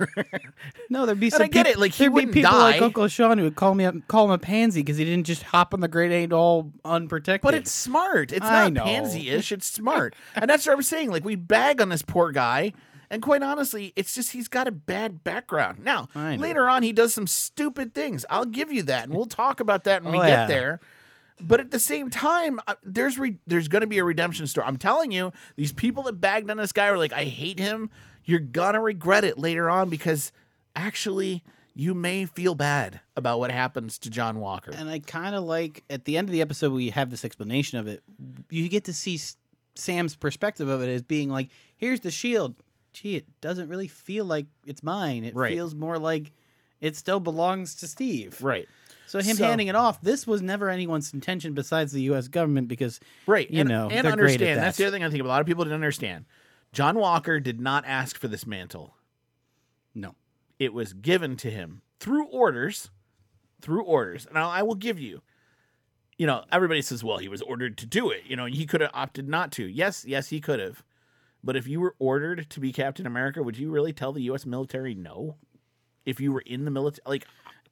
no, 0.91 1.07
there'd 1.07 1.21
be 1.21 1.31
some. 1.31 1.43
I 1.43 1.47
get 1.49 1.67
peop- 1.67 1.77
it, 1.77 1.79
like, 1.79 1.93
he 1.93 2.05
there'd 2.05 2.11
be 2.11 2.15
wouldn't 2.15 2.33
people 2.35 2.53
like. 2.59 2.81
Uncle 2.81 3.07
Sean 3.09 3.39
who 3.39 3.45
would 3.45 3.57
call 3.57 3.75
me 3.75 3.85
up, 3.85 3.95
call 4.09 4.25
him 4.27 4.31
a 4.31 4.39
pansy 4.39 4.81
because 4.81 4.97
he 4.97 5.05
didn't 5.05 5.27
just 5.27 5.43
hop 5.43 5.75
on 5.75 5.81
the 5.81 5.89
grenade 5.89 6.33
all 6.33 6.73
unprotected. 6.85 7.43
But 7.43 7.55
it's 7.55 7.71
smart. 7.71 8.33
It's 8.33 8.45
I 8.47 8.65
not 8.65 8.73
know. 8.73 8.85
pansy-ish. 8.85 9.53
It's 9.53 9.67
smart, 9.71 10.15
and 10.35 10.49
that's 10.49 10.67
what 10.67 10.73
I'm 10.75 10.83
saying. 10.83 11.11
Like 11.11 11.25
we 11.25 11.37
bag 11.37 11.81
on 11.81 11.89
this 11.91 12.03
poor 12.03 12.33
guy, 12.33 12.73
and 13.11 13.23
quite 13.23 13.43
honestly, 13.43 13.93
it's 13.97 14.15
just 14.15 14.33
he's 14.33 14.49
got 14.49 14.67
a 14.69 14.73
bad 14.73 15.23
background. 15.25 15.81
Now, 15.85 16.09
I 16.15 16.37
know. 16.37 16.43
later 16.43 16.69
on, 16.69 16.83
he 16.83 16.93
does 16.93 17.15
some 17.15 17.27
stupid 17.27 17.95
things. 17.95 18.25
I'll 18.31 18.45
give 18.45 18.73
you 18.73 18.83
that, 18.85 19.05
and 19.05 19.15
we'll 19.15 19.27
talk 19.27 19.61
about 19.61 19.85
that 19.85 20.03
when 20.03 20.13
we 20.13 20.19
Oh, 20.19 20.23
get 20.23 20.29
yeah. 20.31 20.47
there. 20.47 20.81
But 21.41 21.61
at 21.61 21.71
the 21.71 21.79
same 21.79 22.11
time, 22.11 22.61
uh, 22.67 22.75
there's 22.83 23.19
re- 23.19 23.39
there's 23.47 23.69
going 23.69 23.83
to 23.83 23.87
be 23.87 23.99
a 23.99 24.05
redemption 24.05 24.47
story. 24.47 24.67
I'm 24.67 24.77
telling 24.77 25.13
you, 25.13 25.33
these 25.57 25.73
people 25.73 26.03
that 26.05 26.15
bagged 26.21 26.51
on 26.51 26.57
this 26.57 26.73
guy 26.73 26.89
are 26.89 26.99
like, 26.99 27.13
I 27.13 27.25
hate 27.25 27.59
him. 27.59 27.91
You're 28.25 28.41
gonna 28.41 28.81
regret 28.81 29.25
it 29.25 29.39
later 29.39 29.71
on 29.71 29.89
because 29.89 30.33
actually, 30.77 31.43
you 31.75 31.95
may 31.95 32.25
feel 32.27 32.55
bad 32.55 33.01
about 33.17 33.39
what 33.39 33.51
happens 33.51 33.99
to 34.01 34.11
John 34.11 34.41
Walker. 34.41 34.73
and 34.75 34.89
I 34.91 34.99
kind 34.99 35.35
of 35.35 35.45
like 35.45 35.85
at 35.89 36.05
the 36.05 36.17
end 36.19 36.29
of 36.29 36.33
the 36.33 36.41
episode 36.43 36.73
we 36.73 36.91
have 36.91 37.11
this 37.11 37.25
explanation 37.25 37.79
of 37.79 37.87
it. 37.87 38.03
You 38.51 38.69
get 38.69 38.85
to 38.85 38.93
see 38.93 39.19
Sam's 39.77 40.17
perspective 40.17 40.69
of 40.69 40.83
it 40.83 40.89
as 40.89 41.03
being 41.03 41.31
like, 41.31 41.49
"Here's 41.77 42.01
the 42.01 42.11
shield. 42.11 42.57
Gee, 42.93 43.17
it 43.17 43.27
doesn't 43.41 43.69
really 43.69 43.87
feel 43.89 44.25
like 44.25 44.47
it's 44.67 44.83
mine. 44.83 45.25
It 45.25 45.35
Right. 45.37 45.53
feels 45.55 45.75
more 45.75 45.99
like 45.99 46.33
it 46.81 46.97
still 46.97 47.21
belongs 47.21 47.77
to 47.77 47.87
Steve." 47.87 48.43
right. 48.43 48.69
So 49.09 49.21
him 49.21 49.37
So- 49.37 49.45
handing 49.47 49.69
it 49.69 49.75
off, 49.75 50.01
this 50.01 50.27
was 50.27 50.43
never 50.43 50.69
anyone's 50.69 51.13
intention 51.15 51.55
besides 51.55 51.93
the 51.93 52.03
U.S. 52.03 52.29
government 52.29 52.69
because 52.69 53.01
Right. 53.27 53.51
you 53.51 53.61
and, 53.61 53.69
know, 53.69 53.89
and 53.91 54.05
they're 54.07 54.17
great 54.17 54.41
at 54.41 54.43
understand. 54.43 54.59
That's 54.61 54.77
the 54.77 54.85
other 54.87 54.95
thing 54.97 55.03
I 55.05 55.11
think 55.11 55.25
a 55.25 55.27
lot 55.27 55.41
of 55.41 55.47
people 55.47 55.65
didn't 55.65 55.75
understand. 55.75 56.27
John 56.73 56.97
Walker 56.99 57.41
did 57.41 57.61
not 57.61 57.85
ask 57.87 58.19
for 58.19 58.29
this 58.29 58.47
mantle. 58.47 58.95
no. 59.95 60.15
It 60.59 60.73
was 60.75 60.93
given 60.93 61.37
to 61.37 61.51
him 61.51 61.83
through 62.01 62.27
orders, 62.27 62.91
through 63.61 63.85
orders. 63.85 64.27
Now 64.35 64.51
I 64.51 64.63
will 64.63 64.75
give 64.75 64.99
you, 64.99 65.23
you 66.17 66.27
know, 66.27 66.45
everybody 66.51 66.83
says, 66.83 67.05
well, 67.05 67.19
he 67.19 67.29
was 67.29 67.43
ordered 67.43 67.79
to 67.79 67.87
do 67.87 68.11
it. 68.11 68.25
You 68.27 68.35
know, 68.35 68.47
he 68.47 68.67
could 68.67 68.81
have 68.81 68.91
opted 68.93 69.29
not 69.29 69.53
to. 69.53 69.65
Yes, 69.67 70.05
yes, 70.05 70.31
he 70.31 70.41
could 70.41 70.59
have. 70.59 70.83
But 71.45 71.55
if 71.57 71.69
you 71.69 71.79
were 71.81 71.95
ordered 72.01 72.51
to 72.51 72.59
be 72.61 72.73
Captain 72.73 73.07
America, 73.07 73.41
would 73.41 73.57
you 73.57 73.71
really 73.71 73.93
tell 73.93 74.13
the 74.13 74.23
U.S. 74.23 74.45
military 74.45 74.95
no? 74.97 75.37
If 76.05 76.21
you 76.21 76.33
were 76.33 76.41
in 76.41 76.65
the 76.65 76.71
military, 76.73 77.05
like 77.07 77.27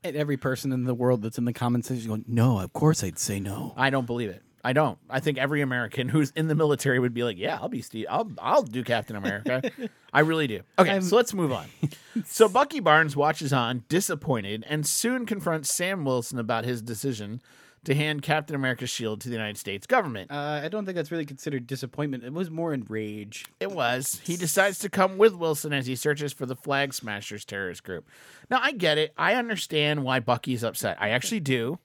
And 0.04 0.16
every 0.16 0.36
person 0.36 0.72
in 0.72 0.84
the 0.84 0.94
world 0.94 1.22
that's 1.22 1.38
in 1.38 1.44
the 1.44 1.52
comments 1.52 1.88
section 1.88 2.08
going, 2.08 2.24
"No, 2.28 2.60
of 2.60 2.72
course 2.72 3.02
I'd 3.02 3.18
say 3.18 3.40
no." 3.40 3.74
I 3.76 3.90
don't 3.90 4.06
believe 4.06 4.30
it. 4.30 4.42
I 4.64 4.72
don't. 4.72 4.98
I 5.08 5.20
think 5.20 5.38
every 5.38 5.60
American 5.62 6.08
who's 6.08 6.30
in 6.32 6.48
the 6.48 6.54
military 6.56 6.98
would 6.98 7.14
be 7.14 7.22
like, 7.22 7.38
"Yeah, 7.38 7.58
I'll 7.60 7.68
be 7.68 7.82
Steve. 7.82 8.06
I'll 8.10 8.30
I'll 8.38 8.62
do 8.62 8.82
Captain 8.82 9.14
America." 9.16 9.62
I 10.12 10.20
really 10.20 10.46
do. 10.46 10.60
Okay, 10.78 10.90
I'm- 10.90 11.02
so 11.02 11.14
let's 11.16 11.32
move 11.34 11.52
on. 11.52 11.66
so 12.24 12.48
Bucky 12.48 12.80
Barnes 12.80 13.16
watches 13.16 13.52
on, 13.52 13.84
disappointed, 13.88 14.64
and 14.68 14.86
soon 14.86 15.24
confronts 15.26 15.72
Sam 15.74 16.04
Wilson 16.04 16.38
about 16.38 16.64
his 16.64 16.82
decision 16.82 17.40
to 17.86 17.94
hand 17.94 18.22
Captain 18.22 18.54
America's 18.54 18.90
shield 18.90 19.20
to 19.22 19.28
the 19.28 19.34
United 19.34 19.56
States 19.56 19.86
government. 19.86 20.30
Uh, 20.30 20.60
I 20.62 20.68
don't 20.68 20.84
think 20.84 20.94
that's 20.96 21.10
really 21.10 21.24
considered 21.24 21.66
disappointment. 21.66 22.22
It 22.24 22.32
was 22.32 22.50
more 22.50 22.74
enrage. 22.74 23.46
It 23.58 23.72
was. 23.72 24.20
He 24.24 24.36
decides 24.36 24.78
to 24.80 24.88
come 24.88 25.16
with 25.18 25.34
Wilson 25.34 25.72
as 25.72 25.86
he 25.86 25.96
searches 25.96 26.32
for 26.32 26.46
the 26.46 26.54
Flag 26.56 26.92
Smashers 26.94 27.44
terrorist 27.44 27.82
group. 27.84 28.08
Now, 28.50 28.60
I 28.62 28.72
get 28.72 28.98
it. 28.98 29.12
I 29.16 29.34
understand 29.34 30.04
why 30.04 30.20
Bucky's 30.20 30.62
upset. 30.62 30.96
I 31.00 31.10
actually 31.10 31.40
do. 31.40 31.78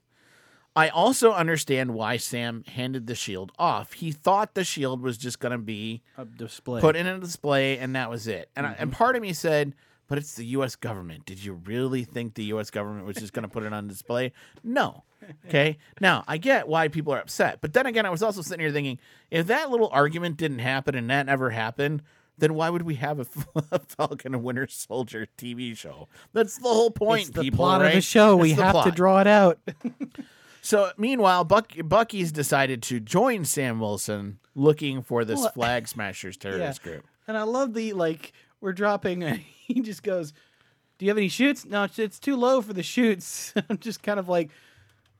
I 0.74 0.88
also 0.88 1.32
understand 1.32 1.92
why 1.94 2.16
Sam 2.16 2.64
handed 2.66 3.06
the 3.06 3.14
shield 3.14 3.52
off. 3.58 3.92
He 3.92 4.10
thought 4.10 4.54
the 4.54 4.64
shield 4.64 5.02
was 5.02 5.18
just 5.18 5.38
going 5.38 5.52
to 5.52 5.58
be 5.58 6.02
A 6.16 6.24
display. 6.24 6.80
put 6.80 6.96
in 6.96 7.06
a 7.06 7.18
display 7.18 7.76
and 7.78 7.94
that 7.94 8.08
was 8.08 8.26
it. 8.26 8.48
And, 8.56 8.66
I, 8.66 8.74
and 8.78 8.90
part 8.90 9.14
of 9.14 9.20
me 9.22 9.34
said, 9.34 9.74
but 10.12 10.18
it's 10.18 10.34
the 10.34 10.44
U.S. 10.44 10.76
government. 10.76 11.24
Did 11.24 11.42
you 11.42 11.54
really 11.54 12.04
think 12.04 12.34
the 12.34 12.44
U.S. 12.44 12.70
government 12.70 13.06
was 13.06 13.16
just 13.16 13.32
going 13.32 13.44
to 13.44 13.48
put 13.48 13.62
it 13.62 13.72
on 13.72 13.88
display? 13.88 14.32
No. 14.62 15.04
Okay. 15.48 15.78
Now, 16.02 16.22
I 16.28 16.36
get 16.36 16.68
why 16.68 16.88
people 16.88 17.14
are 17.14 17.18
upset. 17.18 17.62
But 17.62 17.72
then 17.72 17.86
again, 17.86 18.04
I 18.04 18.10
was 18.10 18.22
also 18.22 18.42
sitting 18.42 18.60
here 18.60 18.70
thinking 18.70 18.98
if 19.30 19.46
that 19.46 19.70
little 19.70 19.88
argument 19.90 20.36
didn't 20.36 20.58
happen 20.58 20.94
and 20.94 21.08
that 21.08 21.24
never 21.24 21.48
happened, 21.48 22.02
then 22.36 22.52
why 22.52 22.68
would 22.68 22.82
we 22.82 22.96
have 22.96 23.20
a, 23.20 23.24
Falcon 23.88 24.34
and 24.34 24.44
Winter 24.44 24.66
Soldier 24.68 25.28
TV 25.38 25.74
show? 25.74 26.08
That's 26.34 26.58
the 26.58 26.68
whole 26.68 26.90
point, 26.90 27.28
It's 27.28 27.30
the 27.30 27.42
people. 27.44 27.56
plot 27.56 27.82
of 27.82 27.94
the 27.94 28.02
show. 28.02 28.34
It's 28.34 28.42
we 28.42 28.52
the 28.52 28.64
have 28.64 28.84
to 28.84 28.90
draw 28.90 29.18
it 29.22 29.26
out. 29.26 29.60
So, 30.64 30.92
meanwhile, 30.96 31.42
Buck, 31.42 31.72
Bucky's 31.84 32.30
decided 32.30 32.84
to 32.84 33.00
join 33.00 33.44
Sam 33.44 33.80
Wilson 33.80 34.38
looking 34.54 35.02
for 35.02 35.24
this 35.24 35.40
Well, 35.40 35.50
Flag 35.50 35.88
Smashers 35.88 36.36
terrorist 36.36 36.84
group. 36.84 37.04
And 37.26 37.36
I 37.36 37.42
love 37.42 37.74
the 37.74 37.94
like 37.94 38.32
we're 38.62 38.72
dropping. 38.72 39.20
he 39.66 39.80
just 39.82 40.02
goes, 40.02 40.32
"Do 40.96 41.04
you 41.04 41.10
have 41.10 41.18
any 41.18 41.28
shoots? 41.28 41.66
No, 41.66 41.84
it's, 41.84 41.98
it's 41.98 42.18
too 42.18 42.36
low 42.36 42.62
for 42.62 42.72
the 42.72 42.82
shoots." 42.82 43.52
I'm 43.68 43.76
just 43.76 44.02
kind 44.02 44.18
of 44.18 44.28
like, 44.28 44.50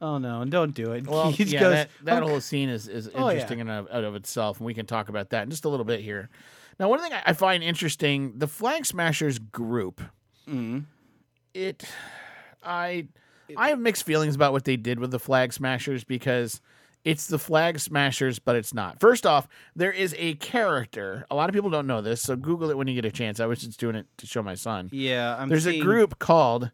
"Oh 0.00 0.16
no, 0.16 0.40
and 0.40 0.50
don't 0.50 0.72
do 0.74 0.92
it." 0.92 1.06
Well, 1.08 1.30
he 1.30 1.44
just 1.44 1.52
yeah, 1.52 1.60
goes, 1.60 1.72
that, 1.72 1.90
that 2.04 2.22
"Okay." 2.22 2.30
whole 2.30 2.40
scene 2.40 2.70
is, 2.70 2.88
is 2.88 3.10
Oh, 3.14 3.26
yeah. 3.26 3.32
interesting 3.32 3.58
in 3.58 3.68
and 3.68 3.86
of, 3.86 3.94
out 3.94 4.04
of 4.04 4.14
itself, 4.14 4.58
and 4.58 4.66
we 4.66 4.72
can 4.72 4.86
talk 4.86 5.10
about 5.10 5.30
that 5.30 5.42
in 5.42 5.50
just 5.50 5.66
a 5.66 5.68
little 5.68 5.84
bit 5.84 6.00
here. 6.00 6.30
Now, 6.80 6.88
one 6.88 7.00
thing 7.00 7.12
I, 7.12 7.22
I 7.26 7.32
find 7.34 7.62
interesting: 7.62 8.32
the 8.38 8.48
Flag 8.48 8.86
Smashers 8.86 9.38
group. 9.38 10.00
Mm-hmm. 10.48 10.80
It, 11.54 11.84
I, 12.64 13.08
I 13.56 13.68
have 13.68 13.78
mixed 13.78 14.04
feelings 14.04 14.34
about 14.34 14.52
what 14.52 14.64
they 14.64 14.76
did 14.76 14.98
with 14.98 15.10
the 15.10 15.18
Flag 15.18 15.52
Smashers 15.52 16.02
because 16.02 16.62
it's 17.04 17.26
the 17.26 17.38
Flag 17.38 17.78
Smashers, 17.80 18.38
but 18.38 18.54
it's 18.56 18.72
not. 18.72 19.00
First 19.00 19.26
off, 19.26 19.48
there 19.74 19.90
is 19.92 20.14
a 20.18 20.34
character. 20.36 21.26
A 21.30 21.34
lot 21.34 21.48
of 21.48 21.54
people 21.54 21.70
don't 21.70 21.86
know 21.86 22.00
this, 22.00 22.22
so 22.22 22.36
Google 22.36 22.70
it 22.70 22.76
when 22.78 22.86
you 22.86 22.94
get 22.94 23.04
a 23.04 23.10
chance. 23.10 23.40
I 23.40 23.46
was 23.46 23.60
just 23.60 23.80
doing 23.80 23.96
it 23.96 24.06
to 24.18 24.26
show 24.26 24.42
my 24.42 24.54
son. 24.54 24.88
Yeah, 24.92 25.36
I'm 25.38 25.48
There's 25.48 25.66
a 25.66 25.80
group 25.80 26.18
called 26.18 26.70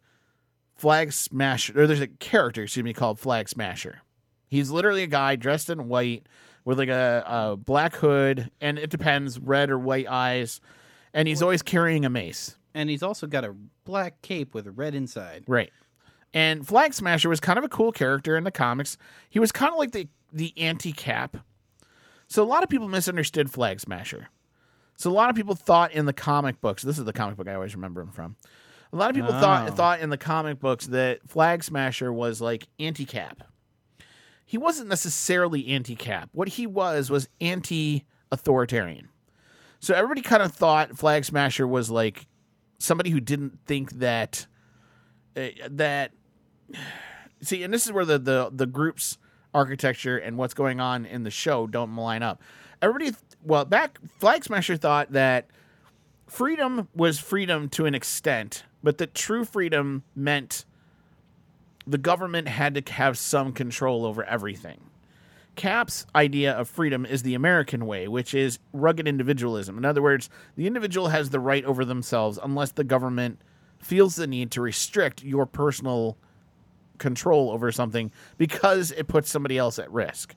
Flag 0.75 1.11
Smasher, 1.13 1.81
or 1.81 1.87
there's 1.87 2.01
a 2.01 2.07
character, 2.07 2.63
excuse 2.63 2.83
me, 2.83 2.93
called 2.93 3.19
Flag 3.19 3.49
Smasher. 3.49 4.01
He's 4.47 4.71
literally 4.71 5.03
a 5.03 5.07
guy 5.07 5.35
dressed 5.35 5.69
in 5.69 5.87
white 5.87 6.27
with 6.65 6.77
like 6.79 6.89
a, 6.89 7.23
a 7.25 7.57
black 7.57 7.95
hood, 7.95 8.51
and 8.61 8.77
it 8.79 8.89
depends, 8.89 9.39
red 9.39 9.69
or 9.69 9.79
white 9.79 10.07
eyes, 10.07 10.61
and 11.13 11.27
he's 11.27 11.41
always 11.41 11.61
carrying 11.61 12.05
a 12.05 12.09
mace. 12.09 12.55
and 12.73 12.89
he's 12.89 13.01
also 13.03 13.25
got 13.27 13.43
a 13.43 13.55
black 13.83 14.21
cape 14.21 14.53
with 14.53 14.67
a 14.67 14.71
red 14.71 14.93
inside. 14.95 15.43
Right. 15.47 15.71
And 16.33 16.67
Flag 16.67 16.93
Smasher 16.93 17.29
was 17.29 17.39
kind 17.39 17.57
of 17.57 17.65
a 17.65 17.69
cool 17.69 17.91
character 17.91 18.37
in 18.37 18.43
the 18.43 18.51
comics. 18.51 18.97
He 19.29 19.39
was 19.39 19.51
kind 19.51 19.71
of 19.71 19.77
like 19.79 19.91
the 19.91 20.07
the 20.31 20.53
anti 20.57 20.91
Cap. 20.93 21.37
So 22.27 22.43
a 22.43 22.45
lot 22.45 22.61
of 22.63 22.69
people 22.69 22.87
misunderstood 22.87 23.49
Flag 23.51 23.79
Smasher. 23.79 24.29
So 24.95 25.09
a 25.09 25.13
lot 25.13 25.29
of 25.31 25.35
people 25.35 25.55
thought 25.55 25.91
in 25.91 26.05
the 26.05 26.13
comic 26.13 26.61
books. 26.61 26.83
This 26.83 26.99
is 26.99 27.05
the 27.05 27.13
comic 27.13 27.37
book 27.37 27.47
I 27.47 27.55
always 27.55 27.73
remember 27.73 28.01
him 28.01 28.11
from. 28.11 28.35
A 28.93 28.95
lot 28.95 29.09
of 29.09 29.15
people 29.15 29.33
Oh. 29.33 29.39
thought 29.39 29.75
thought 29.75 29.99
in 30.01 30.09
the 30.09 30.17
comic 30.17 30.59
books 30.59 30.87
that 30.87 31.27
Flag 31.27 31.63
Smasher 31.63 32.11
was 32.13 32.41
like 32.41 32.67
anti 32.79 33.05
Cap. 33.05 33.43
He 34.45 34.57
wasn't 34.57 34.89
necessarily 34.89 35.67
anti 35.67 35.95
Cap. 35.95 36.29
What 36.33 36.49
he 36.49 36.67
was 36.67 37.09
was 37.09 37.27
anti 37.41 38.05
authoritarian. 38.31 39.09
So 39.79 39.95
everybody 39.95 40.21
kind 40.21 40.43
of 40.43 40.51
thought 40.53 40.97
Flag 40.97 41.23
Smasher 41.25 41.67
was 41.67 41.89
like 41.89 42.27
somebody 42.77 43.09
who 43.09 43.19
didn't 43.19 43.59
think 43.65 43.93
that 43.93 44.45
uh, 45.37 45.47
that 45.69 46.11
see, 47.41 47.63
and 47.63 47.73
this 47.73 47.85
is 47.85 47.91
where 47.91 48.05
the 48.05 48.19
the 48.19 48.49
the 48.51 48.65
group's 48.65 49.17
architecture 49.53 50.17
and 50.17 50.37
what's 50.37 50.53
going 50.53 50.79
on 50.79 51.05
in 51.05 51.23
the 51.23 51.31
show 51.31 51.67
don't 51.67 51.95
line 51.95 52.23
up. 52.23 52.41
Everybody, 52.81 53.15
well, 53.43 53.65
back 53.65 53.99
Flag 54.19 54.43
Smasher 54.43 54.77
thought 54.77 55.11
that 55.11 55.47
freedom 56.27 56.87
was 56.95 57.19
freedom 57.19 57.69
to 57.69 57.85
an 57.85 57.95
extent, 57.95 58.63
but 58.83 58.97
that 58.99 59.13
true 59.13 59.43
freedom 59.43 60.03
meant 60.15 60.65
the 61.87 61.97
government 61.97 62.47
had 62.47 62.75
to 62.75 62.93
have 62.93 63.17
some 63.17 63.51
control 63.51 64.05
over 64.05 64.23
everything. 64.23 64.79
Cap's 65.55 66.05
idea 66.15 66.53
of 66.53 66.69
freedom 66.69 67.05
is 67.05 67.23
the 67.23 67.33
American 67.33 67.85
way, 67.85 68.07
which 68.07 68.33
is 68.33 68.59
rugged 68.71 69.07
individualism. 69.07 69.77
In 69.77 69.83
other 69.83 70.01
words, 70.01 70.29
the 70.55 70.67
individual 70.67 71.09
has 71.09 71.31
the 71.31 71.39
right 71.39 71.65
over 71.65 71.83
themselves 71.83 72.39
unless 72.41 72.71
the 72.71 72.83
government 72.83 73.41
feels 73.79 74.15
the 74.15 74.27
need 74.27 74.51
to 74.51 74.61
restrict 74.61 75.23
your 75.23 75.45
personal 75.45 76.17
control 76.99 77.49
over 77.51 77.71
something 77.71 78.11
because 78.37 78.91
it 78.91 79.07
puts 79.07 79.29
somebody 79.29 79.57
else 79.57 79.79
at 79.79 79.91
risk. 79.91 80.35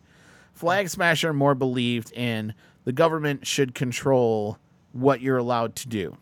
Flag 0.52 0.88
Smasher 0.88 1.32
more 1.32 1.54
believed 1.54 2.12
in 2.12 2.54
the 2.84 2.92
government 2.92 3.46
should 3.46 3.74
control 3.74 4.58
what 4.92 5.20
you're 5.20 5.36
allowed 5.38 5.76
to 5.76 5.88
do. 5.88 6.16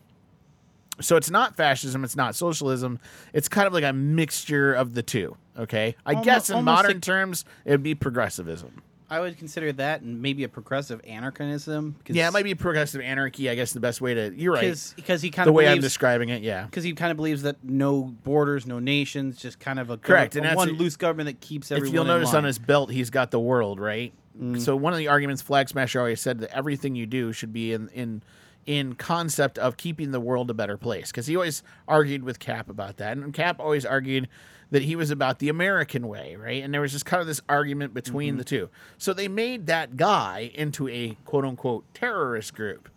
So 1.00 1.16
it's 1.16 1.30
not 1.30 1.56
fascism, 1.56 2.04
it's 2.04 2.16
not 2.16 2.34
socialism. 2.34 2.98
It's 3.32 3.48
kind 3.48 3.66
of 3.66 3.72
like 3.72 3.84
a 3.84 3.92
mixture 3.92 4.74
of 4.74 4.94
the 4.94 5.02
two. 5.02 5.36
Okay, 5.58 5.96
I 6.06 6.12
Almo- 6.12 6.24
guess 6.24 6.50
in 6.50 6.64
modern 6.64 7.00
terms 7.00 7.44
it 7.64 7.70
would 7.70 7.82
be 7.82 7.94
progressivism. 7.94 8.82
I 9.10 9.18
would 9.18 9.36
consider 9.36 9.72
that 9.72 10.02
and 10.02 10.22
maybe 10.22 10.44
a 10.44 10.48
progressive 10.48 11.00
anarchism. 11.04 11.96
Yeah, 12.06 12.28
it 12.28 12.32
might 12.32 12.44
be 12.44 12.54
progressive 12.54 13.00
anarchy. 13.00 13.50
I 13.50 13.56
guess 13.56 13.72
the 13.72 13.80
best 13.80 14.00
way 14.00 14.14
to. 14.14 14.32
You're 14.32 14.54
right. 14.54 14.92
because 14.94 15.20
he 15.20 15.30
kind 15.30 15.48
of 15.48 15.52
The 15.54 15.58
of 15.60 15.66
way 15.66 15.68
I'm 15.68 15.80
describing 15.80 16.28
it, 16.28 16.42
yeah. 16.42 16.64
because 16.64 16.84
he 16.84 16.92
kind 16.92 17.10
of 17.10 17.16
believes 17.16 17.42
that 17.42 17.56
no 17.64 18.04
borders, 18.04 18.66
no 18.66 18.78
nations, 18.78 19.36
just 19.36 19.58
kind 19.58 19.80
of 19.80 19.90
a 19.90 19.96
Correct, 19.96 20.36
and 20.36 20.56
one 20.56 20.70
loose 20.70 20.96
government 20.96 21.26
that 21.26 21.40
keeps 21.40 21.72
everyone. 21.72 21.88
if 21.88 21.94
you'll 21.94 22.04
notice 22.04 22.28
line. 22.28 22.36
on 22.36 22.44
his 22.44 22.60
belt, 22.60 22.92
he's 22.92 23.10
got 23.10 23.32
the 23.32 23.40
world 23.40 23.80
right. 23.80 24.12
Mm. 24.40 24.60
So 24.60 24.76
one 24.76 24.92
of 24.92 24.98
the 24.98 25.08
arguments 25.08 25.42
Flag 25.42 25.68
Smasher 25.68 25.98
always 25.98 26.20
said 26.20 26.38
that 26.38 26.56
everything 26.56 26.94
you 26.94 27.06
do 27.06 27.32
should 27.32 27.52
be 27.52 27.72
in 27.72 27.88
in 27.88 28.22
in 28.64 28.94
concept 28.94 29.58
of 29.58 29.76
keeping 29.76 30.12
the 30.12 30.20
world 30.20 30.50
a 30.50 30.54
better 30.54 30.76
place 30.76 31.10
because 31.10 31.26
he 31.26 31.34
always 31.34 31.64
argued 31.88 32.22
with 32.22 32.38
Cap 32.38 32.70
about 32.70 32.98
that, 32.98 33.16
and 33.16 33.34
Cap 33.34 33.58
always 33.58 33.84
argued 33.84 34.28
that 34.70 34.82
he 34.82 34.94
was 34.96 35.10
about 35.10 35.38
the 35.40 35.48
American 35.48 36.06
way, 36.08 36.36
right? 36.36 36.62
And 36.62 36.72
there 36.72 36.80
was 36.80 36.92
just 36.92 37.04
kind 37.06 37.20
of 37.20 37.26
this 37.26 37.40
argument 37.48 37.92
between 37.94 38.30
Mm-hmm. 38.34 38.38
the 38.38 38.44
two. 38.44 38.68
So 38.98 39.12
they 39.12 39.28
made 39.28 39.66
that 39.66 39.96
guy 39.96 40.50
into 40.54 40.88
a 40.88 41.16
quote 41.24 41.44
unquote 41.44 41.84
terrorist 41.94 42.54
group. 42.54 42.88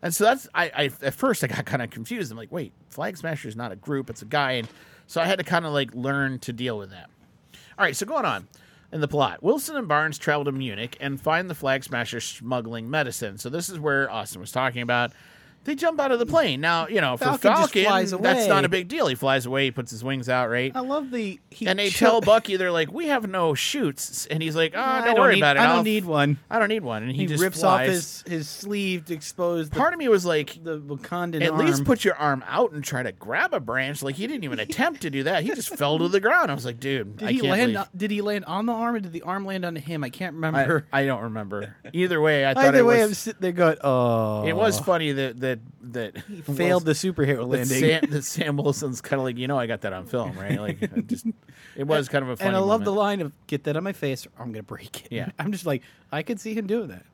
And 0.00 0.14
so 0.14 0.24
that's 0.24 0.48
I, 0.54 0.64
I 0.74 0.84
at 1.02 1.14
first 1.14 1.42
I 1.42 1.48
got 1.48 1.64
kind 1.66 1.82
of 1.82 1.90
confused. 1.90 2.30
I'm 2.30 2.38
like, 2.38 2.52
wait, 2.52 2.72
Flag 2.88 3.16
Smasher 3.16 3.48
is 3.48 3.56
not 3.56 3.72
a 3.72 3.76
group; 3.76 4.08
it's 4.10 4.22
a 4.22 4.26
guy, 4.26 4.52
and 4.52 4.68
so 5.06 5.20
I 5.20 5.24
had 5.26 5.38
to 5.38 5.44
kind 5.44 5.66
of 5.66 5.72
like 5.72 5.92
learn 5.94 6.38
to 6.40 6.52
deal 6.52 6.78
with 6.78 6.90
that. 6.90 7.10
All 7.76 7.84
right, 7.84 7.96
so 7.96 8.06
going 8.06 8.24
on 8.24 8.46
in 8.92 9.00
the 9.00 9.08
plot, 9.08 9.42
Wilson 9.42 9.76
and 9.76 9.88
Barnes 9.88 10.16
travel 10.16 10.44
to 10.44 10.52
Munich 10.52 10.96
and 11.00 11.20
find 11.20 11.50
the 11.50 11.54
Flag 11.54 11.82
Smasher 11.82 12.20
smuggling 12.20 12.88
medicine. 12.88 13.38
So 13.38 13.50
this 13.50 13.68
is 13.68 13.78
where 13.80 14.08
Austin 14.10 14.40
was 14.40 14.52
talking 14.52 14.82
about. 14.82 15.12
They 15.64 15.74
jump 15.74 16.00
out 16.00 16.12
of 16.12 16.18
the 16.18 16.24
plane. 16.26 16.60
Now, 16.62 16.86
you 16.88 17.00
know, 17.00 17.16
for 17.18 17.24
Falcon 17.24 17.54
Falcon, 17.54 17.84
flies 17.84 18.10
that's 18.12 18.46
not 18.48 18.64
a 18.64 18.68
big 18.70 18.88
deal. 18.88 19.06
He 19.06 19.14
flies 19.14 19.44
away, 19.44 19.64
he 19.66 19.70
puts 19.70 19.90
his 19.90 20.02
wings 20.02 20.28
out, 20.28 20.48
right? 20.48 20.72
I 20.74 20.80
love 20.80 21.10
the 21.10 21.38
he 21.50 21.66
and 21.66 21.78
they 21.78 21.90
chill- 21.90 22.08
tell 22.08 22.20
Bucky, 22.22 22.56
they're 22.56 22.72
like, 22.72 22.90
"We 22.90 23.08
have 23.08 23.28
no 23.28 23.52
shoots," 23.54 24.26
and 24.26 24.42
he's 24.42 24.56
like, 24.56 24.72
"Oh, 24.74 24.80
I 24.80 25.04
don't, 25.04 25.18
worry 25.18 25.34
need, 25.34 25.40
about 25.40 25.56
it. 25.56 25.60
I 25.60 25.66
I'll- 25.66 25.74
don't 25.76 25.84
need 25.84 26.06
one. 26.06 26.38
I 26.48 26.58
don't 26.58 26.68
need 26.68 26.82
one." 26.84 27.02
And 27.02 27.12
he, 27.12 27.18
He, 27.18 27.26
just 27.26 27.42
rips 27.42 27.62
off 27.62 27.82
his 27.82 28.24
his 28.26 28.48
sleeve 28.48 29.04
to 29.06 29.14
expose 29.14 29.68
the, 29.68 29.76
Part 29.76 29.92
of 29.92 29.98
me 29.98 30.08
was 30.08 30.24
like, 30.24 30.58
the 30.64 30.80
Wakandan 30.80 31.42
at 31.42 31.50
arm. 31.50 31.66
least 31.66 31.84
put 31.84 32.02
your 32.04 32.14
arm 32.14 32.42
out 32.48 32.72
and 32.72 32.82
try 32.82 33.02
to 33.02 33.12
grab 33.12 33.52
a 33.52 33.60
branch. 33.60 34.02
Like 34.02 34.14
he 34.14 34.26
didn't 34.26 34.44
even 34.44 34.58
attempt 34.68 35.02
to 35.02 35.10
do 35.10 35.24
that. 35.24 35.42
He 35.42 35.50
just 35.50 35.76
fell 35.76 35.98
to 35.98 36.08
the 36.08 36.20
ground. 36.20 36.50
I 36.50 36.54
was 36.54 36.64
like, 36.64 36.80
dude, 36.80 37.18
Did 37.18 37.28
I 37.28 37.32
he 37.32 37.40
can't 37.40 37.50
land? 37.50 37.72
believe- 37.74 37.88
Did 37.96 38.10
he 38.10 38.22
land 38.22 38.44
on 38.46 38.64
the 38.64 38.72
arm, 38.72 38.94
or 38.94 39.00
did 39.00 39.12
the 39.12 39.22
arm 39.22 39.44
land 39.44 39.64
on 39.66 39.76
him? 39.76 40.02
I 40.02 40.08
can't 40.08 40.32
I, 40.32 40.36
remember. 40.36 40.86
I 40.92 41.04
don't 41.04 41.22
remember. 41.24 41.76
Either 41.92 42.20
way, 42.22 42.46
I 42.46 42.54
thought 42.54 42.64
Either 42.66 42.78
it 42.78 42.86
way, 42.86 43.02
I'm 43.02 43.12
sitting 43.12 43.40
there 43.42 43.52
going, 43.52 43.76
"Oh." 43.84 44.46
It 44.46 44.56
was 44.56 44.80
oh. 44.80 44.82
funny 44.82 45.12
that 45.12 45.40
that 45.48 45.58
that 45.92 46.22
failed 46.56 46.84
the 46.84 46.92
superhero 46.92 47.38
that 47.38 47.46
landing. 47.46 47.80
Sam, 47.80 48.00
that 48.10 48.24
Sam 48.24 48.56
Wilson's 48.56 49.00
kind 49.00 49.20
of 49.20 49.24
like, 49.24 49.36
you 49.36 49.48
know, 49.48 49.58
I 49.58 49.66
got 49.66 49.82
that 49.82 49.92
on 49.92 50.06
film, 50.06 50.38
right? 50.38 50.60
Like, 50.60 50.82
it 50.82 51.06
just 51.06 51.26
it 51.76 51.86
was 51.86 52.08
kind 52.08 52.24
of 52.24 52.30
a 52.30 52.36
funny. 52.36 52.48
and 52.48 52.56
I 52.56 52.60
love 52.60 52.84
the 52.84 52.92
line 52.92 53.20
of 53.20 53.32
"Get 53.46 53.64
that 53.64 53.76
on 53.76 53.84
my 53.84 53.92
face, 53.92 54.26
or 54.26 54.30
I'm 54.38 54.52
gonna 54.52 54.62
break 54.62 55.04
it." 55.04 55.12
Yeah. 55.12 55.30
I'm 55.38 55.52
just 55.52 55.66
like, 55.66 55.82
I 56.12 56.22
could 56.22 56.40
see 56.40 56.54
him 56.54 56.66
doing 56.66 56.88
that. 56.88 57.04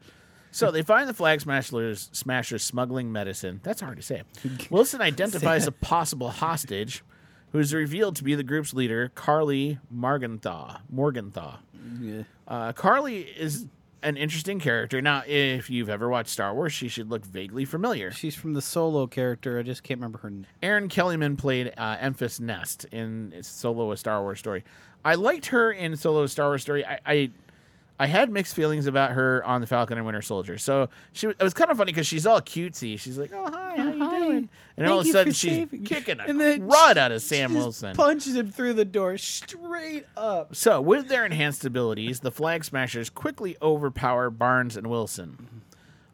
So 0.51 0.71
they 0.71 0.83
find 0.83 1.09
the 1.09 1.15
flag 1.15 1.41
smashers, 1.41 2.11
smashers 2.13 2.63
smuggling 2.63 3.11
medicine. 3.11 3.59
That's 3.65 3.81
hard 3.81 3.97
to 3.97 4.03
say. 4.05 4.23
Wilson 4.71 5.01
identifies 5.01 5.67
a 5.67 5.73
possible 5.73 6.31
hostage 6.31 7.03
who's 7.51 7.75
revealed 7.75 8.15
to 8.17 8.25
be 8.25 8.37
the 8.37 8.45
group's 8.45 8.73
leader, 8.73 9.11
Carly 9.17 9.81
Morgenthau. 9.91 10.79
Morgenthau. 10.91 11.59
Yeah. 12.01 12.23
Uh, 12.47 12.73
Carly 12.73 13.23
is 13.23 13.67
an 14.05 14.17
interesting 14.17 14.61
character. 14.61 15.01
Now, 15.03 15.23
if 15.27 15.71
you've 15.71 15.89
ever 15.89 16.09
watched 16.09 16.31
Star 16.31 16.55
Wars, 16.55 16.73
she 16.73 16.89
should 16.89 17.11
look 17.11 17.25
vaguely 17.25 17.65
familiar. 17.65 18.11
She's 18.11 18.35
from 18.35 18.53
the 18.53 18.63
Solo 18.63 19.07
character. 19.07 19.59
I 19.59 19.63
just 19.63 19.83
can't 19.83 19.99
remember 19.99 20.19
her 20.19 20.31
name. 20.31 20.47
Erin 20.63 20.89
Kellyman 20.89 21.37
played 21.37 21.73
uh, 21.77 21.97
Enfys 21.97 22.39
Nest 22.39 22.85
in 22.93 23.35
Solo: 23.41 23.91
A 23.91 23.97
Star 23.97 24.23
Wars 24.23 24.39
Story. 24.39 24.63
I 25.05 25.15
liked 25.15 25.47
her 25.47 25.73
in 25.73 25.97
Solo: 25.97 26.23
A 26.25 26.29
Star 26.29 26.49
Wars 26.49 26.63
Story. 26.63 26.85
I, 26.85 27.01
I 27.07 27.31
I 27.99 28.07
had 28.07 28.31
mixed 28.31 28.55
feelings 28.55 28.87
about 28.87 29.13
her 29.13 29.45
on 29.45 29.61
the 29.61 29.67
Falcon 29.67 29.97
and 29.97 30.05
Winter 30.05 30.23
Soldier. 30.23 30.59
So 30.59 30.89
she 31.13 31.29
it 31.29 31.43
was 31.43 31.55
kind 31.55 31.71
of 31.71 31.79
funny 31.79 31.93
because 31.93 32.07
she's 32.07 32.27
all 32.27 32.41
cutesy. 32.41 32.99
She's 32.99 33.19
like, 33.19 33.33
"Oh 33.33 33.51
hi, 33.51 33.77
how 33.77 33.93
you 33.93 34.05
Hi. 34.05 34.14
Doing?" 34.35 34.49
And 34.77 34.87
all 34.89 35.01
of 35.01 35.07
a 35.07 35.11
sudden 35.11 35.33
she's 35.33 35.51
saving- 35.53 35.85
kicking 35.85 36.21
a 36.21 36.25
And 36.25 36.41
then 36.41 36.69
crud 36.69 36.97
out 36.97 37.13
of 37.13 37.23
Sam 37.23 37.55
Wilson. 37.55 37.95
Punches 37.97 38.35
him 38.37 38.51
through 38.51 38.75
the 38.75 38.85
door 38.85 39.17
straight 39.19 40.07
up. 40.17 40.55
So, 40.55 40.81
with 40.81 41.09
their 41.09 41.25
enhanced 41.25 41.65
abilities, 41.65 42.21
the 42.21 42.31
Flag 42.33 42.65
Smashers 42.65 43.11
quickly 43.11 43.57
overpower 43.63 44.31
Barnes 44.31 44.77
and 44.77 44.87
Wilson 44.89 45.63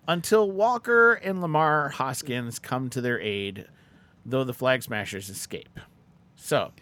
until 0.08 0.50
Walker 0.50 1.12
and 1.14 1.40
Lamar 1.40 1.90
Hoskins 1.90 2.58
come 2.58 2.90
to 2.90 3.00
their 3.00 3.20
aid, 3.20 3.66
though 4.26 4.44
the 4.44 4.54
Flag 4.54 4.82
Smashers 4.82 5.28
escape. 5.30 5.78
So, 6.36 6.72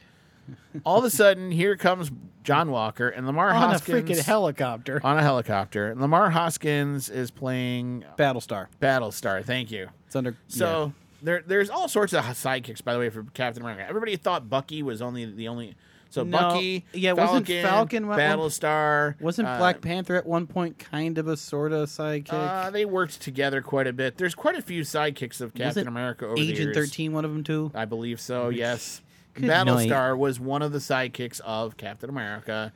all 0.86 0.98
of 0.98 1.04
a 1.04 1.10
sudden, 1.10 1.50
here 1.50 1.76
comes 1.76 2.10
John 2.42 2.70
Walker 2.70 3.08
and 3.08 3.26
Lamar 3.26 3.50
On 3.50 3.56
a 3.56 3.58
Hoskins 3.58 4.08
freaking 4.08 4.24
helicopter. 4.24 5.00
on 5.04 5.18
a 5.18 5.22
helicopter. 5.22 5.90
And 5.90 6.00
Lamar 6.00 6.30
Hoskins 6.30 7.10
is 7.10 7.30
playing 7.30 8.04
Battlestar. 8.16 8.68
Battlestar. 8.80 9.44
Thank 9.44 9.70
you. 9.70 9.88
It's 10.06 10.16
under. 10.16 10.36
So 10.46 10.94
there, 11.22 11.42
there's 11.46 11.70
all 11.70 11.88
sorts 11.88 12.12
of 12.12 12.24
sidekicks, 12.24 12.82
by 12.82 12.92
the 12.92 12.98
way, 12.98 13.10
for 13.10 13.24
Captain 13.34 13.62
America. 13.62 13.84
Everybody 13.88 14.16
thought 14.16 14.48
Bucky 14.48 14.82
was 14.82 15.02
only 15.02 15.24
the 15.24 15.48
only. 15.48 15.76
So 16.10 16.22
No, 16.22 16.38
Bucky, 16.38 16.86
yeah, 16.94 17.14
Falcon, 17.14 17.42
wasn't 17.42 17.46
Falcon 17.68 18.04
Battlestar, 18.06 19.20
Wasn't 19.20 19.46
uh, 19.46 19.58
Black 19.58 19.82
Panther 19.82 20.16
at 20.16 20.24
one 20.24 20.46
point 20.46 20.78
kind 20.78 21.18
of 21.18 21.28
a 21.28 21.36
sort 21.36 21.72
of 21.72 21.90
sidekick? 21.90 22.32
Uh, 22.32 22.70
they 22.70 22.86
worked 22.86 23.20
together 23.20 23.60
quite 23.60 23.86
a 23.86 23.92
bit. 23.92 24.16
There's 24.16 24.34
quite 24.34 24.56
a 24.56 24.62
few 24.62 24.82
sidekicks 24.82 25.42
of 25.42 25.52
Captain 25.52 25.66
Wasn't 25.66 25.88
America 25.88 26.24
over 26.24 26.36
the 26.36 26.50
Agent 26.50 26.74
years. 26.74 26.88
13 26.88 27.12
one 27.12 27.26
of 27.26 27.30
them 27.30 27.44
too? 27.44 27.70
I 27.74 27.84
believe 27.84 28.22
so. 28.22 28.48
Yes, 28.48 29.02
Good 29.34 29.50
Battlestar 29.50 30.16
was 30.16 30.40
one 30.40 30.62
of 30.62 30.72
the 30.72 30.78
sidekicks 30.78 31.40
of 31.40 31.76
Captain 31.76 32.08
America. 32.08 32.72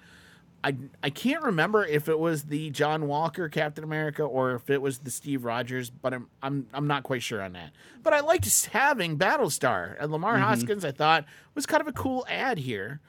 I 0.64 0.76
I 1.02 1.10
can't 1.10 1.42
remember 1.42 1.84
if 1.84 2.08
it 2.08 2.18
was 2.18 2.44
the 2.44 2.70
John 2.70 3.08
Walker 3.08 3.48
Captain 3.48 3.82
America 3.82 4.22
or 4.22 4.54
if 4.54 4.70
it 4.70 4.80
was 4.80 4.98
the 5.00 5.10
Steve 5.10 5.44
Rogers, 5.44 5.90
but 5.90 6.14
I'm 6.14 6.28
I'm 6.42 6.66
I'm 6.72 6.86
not 6.86 7.02
quite 7.02 7.22
sure 7.22 7.42
on 7.42 7.52
that. 7.54 7.72
But 8.02 8.12
I 8.12 8.20
liked 8.20 8.66
having 8.66 9.18
Battlestar 9.18 9.96
and 10.00 10.12
Lamar 10.12 10.34
Mm-hmm. 10.34 10.42
Hoskins. 10.44 10.84
I 10.84 10.92
thought 10.92 11.24
was 11.54 11.66
kind 11.66 11.80
of 11.80 11.88
a 11.88 11.92
cool 11.92 12.24
ad 12.28 12.58
here. 12.58 13.00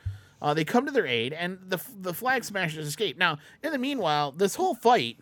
Uh, 0.42 0.54
they 0.54 0.66
come 0.66 0.86
to 0.86 0.92
their 0.92 1.06
aid, 1.08 1.32
and 1.32 1.60
the 1.68 1.80
the 2.00 2.14
Flag 2.14 2.44
Smashers 2.44 2.86
escape. 2.88 3.18
Now, 3.18 3.38
in 3.62 3.72
the 3.72 3.78
meanwhile, 3.78 4.32
this 4.32 4.56
whole 4.56 4.76
fight 4.76 5.18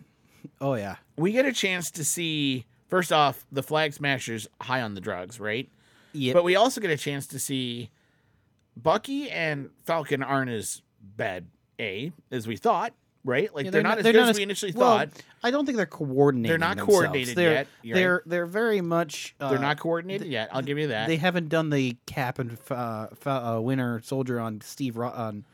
Oh 0.60 0.74
yeah. 0.74 0.96
we 1.16 1.32
get 1.32 1.44
a 1.46 1.52
chance 1.52 1.90
to 1.92 2.04
see 2.04 2.64
first 2.88 3.12
off 3.12 3.46
the 3.52 3.62
flag 3.62 3.92
smashers 3.92 4.48
high 4.60 4.80
on 4.82 4.94
the 4.94 5.00
drugs 5.00 5.38
right 5.38 5.68
Yeah. 6.12 6.32
but 6.32 6.42
we 6.44 6.56
also 6.56 6.80
get 6.80 6.90
a 6.90 6.96
chance 6.96 7.26
to 7.28 7.38
see 7.38 7.90
bucky 8.76 9.30
and 9.30 9.70
falcon 9.84 10.22
aren't 10.22 10.50
as 10.50 10.82
bad 11.00 11.46
a 11.82 12.12
as 12.30 12.46
we 12.46 12.56
thought 12.56 12.92
right 13.24 13.54
like 13.54 13.66
Yeah, 13.66 13.70
they're, 13.70 13.82
not 13.82 13.98
as 13.98 14.04
good 14.04 14.16
as 14.16 14.36
we 14.36 14.42
initially 14.42 14.72
well, 14.72 14.98
thought 14.98 15.08
I 15.44 15.50
don't 15.50 15.64
think 15.66 15.76
they're 15.76 15.86
coordinated. 15.86 16.50
They're 16.50 16.58
not 16.58 16.76
themselves. 16.76 16.92
coordinated 17.00 17.36
they're, 17.36 17.52
yet, 17.52 17.66
you're 17.82 17.94
They're 17.94 18.12
right. 18.14 18.22
they're 18.26 18.46
very 18.46 18.80
much. 18.80 19.34
Uh, 19.40 19.50
they're 19.50 19.58
not 19.58 19.78
coordinated 19.78 20.26
yet 20.28 20.48
i'll 20.52 20.62
give 20.62 20.78
you 20.78 20.88
that 20.88 21.06
They 21.08 21.16
haven't 21.16 21.48
done 21.48 21.70
the 21.70 21.96
Cap 22.06 22.38
and 22.38 22.56
uh, 22.70 23.06
uh, 23.26 23.60
Winter 23.62 24.00
Soldier 24.04 24.40
on 24.40 24.60
Steve 24.60 24.96
Ro- 24.96 25.10
on 25.10 25.44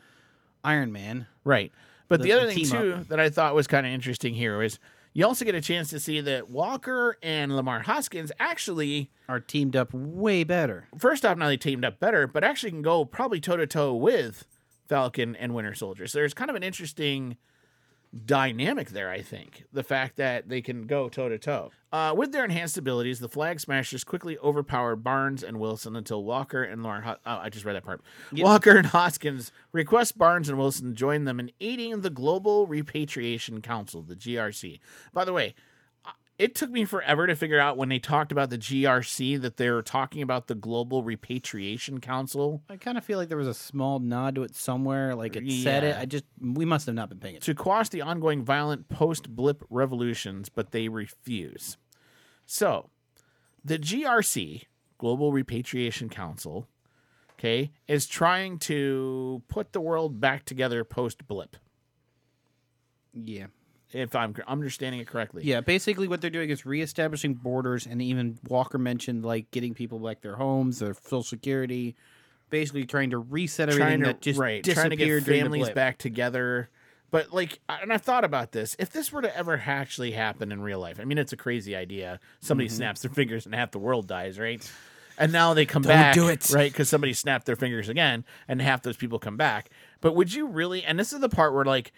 Iron 0.64 0.92
Man. 0.92 1.26
right 1.44 1.72
but 2.08 2.20
the, 2.20 2.24
the- 2.24 2.32
other 2.32 2.46
the 2.46 2.54
thing 2.54 2.64
too 2.64 2.94
up. 2.94 3.08
that 3.08 3.20
i 3.20 3.28
thought 3.30 3.54
was 3.54 3.66
kind 3.66 3.86
of 3.86 3.92
interesting 3.92 4.34
here 4.34 4.62
is 4.62 4.78
you 5.14 5.24
also 5.26 5.44
get 5.44 5.54
a 5.54 5.60
chance 5.60 5.90
to 5.90 5.98
see 6.00 6.20
that 6.20 6.48
walker 6.48 7.16
and 7.22 7.54
lamar 7.56 7.80
hoskins 7.80 8.30
actually 8.38 9.10
Are 9.28 9.40
teamed 9.40 9.74
up 9.76 9.92
way 9.92 10.44
better. 10.44 10.86
first 10.96 11.24
off, 11.26 11.36
now 11.36 11.48
they 11.48 11.56
teamed 11.56 11.84
up 11.84 11.98
better, 11.98 12.26
but 12.26 12.44
actually 12.44 12.70
can 12.70 12.82
go 12.82 13.04
probably 13.04 13.40
toe 13.40 13.56
to 13.56 13.66
toe 13.66 13.94
with 13.94 14.46
Falcon 14.88 15.36
and 15.36 15.54
Winter 15.54 15.74
Soldier. 15.74 16.06
So 16.06 16.18
there's 16.18 16.34
kind 16.34 16.50
of 16.50 16.56
an 16.56 16.62
interesting 16.62 17.36
dynamic 18.24 18.88
there, 18.88 19.10
I 19.10 19.20
think. 19.20 19.64
The 19.70 19.82
fact 19.82 20.16
that 20.16 20.48
they 20.48 20.62
can 20.62 20.86
go 20.86 21.10
toe 21.10 21.28
to 21.28 21.38
toe. 21.38 21.70
With 22.16 22.32
their 22.32 22.44
enhanced 22.44 22.78
abilities, 22.78 23.20
the 23.20 23.28
Flag 23.28 23.60
Smashers 23.60 24.02
quickly 24.02 24.38
overpowered 24.38 25.04
Barnes 25.04 25.42
and 25.42 25.60
Wilson 25.60 25.94
until 25.94 26.24
Walker 26.24 26.62
and 26.62 26.82
Lauren. 26.82 27.02
Ho- 27.02 27.16
oh, 27.26 27.36
I 27.36 27.50
just 27.50 27.66
read 27.66 27.76
that 27.76 27.84
part. 27.84 28.00
Walker 28.32 28.76
and 28.76 28.86
Hoskins 28.86 29.52
request 29.72 30.16
Barnes 30.16 30.48
and 30.48 30.56
Wilson 30.56 30.94
join 30.94 31.24
them 31.24 31.38
in 31.38 31.50
aiding 31.60 32.00
the 32.00 32.10
Global 32.10 32.66
Repatriation 32.66 33.60
Council, 33.60 34.00
the 34.00 34.16
GRC. 34.16 34.80
By 35.12 35.26
the 35.26 35.34
way, 35.34 35.54
it 36.38 36.54
took 36.54 36.70
me 36.70 36.84
forever 36.84 37.26
to 37.26 37.34
figure 37.34 37.58
out 37.58 37.76
when 37.76 37.88
they 37.88 37.98
talked 37.98 38.30
about 38.30 38.48
the 38.50 38.58
GRC 38.58 39.40
that 39.40 39.56
they 39.56 39.70
were 39.70 39.82
talking 39.82 40.22
about 40.22 40.46
the 40.46 40.54
Global 40.54 41.02
Repatriation 41.02 42.00
Council 42.00 42.62
I 42.68 42.76
kind 42.76 42.96
of 42.96 43.04
feel 43.04 43.18
like 43.18 43.28
there 43.28 43.36
was 43.38 43.48
a 43.48 43.54
small 43.54 43.98
nod 43.98 44.36
to 44.36 44.44
it 44.44 44.54
somewhere. 44.54 45.14
Like 45.14 45.36
it 45.36 45.50
said 45.62 45.84
it. 45.84 45.96
I 45.98 46.04
just 46.06 46.24
we 46.40 46.64
must 46.64 46.86
have 46.86 46.94
not 46.94 47.08
been 47.08 47.18
paying 47.18 47.36
attention. 47.36 47.56
to 47.56 47.62
quash 47.62 47.88
the 47.88 48.02
ongoing 48.02 48.44
violent 48.44 48.88
post 48.88 49.28
blip 49.34 49.64
revolutions, 49.68 50.48
but 50.48 50.70
they 50.70 50.88
refuse. 50.88 51.76
So, 52.46 52.88
the 53.64 53.78
GRC, 53.78 54.62
Global 54.96 55.32
Repatriation 55.32 56.08
Council, 56.08 56.66
okay, 57.32 57.72
is 57.86 58.06
trying 58.06 58.58
to 58.60 59.42
put 59.48 59.72
the 59.72 59.80
world 59.80 60.20
back 60.20 60.44
together 60.44 60.84
post 60.84 61.26
blip, 61.28 61.56
Yeah. 63.12 63.46
If 63.92 64.14
I'm 64.14 64.34
understanding 64.46 65.00
it 65.00 65.06
correctly. 65.06 65.42
Yeah, 65.44 65.60
basically 65.60 66.08
what 66.08 66.20
they're 66.20 66.30
doing 66.30 66.50
is 66.50 66.66
reestablishing 66.66 67.34
borders, 67.34 67.86
and 67.86 68.02
even 68.02 68.38
Walker 68.48 68.78
mentioned 68.78 69.24
like 69.24 69.50
getting 69.50 69.74
people 69.74 69.98
back 69.98 70.20
their 70.20 70.36
homes, 70.36 70.78
their 70.80 70.94
social 70.94 71.22
security, 71.22 71.96
basically 72.50 72.84
trying 72.84 73.10
to 73.10 73.18
reset 73.18 73.68
everything 73.68 73.86
trying 73.86 74.00
to 74.00 74.06
that 74.06 74.20
just 74.20 74.38
right, 74.38 74.64
trying 74.64 74.90
to 74.90 74.96
get 74.96 75.06
disappeared 75.06 75.24
families 75.42 75.70
back 75.70 75.98
together. 75.98 76.68
But 77.10 77.32
like, 77.32 77.60
and 77.68 77.90
I 77.92 77.96
thought 77.96 78.24
about 78.24 78.52
this. 78.52 78.76
If 78.78 78.90
this 78.90 79.10
were 79.10 79.22
to 79.22 79.34
ever 79.34 79.62
actually 79.64 80.10
happen 80.10 80.52
in 80.52 80.60
real 80.60 80.78
life, 80.78 81.00
I 81.00 81.04
mean, 81.04 81.16
it's 81.16 81.32
a 81.32 81.38
crazy 81.38 81.74
idea. 81.74 82.20
Somebody 82.40 82.68
Mm-hmm. 82.68 82.76
snaps 82.76 83.00
their 83.00 83.10
fingers 83.10 83.46
and 83.46 83.54
half 83.54 83.70
the 83.70 83.78
world 83.78 84.06
dies, 84.06 84.38
right? 84.38 84.70
And 85.16 85.32
now 85.32 85.54
they 85.54 85.64
come 85.66 85.82
back, 85.82 86.14
do 86.14 86.28
it. 86.28 86.48
right? 86.50 86.70
Because 86.70 86.88
somebody 86.88 87.12
snapped 87.14 87.46
their 87.46 87.56
fingers 87.56 87.88
again, 87.88 88.24
and 88.46 88.60
half 88.62 88.82
those 88.82 88.96
people 88.96 89.18
come 89.18 89.36
back. 89.36 89.70
But 90.00 90.14
would 90.14 90.32
you 90.32 90.46
really? 90.46 90.84
And 90.84 90.98
this 90.98 91.12
is 91.12 91.20
the 91.20 91.28
part 91.30 91.54
where 91.54 91.64
like, 91.64 91.92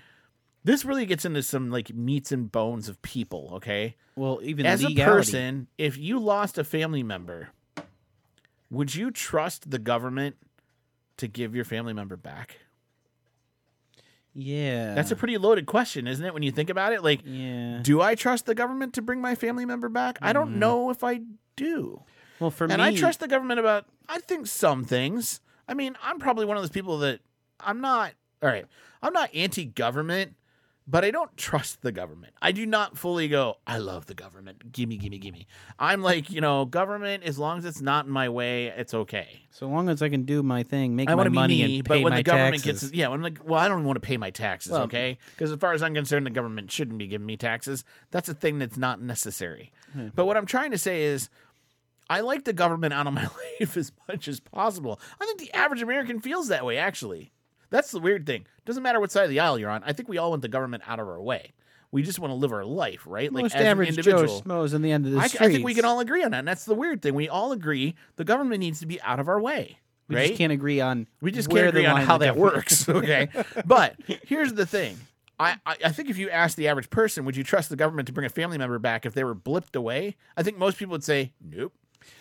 this 0.65 0.85
really 0.85 1.07
gets 1.07 1.25
into 1.25 1.43
some 1.43 1.71
like 1.71 1.95
meats 1.95 2.33
and 2.33 2.51
bones 2.51 2.89
of 2.89 3.01
people. 3.03 3.51
Okay, 3.55 3.97
Well, 4.17 4.41
even 4.43 4.67
as 4.67 4.85
a 4.85 4.95
person, 4.95 5.69
if 5.79 5.99
you 5.99 6.19
lost 6.19 6.59
a 6.59 6.65
family 6.65 7.03
member, 7.03 7.51
would 8.71 8.95
you 8.95 9.11
trust 9.11 9.71
the 9.71 9.79
government 9.79 10.37
to 11.17 11.29
give 11.29 11.55
your 11.55 11.65
family 11.65 11.93
member 11.93 12.17
back? 12.17 12.57
Yeah, 14.33 14.95
That's 14.95 15.11
a 15.11 15.17
pretty 15.17 15.39
loaded 15.39 15.67
question, 15.67 16.07
isn't 16.07 16.25
it? 16.25 16.33
When 16.33 16.45
you 16.45 16.53
think 16.53 16.71
about 16.71 16.93
it, 16.93 17.03
like, 17.03 17.21
yeah. 17.25 17.81
do 17.83 18.01
I 18.01 18.15
trust 18.15 18.47
the 18.47 18.55
government 18.55 18.95
to 18.95 19.03
bring 19.03 19.21
my 19.21 19.35
family 19.35 19.65
member 19.65 19.89
back? 19.89 20.19
I 20.23 20.33
don't 20.33 20.51
mm-hmm. 20.51 20.59
know 20.61 20.91
if 20.91 21.03
I 21.03 21.23
do. 21.57 22.03
Well, 22.39 22.51
for 22.51 22.65
and 22.65 22.79
me, 22.79 22.83
I 22.83 22.95
trust 22.95 23.21
the 23.21 23.27
government 23.27 23.59
about, 23.59 23.87
I 24.09 24.21
think, 24.21 24.47
some 24.47 24.85
things. 24.85 25.41
I 25.69 25.75
mean, 25.75 25.97
I'm 26.03 26.19
probably 26.21 26.47
one 26.47 26.57
of 26.57 26.63
those 26.63 26.71
people 26.71 26.99
that 26.99 27.21
I'm 27.59 27.81
not, 27.81 28.13
all 28.41 28.49
right, 28.49 28.67
I'm 29.03 29.13
not 29.13 29.35
anti 29.35 29.65
government, 29.65 30.35
but 30.91 31.05
I 31.05 31.11
don't 31.13 31.35
trust 31.37 31.83
the 31.83 31.93
government. 31.93 32.33
I 32.43 32.51
do 32.51 32.67
not 32.67 32.99
fully 32.99 33.29
go, 33.29 33.59
I 33.67 33.79
love 33.79 34.07
the 34.07 34.15
government. 34.15 34.73
Gimme, 34.73 34.97
gimme, 34.97 35.19
gimme. 35.19 35.47
I'm 35.79 36.03
like, 36.03 36.31
you 36.31 36.41
know, 36.41 36.65
government, 36.65 37.23
as 37.23 37.39
long 37.39 37.59
as 37.59 37.65
it's 37.65 37.81
not 37.81 38.07
in 38.07 38.11
my 38.11 38.29
way, 38.29 38.67
it's 38.67 38.93
okay. 38.93 39.43
So 39.51 39.69
long 39.69 39.89
as 39.89 40.03
I 40.03 40.09
can 40.09 40.25
do 40.25 40.43
my 40.43 40.65
thing, 40.65 40.97
make 40.97 41.09
I 41.09 41.13
my 41.13 41.17
want 41.17 41.27
to 41.27 41.31
money 41.31 41.63
me, 41.63 41.79
and 41.79 41.89
but 41.89 42.01
when 42.03 42.11
my 42.11 42.17
the 42.19 42.23
government 42.25 42.65
taxes. 42.65 42.91
gets, 42.91 42.93
yeah, 42.95 43.09
when 43.09 43.23
like, 43.23 43.39
well, 43.45 43.61
I 43.61 43.69
don't 43.69 43.85
want 43.85 43.97
to 43.97 44.01
pay 44.07 44.17
my 44.17 44.31
taxes, 44.31 44.73
Well- 44.73 44.83
okay? 44.83 45.19
Because 45.33 45.53
as 45.53 45.59
far 45.59 45.73
as 45.73 45.83
I'm 45.83 45.95
concerned, 45.95 46.27
the 46.27 46.31
government 46.31 46.73
shouldn't 46.73 46.99
be 46.99 47.07
giving 47.07 47.27
me 47.27 47.37
taxes. 47.37 47.85
That's 48.11 48.29
a 48.29 48.35
thing 48.35 48.59
that's 48.59 48.77
not 48.77 49.01
necessary. 49.01 49.73
Hmm. 49.93 50.09
But 50.15 50.27
what 50.27 50.37
I'm 50.37 50.47
trying 50.47 50.73
to 50.73 50.79
say 50.79 51.03
is, 51.05 51.29
I 52.09 52.23
like 52.23 52.45
the 52.45 52.53
government 52.53 52.93
out 52.93 53.07
of 53.07 53.13
my 53.15 53.23
life 53.61 53.77
as 53.77 53.93
much 54.09 54.27
as 54.27 54.41
possible. 54.41 55.01
I 55.21 55.27
think 55.27 55.39
the 55.39 55.53
average 55.55 55.83
American 55.83 56.19
feels 56.21 56.49
that 56.49 56.65
way. 56.65 56.77
Actually, 56.77 57.31
that's 57.71 57.91
the 57.91 58.01
weird 58.01 58.27
thing. 58.27 58.47
Doesn't 58.65 58.83
matter 58.83 59.01
what 59.01 59.11
side 59.11 59.25
of 59.25 59.31
the 59.31 59.41
aisle 59.41 59.59
you're 59.59 59.71
on. 59.71 59.83
I 59.85 59.93
think 59.93 60.09
we 60.09 60.19
all 60.19 60.31
want 60.31 60.43
the 60.43 60.49
government 60.49 60.83
out 60.87 61.01
of 61.01 61.09
our 61.09 61.21
way. 61.21 61.53
We 61.93 62.03
just 62.03 62.21
want 62.21 62.31
to 62.31 62.37
live 62.37 62.53
our 62.53 62.65
life, 62.65 63.03
right? 63.07 63.33
Most 63.33 63.55
as 63.55 63.61
an 63.61 63.67
average 63.67 63.97
Joe. 63.97 64.25
Schmoes 64.25 64.75
in 64.75 64.83
the 64.83 64.93
end 64.93 65.07
of 65.07 65.13
the 65.13 65.19
I, 65.19 65.25
I 65.25 65.29
think 65.29 65.65
we 65.65 65.75
can 65.75 65.85
all 65.85 65.99
agree 65.99 66.23
on 66.23 66.31
that. 66.31 66.41
And 66.41 66.49
that's 66.49 66.65
the 66.65 66.75
weird 66.75 67.03
thing. 67.03 67.15
We 67.15 67.29
all 67.29 67.51
agree 67.51 67.97
the 68.17 68.25
government 68.25 68.61
needs 68.61 68.79
to 68.81 68.87
be 68.87 69.01
out 69.03 69.19
of 69.19 69.29
our 69.29 69.41
way. 69.41 69.79
We 70.07 70.17
right? 70.17 70.29
just 70.29 70.39
can't 70.39 70.53
agree 70.53 70.81
on. 70.81 71.09
We 71.21 71.33
just 71.33 71.51
where 71.53 71.65
can't 71.65 71.77
agree 71.77 71.87
on 71.87 72.01
how 72.03 72.19
that 72.19 72.37
works. 72.37 72.89
Okay. 73.01 73.29
but 73.65 73.97
here's 74.25 74.53
the 74.53 74.67
thing. 74.67 74.99
I, 75.41 75.57
I 75.65 75.91
think 75.91 76.11
if 76.11 76.19
you 76.19 76.29
ask 76.29 76.57
the 76.57 76.69
average 76.69 76.91
person, 76.91 77.25
would 77.25 77.35
you 77.35 77.43
trust 77.43 77.71
the 77.71 77.77
government 77.77 78.07
to 78.09 78.13
bring 78.13 78.27
a 78.27 78.31
family 78.31 78.59
member 78.59 78.79
back 78.79 79.07
if 79.07 79.15
they 79.15 79.25
were 79.25 79.35
blipped 79.35 79.75
away? 79.75 80.17
I 80.37 80.43
think 80.43 80.59
most 80.59 80.77
people 80.77 80.93
would 80.93 81.05
say, 81.05 81.33
nope. 81.41 81.73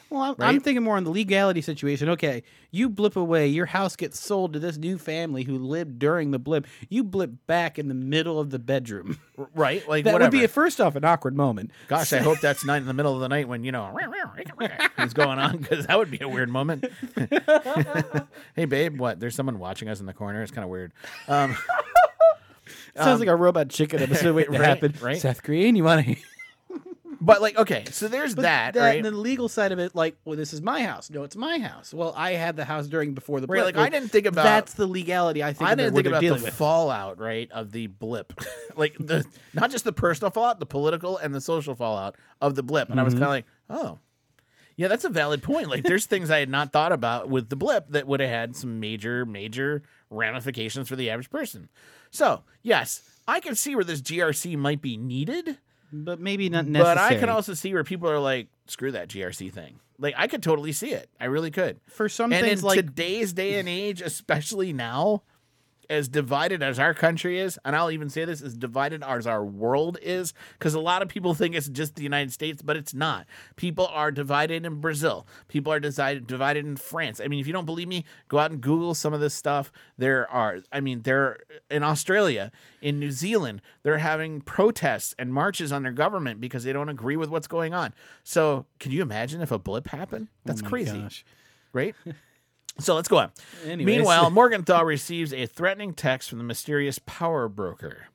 Well, 0.10 0.22
I'm, 0.22 0.35
I'm 0.39 0.60
thinking 0.60 0.84
more 0.84 0.97
on 0.97 1.03
the 1.03 1.11
legality 1.11 1.61
situation. 1.61 2.10
Okay, 2.10 2.41
you 2.72 2.89
blip 2.89 3.15
away, 3.15 3.47
your 3.47 3.68
house 3.68 3.95
gets 3.95 4.19
sold 4.19 4.53
to 4.53 4.60
this 4.60 4.77
new 4.77 4.97
family 4.97 5.43
who 5.43 5.57
lived 5.57 5.99
during 5.99 6.31
the 6.31 6.39
blip. 6.39 6.65
You 6.89 7.03
blip 7.03 7.31
back 7.45 7.77
in 7.77 7.89
the 7.89 7.93
middle 7.93 8.39
of 8.39 8.49
the 8.49 8.57
bedroom. 8.57 9.19
right? 9.53 9.88
Like 9.88 10.06
that 10.06 10.14
whatever. 10.14 10.31
would 10.31 10.39
be, 10.39 10.43
a, 10.43 10.47
first 10.47 10.81
off, 10.81 10.95
an 10.95 11.06
awkward 11.06 11.35
moment. 11.35 11.72
Gosh, 11.88 12.11
I 12.11 12.18
hope 12.22 12.39
that's 12.39 12.65
not 12.65 12.77
in 12.77 12.85
the 12.85 12.93
middle 12.93 13.14
of 13.14 13.22
the 13.22 13.30
night 13.30 13.47
when 13.47 13.64
you 13.64 13.72
know 13.72 13.95
what's 14.95 15.14
going 15.14 15.38
on 15.38 15.57
because 15.57 15.85
that 15.85 15.97
would 15.97 16.10
be 16.10 16.19
a 16.22 16.27
weird 16.27 16.49
moment. 16.49 16.85
hey, 18.56 18.65
babe, 18.65 18.99
what? 18.99 19.19
There's 19.19 19.35
someone 19.35 19.60
watching 19.60 19.89
us 19.89 19.99
in 19.99 20.07
the 20.07 20.14
corner. 20.14 20.41
It's 20.41 20.51
kind 20.51 20.64
of 20.64 20.72
weird. 20.72 20.91
Um, 21.27 21.56
Sounds 22.95 23.19
like 23.19 23.30
a 23.30 23.35
robot 23.35 23.69
chicken 23.69 24.01
episode 24.01 24.35
waiting 24.35 24.53
to 24.53 24.60
right, 24.60 24.68
happen. 24.68 24.93
right. 25.01 25.18
Seth 25.18 25.43
Green, 25.43 25.76
you 25.76 25.84
want 25.84 26.06
to? 26.06 26.15
But 27.21 27.41
like, 27.41 27.57
okay, 27.57 27.83
so 27.91 28.07
there's 28.07 28.35
that, 28.35 28.73
that 28.73 28.79
right? 28.79 28.95
and 28.97 29.05
the 29.05 29.11
legal 29.11 29.49
side 29.49 29.71
of 29.71 29.79
it, 29.79 29.95
like, 29.95 30.15
well, 30.25 30.35
this 30.37 30.53
is 30.53 30.61
my 30.61 30.83
house. 30.83 31.09
No, 31.09 31.23
it's 31.23 31.35
my 31.35 31.59
house. 31.59 31.93
Well, 31.93 32.13
I 32.15 32.31
had 32.31 32.55
the 32.55 32.65
house 32.65 32.87
during 32.87 33.13
before 33.13 33.41
the 33.41 33.47
Right, 33.47 33.61
blip. 33.61 33.75
like, 33.75 33.85
I 33.85 33.89
didn't 33.89 34.09
think 34.11 34.25
about- 34.25 34.43
that's 34.43 34.73
the 34.73 34.87
legality. 34.87 35.43
I 35.43 35.53
think 35.53 35.69
I 35.69 35.75
didn't 35.75 35.93
think 35.95 36.07
about 36.07 36.21
the 36.21 36.31
with. 36.31 36.53
fallout, 36.53 37.19
right, 37.19 37.51
of 37.51 37.71
the 37.71 37.87
blip, 37.87 38.33
like 38.75 38.95
the 38.99 39.25
not 39.53 39.71
just 39.71 39.83
the 39.85 39.93
personal 39.93 40.31
fallout, 40.31 40.59
the 40.59 40.65
political 40.65 41.17
and 41.17 41.33
the 41.35 41.41
social 41.41 41.75
fallout 41.75 42.15
of 42.41 42.55
the 42.55 42.63
blip. 42.63 42.89
And 42.89 42.99
I 42.99 43.03
was 43.03 43.13
Mm-hmm. 43.13 43.23
kind 43.23 43.43
of 43.69 43.75
like, 43.77 43.81
oh, 43.85 43.99
yeah, 44.77 44.87
that's 44.87 45.03
a 45.03 45.09
valid 45.09 45.43
point. 45.43 45.69
Like, 45.69 45.83
there's 45.83 46.05
things 46.07 46.31
I 46.31 46.39
had 46.39 46.49
not 46.49 46.71
thought 46.71 46.93
about 46.93 47.27
with 47.29 47.49
the 47.49 47.57
blip 47.57 47.89
that 47.89 48.07
would 48.07 48.21
have 48.21 48.29
had 48.29 48.55
some 48.55 48.79
major, 48.79 49.25
major 49.25 49.83
ramifications 50.09 50.87
for 50.87 50.95
the 50.95 51.09
average 51.09 51.29
person. 51.29 51.69
So, 52.11 52.43
yes, 52.61 53.01
I 53.27 53.39
can 53.41 53.55
see 53.55 53.75
where 53.75 53.83
this 53.83 54.01
GRC 54.01 54.57
might 54.57 54.81
be 54.81 54.95
needed, 54.97 55.57
but 55.91 56.19
maybe 56.19 56.49
not 56.49 56.65
necessary. 56.65 56.95
but 56.95 57.01
I 57.01 57.19
can 57.19 57.29
also 57.29 57.53
see 57.53 57.73
where 57.73 57.83
people 57.83 58.09
are 58.09 58.19
like, 58.19 58.47
screw 58.67 58.91
that 58.91 59.09
GRC 59.09 59.51
thing. 59.51 59.79
Like, 59.97 60.13
I 60.17 60.27
could 60.27 60.41
totally 60.41 60.71
see 60.71 60.91
it. 60.91 61.09
I 61.19 61.25
really 61.25 61.51
could. 61.51 61.79
for 61.87 62.07
some 62.07 62.31
And 62.31 62.45
things 62.45 62.61
in 62.61 62.67
like 62.67 62.77
today's 62.77 63.33
day 63.33 63.59
and 63.59 63.67
age, 63.67 64.01
especially 64.01 64.71
now, 64.71 65.23
as 65.89 66.07
divided 66.07 66.61
as 66.61 66.77
our 66.77 66.93
country 66.93 67.39
is, 67.39 67.59
and 67.65 67.75
I'll 67.75 67.91
even 67.91 68.09
say 68.09 68.25
this, 68.25 68.41
as 68.41 68.55
divided 68.55 69.03
as 69.03 69.25
our 69.25 69.43
world 69.43 69.97
is, 70.01 70.33
because 70.57 70.73
a 70.73 70.79
lot 70.79 71.01
of 71.01 71.07
people 71.07 71.33
think 71.33 71.55
it's 71.55 71.67
just 71.67 71.95
the 71.95 72.03
United 72.03 72.31
States, 72.31 72.61
but 72.61 72.77
it's 72.77 72.93
not. 72.93 73.25
People 73.55 73.87
are 73.87 74.11
divided 74.11 74.65
in 74.65 74.75
Brazil. 74.81 75.25
People 75.47 75.73
are 75.73 75.79
decided, 75.79 76.27
divided 76.27 76.65
in 76.65 76.77
France. 76.77 77.19
I 77.19 77.27
mean, 77.27 77.39
if 77.39 77.47
you 77.47 77.53
don't 77.53 77.65
believe 77.65 77.87
me, 77.87 78.05
go 78.27 78.37
out 78.39 78.51
and 78.51 78.61
Google 78.61 78.93
some 78.93 79.13
of 79.13 79.19
this 79.19 79.33
stuff. 79.33 79.71
There 79.97 80.29
are, 80.29 80.59
I 80.71 80.79
mean, 80.79 81.01
there 81.01 81.37
in 81.71 81.81
Australia, 81.83 82.51
in 82.81 82.99
New 82.99 83.11
Zealand, 83.11 83.61
they're 83.83 83.97
having 83.97 84.41
protests 84.41 85.15
and 85.17 85.33
marches 85.33 85.71
on 85.71 85.83
their 85.83 85.91
government 85.91 86.39
because 86.39 86.63
they 86.63 86.73
don't 86.73 86.89
agree 86.89 87.17
with 87.17 87.29
what's 87.29 87.47
going 87.47 87.73
on. 87.73 87.93
So, 88.23 88.65
can 88.79 88.91
you 88.91 89.01
imagine 89.01 89.41
if 89.41 89.51
a 89.51 89.57
blip 89.59 89.87
happened? 89.87 90.27
That's 90.45 90.61
Oh 90.63 90.67
crazy 90.67 91.01
gosh. 91.01 91.25
right? 91.73 91.95
So 92.80 92.95
let's 92.95 93.07
go 93.07 93.18
on. 93.18 93.31
Anyways. 93.65 93.85
Meanwhile, 93.85 94.30
Morgenthau 94.31 94.84
receives 94.84 95.34
a 95.34 95.45
threatening 95.45 95.93
text 95.93 96.30
from 96.30 96.38
the 96.38 96.43
mysterious 96.43 96.99
power 97.06 97.47
broker. 97.47 98.07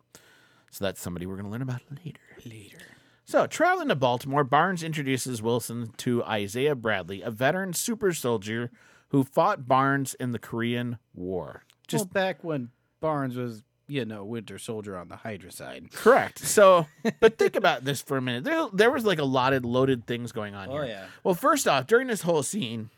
So 0.70 0.84
that's 0.84 1.00
somebody 1.00 1.26
we're 1.26 1.34
going 1.36 1.44
to 1.46 1.50
learn 1.52 1.62
about 1.62 1.82
later. 2.04 2.18
Later. 2.44 2.78
So, 3.26 3.46
traveling 3.46 3.88
to 3.88 3.94
Baltimore, 3.94 4.44
Barnes 4.44 4.82
introduces 4.82 5.40
Wilson 5.40 5.92
to 5.98 6.22
Isaiah 6.24 6.74
Bradley, 6.74 7.22
a 7.22 7.30
veteran 7.30 7.72
super 7.72 8.12
soldier 8.12 8.70
who 9.08 9.24
fought 9.24 9.66
Barnes 9.66 10.12
in 10.14 10.32
the 10.32 10.38
Korean 10.38 10.98
War. 11.14 11.62
just 11.88 12.12
back 12.12 12.44
when 12.44 12.68
Barnes 13.00 13.34
was, 13.36 13.62
you 13.86 14.04
know, 14.04 14.24
Winter 14.24 14.58
Soldier 14.58 14.98
on 14.98 15.08
the 15.08 15.16
Hydra 15.16 15.52
side. 15.52 15.90
Correct. 15.92 16.38
So, 16.44 16.86
but 17.20 17.38
think 17.38 17.56
about 17.56 17.84
this 17.84 18.02
for 18.02 18.18
a 18.18 18.22
minute. 18.22 18.44
There, 18.44 18.66
there 18.74 18.90
was 18.90 19.04
like 19.06 19.18
a 19.20 19.24
lot 19.24 19.52
of 19.54 19.64
loaded 19.64 20.06
things 20.06 20.32
going 20.32 20.54
on 20.54 20.68
Oh, 20.68 20.72
here. 20.74 20.84
yeah. 20.86 21.06
Well, 21.22 21.34
first 21.34 21.66
off, 21.66 21.86
during 21.86 22.08
this 22.08 22.22
whole 22.22 22.42
scene, 22.42 22.90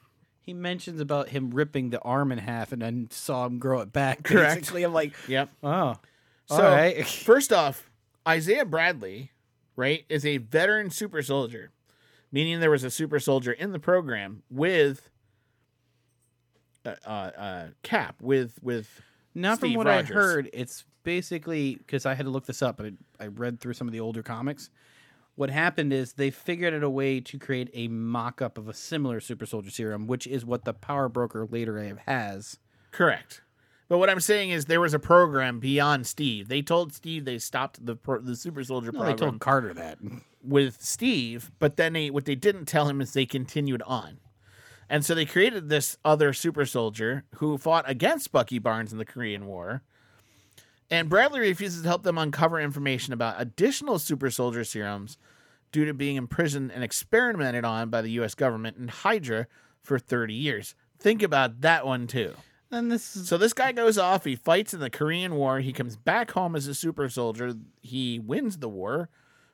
He 0.47 0.55
mentions 0.55 1.01
about 1.01 1.31
him 1.31 1.51
ripping 1.51 1.91
the 1.91 2.01
arm 2.03 2.31
in 2.31 2.39
half 2.39 2.71
and 2.71 2.81
then 2.81 3.09
saw 3.11 3.47
him 3.47 3.59
grow 3.59 3.81
it 3.81 3.93
back. 3.93 4.23
Correct. 4.25 4.61
Basically, 4.61 4.85
I'm 4.85 4.93
like, 4.93 5.13
yep, 5.27 5.51
oh, 5.65 5.97
So, 6.47 6.63
right. 6.63 7.05
first 7.25 7.53
off, 7.53 7.91
Isaiah 8.27 8.65
Bradley, 8.65 9.33
right, 9.75 10.05
is 10.09 10.25
a 10.25 10.37
veteran 10.39 10.91
super 10.91 11.21
soldier, 11.21 11.73
meaning 12.31 12.61
there 12.61 12.71
was 12.71 12.85
a 12.85 12.93
super 12.93 13.19
soldier 13.19 13.51
in 13.51 13.73
the 13.73 13.81
program 13.81 14.45
with 14.49 15.11
uh, 16.85 16.95
uh, 17.05 17.11
uh, 17.11 17.67
Cap, 17.83 18.23
with 18.23 18.61
with 18.63 19.03
Not 19.35 19.59
from 19.59 19.75
what 19.75 19.89
Rogers. 19.89 20.11
I 20.13 20.15
heard, 20.15 20.51
it's 20.53 20.85
basically 21.03 21.75
because 21.75 22.07
I 22.07 22.15
had 22.15 22.25
to 22.25 22.31
look 22.31 22.47
this 22.47 22.63
up, 22.63 22.77
but 22.77 22.87
I, 22.87 23.25
I 23.25 23.27
read 23.27 23.59
through 23.59 23.75
some 23.75 23.89
of 23.89 23.93
the 23.93 24.01
older 24.01 24.23
comics. 24.23 24.71
What 25.37 25.51
happened 25.51 25.93
is 25.93 26.15
they 26.15 26.31
figured 26.31 26.75
out 26.75 26.83
a 26.83 26.91
way 26.91 27.21
to 27.21 27.39
create 27.39 27.71
a 27.75 27.89
mock 27.89 28.41
up 28.43 28.57
of 28.59 28.69
a 28.69 28.75
similar 28.75 29.21
super 29.21 29.47
soldier 29.47 29.71
serum, 29.71 30.07
which 30.07 30.27
is 30.27 30.45
what 30.45 30.65
the 30.65 30.73
power 30.73 31.09
broker 31.09 31.47
later 31.49 31.79
has. 32.07 32.59
correct. 32.91 33.43
But 33.89 33.99
what 33.99 34.11
I'm 34.11 34.19
saying 34.21 34.51
is 34.51 34.65
there 34.65 34.81
was 34.81 34.95
a 34.95 34.99
program 34.99 35.61
beyond 35.61 36.09
Steve. 36.09 36.49
They 36.49 36.61
told 36.61 36.93
Steve 36.93 37.25
they 37.25 37.39
stopped 37.39 37.85
the 37.87 37.95
pro, 37.95 38.19
the 38.19 38.35
super 38.35 38.65
soldier 38.65 38.91
No, 38.91 39.05
they 39.05 39.15
told 39.15 39.39
Carter 39.39 39.73
that. 39.75 39.99
with 40.43 40.83
Steve, 40.83 41.53
but 41.61 41.77
then 41.77 41.93
they 41.93 42.11
what 42.11 42.25
they 42.25 42.35
didn't 42.35 42.65
tell 42.67 42.89
him 42.89 43.01
is 43.01 43.13
they 43.13 43.27
continued 43.27 43.83
on. 43.83 44.19
And 44.89 45.05
so 45.05 45.15
they 45.15 45.25
created 45.25 45.69
this 45.69 45.99
other 46.05 46.33
super 46.33 46.65
soldier 46.67 47.25
who 47.37 47.59
fought 47.59 47.89
against 47.89 48.33
Bucky 48.33 48.59
Barnes 48.59 48.91
in 48.91 48.99
the 48.99 49.05
Korean 49.05 49.47
War. 49.47 49.83
And 50.91 51.09
Bradley 51.09 51.41
refuses 51.41 51.83
to 51.83 51.89
help 51.89 52.05
them 52.05 52.19
uncover 52.19 52.61
information 52.61 53.13
about 53.13 53.41
additional 53.41 53.99
super 53.99 54.31
soldier 54.31 54.65
serums 54.65 55.19
due 55.73 55.85
to 55.85 55.95
being 55.95 56.17
imprisoned 56.17 56.71
and 56.71 56.85
experimented 56.85 57.65
on 57.65 57.91
by 57.91 58.03
the 58.03 58.11
US 58.21 58.35
government 58.35 58.77
and 58.77 58.91
Hydra 58.91 59.47
for 59.83 59.99
30 59.99 60.35
years. 60.35 60.75
Think 60.99 61.23
about 61.23 61.61
that 61.63 61.85
one 61.85 62.07
too. 62.07 62.35
And 62.71 62.91
this 62.91 63.17
is 63.17 63.29
So 63.29 63.37
this 63.37 63.53
guy 63.53 63.73
goes 63.73 63.99
off, 63.99 64.25
he 64.25 64.37
fights 64.37 64.75
in 64.75 64.81
the 64.81 64.91
Korean 64.91 65.35
War, 65.35 65.61
he 65.61 65.73
comes 65.73 65.97
back 65.97 66.33
home 66.33 66.57
as 66.57 66.67
a 66.67 66.75
super 66.75 67.09
soldier, 67.09 67.55
he 67.81 68.19
wins 68.19 68.59
the 68.59 68.69
war. 68.69 69.09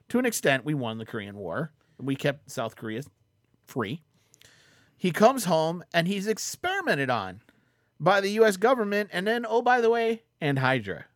To 0.09 0.19
an 0.19 0.27
extent, 0.27 0.65
we 0.65 0.75
won 0.75 0.99
the 0.99 1.07
Korean 1.07 1.37
War. 1.37 1.73
We 1.99 2.17
kept 2.17 2.51
South 2.51 2.77
Korea 2.77 3.03
free. 3.67 4.03
He 4.97 5.11
comes 5.11 5.45
home 5.45 5.83
and 5.93 6.07
he's 6.07 6.27
experimented 6.27 7.11
on 7.11 7.41
by 7.99 8.21
the 8.21 8.31
US 8.41 8.57
government 8.57 9.11
and 9.13 9.27
then 9.27 9.47
oh 9.49 9.63
by 9.63 9.81
the 9.81 9.91
way, 9.91 10.23
and 10.41 10.59
Hydra. 10.59 11.07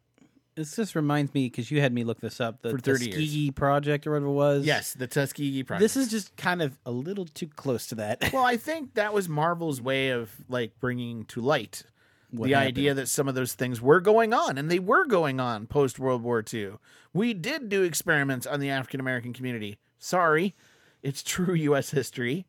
This 0.57 0.75
just 0.75 0.95
reminds 0.95 1.33
me 1.35 1.47
because 1.47 1.71
you 1.71 1.81
had 1.81 1.93
me 1.93 2.03
look 2.03 2.21
this 2.21 2.41
up 2.41 2.63
the 2.63 2.71
For 2.71 2.79
30 2.79 3.05
years. 3.05 3.15
Tuskegee 3.17 3.51
project 3.51 4.07
or 4.07 4.11
whatever 4.13 4.27
it 4.27 4.33
was. 4.33 4.67
Yes, 4.67 4.95
the 4.95 5.07
Tuskegee 5.07 5.63
project. 5.63 5.81
this 5.83 5.97
is 5.97 6.09
just 6.09 6.35
kind 6.37 6.63
of 6.63 6.79
a 6.87 6.91
little 6.91 7.27
too 7.27 7.47
close 7.47 7.87
to 7.89 7.95
that. 7.97 8.31
well, 8.33 8.45
I 8.45 8.57
think 8.69 8.95
that 8.95 9.13
was 9.15 9.29
Marvel's 9.29 9.81
way 9.81 10.11
of 10.11 10.31
like 10.49 10.73
bringing 10.81 11.25
to 11.27 11.41
light 11.41 11.83
What 12.31 12.47
the 12.47 12.55
happened. 12.55 12.69
idea 12.69 12.95
that 12.95 13.09
some 13.09 13.29
of 13.29 13.35
those 13.35 13.53
things 13.53 13.81
were 13.81 14.01
going 14.01 14.33
on, 14.35 14.59
and 14.59 14.71
they 14.71 14.79
were 14.79 15.05
going 15.07 15.39
on 15.41 15.67
post 15.67 15.99
World 15.99 16.23
War 16.23 16.43
II. 16.53 16.73
We 17.13 17.35
did 17.35 17.69
do 17.69 17.83
experiments 17.83 18.47
on 18.47 18.61
the 18.61 18.71
African 18.71 18.99
American 19.01 19.33
community. 19.33 19.79
Sorry, 19.99 20.55
it's 21.03 21.23
true 21.23 21.55
U.S. 21.71 21.91
history, 21.91 22.47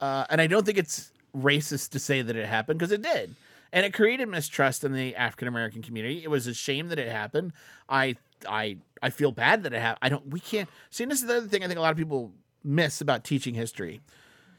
uh, 0.00 0.24
and 0.30 0.40
I 0.40 0.46
don't 0.46 0.64
think 0.64 0.78
it's 0.78 1.12
racist 1.36 1.90
to 1.90 1.98
say 1.98 2.22
that 2.22 2.34
it 2.36 2.46
happened 2.46 2.78
because 2.78 2.92
it 2.92 3.02
did, 3.02 3.34
and 3.72 3.84
it 3.86 3.92
created 3.92 4.28
mistrust 4.28 4.84
in 4.84 4.92
the 4.92 5.14
African 5.16 5.48
American 5.48 5.82
community. 5.82 6.22
It 6.24 6.28
was 6.30 6.46
a 6.46 6.54
shame 6.54 6.88
that 6.88 6.98
it 6.98 7.08
happened. 7.10 7.52
I 7.88 8.16
I 8.48 8.78
I 9.02 9.10
feel 9.10 9.32
bad 9.32 9.62
that 9.64 9.72
it 9.72 9.80
happened. 9.80 9.98
I 10.02 10.08
don't. 10.08 10.26
We 10.28 10.40
can't 10.40 10.68
see. 10.90 11.04
And 11.04 11.10
this 11.12 11.20
is 11.20 11.26
the 11.26 11.36
other 11.38 11.48
thing 11.48 11.62
I 11.64 11.66
think 11.66 11.78
a 11.78 11.82
lot 11.82 11.90
of 11.92 11.96
people 11.98 12.32
miss 12.64 13.00
about 13.00 13.24
teaching 13.24 13.54
history. 13.54 14.00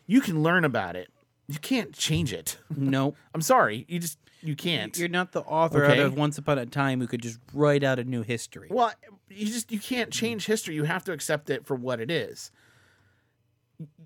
You 0.08 0.22
can 0.22 0.42
learn 0.44 0.66
about 0.66 0.96
it. 0.96 1.10
You 1.48 1.60
can't 1.60 1.94
change 1.94 2.32
it. 2.34 2.58
no, 2.76 3.16
I'm 3.34 3.42
sorry. 3.42 3.86
You 3.88 4.00
just 4.00 4.18
you 4.42 4.56
can't. 4.56 4.98
you're 4.98 5.10
not 5.10 5.32
the 5.34 5.42
author 5.42 5.84
Okay. 5.86 6.00
out 6.00 6.06
of 6.06 6.14
Once 6.16 6.38
Upon 6.38 6.58
a 6.58 6.66
Time 6.66 7.00
who 7.02 7.08
could 7.08 7.22
just 7.22 7.40
write 7.54 7.84
out 7.84 8.00
a 8.00 8.04
new 8.04 8.22
history. 8.22 8.68
well, 8.72 8.92
you 9.30 9.46
just 9.48 9.72
you 9.72 9.80
can't 9.80 10.12
change 10.12 10.46
history. 10.46 10.76
You 10.76 10.84
have 10.86 11.04
to 11.06 11.12
accept 11.12 11.50
it 11.50 11.66
for 11.66 11.76
what 11.76 12.00
it 12.00 12.10
is. 12.12 12.52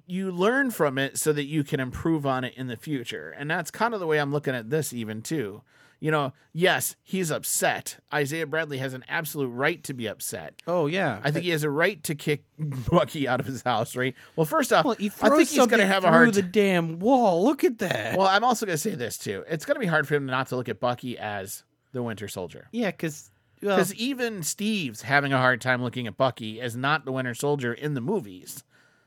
You 0.05 0.31
learn 0.31 0.71
from 0.71 0.97
it 0.97 1.17
so 1.17 1.33
that 1.33 1.45
you 1.45 1.63
can 1.63 1.79
improve 1.79 2.25
on 2.25 2.43
it 2.43 2.53
in 2.55 2.67
the 2.67 2.77
future. 2.77 3.33
And 3.37 3.49
that's 3.49 3.71
kind 3.71 3.93
of 3.93 3.99
the 3.99 4.07
way 4.07 4.19
I'm 4.19 4.31
looking 4.31 4.53
at 4.53 4.69
this 4.69 4.93
even 4.93 5.21
too. 5.21 5.61
You 5.99 6.11
know, 6.11 6.33
yes, 6.51 6.97
he's 7.01 7.31
upset. 7.31 7.97
Isaiah 8.13 8.45
Bradley 8.45 8.77
has 8.79 8.93
an 8.93 9.05
absolute 9.07 9.47
right 9.47 9.81
to 9.85 9.93
be 9.93 10.07
upset. 10.07 10.53
Oh 10.67 10.85
yeah, 10.87 11.21
I 11.23 11.31
think 11.31 11.45
he 11.45 11.51
has 11.51 11.63
a 11.63 11.69
right 11.69 12.03
to 12.03 12.13
kick 12.13 12.43
Bucky 12.59 13.25
out 13.25 13.39
of 13.39 13.45
his 13.45 13.61
house, 13.61 13.95
right? 13.95 14.13
Well, 14.35 14.45
first 14.45 14.73
off, 14.73 14.83
Well, 14.83 14.95
he 14.95 15.09
I 15.21 15.29
think 15.29 15.47
he's 15.47 15.57
going 15.57 15.79
to 15.79 15.85
have 15.85 16.03
a 16.03 16.09
hard 16.09 16.33
through 16.33 16.41
the 16.41 16.47
damn 16.49 16.99
wall. 16.99 17.45
Look 17.45 17.63
at 17.63 17.77
that. 17.79 18.17
Well, 18.17 18.27
I'm 18.27 18.43
also 18.43 18.65
going 18.65 18.73
to 18.75 18.81
say 18.81 18.95
this 18.95 19.17
too. 19.17 19.45
It's 19.47 19.63
going 19.63 19.75
to 19.75 19.79
be 19.79 19.85
hard 19.85 20.05
for 20.05 20.15
him 20.15 20.25
not 20.25 20.47
to 20.47 20.57
look 20.57 20.67
at 20.67 20.81
Bucky 20.81 21.17
as 21.17 21.63
the 21.93 22.03
Winter 22.03 22.27
Soldier. 22.27 22.67
yeah, 22.73 22.91
because 22.91 23.31
well, 23.61 23.77
Because 23.77 23.95
even 23.95 24.43
Steve's 24.43 25.03
having 25.03 25.31
a 25.31 25.37
hard 25.37 25.61
time 25.61 25.81
looking 25.81 26.05
at 26.05 26.17
Bucky 26.17 26.59
as 26.59 26.75
not 26.75 27.05
the 27.05 27.13
Winter 27.13 27.33
Soldier 27.33 27.73
in 27.73 27.93
the 27.93 28.01
movies. 28.01 28.65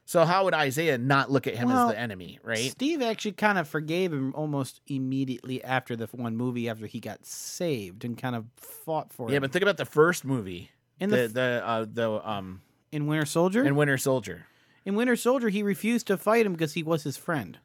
So 0.09 0.25
how 0.25 0.45
would 0.45 0.55
Isaiah 0.55 0.99
not 0.99 1.33
look 1.33 1.49
at 1.49 1.57
him 1.57 1.69
Well, 1.69 1.89
as 1.89 1.95
the 1.95 1.99
enemy, 1.99 2.39
right? 2.45 2.71
Steve 2.71 3.03
actually 3.03 3.33
kind 3.33 3.59
of 3.59 3.69
forgave 3.69 4.13
him 4.13 4.33
almost 4.37 4.81
immediately 4.87 5.63
after 5.65 5.97
the 5.97 6.07
one 6.13 6.37
movie 6.37 6.69
after 6.69 6.87
he 6.87 7.01
got 7.01 7.27
saved 7.27 8.05
and 8.05 8.17
kind 8.17 8.37
of 8.37 8.45
fought 8.57 9.13
for 9.13 9.29
it. 9.29 9.33
Yeah, 9.33 9.39
him. 9.39 9.43
but 9.43 9.53
think 9.53 9.65
about 9.65 9.79
the 9.79 9.85
first 9.85 10.25
movie, 10.25 10.71
In 11.01 11.11
the 11.11 11.17
the 11.17 11.29
the 11.29 11.63
uh, 11.65 11.87
the 11.93 12.29
um 12.29 12.63
in 12.93 13.09
Winter 13.09 13.27
Soldier, 13.27 13.65
in 13.65 13.75
Winter 13.75 13.99
Soldier. 13.99 14.47
In 14.85 14.95
Winter 14.95 15.17
Soldier, 15.17 15.49
he 15.49 15.65
refused 15.65 16.07
to 16.07 16.17
fight 16.17 16.47
him 16.47 16.53
because 16.53 16.75
he 16.75 16.85
was 16.85 17.03
his 17.03 17.17
friend, 17.17 17.59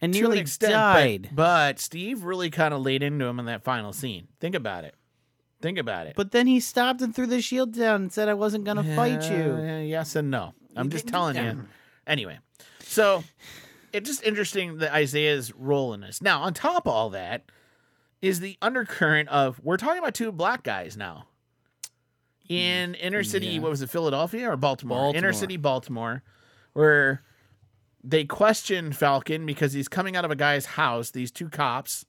and 0.00 0.12
to 0.12 0.18
nearly 0.18 0.38
an 0.38 0.42
extent, 0.42 0.72
died. 0.72 1.30
But, 1.32 1.78
Steve 1.78 2.24
really 2.24 2.50
kind 2.50 2.74
of 2.74 2.82
laid 2.82 3.04
into 3.04 3.26
him 3.26 3.38
in 3.38 3.46
that 3.46 3.62
final 3.62 3.92
scene. 3.92 4.26
Think 4.40 4.56
about 4.56 4.82
it. 4.82 4.96
Think 5.62 5.78
about 5.78 6.08
it. 6.08 6.16
But 6.16 6.32
then 6.32 6.48
he 6.48 6.58
stopped 6.58 7.00
and 7.00 7.14
threw 7.14 7.26
the 7.26 7.40
shield 7.40 7.74
down 7.74 8.02
and 8.02 8.12
said, 8.12 8.28
"I 8.28 8.34
wasn't 8.34 8.64
going 8.64 8.78
to 8.78 8.96
fight 8.96 9.30
you." 9.30 9.56
Yes 9.84 10.16
and 10.16 10.32
no. 10.32 10.54
I'm 10.76 10.90
just 10.90 11.06
telling 11.06 11.36
you. 11.36 11.66
Anyway, 12.06 12.38
so 12.80 13.24
it's 13.92 14.08
just 14.08 14.22
interesting 14.22 14.78
that 14.78 14.92
Isaiah's 14.92 15.52
role 15.54 15.94
in 15.94 16.00
this. 16.00 16.22
Now, 16.22 16.42
on 16.42 16.54
top 16.54 16.86
of 16.86 16.92
all 16.92 17.10
that, 17.10 17.44
is 18.22 18.40
the 18.40 18.56
undercurrent 18.62 19.28
of 19.28 19.60
we're 19.62 19.76
talking 19.76 19.98
about 19.98 20.14
two 20.14 20.32
black 20.32 20.62
guys 20.62 20.96
now 20.96 21.26
in 22.48 22.92
mm, 22.92 23.00
inner 23.00 23.22
city. 23.22 23.46
Yeah. 23.46 23.60
What 23.60 23.70
was 23.70 23.82
it, 23.82 23.90
Philadelphia 23.90 24.50
or 24.50 24.56
Baltimore? 24.56 25.14
Inner 25.14 25.32
city 25.32 25.56
Baltimore, 25.56 26.22
where 26.72 27.22
they 28.02 28.24
question 28.24 28.92
Falcon 28.92 29.46
because 29.46 29.72
he's 29.72 29.88
coming 29.88 30.16
out 30.16 30.24
of 30.24 30.30
a 30.30 30.36
guy's 30.36 30.66
house. 30.66 31.10
These 31.10 31.30
two 31.30 31.48
cops. 31.48 32.04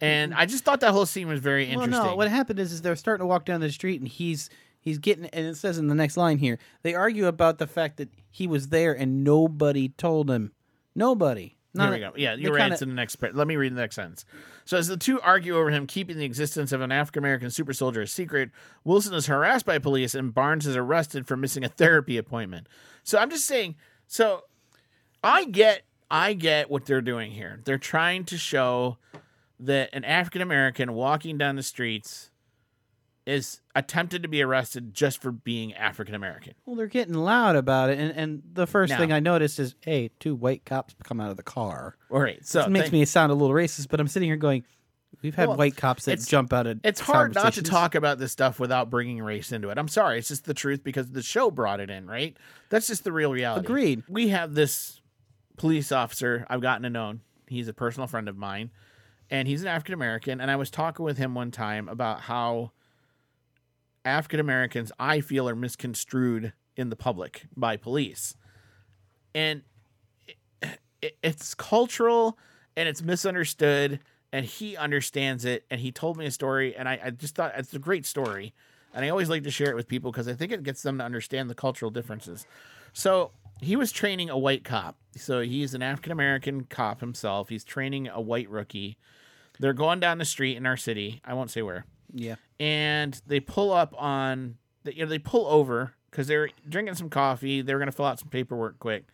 And 0.00 0.32
mm-hmm. 0.32 0.40
I 0.40 0.46
just 0.46 0.64
thought 0.64 0.80
that 0.80 0.92
whole 0.92 1.06
scene 1.06 1.26
was 1.26 1.40
very 1.40 1.64
Well, 1.64 1.84
interesting. 1.84 2.10
no. 2.10 2.16
What 2.16 2.28
happened 2.28 2.60
is, 2.60 2.72
is 2.72 2.82
they're 2.82 2.94
starting 2.94 3.22
to 3.22 3.26
walk 3.26 3.44
down 3.44 3.60
the 3.60 3.70
street, 3.70 4.00
and 4.00 4.08
he's 4.08 4.48
he's 4.88 4.98
getting, 4.98 5.26
and 5.26 5.46
it 5.46 5.56
says 5.56 5.78
in 5.78 5.86
the 5.88 5.94
next 5.94 6.16
line 6.16 6.38
here, 6.38 6.58
they 6.82 6.94
argue 6.94 7.26
about 7.26 7.58
the 7.58 7.66
fact 7.66 7.96
that 7.98 8.08
he 8.30 8.46
was 8.46 8.68
there 8.68 8.92
and 8.92 9.22
nobody 9.22 9.90
told 9.90 10.30
him. 10.30 10.52
Nobody. 10.94 11.54
There 11.74 11.90
we 11.92 11.98
go. 12.00 12.12
Yeah, 12.16 12.34
you're 12.34 12.52
right. 12.52 12.60
kinda- 12.62 12.74
It's 12.74 12.82
in 12.82 12.88
the 12.88 12.94
next. 12.96 13.16
par- 13.16 13.30
Let 13.32 13.46
me 13.46 13.54
read 13.54 13.72
the 13.76 13.80
next 13.80 13.94
sentence. 13.94 14.24
So, 14.64 14.76
as 14.78 14.88
the 14.88 14.96
two 14.96 15.20
argue 15.20 15.54
over 15.56 15.70
him 15.70 15.86
keeping 15.86 16.16
the 16.18 16.24
existence 16.24 16.72
of 16.72 16.80
an 16.80 16.90
African 16.90 17.20
American 17.22 17.50
super 17.50 17.72
soldier 17.72 18.00
a 18.02 18.06
secret, 18.06 18.50
Wilson 18.84 19.14
is 19.14 19.26
harassed 19.26 19.64
by 19.64 19.78
police 19.78 20.14
and 20.14 20.34
Barnes 20.34 20.66
is 20.66 20.74
arrested 20.74 21.26
for 21.28 21.36
missing 21.36 21.62
a 21.64 21.68
therapy 21.68 22.16
appointment. 22.16 22.68
So, 23.04 23.18
I'm 23.18 23.30
just 23.30 23.44
saying. 23.46 23.76
So, 24.08 24.44
I 25.22 25.44
get, 25.44 25.82
I 26.10 26.32
get 26.32 26.68
what 26.70 26.86
they're 26.86 27.00
doing 27.02 27.30
here. 27.32 27.60
They're 27.64 27.78
trying 27.78 28.24
to 28.24 28.38
show 28.38 28.98
that 29.60 29.90
an 29.92 30.04
African 30.04 30.40
American 30.42 30.92
walking 30.94 31.38
down 31.38 31.54
the 31.56 31.62
streets 31.62 32.30
is 33.28 33.60
attempted 33.74 34.22
to 34.22 34.28
be 34.28 34.40
arrested 34.42 34.94
just 34.94 35.20
for 35.20 35.30
being 35.30 35.74
African 35.74 36.14
American. 36.14 36.54
Well, 36.64 36.76
they're 36.76 36.86
getting 36.86 37.14
loud 37.14 37.56
about 37.56 37.90
it, 37.90 37.98
and, 37.98 38.10
and 38.16 38.42
the 38.54 38.66
first 38.66 38.90
Now- 38.90 38.98
thing 38.98 39.12
I 39.12 39.20
noticed 39.20 39.58
is, 39.58 39.74
hey, 39.80 40.10
two 40.18 40.34
white 40.34 40.64
cops 40.64 40.94
come 41.04 41.20
out 41.20 41.30
of 41.30 41.36
the 41.36 41.42
car. 41.42 41.96
All 42.10 42.20
right. 42.20 42.44
So, 42.46 42.62
It 42.62 42.70
makes 42.70 42.84
thank- 42.84 42.92
me 42.94 43.04
sound 43.04 43.30
a 43.30 43.34
little 43.34 43.54
racist, 43.54 43.88
but 43.90 44.00
I'm 44.00 44.08
sitting 44.08 44.28
here 44.28 44.36
going, 44.36 44.64
we've 45.20 45.34
had 45.34 45.48
Well, 45.48 45.58
white 45.58 45.76
cops 45.76 46.06
that 46.06 46.12
it's- 46.12 46.26
jump 46.26 46.52
out 46.54 46.66
of. 46.66 46.80
It's 46.84 47.00
hard 47.00 47.34
not 47.34 47.40
to 47.40 47.42
conversations. 47.42 47.68
talk 47.68 47.94
about 47.94 48.18
this 48.18 48.32
stuff 48.32 48.58
without 48.58 48.88
bringing 48.88 49.20
race 49.22 49.52
into 49.52 49.68
it. 49.68 49.76
I'm 49.78 49.88
sorry, 49.88 50.18
it's 50.18 50.28
just 50.28 50.46
the 50.46 50.54
truth 50.54 50.82
because 50.82 51.10
the 51.10 51.22
show 51.22 51.50
brought 51.50 51.80
it 51.80 51.90
in, 51.90 52.06
right? 52.06 52.34
That's 52.70 52.86
just 52.86 53.04
the 53.04 53.12
real 53.12 53.30
reality. 53.32 53.66
Agreed. 53.66 54.04
We 54.08 54.28
have 54.28 54.54
this 54.54 55.00
police 55.58 55.92
officer 55.92 56.46
I've 56.48 56.60
gotten 56.62 56.84
to 56.84 56.90
know. 56.90 57.18
He's 57.46 57.68
a 57.68 57.74
personal 57.74 58.06
friend 58.06 58.28
of 58.28 58.36
mine, 58.38 58.70
and 59.30 59.46
he's 59.48 59.60
an 59.62 59.68
African 59.68 59.92
American. 59.94 60.40
And 60.40 60.50
I 60.50 60.56
was 60.56 60.70
talking 60.70 61.04
with 61.04 61.18
him 61.18 61.34
one 61.34 61.50
time 61.50 61.88
about 61.88 62.20
how 62.22 62.72
African 64.04 64.40
Americans, 64.40 64.92
I 64.98 65.20
feel, 65.20 65.48
are 65.48 65.56
misconstrued 65.56 66.52
in 66.76 66.90
the 66.90 66.96
public 66.96 67.46
by 67.56 67.76
police, 67.76 68.36
and 69.34 69.62
it, 70.26 70.36
it, 71.02 71.16
it's 71.22 71.54
cultural 71.54 72.38
and 72.76 72.88
it's 72.88 73.02
misunderstood 73.02 74.00
and 74.32 74.46
he 74.46 74.76
understands 74.76 75.44
it 75.44 75.64
and 75.70 75.80
he 75.80 75.90
told 75.90 76.16
me 76.16 76.26
a 76.26 76.30
story 76.30 76.76
and 76.76 76.88
I, 76.88 77.00
I 77.04 77.10
just 77.10 77.34
thought 77.34 77.52
it's 77.56 77.74
a 77.74 77.78
great 77.78 78.06
story 78.06 78.54
and 78.94 79.04
i 79.04 79.08
always 79.08 79.28
like 79.28 79.42
to 79.44 79.50
share 79.50 79.70
it 79.70 79.74
with 79.74 79.88
people 79.88 80.12
because 80.12 80.28
i 80.28 80.32
think 80.32 80.52
it 80.52 80.62
gets 80.62 80.82
them 80.82 80.98
to 80.98 81.04
understand 81.04 81.50
the 81.50 81.54
cultural 81.54 81.90
differences. 81.90 82.46
So 82.92 83.32
he 83.60 83.76
was 83.76 83.92
training 83.92 84.30
a 84.30 84.38
white 84.38 84.64
cop. 84.64 84.96
So 85.16 85.40
he's 85.40 85.74
an 85.74 85.82
african 85.82 86.12
american 86.12 86.64
cop 86.64 87.00
himself. 87.00 87.48
He's 87.48 87.64
training 87.64 88.08
a 88.08 88.20
white 88.20 88.48
rookie. 88.48 88.96
They're 89.58 89.72
going 89.72 89.98
down 89.98 90.18
the 90.18 90.24
street 90.24 90.56
in 90.56 90.66
our 90.66 90.76
city. 90.76 91.20
I 91.24 91.34
won't 91.34 91.50
say 91.50 91.62
where 91.62 91.84
Yeah. 92.12 92.36
and 92.58 93.20
they 93.26 93.40
pull 93.40 93.72
up 93.72 93.94
on 93.98 94.56
you 94.84 95.04
know 95.04 95.10
they 95.10 95.18
pull 95.18 95.46
over 95.46 95.94
because 96.10 96.26
they're 96.26 96.48
drinking 96.68 96.94
some 96.94 97.10
coffee 97.10 97.60
they're 97.60 97.78
going 97.78 97.90
to 97.90 97.92
fill 97.92 98.06
out 98.06 98.18
some 98.18 98.28
paperwork 98.28 98.78
quick 98.78 99.04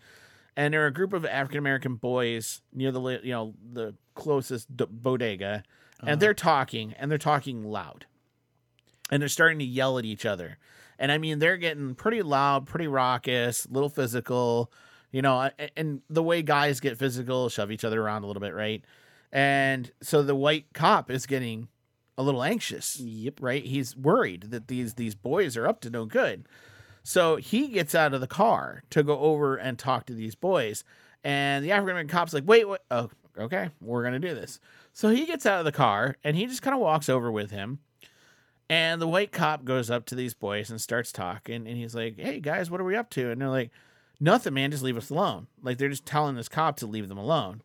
and 0.57 0.73
there 0.73 0.83
are 0.85 0.87
a 0.87 0.93
group 0.93 1.12
of 1.12 1.25
African 1.25 1.59
American 1.59 1.97
boys 1.97 2.62
near 2.73 2.93
the 2.93 3.21
you 3.23 3.33
know 3.33 3.55
the 3.73 3.95
closest 4.15 4.75
d- 4.77 4.87
bodega, 4.89 5.62
and 6.07 6.21
they're 6.21 6.31
uh-huh. 6.31 6.51
talking 6.51 6.95
and 6.99 7.11
they're 7.11 7.19
talking 7.19 7.65
loud, 7.65 8.07
and 9.11 9.21
they're 9.21 9.29
starting 9.29 9.59
to 9.59 9.65
yell 9.65 9.99
at 9.99 10.05
each 10.05 10.25
other, 10.25 10.59
and 10.99 11.11
I 11.11 11.19
mean 11.19 11.39
they're 11.39 11.57
getting 11.57 11.95
pretty 11.95 12.23
loud, 12.23 12.66
pretty 12.66 12.87
raucous, 12.87 13.66
a 13.66 13.73
little 13.73 13.89
physical, 13.89 14.73
you 15.11 15.23
know, 15.23 15.51
and 15.77 16.03
the 16.09 16.23
way 16.23 16.43
guys 16.43 16.81
get 16.81 16.99
physical, 16.99 17.49
shove 17.49 17.73
each 17.73 17.85
other 17.85 18.01
around 18.01 18.23
a 18.23 18.27
little 18.27 18.43
bit, 18.43 18.55
right? 18.55 18.85
And 19.33 19.91
so 20.01 20.23
the 20.23 20.37
white 20.37 20.66
cop 20.75 21.11
is 21.11 21.27
getting 21.27 21.69
a 22.16 22.23
little 22.23 22.43
anxious. 22.43 22.99
Yep. 23.01 23.41
Right? 23.41 23.65
He's 23.65 23.97
worried 23.97 24.51
that 24.51 24.69
these 24.69 24.95
these 24.95 25.15
boys 25.15 25.57
are 25.57 25.66
up 25.66 25.81
to 25.82 25.91
no 25.91 26.05
good. 26.05 26.47
So 27.03 27.36
he 27.36 27.69
gets 27.69 27.95
out 27.95 28.15
of 28.15 28.20
the 28.20 28.27
car 28.27 28.82
to 28.91 29.03
go 29.03 29.19
over 29.19 29.57
and 29.57 29.78
talk 29.78 30.07
to 30.07 30.15
these 30.15 30.35
boys. 30.35 30.85
And 31.23 31.65
the 31.65 31.73
African 31.73 31.91
American 31.91 32.09
cop's 32.09 32.32
like, 32.32 32.47
wait, 32.47 32.66
what? 32.66 32.82
Oh, 32.91 33.11
okay, 33.39 33.70
we're 33.81 34.11
to 34.11 34.19
do 34.19 34.35
this. 34.35 34.59
So 34.93 35.11
he 35.11 35.27
gets 35.27 35.45
out 35.45 35.59
of 35.59 35.65
the 35.65 35.73
car 35.73 36.16
and 36.24 36.36
he 36.36 36.47
just 36.47 36.62
kind 36.62 36.74
of 36.74 36.81
walks 36.81 37.09
over 37.09 37.31
with 37.31 37.51
him. 37.51 37.81
And 38.70 39.01
the 39.01 39.09
white 39.09 39.32
cop 39.32 39.65
goes 39.65 39.91
up 39.91 40.07
to 40.07 40.15
these 40.15 40.32
boys 40.32 40.70
and 40.70 40.81
starts 40.81 41.12
talking. 41.12 41.66
And 41.66 41.77
he's 41.77 41.95
like, 41.95 42.19
hey, 42.19 42.41
guys, 42.41 42.70
what 42.70 42.81
are 42.81 42.85
we 42.85 42.97
up 42.97 43.11
to? 43.11 43.31
And 43.31 43.41
they're 43.41 43.49
like, 43.49 43.70
nothing, 44.20 44.55
man, 44.55 44.70
just 44.70 44.82
leave 44.82 44.97
us 44.97 45.11
alone. 45.11 45.49
Like 45.62 45.77
they're 45.77 45.91
just 45.91 46.07
telling 46.07 46.36
this 46.36 46.49
cop 46.49 46.77
to 46.77 46.86
leave 46.86 47.09
them 47.09 47.19
alone. 47.19 47.61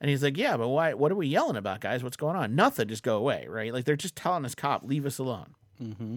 And 0.00 0.10
he's 0.10 0.22
like, 0.22 0.36
yeah, 0.36 0.56
but 0.56 0.68
why? 0.68 0.94
What 0.94 1.12
are 1.12 1.16
we 1.16 1.28
yelling 1.28 1.56
about, 1.56 1.80
guys? 1.80 2.02
What's 2.02 2.16
going 2.16 2.36
on? 2.36 2.54
Nothing, 2.54 2.88
just 2.88 3.02
go 3.02 3.16
away, 3.16 3.46
right? 3.48 3.72
Like 3.72 3.84
they're 3.84 3.96
just 3.96 4.16
telling 4.16 4.42
this 4.42 4.54
cop, 4.54 4.84
leave 4.84 5.06
us 5.06 5.18
alone. 5.18 5.54
Mm-hmm. 5.82 6.16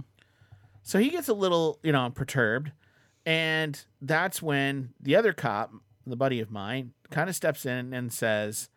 So 0.84 0.99
he 0.99 1.10
gets 1.10 1.28
a 1.28 1.34
little, 1.34 1.80
you 1.84 1.91
know, 1.91 2.10
perturbed. 2.10 2.72
And 3.26 3.84
that's 4.02 4.41
when 4.41 4.94
the 5.02 5.16
other 5.16 5.34
cop, 5.34 5.74
the 6.06 6.16
buddy 6.16 6.40
of 6.40 6.49
mine, 6.49 6.94
kind 7.12 7.30
of 7.30 7.36
steps 7.36 7.66
in 7.66 7.94
and 7.94 8.12
says, 8.12 8.70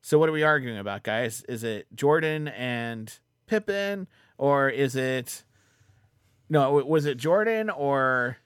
So 0.00 0.18
what 0.18 0.28
are 0.28 0.32
we 0.32 0.42
arguing 0.42 0.78
about, 0.78 1.02
guys? 1.02 1.44
Is 1.48 1.64
it 1.64 1.86
Jordan 1.94 2.48
and 2.48 3.12
Pippen? 3.46 4.08
Or 4.38 4.70
is 4.70 4.96
it. 4.96 5.44
No, 6.48 6.72
was 6.72 7.06
it 7.06 7.18
Jordan 7.18 7.70
or. 7.70 8.38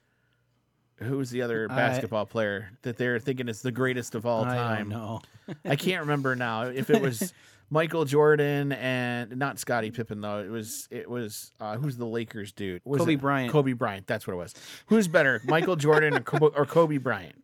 Who's 0.96 1.30
the 1.30 1.42
other 1.42 1.66
I- 1.70 1.74
basketball 1.76 2.26
player 2.26 2.70
that 2.82 2.96
they're 2.96 3.18
thinking 3.18 3.48
is 3.48 3.62
the 3.62 3.72
greatest 3.72 4.14
of 4.14 4.26
all 4.26 4.44
I 4.44 4.56
time? 4.56 4.88
know. 4.88 5.20
I 5.64 5.76
can't 5.76 6.02
remember 6.02 6.34
now 6.36 6.62
if 6.64 6.88
it 6.90 7.02
was 7.02 7.32
Michael 7.70 8.04
Jordan 8.04 8.72
and 8.72 9.36
not 9.36 9.58
Scottie 9.58 9.90
Pippen 9.90 10.20
though. 10.20 10.38
It 10.38 10.50
was 10.50 10.86
it 10.90 11.10
was 11.10 11.52
uh, 11.60 11.76
who's 11.76 11.96
the 11.96 12.06
Lakers 12.06 12.52
dude? 12.52 12.80
Was 12.84 13.00
Kobe 13.00 13.14
it- 13.14 13.20
Bryant. 13.20 13.52
Kobe 13.52 13.72
Bryant. 13.72 14.06
That's 14.06 14.26
what 14.26 14.34
it 14.34 14.36
was. 14.36 14.54
Who's 14.86 15.08
better, 15.08 15.40
Michael 15.46 15.76
Jordan 15.76 16.14
or 16.14 16.20
Kobe, 16.20 16.54
or 16.56 16.64
Kobe 16.66 16.98
Bryant? 16.98 17.43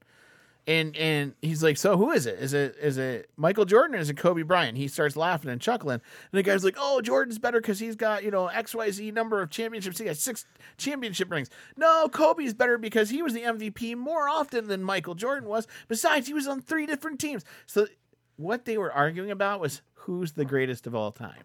And 0.70 0.96
and 0.96 1.34
he's 1.42 1.64
like, 1.64 1.76
so 1.76 1.96
who 1.96 2.12
is 2.12 2.26
it? 2.26 2.38
Is 2.38 2.52
it 2.54 2.76
is 2.80 2.96
it 2.96 3.28
Michael 3.36 3.64
Jordan 3.64 3.96
or 3.96 3.98
is 3.98 4.08
it 4.08 4.16
Kobe 4.16 4.42
Bryant? 4.42 4.78
He 4.78 4.86
starts 4.86 5.16
laughing 5.16 5.50
and 5.50 5.60
chuckling. 5.60 5.94
And 5.94 6.38
the 6.38 6.44
guy's 6.44 6.62
like, 6.62 6.76
oh, 6.78 7.00
Jordan's 7.00 7.40
better 7.40 7.60
because 7.60 7.80
he's 7.80 7.96
got 7.96 8.22
you 8.22 8.30
know 8.30 8.46
X 8.46 8.72
Y 8.72 8.88
Z 8.92 9.10
number 9.10 9.42
of 9.42 9.50
championships. 9.50 9.98
He 9.98 10.04
got 10.04 10.16
six 10.16 10.46
championship 10.78 11.28
rings. 11.28 11.50
No, 11.76 12.08
Kobe's 12.08 12.54
better 12.54 12.78
because 12.78 13.10
he 13.10 13.20
was 13.20 13.34
the 13.34 13.40
MVP 13.40 13.96
more 13.96 14.28
often 14.28 14.68
than 14.68 14.84
Michael 14.84 15.16
Jordan 15.16 15.48
was. 15.48 15.66
Besides, 15.88 16.28
he 16.28 16.34
was 16.34 16.46
on 16.46 16.60
three 16.60 16.86
different 16.86 17.18
teams. 17.18 17.44
So 17.66 17.88
what 18.36 18.64
they 18.64 18.78
were 18.78 18.92
arguing 18.92 19.32
about 19.32 19.58
was 19.58 19.82
who's 19.94 20.32
the 20.32 20.44
greatest 20.44 20.86
of 20.86 20.94
all 20.94 21.10
time. 21.10 21.42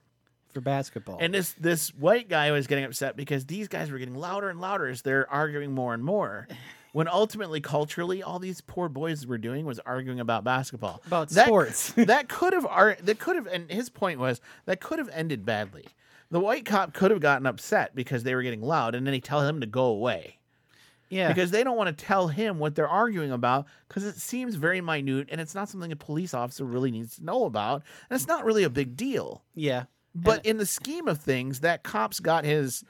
For 0.53 0.61
basketball. 0.61 1.17
And 1.19 1.33
this 1.33 1.53
this 1.53 1.89
white 1.95 2.29
guy 2.29 2.51
was 2.51 2.67
getting 2.67 2.85
upset 2.85 3.17
because 3.17 3.45
these 3.45 3.67
guys 3.67 3.89
were 3.89 3.97
getting 3.97 4.15
louder 4.15 4.49
and 4.49 4.61
louder 4.61 4.87
as 4.87 5.01
they're 5.01 5.27
arguing 5.31 5.73
more 5.73 5.95
and 5.95 6.03
more. 6.03 6.47
When 6.95 7.09
ultimately, 7.09 7.59
culturally, 7.59 8.23
all 8.23 8.39
these 8.39 8.61
poor 8.61 8.87
boys 8.87 9.27
were 9.27 9.37
doing 9.37 9.65
was 9.65 9.79
arguing 9.79 10.21
about 10.21 10.45
basketball, 10.45 11.01
About 11.05 11.27
That- 11.27 11.47
sports. 11.47 11.91
that 11.97 12.29
could 12.29 12.53
have 12.53 12.65
ar- 12.65 12.95
that 13.03 13.19
could 13.19 13.35
have, 13.35 13.47
and 13.47 13.69
his 13.69 13.89
point 13.89 14.17
was 14.17 14.39
that 14.63 14.79
could 14.79 14.99
have 14.99 15.09
ended 15.09 15.45
badly. 15.45 15.87
The 16.31 16.39
white 16.39 16.63
cop 16.63 16.93
could 16.93 17.11
have 17.11 17.19
gotten 17.19 17.45
upset 17.45 17.95
because 17.95 18.23
they 18.23 18.33
were 18.33 18.43
getting 18.43 18.61
loud, 18.61 18.95
and 18.95 19.05
then 19.05 19.13
he 19.13 19.19
tell 19.19 19.41
him 19.45 19.59
to 19.59 19.67
go 19.67 19.83
away 19.87 20.37
yeah. 21.09 21.27
because 21.27 21.51
they 21.51 21.65
don't 21.65 21.75
want 21.75 21.97
to 21.97 22.05
tell 22.05 22.29
him 22.29 22.59
what 22.59 22.75
they're 22.75 22.87
arguing 22.87 23.33
about 23.33 23.65
because 23.89 24.05
it 24.05 24.15
seems 24.15 24.55
very 24.55 24.79
minute 24.79 25.27
and 25.29 25.41
it's 25.41 25.53
not 25.53 25.67
something 25.67 25.91
a 25.91 25.97
police 25.97 26.33
officer 26.33 26.63
really 26.63 26.91
needs 26.91 27.17
to 27.17 27.25
know 27.25 27.43
about, 27.43 27.83
and 28.09 28.15
it's 28.15 28.27
not 28.29 28.45
really 28.45 28.63
a 28.63 28.69
big 28.69 28.95
deal. 28.95 29.43
yeah. 29.53 29.83
But 30.17 30.45
in 30.45 30.55
the 30.55 30.65
scheme 30.65 31.09
of 31.09 31.17
things, 31.17 31.59
that 31.59 31.83
cop's 31.83 32.21
got 32.21 32.45
his 32.45 32.85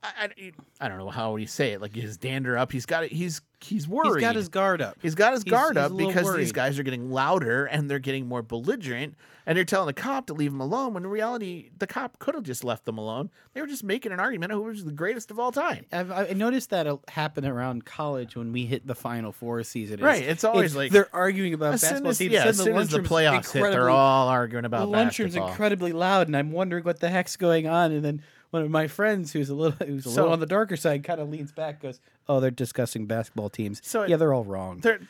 I, 0.00 0.28
I, 0.38 0.52
I 0.80 0.88
don't 0.88 0.98
know 0.98 1.10
how 1.10 1.32
would 1.32 1.40
you 1.40 1.48
say 1.48 1.72
it. 1.72 1.80
Like 1.80 1.94
his 1.94 2.16
dander 2.16 2.56
up. 2.56 2.70
He's 2.70 2.86
got 2.86 3.02
it. 3.02 3.10
He's 3.10 3.40
he's 3.60 3.88
worried. 3.88 4.14
He's 4.14 4.20
got 4.20 4.36
his 4.36 4.48
guard 4.48 4.80
up. 4.80 4.96
He's 5.02 5.16
got 5.16 5.32
his 5.32 5.42
He's- 5.42 5.50
guard 5.50 5.76
he's 5.76 5.84
up 5.84 5.90
little 5.92 6.08
because 6.12 6.36
these 6.36 6.52
guys 6.52 6.78
are 6.78 6.84
getting 6.84 7.10
louder 7.10 7.66
and 7.66 7.90
they're 7.90 7.98
getting 7.98 8.28
more 8.28 8.40
belligerent, 8.40 9.16
and 9.44 9.58
they're 9.58 9.64
telling 9.64 9.88
the 9.88 9.92
cop 9.92 10.26
to 10.28 10.34
leave 10.34 10.52
him 10.52 10.60
alone. 10.60 10.94
When 10.94 11.02
in 11.02 11.10
reality, 11.10 11.70
the 11.76 11.88
cop 11.88 12.20
could 12.20 12.36
have 12.36 12.44
just 12.44 12.62
left 12.62 12.84
them 12.84 12.96
alone. 12.96 13.30
They 13.54 13.60
were 13.60 13.66
just 13.66 13.82
making 13.82 14.12
an 14.12 14.20
argument 14.20 14.52
who 14.52 14.62
was 14.62 14.84
the 14.84 14.92
greatest 14.92 15.32
of 15.32 15.40
all 15.40 15.50
time. 15.50 15.84
I've, 15.90 16.12
I 16.12 16.26
noticed 16.32 16.70
that 16.70 16.86
uh, 16.86 16.98
happen 17.08 17.44
around 17.44 17.84
college 17.84 18.36
when 18.36 18.52
we 18.52 18.66
hit 18.66 18.86
the 18.86 18.94
Final 18.94 19.32
Four 19.32 19.64
season. 19.64 19.98
Right, 20.00 20.22
it's 20.22 20.44
always 20.44 20.76
like- 20.76 20.92
they're 20.92 21.12
arguing 21.12 21.54
about 21.54 21.74
As 21.74 21.80
soon 21.80 22.04
basketball 22.04 22.10
as, 22.12 22.18
teams. 22.18 22.32
yeah, 22.32 22.38
Then 22.40 22.48
as 22.50 22.58
soon 22.58 22.76
as 22.76 22.88
the 22.90 22.98
lunchroom's 23.00 23.08
playoffs 23.08 23.52
hit, 23.52 23.62
they're 23.62 23.90
all 23.90 24.28
arguing 24.28 24.64
about 24.64 24.82
the 24.82 24.88
about 24.90 25.06
lunchroom's 25.06 25.16
basketball. 25.34 25.48
incredibly 25.50 25.92
loud, 25.92 26.28
and 26.28 26.36
I'm 26.36 26.52
wondering 26.52 26.84
what 26.84 27.00
the 27.00 27.08
heck's 27.10 27.36
going 27.36 27.66
on. 27.66 27.90
And 27.90 28.04
then 28.04 28.22
one 28.50 28.62
of 28.62 28.70
my 28.70 28.86
friends, 28.86 29.32
who's 29.32 29.48
a 29.50 29.54
little 29.54 29.76
who's 29.86 30.06
a 30.06 30.10
So- 30.10 30.16
little 30.22 30.32
on 30.32 30.40
the 30.40 30.46
darker 30.46 30.76
side, 30.76 31.04
kind 31.04 31.20
of 31.20 31.28
leans 31.30 31.52
back, 31.52 31.80
goes, 31.82 32.00
"Oh, 32.28 32.40
they're 32.40 32.50
discussing 32.50 33.06
basketball 33.06 33.50
teams. 33.50 33.80
So 33.84 34.04
yeah, 34.04 34.16
they're 34.16 34.34
all 34.34 34.44
wrong." 34.44 34.80
There- 34.80 35.00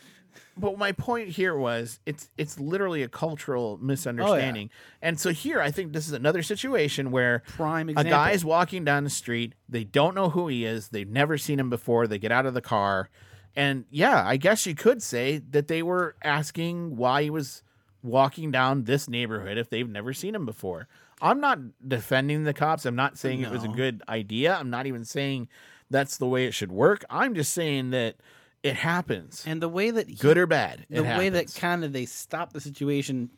but 0.57 0.79
my 0.79 0.93
point 0.93 1.31
here 1.31 1.57
was 1.57 1.99
it's 2.07 2.31
it's 2.37 2.61
literally 2.61 3.03
a 3.03 3.09
cultural 3.09 3.79
misunderstanding. 3.83 4.71
Oh, 4.73 4.99
and 5.03 5.19
so 5.19 5.31
here 5.31 5.61
I 5.61 5.71
think 5.73 5.93
this 5.93 6.07
is 6.07 6.13
another 6.13 6.43
situation 6.43 7.11
where 7.11 7.43
Prime 7.47 7.89
a 7.89 7.93
example. 7.93 8.11
guy's 8.13 8.45
walking 8.45 8.85
down 8.85 9.05
the 9.05 9.11
street, 9.11 9.55
they 9.69 9.85
don't 9.85 10.15
know 10.15 10.31
who 10.31 10.47
he 10.49 10.65
is, 10.65 10.89
they've 10.89 11.09
never 11.09 11.39
seen 11.39 11.59
him 11.59 11.71
before, 11.71 12.07
they 12.07 12.19
get 12.19 12.31
out 12.31 12.47
of 12.47 12.55
the 12.55 12.61
car, 12.61 13.09
and 13.57 13.85
yeah, 13.91 14.23
I 14.25 14.37
guess 14.37 14.65
you 14.67 14.75
could 14.77 15.03
say 15.03 15.39
that 15.51 15.67
they 15.67 15.83
were 15.83 16.15
asking 16.23 16.97
why 16.97 17.23
he 17.25 17.31
was 17.31 17.63
walking 18.03 18.51
down 18.53 18.85
this 18.85 19.09
neighborhood 19.09 19.59
if 19.59 19.71
they've 19.71 19.89
never 19.89 20.13
seen 20.13 20.35
him 20.35 20.47
before. 20.47 20.87
I'm 21.21 21.41
not 21.41 21.59
defending 21.87 22.45
the 22.45 22.55
cops. 22.55 22.87
I'm 22.87 22.95
not 22.97 23.19
saying 23.19 23.41
it 23.43 23.51
was 23.51 23.65
a 23.65 23.69
good 23.69 24.03
idea. 24.09 24.55
I'm 24.55 24.71
not 24.71 24.87
even 24.87 25.05
saying 25.05 25.49
that's 25.91 26.17
the 26.19 26.27
way 26.27 26.47
it 26.47 26.55
should 26.55 26.71
work. 26.73 27.05
I'm 27.11 27.35
just 27.35 27.53
saying 27.53 27.91
that 27.91 28.17
it 28.63 28.75
happens. 28.77 29.45
and 29.47 29.61
the 29.63 29.69
way 29.69 29.91
that 29.91 30.09
he, 30.09 30.15
good 30.17 30.37
or 30.39 30.47
bad. 30.47 30.87
the 30.91 31.03
way 31.03 31.29
that 31.29 31.55
kind 31.55 31.85
of 31.85 31.93
they 31.93 32.07
stopped 32.07 32.53
the 32.53 32.61
situation, 32.61 33.31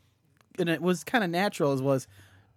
and 0.59 0.69
it 0.69 0.83
was 0.83 1.05
kind 1.05 1.23
of 1.25 1.31
natural, 1.31 1.73
as 1.73 1.81
was, 1.83 2.07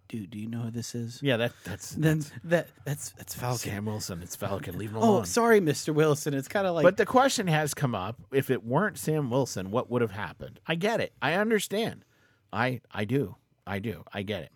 dude, 0.08 0.30
do 0.30 0.38
you 0.38 0.48
know 0.48 0.62
who 0.62 0.70
this 0.70 0.94
is? 0.94 1.20
yeah, 1.22 1.36
that 1.36 1.52
that's 1.64 1.90
Then 1.90 2.24
that 2.44 2.68
that's 2.84 3.10
that's 3.12 3.34
Falcon. 3.34 3.58
Sam 3.70 3.84
Wilson. 3.86 4.22
It's 4.22 4.34
Falcon. 4.36 4.76
Leave 4.78 4.90
him 4.90 4.96
Oh, 4.98 5.10
alone. 5.10 5.24
sorry, 5.26 5.60
Mister 5.60 5.92
Wilson. 5.92 6.34
It's 6.34 6.48
kind 6.48 6.66
of 6.66 6.74
like, 6.74 6.82
but 6.84 6.96
the 6.96 7.06
question 7.06 7.46
has 7.46 7.72
come 7.74 7.94
up: 7.94 8.16
if 8.32 8.50
it 8.50 8.64
weren't 8.64 8.98
Sam 8.98 9.30
Wilson, 9.30 9.70
what 9.70 9.90
would 9.90 10.02
have 10.02 10.10
happened? 10.12 10.58
I 10.66 10.74
get 10.74 11.00
it. 11.00 11.12
I 11.22 11.34
understand. 11.34 12.04
I 12.52 12.80
I 12.90 13.04
do. 13.04 13.36
I 13.66 13.78
do. 13.78 14.04
I 14.12 14.22
get 14.22 14.42
it. 14.42 14.52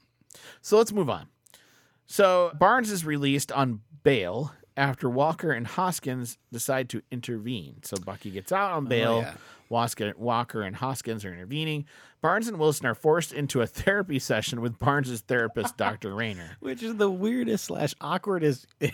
So 0.62 0.76
let's 0.76 0.92
move 0.92 1.10
on. 1.10 1.26
So 2.06 2.52
Barnes 2.58 2.90
is 2.90 3.04
released 3.04 3.52
on 3.52 3.80
bail 4.02 4.52
after 4.76 5.10
Walker 5.10 5.52
and 5.52 5.66
Hoskins 5.66 6.38
decide 6.52 6.88
to 6.90 7.02
intervene. 7.10 7.80
So 7.82 7.96
Bucky 7.96 8.30
gets 8.30 8.52
out 8.52 8.72
on 8.72 8.86
oh, 8.86 8.88
bail. 8.88 9.12
Oh, 9.12 9.20
yeah. 9.20 9.34
Walker, 9.70 10.62
and 10.62 10.76
Hoskins 10.76 11.24
are 11.24 11.32
intervening. 11.32 11.84
Barnes 12.22 12.48
and 12.48 12.58
Wilson 12.58 12.86
are 12.86 12.94
forced 12.94 13.32
into 13.32 13.60
a 13.60 13.66
therapy 13.66 14.18
session 14.18 14.60
with 14.60 14.78
Barnes's 14.78 15.20
therapist, 15.20 15.76
Dr. 15.76 16.14
Raynor. 16.14 16.56
which 16.60 16.82
is 16.82 16.96
the 16.96 17.10
weirdest 17.10 17.66
slash 17.66 17.94
awkwardest 18.00 18.66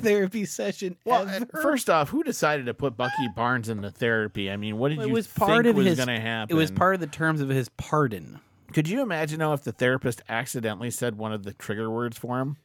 therapy 0.00 0.44
session 0.44 0.96
Well, 1.04 1.28
ever. 1.28 1.46
first 1.62 1.88
off, 1.88 2.08
who 2.10 2.22
decided 2.22 2.66
to 2.66 2.74
put 2.74 2.96
Bucky 2.96 3.28
Barnes 3.34 3.68
into 3.68 3.90
therapy? 3.90 4.50
I 4.50 4.56
mean, 4.56 4.78
what 4.78 4.88
did 4.90 4.98
it 4.98 5.06
you 5.06 5.12
was 5.12 5.26
think 5.26 5.48
part 5.48 5.66
of 5.66 5.76
was 5.76 5.96
going 5.96 6.08
to 6.08 6.20
happen? 6.20 6.54
It 6.54 6.58
was 6.58 6.70
part 6.70 6.94
of 6.94 7.00
the 7.00 7.06
terms 7.06 7.40
of 7.40 7.48
his 7.48 7.68
pardon. 7.68 8.40
Could 8.76 8.90
you 8.90 9.00
imagine 9.00 9.38
though 9.38 9.54
if 9.54 9.62
the 9.62 9.72
therapist 9.72 10.20
accidentally 10.28 10.90
said 10.90 11.16
one 11.16 11.32
of 11.32 11.44
the 11.44 11.54
trigger 11.54 11.90
words 11.90 12.18
for 12.18 12.40
him? 12.40 12.58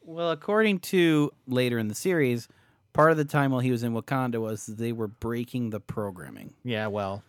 Well, 0.00 0.30
according 0.30 0.78
to 0.78 1.30
later 1.46 1.78
in 1.78 1.88
the 1.88 1.94
series, 1.94 2.48
part 2.94 3.10
of 3.10 3.18
the 3.18 3.26
time 3.26 3.50
while 3.50 3.60
he 3.60 3.70
was 3.70 3.82
in 3.82 3.92
Wakanda 3.92 4.40
was 4.40 4.64
they 4.64 4.92
were 4.92 5.08
breaking 5.08 5.68
the 5.68 5.78
programming. 5.78 6.54
Yeah, 6.64 6.86
well, 6.86 7.22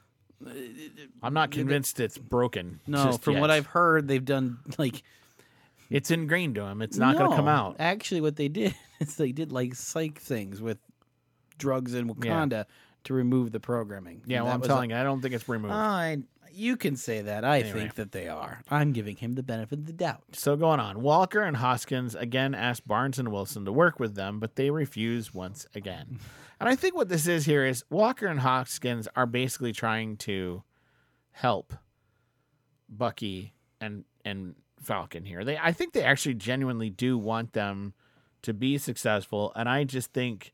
I'm 1.21 1.33
not 1.33 1.51
convinced 1.51 1.99
it's 1.99 2.17
broken. 2.17 2.79
No, 2.87 3.11
from 3.17 3.33
yet. 3.33 3.41
what 3.41 3.51
I've 3.51 3.65
heard, 3.65 4.07
they've 4.07 4.23
done 4.23 4.59
like 4.77 5.03
it's 5.89 6.09
ingrained 6.09 6.55
to 6.55 6.61
him. 6.63 6.81
It's 6.81 6.95
not 6.95 7.17
going 7.17 7.31
to 7.31 7.35
come 7.35 7.49
out. 7.49 7.75
Actually, 7.77 8.21
what 8.21 8.37
they 8.37 8.47
did 8.47 8.73
is 9.01 9.17
they 9.17 9.33
did 9.33 9.51
like 9.51 9.75
psych 9.75 10.17
things 10.17 10.61
with 10.61 10.77
drugs 11.57 11.93
in 11.93 12.07
Wakanda 12.07 12.67
to 13.03 13.13
remove 13.13 13.51
the 13.51 13.59
programming. 13.59 14.21
Yeah, 14.25 14.43
well, 14.43 14.53
I'm 14.53 14.61
telling 14.61 14.91
you, 14.91 14.95
I 14.95 15.03
don't 15.03 15.21
think 15.21 15.33
it's 15.33 15.49
removed. 15.49 15.73
I, 15.73 16.19
you 16.53 16.77
can 16.77 16.95
say 16.95 17.21
that. 17.21 17.43
I 17.45 17.59
Anyway. 17.59 17.79
think 17.79 17.95
that 17.95 18.11
they 18.11 18.27
are. 18.27 18.61
I'm 18.69 18.91
giving 18.91 19.15
him 19.15 19.33
the 19.33 19.43
benefit 19.43 19.79
of 19.79 19.85
the 19.85 19.93
doubt. 19.93 20.23
so 20.33 20.55
going 20.55 20.79
on, 20.79 21.01
Walker 21.01 21.41
and 21.41 21.57
Hoskins 21.57 22.15
again 22.15 22.53
ask 22.55 22.83
Barnes 22.85 23.19
and 23.19 23.31
Wilson 23.31 23.65
to 23.65 23.71
work 23.71 23.99
with 23.99 24.15
them, 24.15 24.39
but 24.39 24.55
they 24.55 24.69
refuse 24.69 25.33
once 25.33 25.65
again. 25.75 26.19
and 26.59 26.67
I 26.69 26.75
think 26.75 26.95
what 26.95 27.09
this 27.09 27.27
is 27.27 27.45
here 27.45 27.65
is 27.65 27.83
Walker 27.89 28.27
and 28.27 28.39
Hoskins 28.39 29.07
are 29.15 29.25
basically 29.25 29.71
trying 29.73 30.17
to 30.17 30.63
help 31.31 31.73
Bucky 32.87 33.53
and 33.79 34.03
and 34.25 34.55
Falcon 34.81 35.25
here. 35.25 35.43
They 35.43 35.57
I 35.57 35.71
think 35.71 35.93
they 35.93 36.03
actually 36.03 36.35
genuinely 36.35 36.89
do 36.89 37.17
want 37.17 37.53
them 37.53 37.93
to 38.41 38.53
be 38.53 38.77
successful, 38.77 39.51
and 39.55 39.67
I 39.69 39.83
just 39.83 40.13
think 40.13 40.53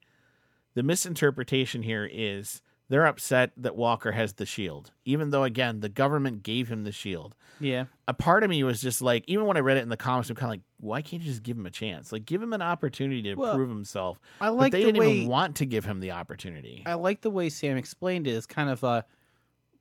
the 0.74 0.84
misinterpretation 0.84 1.84
here 1.84 2.10
is 2.12 2.62
they're 2.90 3.06
upset 3.06 3.52
that 3.58 3.76
Walker 3.76 4.12
has 4.12 4.34
the 4.34 4.46
shield, 4.46 4.92
even 5.06 5.30
though 5.32 5.44
again 5.44 5.80
the 5.80 5.90
government 5.90 6.44
gave 6.44 6.68
him 6.68 6.84
the 6.84 6.92
shield 6.92 7.34
Yeah. 7.60 7.86
a 8.08 8.14
part 8.14 8.44
of 8.44 8.50
me 8.50 8.64
was 8.64 8.80
just 8.82 9.02
like, 9.02 9.24
even 9.28 9.46
when 9.46 9.58
I 9.58 9.62
read 9.62 9.78
it 9.78 9.82
in 9.84 9.90
the 9.90 9.98
comics, 9.98 10.30
I'm 10.30 10.36
kind 10.36 10.46
of 10.48 10.52
like, 10.52 10.62
why 10.80 11.02
can't 11.02 11.24
you 11.24 11.30
just 11.30 11.42
give 11.44 11.58
him 11.58 11.66
a 11.66 11.72
chance? 11.72 12.12
Like, 12.12 12.26
give 12.26 12.42
him 12.44 12.54
an 12.54 12.62
opportunity 12.62 13.22
to 13.24 13.36
Well, 13.36 13.56
prove 13.56 13.70
himself. 13.70 14.20
I 14.40 14.48
but 14.50 14.54
like 14.56 14.72
they 14.72 14.82
the 14.82 14.86
didn't 14.92 15.00
way- 15.00 15.14
even 15.18 15.30
want 15.30 15.56
to 15.58 15.66
give 15.66 15.86
him 15.86 16.00
the 16.00 16.12
opportunity. 16.12 16.84
I 16.86 16.94
like 16.94 17.22
the 17.22 17.32
way 17.32 17.50
Sam 17.50 17.78
explained 17.78 18.28
it. 18.28 18.32
It's 18.32 18.46
kind 18.46 18.70
of 18.70 18.84
uh, 18.84 19.02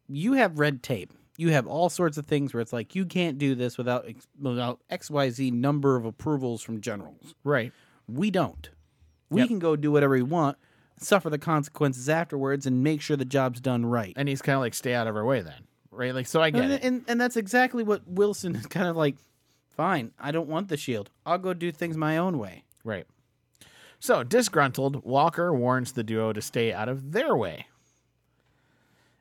you 0.09 0.35
have 0.35 0.59
red 0.59 0.83
tape. 0.83 1.13
You 1.37 1.51
have 1.51 1.67
all 1.67 1.89
sorts 1.91 2.17
of 2.17 2.27
things 2.27 2.55
where 2.55 2.61
it's 2.61 2.73
like 2.73 2.95
you 2.95 3.05
can't 3.07 3.39
do 3.39 3.55
this 3.57 3.77
without 3.77 4.07
without 4.41 4.81
X 4.89 5.11
Y 5.11 5.31
Z 5.31 5.51
number 5.51 5.97
of 5.97 6.05
approvals 6.05 6.63
from 6.63 6.81
generals. 6.81 7.35
right. 7.43 7.73
We 8.07 8.31
don't. 8.31 8.69
We 9.31 9.41
Yep. 9.41 9.49
can 9.49 9.59
go 9.59 9.75
do 9.77 9.91
whatever 9.91 10.15
we 10.15 10.23
want, 10.23 10.59
suffer 10.99 11.31
the 11.31 11.39
consequences 11.39 12.09
afterwards, 12.09 12.67
and 12.67 12.83
make 12.83 13.01
sure 13.01 13.17
the 13.17 13.25
job's 13.25 13.61
done 13.61 13.87
right. 13.87 14.13
And 14.17 14.29
he's 14.29 14.43
kind 14.43 14.57
of 14.57 14.61
like, 14.61 14.75
stay 14.75 14.95
out 14.95 15.07
of 15.07 15.17
our 15.17 15.25
way 15.25 15.41
then. 15.41 15.67
Right. 15.91 16.15
Like, 16.15 16.27
so 16.27 16.43
I 16.43 16.51
get 16.51 16.65
and, 16.65 16.73
it. 16.73 16.83
and 16.83 17.05
and 17.07 17.21
that's 17.21 17.37
exactly 17.37 17.83
what 17.85 18.03
Wilson 18.07 18.57
is 18.57 18.67
kind 18.67 18.89
of 18.89 18.97
like. 18.97 19.17
Fine, 19.77 20.13
I 20.21 20.31
don't 20.31 20.49
want 20.49 20.69
the 20.69 20.77
shield. 20.77 21.11
I'll 21.27 21.37
go 21.37 21.53
do 21.53 21.73
things 21.73 21.97
my 21.97 22.17
own 22.17 22.39
way. 22.39 22.63
Right. 22.85 23.07
So, 23.99 24.23
disgruntled, 24.23 25.03
Walker 25.05 25.53
warns 25.53 25.93
the 25.93 26.05
duo 26.05 26.33
to 26.33 26.41
stay 26.41 26.73
out 26.73 26.89
of 26.89 27.11
their 27.11 27.35
way. 27.35 27.67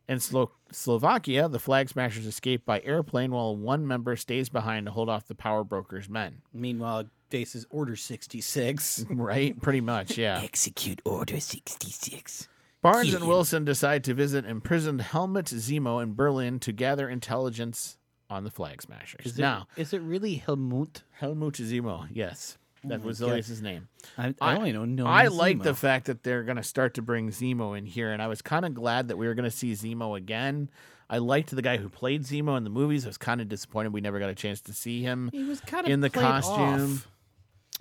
In 0.08 0.20
Slo- 0.20 0.52
Slovakia, 0.72 1.48
the 1.48 1.58
Flag 1.58 1.90
Smashers 1.90 2.26
escape 2.26 2.66
by 2.66 2.82
airplane 2.82 3.32
while 3.32 3.56
one 3.56 3.88
member 3.88 4.16
stays 4.16 4.50
behind 4.50 4.86
to 4.86 4.92
hold 4.92 5.10
off 5.10 5.26
the 5.26 5.34
power 5.34 5.64
broker's 5.64 6.10
men. 6.10 6.42
Meanwhile, 6.54 7.06
faces 7.34 7.66
Order 7.72 7.96
sixty 7.96 8.42
six. 8.42 9.04
Right? 9.10 9.60
Pretty 9.60 9.82
much, 9.82 10.20
yeah. 10.20 10.40
Execute 10.44 11.02
Order 11.04 11.40
sixty 11.40 11.90
six. 11.90 12.48
Barnes 12.84 13.08
Kill 13.08 13.16
and 13.16 13.24
him. 13.24 13.30
Wilson 13.30 13.66
decide 13.66 14.04
to 14.04 14.14
visit 14.14 14.46
imprisoned 14.46 15.02
Helmut 15.02 15.46
Zemo 15.46 16.04
in 16.04 16.14
Berlin 16.14 16.60
to 16.60 16.72
gather 16.72 17.10
intelligence 17.10 17.98
on 18.30 18.44
the 18.44 18.52
Flag 18.52 18.84
Smashers. 18.84 19.26
Is 19.26 19.40
it, 19.40 19.42
now, 19.42 19.68
is 19.78 19.94
it 19.94 20.02
really 20.02 20.36
Helmut? 20.36 21.02
Helmut 21.14 21.56
Zemo, 21.56 22.08
yes, 22.12 22.60
oh 22.86 22.90
that 22.90 23.02
was 23.02 23.24
always 23.24 23.48
his 23.48 23.64
name. 23.64 23.88
I, 24.16 24.36
I 24.40 24.56
only 24.56 24.72
know. 24.72 24.86
know 24.86 25.08
I 25.08 25.28
like 25.28 25.58
Zemo. 25.58 25.64
the 25.64 25.74
fact 25.74 26.06
that 26.06 26.22
they're 26.22 26.44
going 26.44 26.58
to 26.58 26.64
start 26.64 26.94
to 26.96 27.02
bring 27.02 27.30
Zemo 27.30 27.76
in 27.76 27.88
here, 27.88 28.12
and 28.12 28.22
I 28.22 28.28
was 28.28 28.44
kind 28.44 28.64
of 28.64 28.76
glad 28.76 29.08
that 29.08 29.18
we 29.18 29.26
were 29.26 29.34
going 29.34 29.50
to 29.50 29.58
see 29.58 29.72
Zemo 29.72 30.16
again. 30.16 30.70
I 31.10 31.18
liked 31.18 31.56
the 31.56 31.62
guy 31.62 31.78
who 31.78 31.90
played 31.90 32.24
Zemo 32.24 32.58
in 32.58 32.64
the 32.64 32.70
movies. 32.70 33.06
I 33.06 33.10
was 33.10 33.18
kind 33.18 33.42
of 33.42 33.50
disappointed 33.50 33.94
we 33.94 34.02
never 34.02 34.20
got 34.20 34.30
a 34.30 34.36
chance 34.36 34.62
to 34.62 34.74
see 34.74 35.02
him 35.02 35.30
He 35.32 35.44
was 35.44 35.62
kind 35.62 35.86
of 35.86 35.92
in 35.92 36.02
the 36.02 36.10
costume. 36.10 36.96
Off. 36.96 37.08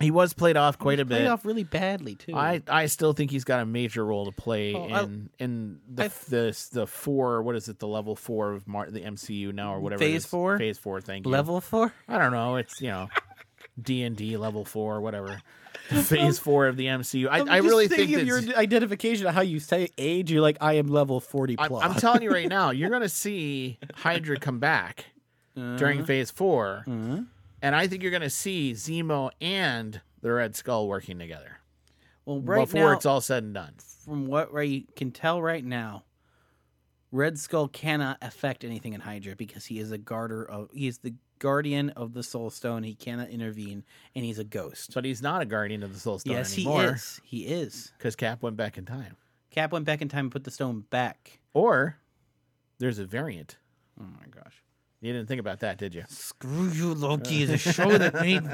He 0.03 0.11
was 0.11 0.33
played 0.35 0.57
off 0.57 0.79
quite 0.79 1.01
a 1.01 1.05
bit. 1.05 1.17
Played 1.19 1.29
off 1.29 1.45
really 1.47 1.65
badly 1.65 2.15
too. 2.17 2.35
I, 2.37 2.61
I 2.69 2.87
still 2.87 3.13
think 3.13 3.31
he's 3.31 3.45
got 3.45 3.61
a 3.61 3.67
major 3.67 4.05
role 4.05 4.27
to 4.27 4.33
play 4.33 4.75
Oh, 4.75 4.89
I- 4.89 5.03
in 5.05 5.31
in 5.39 5.79
the 5.89 6.05
I- 6.05 6.09
the 6.29 6.69
the 6.73 6.87
four 6.87 7.43
what 7.43 7.57
is 7.57 7.69
it 7.69 7.79
the 7.79 7.87
level 7.89 8.17
four 8.17 8.53
of 8.53 8.67
Mar- 8.69 8.91
the 8.91 9.01
MCU 9.01 9.53
now 9.53 9.75
or 9.75 9.81
whatever 9.81 10.03
it 10.03 10.07
Phase 10.07 10.25
is. 10.25 10.27
four? 10.27 10.59
phase 10.59 10.79
four 10.79 11.01
thank 11.01 11.25
you 11.25 11.33
level 11.33 11.61
four. 11.61 11.93
I 12.09 12.19
don't 12.19 12.33
know 12.33 12.57
it's 12.57 12.81
you 12.81 12.89
know 12.89 13.09
D 13.81 14.03
and 14.03 14.17
D 14.17 14.37
level 14.37 14.65
four 14.65 15.01
whatever 15.01 15.41
phase 16.05 16.39
four 16.39 16.67
of 16.67 16.77
the 16.77 16.87
MCU 16.87 17.29
I, 17.29 17.41
I'm 17.41 17.49
I 17.51 17.59
just 17.59 17.69
really 17.69 17.89
thinking 17.89 18.17
think 18.19 18.31
of 18.31 18.47
your 18.47 18.57
identification 18.59 19.27
of 19.27 19.35
how 19.35 19.41
you 19.43 19.61
say 19.61 19.89
age. 19.99 20.31
You're 20.31 20.43
like, 20.43 20.59
I 20.61 20.75
am 20.75 20.89
level 20.89 21.21
forty 21.21 21.57
I'm, 21.59 21.69
plus. 21.69 21.85
I'm 21.85 21.95
telling 21.95 22.23
you 22.23 22.31
right 22.33 22.49
now 22.61 22.71
you're 22.71 22.91
gonna 22.91 23.09
see 23.09 23.79
Hydra 23.95 24.39
come 24.39 24.59
back 24.59 25.07
Uh-huh. 25.57 25.77
during 25.77 26.05
phase 26.05 26.31
4 26.31 26.85
and 27.63 27.75
I 27.75 27.87
think 27.87 28.03
you're 28.03 28.13
gonna 28.13 28.29
see 28.29 28.73
Zemo 28.73 29.31
and 29.41 30.01
the 30.21 30.33
Red 30.33 30.55
Skull 30.55 30.87
working 30.87 31.19
together 31.19 31.59
well, 32.25 32.41
right 32.41 32.67
before 32.67 32.91
now, 32.91 32.97
it's 32.97 33.07
all 33.07 33.21
said 33.21 33.43
and 33.43 33.55
done. 33.55 33.75
from 34.05 34.27
what 34.27 34.51
I 34.57 34.85
can 34.97 35.11
tell 35.11 35.43
right 35.43 35.65
now, 35.65 36.05
Red 37.11 37.39
Skull 37.39 37.69
cannot 37.69 38.19
affect 38.23 38.65
anything 38.65 38.93
in 38.93 39.01
Hydra 39.01 39.37
because 39.37 39.67
he 39.67 39.79
is 39.79 39.91
a 39.91 39.99
guarder 39.99 40.45
of. 40.45 40.71
He 40.73 40.87
is 40.87 40.99
the 40.99 41.15
guardian 41.39 41.91
of 41.91 42.15
the 42.15 42.23
Soul 42.23 42.51
Stone. 42.51 42.85
He 42.85 42.95
cannot 42.95 43.31
intervene, 43.31 43.85
and 44.15 44.25
he's 44.25 44.39
a 44.39 44.45
ghost. 44.45 44.93
But 44.95 45.05
he's 45.05 45.21
not 45.21 45.43
a 45.43 45.45
guardian 45.45 45.83
of 45.83 45.93
the 45.93 46.01
Soul 46.01 46.19
Stone 46.21 46.35
yes, 46.35 46.55
anymore. 46.55 46.81
he 46.81 46.87
is. 46.89 47.21
He 47.25 47.47
is. 47.47 47.93
Because 47.99 48.17
Cap 48.17 48.43
went 48.43 48.57
back 48.57 48.79
in 48.79 48.85
time. 48.85 49.17
Cap 49.51 49.73
went 49.73 49.85
back 49.85 50.01
in 50.01 50.09
time 50.09 50.27
and 50.27 50.33
put 50.33 50.45
the 50.45 50.51
stone 50.51 50.85
back. 50.89 51.41
Or 51.53 51.99
there's 52.79 52.99
a 52.99 53.05
variant. 53.05 53.59
Oh 54.01 54.05
my 54.05 54.27
gosh. 54.31 54.62
You 55.03 55.13
didn't 55.13 55.27
think 55.27 55.41
about 55.41 55.59
that, 55.61 55.79
did 55.79 55.97
you? 55.97 56.05
Screw 56.09 56.69
you, 56.69 56.95
Loki. 56.95 57.45
The 57.45 57.59
show 57.59 57.99
that 57.99 58.15
made. 58.15 58.45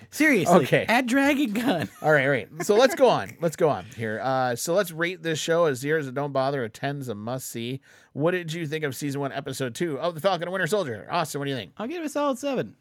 Seriously. 0.10 0.64
Okay. 0.64 0.84
At 0.86 1.06
Dragon 1.06 1.52
Gun. 1.52 1.88
All 2.02 2.12
right, 2.12 2.24
all 2.24 2.30
right. 2.30 2.48
So 2.62 2.76
let's 2.76 2.94
go 2.94 3.08
on. 3.08 3.34
Let's 3.40 3.56
go 3.56 3.70
on 3.70 3.86
here. 3.96 4.20
Uh, 4.22 4.54
so 4.54 4.74
let's 4.74 4.92
rate 4.92 5.22
this 5.22 5.38
show 5.38 5.64
as 5.64 5.78
zeros 5.78 6.06
a 6.06 6.12
don't 6.12 6.32
bother, 6.32 6.62
a 6.62 6.68
ten's 6.68 7.08
a 7.08 7.14
must 7.14 7.48
see. 7.48 7.80
What 8.12 8.32
did 8.32 8.52
you 8.52 8.66
think 8.66 8.84
of 8.84 8.94
season 8.94 9.22
one, 9.22 9.32
episode 9.32 9.74
two 9.74 9.98
of 9.98 10.14
The 10.14 10.20
Falcon 10.20 10.42
and 10.42 10.52
Winter 10.52 10.66
Soldier? 10.66 11.08
Austin, 11.10 11.38
what 11.38 11.46
do 11.46 11.52
you 11.52 11.56
think? 11.56 11.72
I'll 11.78 11.86
give 11.86 12.02
it 12.02 12.06
a 12.06 12.10
solid 12.10 12.38
seven. 12.38 12.76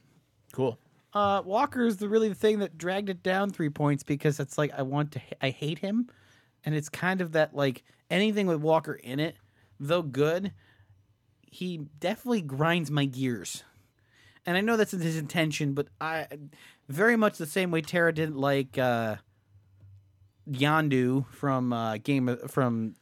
Cool. 0.52 0.78
Uh, 1.14 1.42
Walker 1.46 1.86
is 1.86 1.96
the 1.96 2.10
really 2.10 2.28
the 2.28 2.36
thing 2.36 2.60
that 2.60 2.78
dragged 2.78 3.10
it 3.10 3.24
down 3.24 3.52
three 3.52 3.70
points 3.70 4.04
because 4.04 4.42
it's 4.42 4.58
like 4.58 4.74
I 4.78 4.82
want 4.82 5.14
to, 5.14 5.22
I 5.42 5.50
hate 5.52 5.80
him, 5.80 6.10
and 6.66 6.76
it's 6.76 6.90
kind 6.90 7.22
of 7.22 7.32
that 7.32 7.56
like 7.56 7.84
anything 8.10 8.48
with 8.48 8.60
Walker 8.60 8.96
in 8.96 9.22
it, 9.22 9.38
though 9.80 10.02
good, 10.02 10.52
he 11.58 11.78
definitely 12.00 12.42
grinds 12.42 12.92
my 12.92 13.06
gears, 13.06 13.64
and 14.46 14.56
I 14.58 14.62
know 14.62 14.78
that's 14.78 14.92
his 14.92 15.18
intention, 15.18 15.74
but 15.74 15.88
I 16.00 16.28
very 16.88 17.16
much 17.18 17.38
the 17.38 17.46
same 17.48 17.72
way 17.72 17.82
Tara 17.82 18.14
didn't 18.14 18.38
like 18.38 18.78
uh, 18.78 19.16
Yondu 20.50 21.28
from 21.32 21.74
uh, 21.74 21.98
Game 21.98 22.30
of, 22.30 22.50
from 22.52 22.96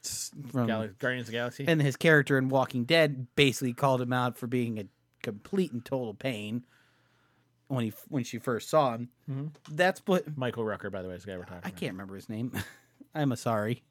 from 0.51 0.67
Gal- 0.67 0.89
Guardians 0.99 1.27
of 1.27 1.31
the 1.33 1.37
Galaxy. 1.37 1.65
and 1.67 1.81
his 1.81 1.95
character 1.95 2.37
in 2.37 2.49
Walking 2.49 2.85
Dead 2.85 3.27
basically 3.35 3.73
called 3.73 4.01
him 4.01 4.13
out 4.13 4.37
for 4.37 4.47
being 4.47 4.79
a 4.79 4.85
complete 5.21 5.71
and 5.71 5.83
total 5.83 6.13
pain 6.13 6.65
when 7.67 7.83
he 7.85 7.93
when 8.07 8.23
she 8.23 8.39
first 8.39 8.69
saw 8.69 8.95
him. 8.95 9.51
That's 9.69 10.01
what 10.05 10.37
Michael 10.37 10.63
Rooker, 10.63 10.91
by 10.91 11.01
the 11.01 11.09
way, 11.09 11.15
is 11.15 11.23
the 11.23 11.31
guy 11.31 11.37
we're 11.37 11.43
talking 11.43 11.61
I 11.63 11.69
about. 11.69 11.79
can't 11.79 11.91
remember 11.93 12.15
his 12.15 12.29
name. 12.29 12.51
I'm 13.15 13.31
a 13.31 13.37
sorry. 13.37 13.83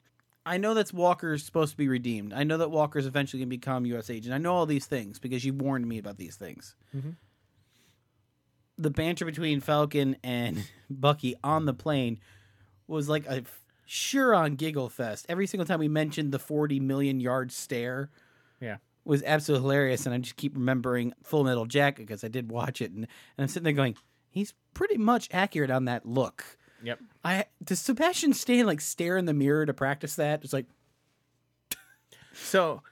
I 0.46 0.58
know 0.58 0.74
that's 0.74 0.92
Walker's 0.92 1.42
supposed 1.44 1.70
to 1.72 1.76
be 1.76 1.88
redeemed. 1.88 2.32
I 2.34 2.44
know 2.44 2.58
that 2.58 2.70
Walker's 2.70 3.06
eventually 3.06 3.40
going 3.40 3.48
to 3.50 3.56
become 3.56 3.86
U.S. 3.86 4.10
agent. 4.10 4.34
I 4.34 4.38
know 4.38 4.54
all 4.54 4.66
these 4.66 4.86
things 4.86 5.18
because 5.18 5.44
you 5.44 5.54
warned 5.54 5.86
me 5.88 5.98
about 5.98 6.18
these 6.18 6.36
things. 6.36 6.74
Mm-hmm. 6.94 7.10
The 8.76 8.90
banter 8.90 9.24
between 9.24 9.60
Falcon 9.60 10.16
and 10.22 10.64
Bucky 10.90 11.34
on 11.44 11.64
the 11.64 11.74
plane 11.74 12.18
was 12.86 13.08
like 13.08 13.26
a 13.26 13.44
sure 13.86 14.34
on 14.34 14.56
giggle 14.56 14.88
fest. 14.88 15.26
Every 15.28 15.46
single 15.46 15.64
time 15.66 15.78
we 15.80 15.88
mentioned 15.88 16.32
the 16.32 16.38
40 16.38 16.80
million 16.80 17.20
yard 17.20 17.52
stare 17.52 18.10
Yeah. 18.60 18.76
was 19.04 19.22
absolutely 19.22 19.62
hilarious. 19.64 20.04
And 20.06 20.14
I 20.14 20.18
just 20.18 20.36
keep 20.36 20.54
remembering 20.54 21.12
Full 21.22 21.44
Metal 21.44 21.66
Jacket 21.66 22.02
because 22.06 22.24
I 22.24 22.28
did 22.28 22.50
watch 22.50 22.82
it. 22.82 22.90
And, 22.90 23.04
and 23.04 23.08
I'm 23.38 23.48
sitting 23.48 23.64
there 23.64 23.72
going, 23.72 23.96
he's 24.28 24.52
pretty 24.74 24.98
much 24.98 25.28
accurate 25.32 25.70
on 25.70 25.84
that 25.86 26.04
look. 26.04 26.44
Yep. 26.84 27.00
I 27.24 27.46
does 27.62 27.80
Sebastian 27.80 28.34
Stan 28.34 28.66
like 28.66 28.80
stare 28.80 29.16
in 29.16 29.24
the 29.24 29.34
mirror 29.34 29.66
to 29.66 29.74
practice 29.74 30.16
that? 30.16 30.44
It's 30.44 30.52
like, 30.52 30.66
So 32.34 32.82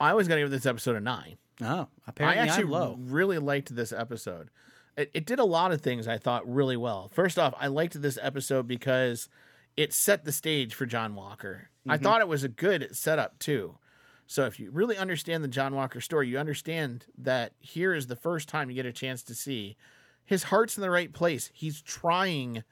I 0.00 0.14
was 0.14 0.28
going 0.28 0.38
to 0.38 0.44
give 0.44 0.50
this 0.50 0.66
episode 0.66 0.96
a 0.96 1.00
nine. 1.00 1.38
oh, 1.62 1.88
apparently 2.06 2.40
I 2.40 2.44
actually 2.44 2.64
I'm 2.64 2.70
low. 2.70 2.96
really 2.98 3.38
liked 3.38 3.74
this 3.74 3.92
episode. 3.92 4.50
It, 4.96 5.10
it 5.14 5.26
did 5.26 5.38
a 5.38 5.44
lot 5.44 5.72
of 5.72 5.80
things 5.80 6.06
I 6.06 6.18
thought 6.18 6.48
really 6.52 6.76
well. 6.76 7.10
First 7.12 7.38
off, 7.38 7.54
I 7.58 7.68
liked 7.68 8.00
this 8.00 8.18
episode 8.20 8.66
because 8.66 9.28
it 9.76 9.92
set 9.92 10.24
the 10.24 10.32
stage 10.32 10.74
for 10.74 10.86
John 10.86 11.14
Walker. 11.14 11.68
I 11.88 11.94
mm-hmm. 11.94 12.04
thought 12.04 12.20
it 12.20 12.28
was 12.28 12.44
a 12.44 12.48
good 12.48 12.94
setup 12.96 13.38
too. 13.38 13.78
So 14.26 14.46
if 14.46 14.58
you 14.58 14.70
really 14.70 14.96
understand 14.96 15.44
the 15.44 15.48
John 15.48 15.74
Walker 15.74 16.00
story, 16.00 16.28
you 16.28 16.38
understand 16.38 17.06
that 17.18 17.52
here 17.60 17.92
is 17.92 18.06
the 18.06 18.16
first 18.16 18.48
time 18.48 18.70
you 18.70 18.76
get 18.76 18.86
a 18.86 18.92
chance 18.92 19.22
to 19.24 19.34
see 19.34 19.76
his 20.24 20.44
heart's 20.44 20.76
in 20.76 20.82
the 20.82 20.90
right 20.90 21.12
place. 21.12 21.50
He's 21.52 21.82
trying 21.82 22.64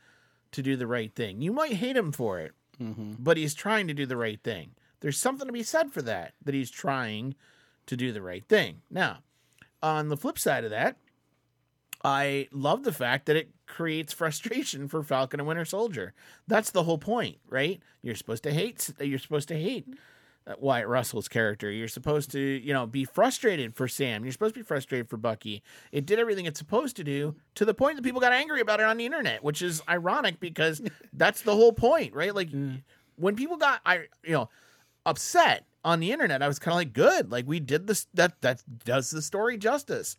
to 0.52 0.62
do 0.62 0.76
the 0.76 0.86
right 0.86 1.14
thing. 1.14 1.42
You 1.42 1.52
might 1.52 1.74
hate 1.74 1.96
him 1.96 2.12
for 2.12 2.38
it, 2.38 2.52
mm-hmm. 2.80 3.12
but 3.18 3.36
he's 3.36 3.54
trying 3.54 3.88
to 3.88 3.94
do 3.94 4.06
the 4.06 4.16
right 4.16 4.40
thing. 4.42 4.70
There's 5.00 5.18
something 5.18 5.46
to 5.46 5.52
be 5.52 5.62
said 5.62 5.92
for 5.92 6.02
that, 6.02 6.34
that 6.44 6.54
he's 6.54 6.70
trying 6.70 7.34
to 7.86 7.96
do 7.96 8.12
the 8.12 8.22
right 8.22 8.44
thing. 8.44 8.82
Now, 8.90 9.18
on 9.82 10.08
the 10.08 10.16
flip 10.16 10.38
side 10.38 10.64
of 10.64 10.70
that, 10.70 10.96
I 12.04 12.48
love 12.52 12.84
the 12.84 12.92
fact 12.92 13.26
that 13.26 13.36
it 13.36 13.50
creates 13.66 14.12
frustration 14.12 14.88
for 14.88 15.02
Falcon 15.02 15.40
and 15.40 15.46
Winter 15.46 15.64
Soldier. 15.64 16.14
That's 16.46 16.70
the 16.70 16.84
whole 16.84 16.98
point, 16.98 17.38
right? 17.48 17.80
You're 18.02 18.14
supposed 18.14 18.44
to 18.44 18.52
hate. 18.52 18.90
You're 19.00 19.18
supposed 19.18 19.48
to 19.48 19.58
hate 19.58 19.86
Uh, 20.44 20.54
Wyatt 20.58 20.88
Russell's 20.88 21.28
character. 21.28 21.70
You're 21.70 21.86
supposed 21.86 22.32
to, 22.32 22.40
you 22.40 22.72
know, 22.72 22.84
be 22.86 23.04
frustrated 23.04 23.76
for 23.76 23.86
Sam. 23.86 24.24
You're 24.24 24.32
supposed 24.32 24.54
to 24.54 24.60
be 24.60 24.64
frustrated 24.64 25.08
for 25.08 25.16
Bucky. 25.16 25.62
It 25.92 26.04
did 26.04 26.18
everything 26.18 26.46
it's 26.46 26.58
supposed 26.58 26.96
to 26.96 27.04
do 27.04 27.36
to 27.54 27.64
the 27.64 27.74
point 27.74 27.96
that 27.96 28.02
people 28.02 28.20
got 28.20 28.32
angry 28.32 28.60
about 28.60 28.80
it 28.80 28.86
on 28.86 28.96
the 28.96 29.06
internet, 29.06 29.44
which 29.44 29.62
is 29.62 29.82
ironic 29.88 30.40
because 30.40 30.82
that's 31.12 31.42
the 31.42 31.54
whole 31.54 31.72
point, 31.72 32.12
right? 32.12 32.34
Like 32.34 32.48
when 33.16 33.36
people 33.36 33.56
got, 33.56 33.80
I, 33.86 34.06
you 34.24 34.32
know, 34.32 34.48
upset 35.06 35.64
on 35.84 36.00
the 36.00 36.10
internet, 36.12 36.42
I 36.42 36.48
was 36.48 36.58
kind 36.58 36.72
of 36.72 36.76
like, 36.76 36.92
good, 36.92 37.30
like 37.30 37.46
we 37.46 37.60
did 37.60 37.86
this. 37.86 38.06
That 38.14 38.40
that 38.42 38.62
does 38.84 39.10
the 39.10 39.22
story 39.22 39.58
justice. 39.58 40.16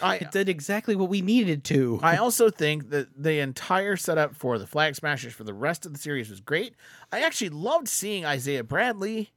I- 0.00 0.16
it 0.16 0.30
did 0.32 0.48
exactly 0.48 0.94
what 0.96 1.08
we 1.08 1.22
needed 1.22 1.64
to. 1.64 1.98
I 2.02 2.16
also 2.18 2.50
think 2.50 2.90
that 2.90 3.08
the 3.20 3.40
entire 3.40 3.96
setup 3.96 4.36
for 4.36 4.58
the 4.58 4.66
Flag 4.66 4.94
Smashers 4.94 5.32
for 5.32 5.44
the 5.44 5.54
rest 5.54 5.86
of 5.86 5.92
the 5.92 5.98
series 5.98 6.30
was 6.30 6.40
great. 6.40 6.74
I 7.10 7.22
actually 7.22 7.48
loved 7.50 7.88
seeing 7.88 8.24
Isaiah 8.24 8.62
Bradley 8.62 9.32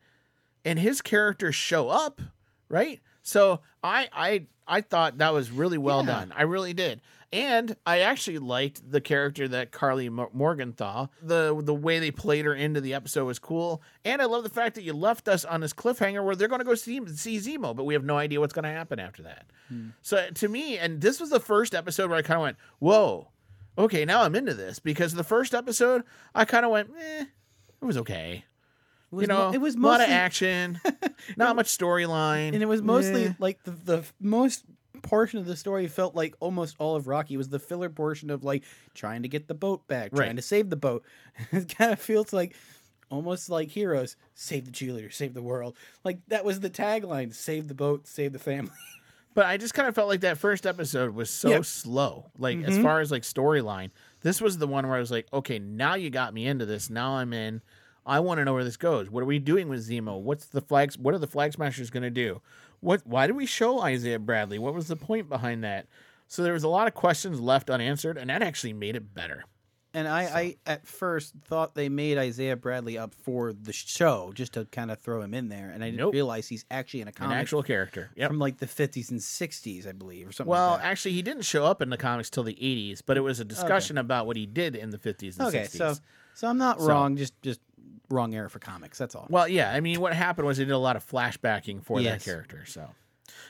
and 0.70 0.80
his 0.80 1.02
character 1.02 1.52
show 1.52 1.90
up, 1.90 2.22
right? 2.70 3.00
So 3.24 3.62
I 3.84 4.10
I 4.14 4.46
I 4.68 4.82
thought 4.82 5.18
that 5.18 5.34
was 5.34 5.50
really 5.52 5.78
well 5.78 6.02
Yeah. 6.06 6.14
done. 6.14 6.34
I 6.36 6.44
really 6.44 6.74
did. 6.74 7.02
And 7.32 7.76
I 7.86 8.00
actually 8.00 8.40
liked 8.40 8.92
the 8.92 9.02
character 9.02 9.48
that 9.50 9.72
Carly 9.72 10.10
Mo- 10.10 10.32
Morgenthau. 10.34 11.10
The 11.22 11.60
the 11.64 11.76
way 11.76 12.00
they 12.00 12.10
played 12.10 12.46
her 12.46 12.56
into 12.56 12.82
the 12.82 12.94
episode 12.96 13.26
was 13.26 13.38
cool. 13.38 13.84
And 14.04 14.20
I 14.22 14.26
love 14.26 14.42
the 14.44 14.50
fact 14.50 14.74
that 14.76 14.82
you 14.84 14.94
left 14.94 15.28
us 15.28 15.46
on 15.46 15.62
this 15.62 15.72
cliffhanger 15.74 16.24
where 16.26 16.36
they're 16.36 16.48
going 16.48 16.60
to 16.60 16.66
go 16.66 16.74
see 16.76 17.00
see 17.16 17.38
Zemo, 17.38 17.76
but 17.76 17.84
we 17.84 17.94
have 17.94 18.04
no 18.04 18.18
idea 18.18 18.40
what's 18.40 18.54
going 18.54 18.64
to 18.64 18.72
happen 18.72 19.00
after 19.00 19.22
that. 19.24 19.46
So 20.02 20.28
to 20.34 20.48
me, 20.48 20.80
and 20.80 21.02
this 21.02 21.20
was 21.20 21.30
the 21.30 21.40
first 21.40 21.76
episode 21.76 22.10
where 22.10 22.18
I 22.18 22.24
kind 22.24 22.38
of 22.40 22.42
went, 22.44 22.58
"Whoa, 22.80 23.28
okay, 23.78 24.06
now 24.06 24.24
I'm 24.24 24.34
into 24.36 24.56
this." 24.56 24.80
Because 24.80 25.14
the 25.14 25.24
first 25.24 25.54
episode, 25.54 26.02
I 26.34 26.46
kind 26.46 26.66
of 26.66 26.72
went, 26.72 26.90
"Eh, 27.00 27.26
it 27.82 27.86
was 27.86 27.98
okay." 27.98 28.46
It 29.12 29.16
was 29.16 29.22
you 29.24 29.28
know, 29.28 29.48
mo- 29.50 29.54
it 29.54 29.58
was 29.62 29.76
a 29.76 29.80
lot 29.80 30.02
of 30.02 30.10
action, 30.10 30.80
not 31.38 31.56
much 31.56 31.68
storyline, 31.76 32.54
and 32.54 32.62
it 32.62 32.68
was 32.68 32.82
mostly 32.82 33.26
Eh. 33.26 33.34
like 33.40 33.64
the, 33.64 33.72
the 33.72 34.04
most 34.20 34.66
portion 35.02 35.40
of 35.40 35.46
the 35.46 35.56
story 35.56 35.88
felt 35.88 36.14
like 36.16 36.36
almost 36.40 36.76
all 36.78 36.96
of 36.96 37.08
Rocky 37.08 37.38
was 37.38 37.50
the 37.50 37.58
filler 37.60 37.90
portion 37.90 38.30
of 38.30 38.44
like 38.44 38.64
trying 38.94 39.24
to 39.24 39.28
get 39.30 39.48
the 39.48 39.54
boat 39.56 39.88
back, 39.88 40.12
trying 40.14 40.28
Right. 40.30 40.36
to 40.36 40.42
save 40.42 40.70
the 40.70 40.76
boat. 40.76 41.04
it 41.52 41.76
kind 41.76 41.92
of 41.94 42.00
feels 42.00 42.34
like 42.34 42.56
almost 43.10 43.50
like 43.50 43.70
heroes 43.70 44.16
save 44.36 44.66
the 44.66 44.72
cheerleader, 44.72 45.12
save 45.12 45.34
the 45.34 45.42
world. 45.42 45.76
Like 46.04 46.20
that 46.28 46.46
was 46.46 46.60
the 46.60 46.70
tagline: 46.70 47.34
save 47.34 47.68
the 47.68 47.74
boat, 47.76 48.08
save 48.08 48.34
the 48.34 48.40
family. 48.40 48.72
But 49.36 49.46
I 49.46 49.58
just 49.58 49.76
kind 49.76 49.88
of 49.88 49.94
felt 49.96 50.10
like 50.10 50.22
that 50.22 50.40
first 50.40 50.66
episode 50.66 51.14
was 51.14 51.30
so 51.30 51.50
Yep. 51.50 51.66
slow. 51.66 52.32
Like 52.38 52.62
as 52.64 52.78
far 52.80 53.00
as 53.00 53.10
like 53.12 53.22
storyline, 53.22 53.92
this 54.22 54.42
was 54.42 54.58
the 54.58 54.68
one 54.68 54.88
where 54.88 54.98
I 54.98 55.00
was 55.00 55.12
like, 55.12 55.28
okay, 55.32 55.60
now 55.60 55.94
you 55.94 56.10
got 56.10 56.34
me 56.34 56.48
into 56.48 56.66
this. 56.66 56.90
Now 56.90 57.12
I'm 57.14 57.32
in. 57.32 57.62
I 58.10 58.20
want 58.20 58.40
to 58.40 58.46
know 58.46 58.54
where 58.54 58.64
this 58.64 58.78
goes. 58.78 59.10
What 59.10 59.22
are 59.22 59.26
we 59.28 59.40
doing 59.40 59.70
with 59.70 59.88
Zemo? 59.88 60.20
What's 60.20 60.46
the 60.48 60.62
flags? 60.62 60.98
What 60.98 61.14
are 61.14 61.20
the 61.20 61.28
flag 61.28 61.54
smashers 61.54 61.90
going 61.90 62.04
to 62.04 62.10
do? 62.10 62.42
What? 62.82 63.06
Why 63.06 63.28
did 63.28 63.36
we 63.36 63.46
show 63.46 63.82
Isaiah 63.82 64.20
Bradley? 64.20 64.58
What 64.60 64.74
was 64.74 64.88
the 64.88 64.96
point 64.96 65.30
behind 65.30 65.64
that? 65.64 65.88
So 66.28 66.44
there 66.44 66.54
was 66.54 66.64
a 66.64 66.70
lot 66.70 66.88
of 66.88 66.94
questions 66.94 67.40
left 67.40 67.70
unanswered, 67.70 68.18
and 68.18 68.30
that 68.30 68.42
actually 68.42 68.74
made 68.74 68.96
it 68.96 69.14
better. 69.14 69.44
And 69.92 70.08
I, 70.08 70.22
I 70.24 70.58
at 70.68 70.86
first 70.86 71.34
thought 71.46 71.74
they 71.74 71.90
made 71.90 72.20
Isaiah 72.20 72.56
Bradley 72.56 72.96
up 73.00 73.16
for 73.16 73.54
the 73.54 73.74
show 73.74 74.32
just 74.36 74.54
to 74.54 74.66
kind 74.66 74.92
of 74.92 75.00
throw 75.00 75.20
him 75.24 75.34
in 75.34 75.50
there, 75.50 75.72
and 75.72 75.84
I 75.84 75.88
didn't 75.88 75.98
Nope. 76.00 76.14
realize 76.14 76.48
he's 76.48 76.64
actually 76.70 77.02
in 77.02 77.08
a 77.08 77.12
An 77.20 77.32
actual 77.32 77.64
character. 77.64 78.12
Yep. 78.16 78.28
from 78.30 78.38
like 78.38 78.58
the 78.60 78.68
fifties 78.68 79.10
and 79.10 79.22
sixties, 79.22 79.88
I 79.88 79.92
believe, 79.94 80.28
or 80.28 80.32
something. 80.32 80.52
Well, 80.52 80.74
like 80.74 80.82
that. 80.82 80.88
actually, 80.88 81.14
he 81.14 81.24
didn't 81.24 81.42
show 81.42 81.66
up 81.66 81.82
in 81.82 81.90
the 81.90 81.98
comics 81.98 82.30
till 82.30 82.44
the 82.44 82.54
'80s, 82.54 83.02
but 83.04 83.18
it 83.18 83.22
was 83.22 83.40
a 83.40 83.46
discussion 83.46 83.98
about 83.98 84.28
what 84.28 84.38
he 84.38 84.46
did 84.46 84.76
in 84.76 84.92
the 84.92 85.00
'50s 85.00 85.40
and 85.40 85.48
okay, 85.48 85.64
'60s. 85.64 85.78
so 85.78 85.96
so 86.36 86.48
I'm 86.48 86.60
not 86.60 86.80
So- 86.80 86.88
wrong. 86.88 87.18
Just 87.18 87.34
just 87.42 87.60
wrong 88.10 88.34
era 88.34 88.50
for 88.50 88.60
comics. 88.60 88.98
That's 88.98 89.16
all. 89.16 89.28
Well, 89.30 89.48
yeah. 89.48 89.72
I 89.72 89.80
mean, 89.80 90.00
what 90.02 90.14
happened 90.14 90.48
was 90.48 90.58
they 90.58 90.66
did 90.66 90.72
a 90.72 90.78
lot 90.78 90.96
of 90.96 91.06
flashbacking 91.06 91.84
for 91.84 92.00
Yes. 92.00 92.24
that 92.24 92.32
character. 92.32 92.66
So, 92.66 92.90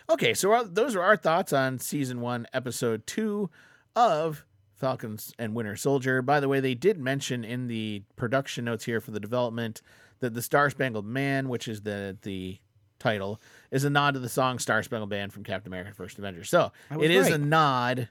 okay. 0.10 0.34
So 0.34 0.52
our, 0.52 0.64
those 0.64 0.96
are 0.96 1.02
our 1.02 1.18
thoughts 1.18 1.54
on 1.54 1.80
season 1.80 2.22
one, 2.22 2.46
episode 2.54 3.08
two 3.08 3.50
of 3.96 4.46
Falcons 4.76 5.34
and 5.40 5.56
Winter 5.56 5.76
Soldier. 5.76 6.22
By 6.22 6.40
the 6.40 6.48
way, 6.48 6.60
they 6.60 6.76
did 6.76 6.98
mention 7.00 7.44
in 7.44 7.68
the 7.68 8.04
production 8.16 8.66
notes 8.66 8.86
here 8.86 9.02
for 9.02 9.12
the 9.12 9.20
development 9.20 9.82
that 10.20 10.34
the 10.34 10.42
Star 10.42 10.70
Spangled 10.70 11.06
Man, 11.06 11.50
which 11.50 11.68
is 11.68 11.82
the 11.82 12.18
the 12.22 12.58
title, 13.00 13.40
is 13.72 13.86
a 13.86 13.90
nod 13.90 14.14
to 14.16 14.20
the 14.20 14.28
song 14.30 14.60
Star 14.60 14.84
Spangled 14.84 15.10
Banner 15.10 15.32
from 15.32 15.44
Captain 15.44 15.72
America: 15.72 15.94
First 15.94 16.18
Avenger. 16.18 16.44
So 16.44 16.72
it 17.00 17.12
is 17.12 17.28
a 17.30 17.38
nod 17.38 18.10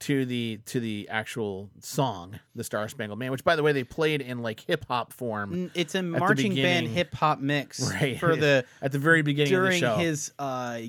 to 0.00 0.24
the 0.24 0.60
to 0.66 0.80
the 0.80 1.08
actual 1.08 1.70
song, 1.80 2.40
the 2.54 2.64
Star 2.64 2.88
Spangled 2.88 3.18
Man, 3.18 3.30
which 3.30 3.44
by 3.44 3.56
the 3.56 3.62
way 3.62 3.72
they 3.72 3.84
played 3.84 4.20
in 4.20 4.42
like 4.42 4.60
hip 4.60 4.86
hop 4.88 5.12
form. 5.12 5.70
It's 5.74 5.94
a 5.94 6.02
marching 6.02 6.54
band 6.54 6.88
hip 6.88 7.14
hop 7.14 7.38
mix 7.40 7.80
right 8.00 8.18
for 8.18 8.34
the 8.34 8.64
at 8.82 8.92
the 8.92 8.98
very 8.98 9.22
beginning 9.22 9.52
during 9.52 9.74
of 9.74 9.80
the 9.80 9.86
show. 9.86 9.96
his 9.96 10.32
uh 10.38 10.80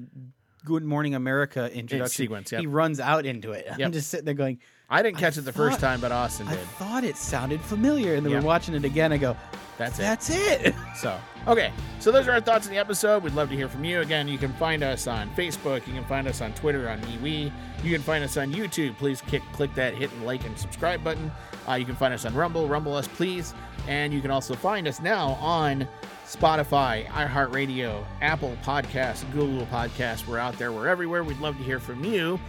Good 0.63 0.83
Morning 0.83 1.15
America 1.15 1.73
introduction 1.73 2.23
sequence, 2.23 2.51
yep. 2.51 2.61
he 2.61 2.67
runs 2.67 2.99
out 2.99 3.25
into 3.25 3.51
it. 3.51 3.65
Yep. 3.65 3.79
I'm 3.79 3.91
just 3.91 4.09
sitting 4.09 4.25
there 4.25 4.35
going, 4.35 4.59
I 4.91 5.01
didn't 5.01 5.17
catch 5.17 5.37
it 5.37 5.41
the 5.41 5.53
first 5.53 5.79
time, 5.79 6.01
but 6.01 6.11
Austin 6.11 6.47
I 6.49 6.55
did. 6.55 6.65
thought 6.67 7.03
it 7.05 7.15
sounded 7.17 7.61
familiar, 7.61 8.15
and 8.15 8.25
then 8.25 8.33
Yep. 8.33 8.43
we're 8.43 8.47
watching 8.47 8.75
it 8.75 8.83
again. 8.85 9.11
I 9.13 9.17
go, 9.17 9.35
That's 9.77 9.97
it. 9.97 10.01
that's 10.01 10.29
it. 10.29 10.75
So, 10.97 11.17
okay. 11.47 11.71
So 11.99 12.11
those 12.11 12.27
are 12.27 12.33
our 12.33 12.41
thoughts 12.41 12.67
on 12.67 12.73
the 12.73 12.79
episode. 12.79 13.23
We'd 13.23 13.33
love 13.33 13.49
to 13.49 13.55
hear 13.55 13.67
from 13.69 13.83
you. 13.85 14.01
Again, 14.01 14.27
you 14.27 14.37
can 14.37 14.53
find 14.53 14.83
us 14.83 15.07
on 15.07 15.29
Facebook. 15.31 15.87
You 15.87 15.93
can 15.93 16.03
find 16.05 16.27
us 16.27 16.41
on 16.41 16.53
Twitter 16.53 16.87
on 16.89 16.99
MeWe. 17.01 17.51
You 17.83 17.91
can 17.91 18.01
find 18.01 18.23
us 18.23 18.35
on 18.37 18.53
YouTube. 18.53 18.97
Please 18.97 19.21
kick, 19.21 19.41
click 19.53 19.73
that 19.75 19.95
hit 19.95 20.11
and 20.11 20.25
like 20.25 20.45
and 20.45 20.55
subscribe 20.59 21.03
button. 21.03 21.31
Uh, 21.67 21.73
you 21.75 21.85
can 21.85 21.95
find 21.95 22.13
us 22.13 22.25
on 22.25 22.35
Rumble. 22.35 22.67
Rumble 22.67 22.93
us, 22.93 23.07
please. 23.07 23.53
And 23.87 24.13
you 24.13 24.21
can 24.21 24.29
also 24.29 24.53
find 24.53 24.87
us 24.87 24.99
now 25.01 25.29
on 25.39 25.87
Spotify, 26.27 27.07
iHeartRadio, 27.07 28.03
Apple 28.21 28.55
Podcasts, 28.63 29.29
Google 29.31 29.65
Podcasts. 29.67 30.27
We're 30.27 30.37
out 30.37 30.57
there. 30.59 30.71
We're 30.71 30.87
everywhere. 30.87 31.23
We'd 31.23 31.39
love 31.39 31.57
to 31.57 31.63
hear 31.63 31.79
from 31.79 32.03
you. 32.03 32.39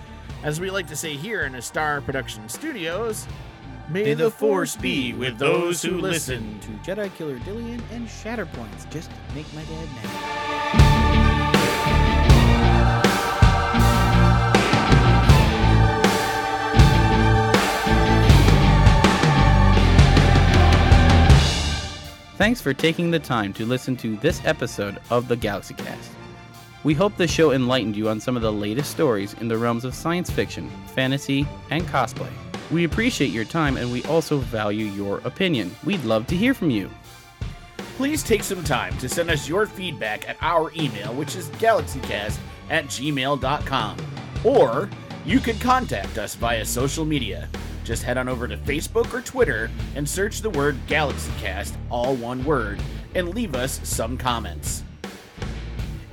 As 0.43 0.61
we 0.61 0.71
like 0.71 0.87
to 0.89 0.97
say 0.97 1.17
here 1.17 1.43
in 1.43 1.53
the 1.53 1.63
Star 1.63 2.01
Production 2.01 2.49
Studios, 2.49 3.27
may, 3.89 4.15
the 4.15 4.31
force 4.31 4.77
be 4.77 5.13
with 5.13 5.39
those 5.39 5.83
who 5.83 5.99
listen. 5.99 6.59
to 6.61 6.69
Jedi 6.79 7.15
Killer 7.15 7.39
Dillian 7.41 7.81
and 7.93 8.09
Shatterpoints. 8.09 8.91
Just 8.91 9.11
make 9.35 9.53
my 9.55 9.63
dad 9.65 9.87
mad. 9.87 11.33
Thanks 22.43 22.61
for 22.61 22.75
taking 22.75 23.13
the 23.13 23.21
time 23.21 23.53
to 23.53 23.65
listen 23.65 23.97
to 23.99 24.17
this 24.17 24.45
episode 24.45 24.99
of 25.11 25.29
the 25.29 25.37
Galaxy 25.37 25.75
Cast. 25.75 26.11
We 26.85 26.95
hope 26.95 27.17
the 27.17 27.29
show 27.29 27.53
enlightened 27.53 27.97
you 27.97 28.09
on 28.09 28.19
some 28.21 28.37
of 28.37 28.43
the 28.43 28.53
latest 28.53 28.91
stories 28.91 29.35
in 29.35 29.49
the 29.49 29.57
realms 29.57 29.85
of 29.85 29.95
science 29.95 30.31
fiction, 30.31 30.69
fantasy, 30.95 31.47
and 31.71 31.85
cosplay. 31.85 32.31
We 32.71 32.85
appreciate 32.85 33.31
your 33.31 33.45
time 33.45 33.77
and 33.77 33.93
we 33.93 34.03
also 34.05 34.39
value 34.39 34.87
your 34.87 35.19
opinion. 35.21 35.75
We'd 35.85 36.05
love 36.05 36.27
to 36.29 36.37
hear 36.37 36.55
from 36.55 36.71
you. 36.71 36.91
please 37.97 38.23
take 38.25 38.43
some 38.43 38.65
time 38.65 38.97
to 38.99 39.09
send 39.09 39.31
us 39.31 39.49
your 39.49 39.67
feedback 39.67 40.29
at 40.29 40.37
our 40.41 40.73
email, 40.75 41.15
which 41.15 41.37
is 41.37 41.49
galaxycast 41.51 42.39
at 42.71 42.87
gmail.com. 42.87 43.97
Or 44.45 44.91
you 45.25 45.39
can 45.39 45.59
contact 45.61 46.19
us 46.19 46.35
via 46.35 46.65
social 46.65 47.05
media. 47.05 47.49
Just 47.85 48.03
head 48.03 48.19
on 48.19 48.29
over 48.29 48.49
to 48.49 48.57
Facebook 48.57 49.13
or 49.13 49.21
Twitter 49.21 49.71
and 49.95 50.09
search 50.09 50.41
the 50.41 50.51
word 50.51 50.77
GalaxyCast, 50.89 51.75
all 51.91 52.15
one 52.17 52.45
word, 52.45 52.83
and 53.15 53.35
leave 53.35 53.55
us 53.55 53.81
some 53.85 54.17
comments. 54.17 54.83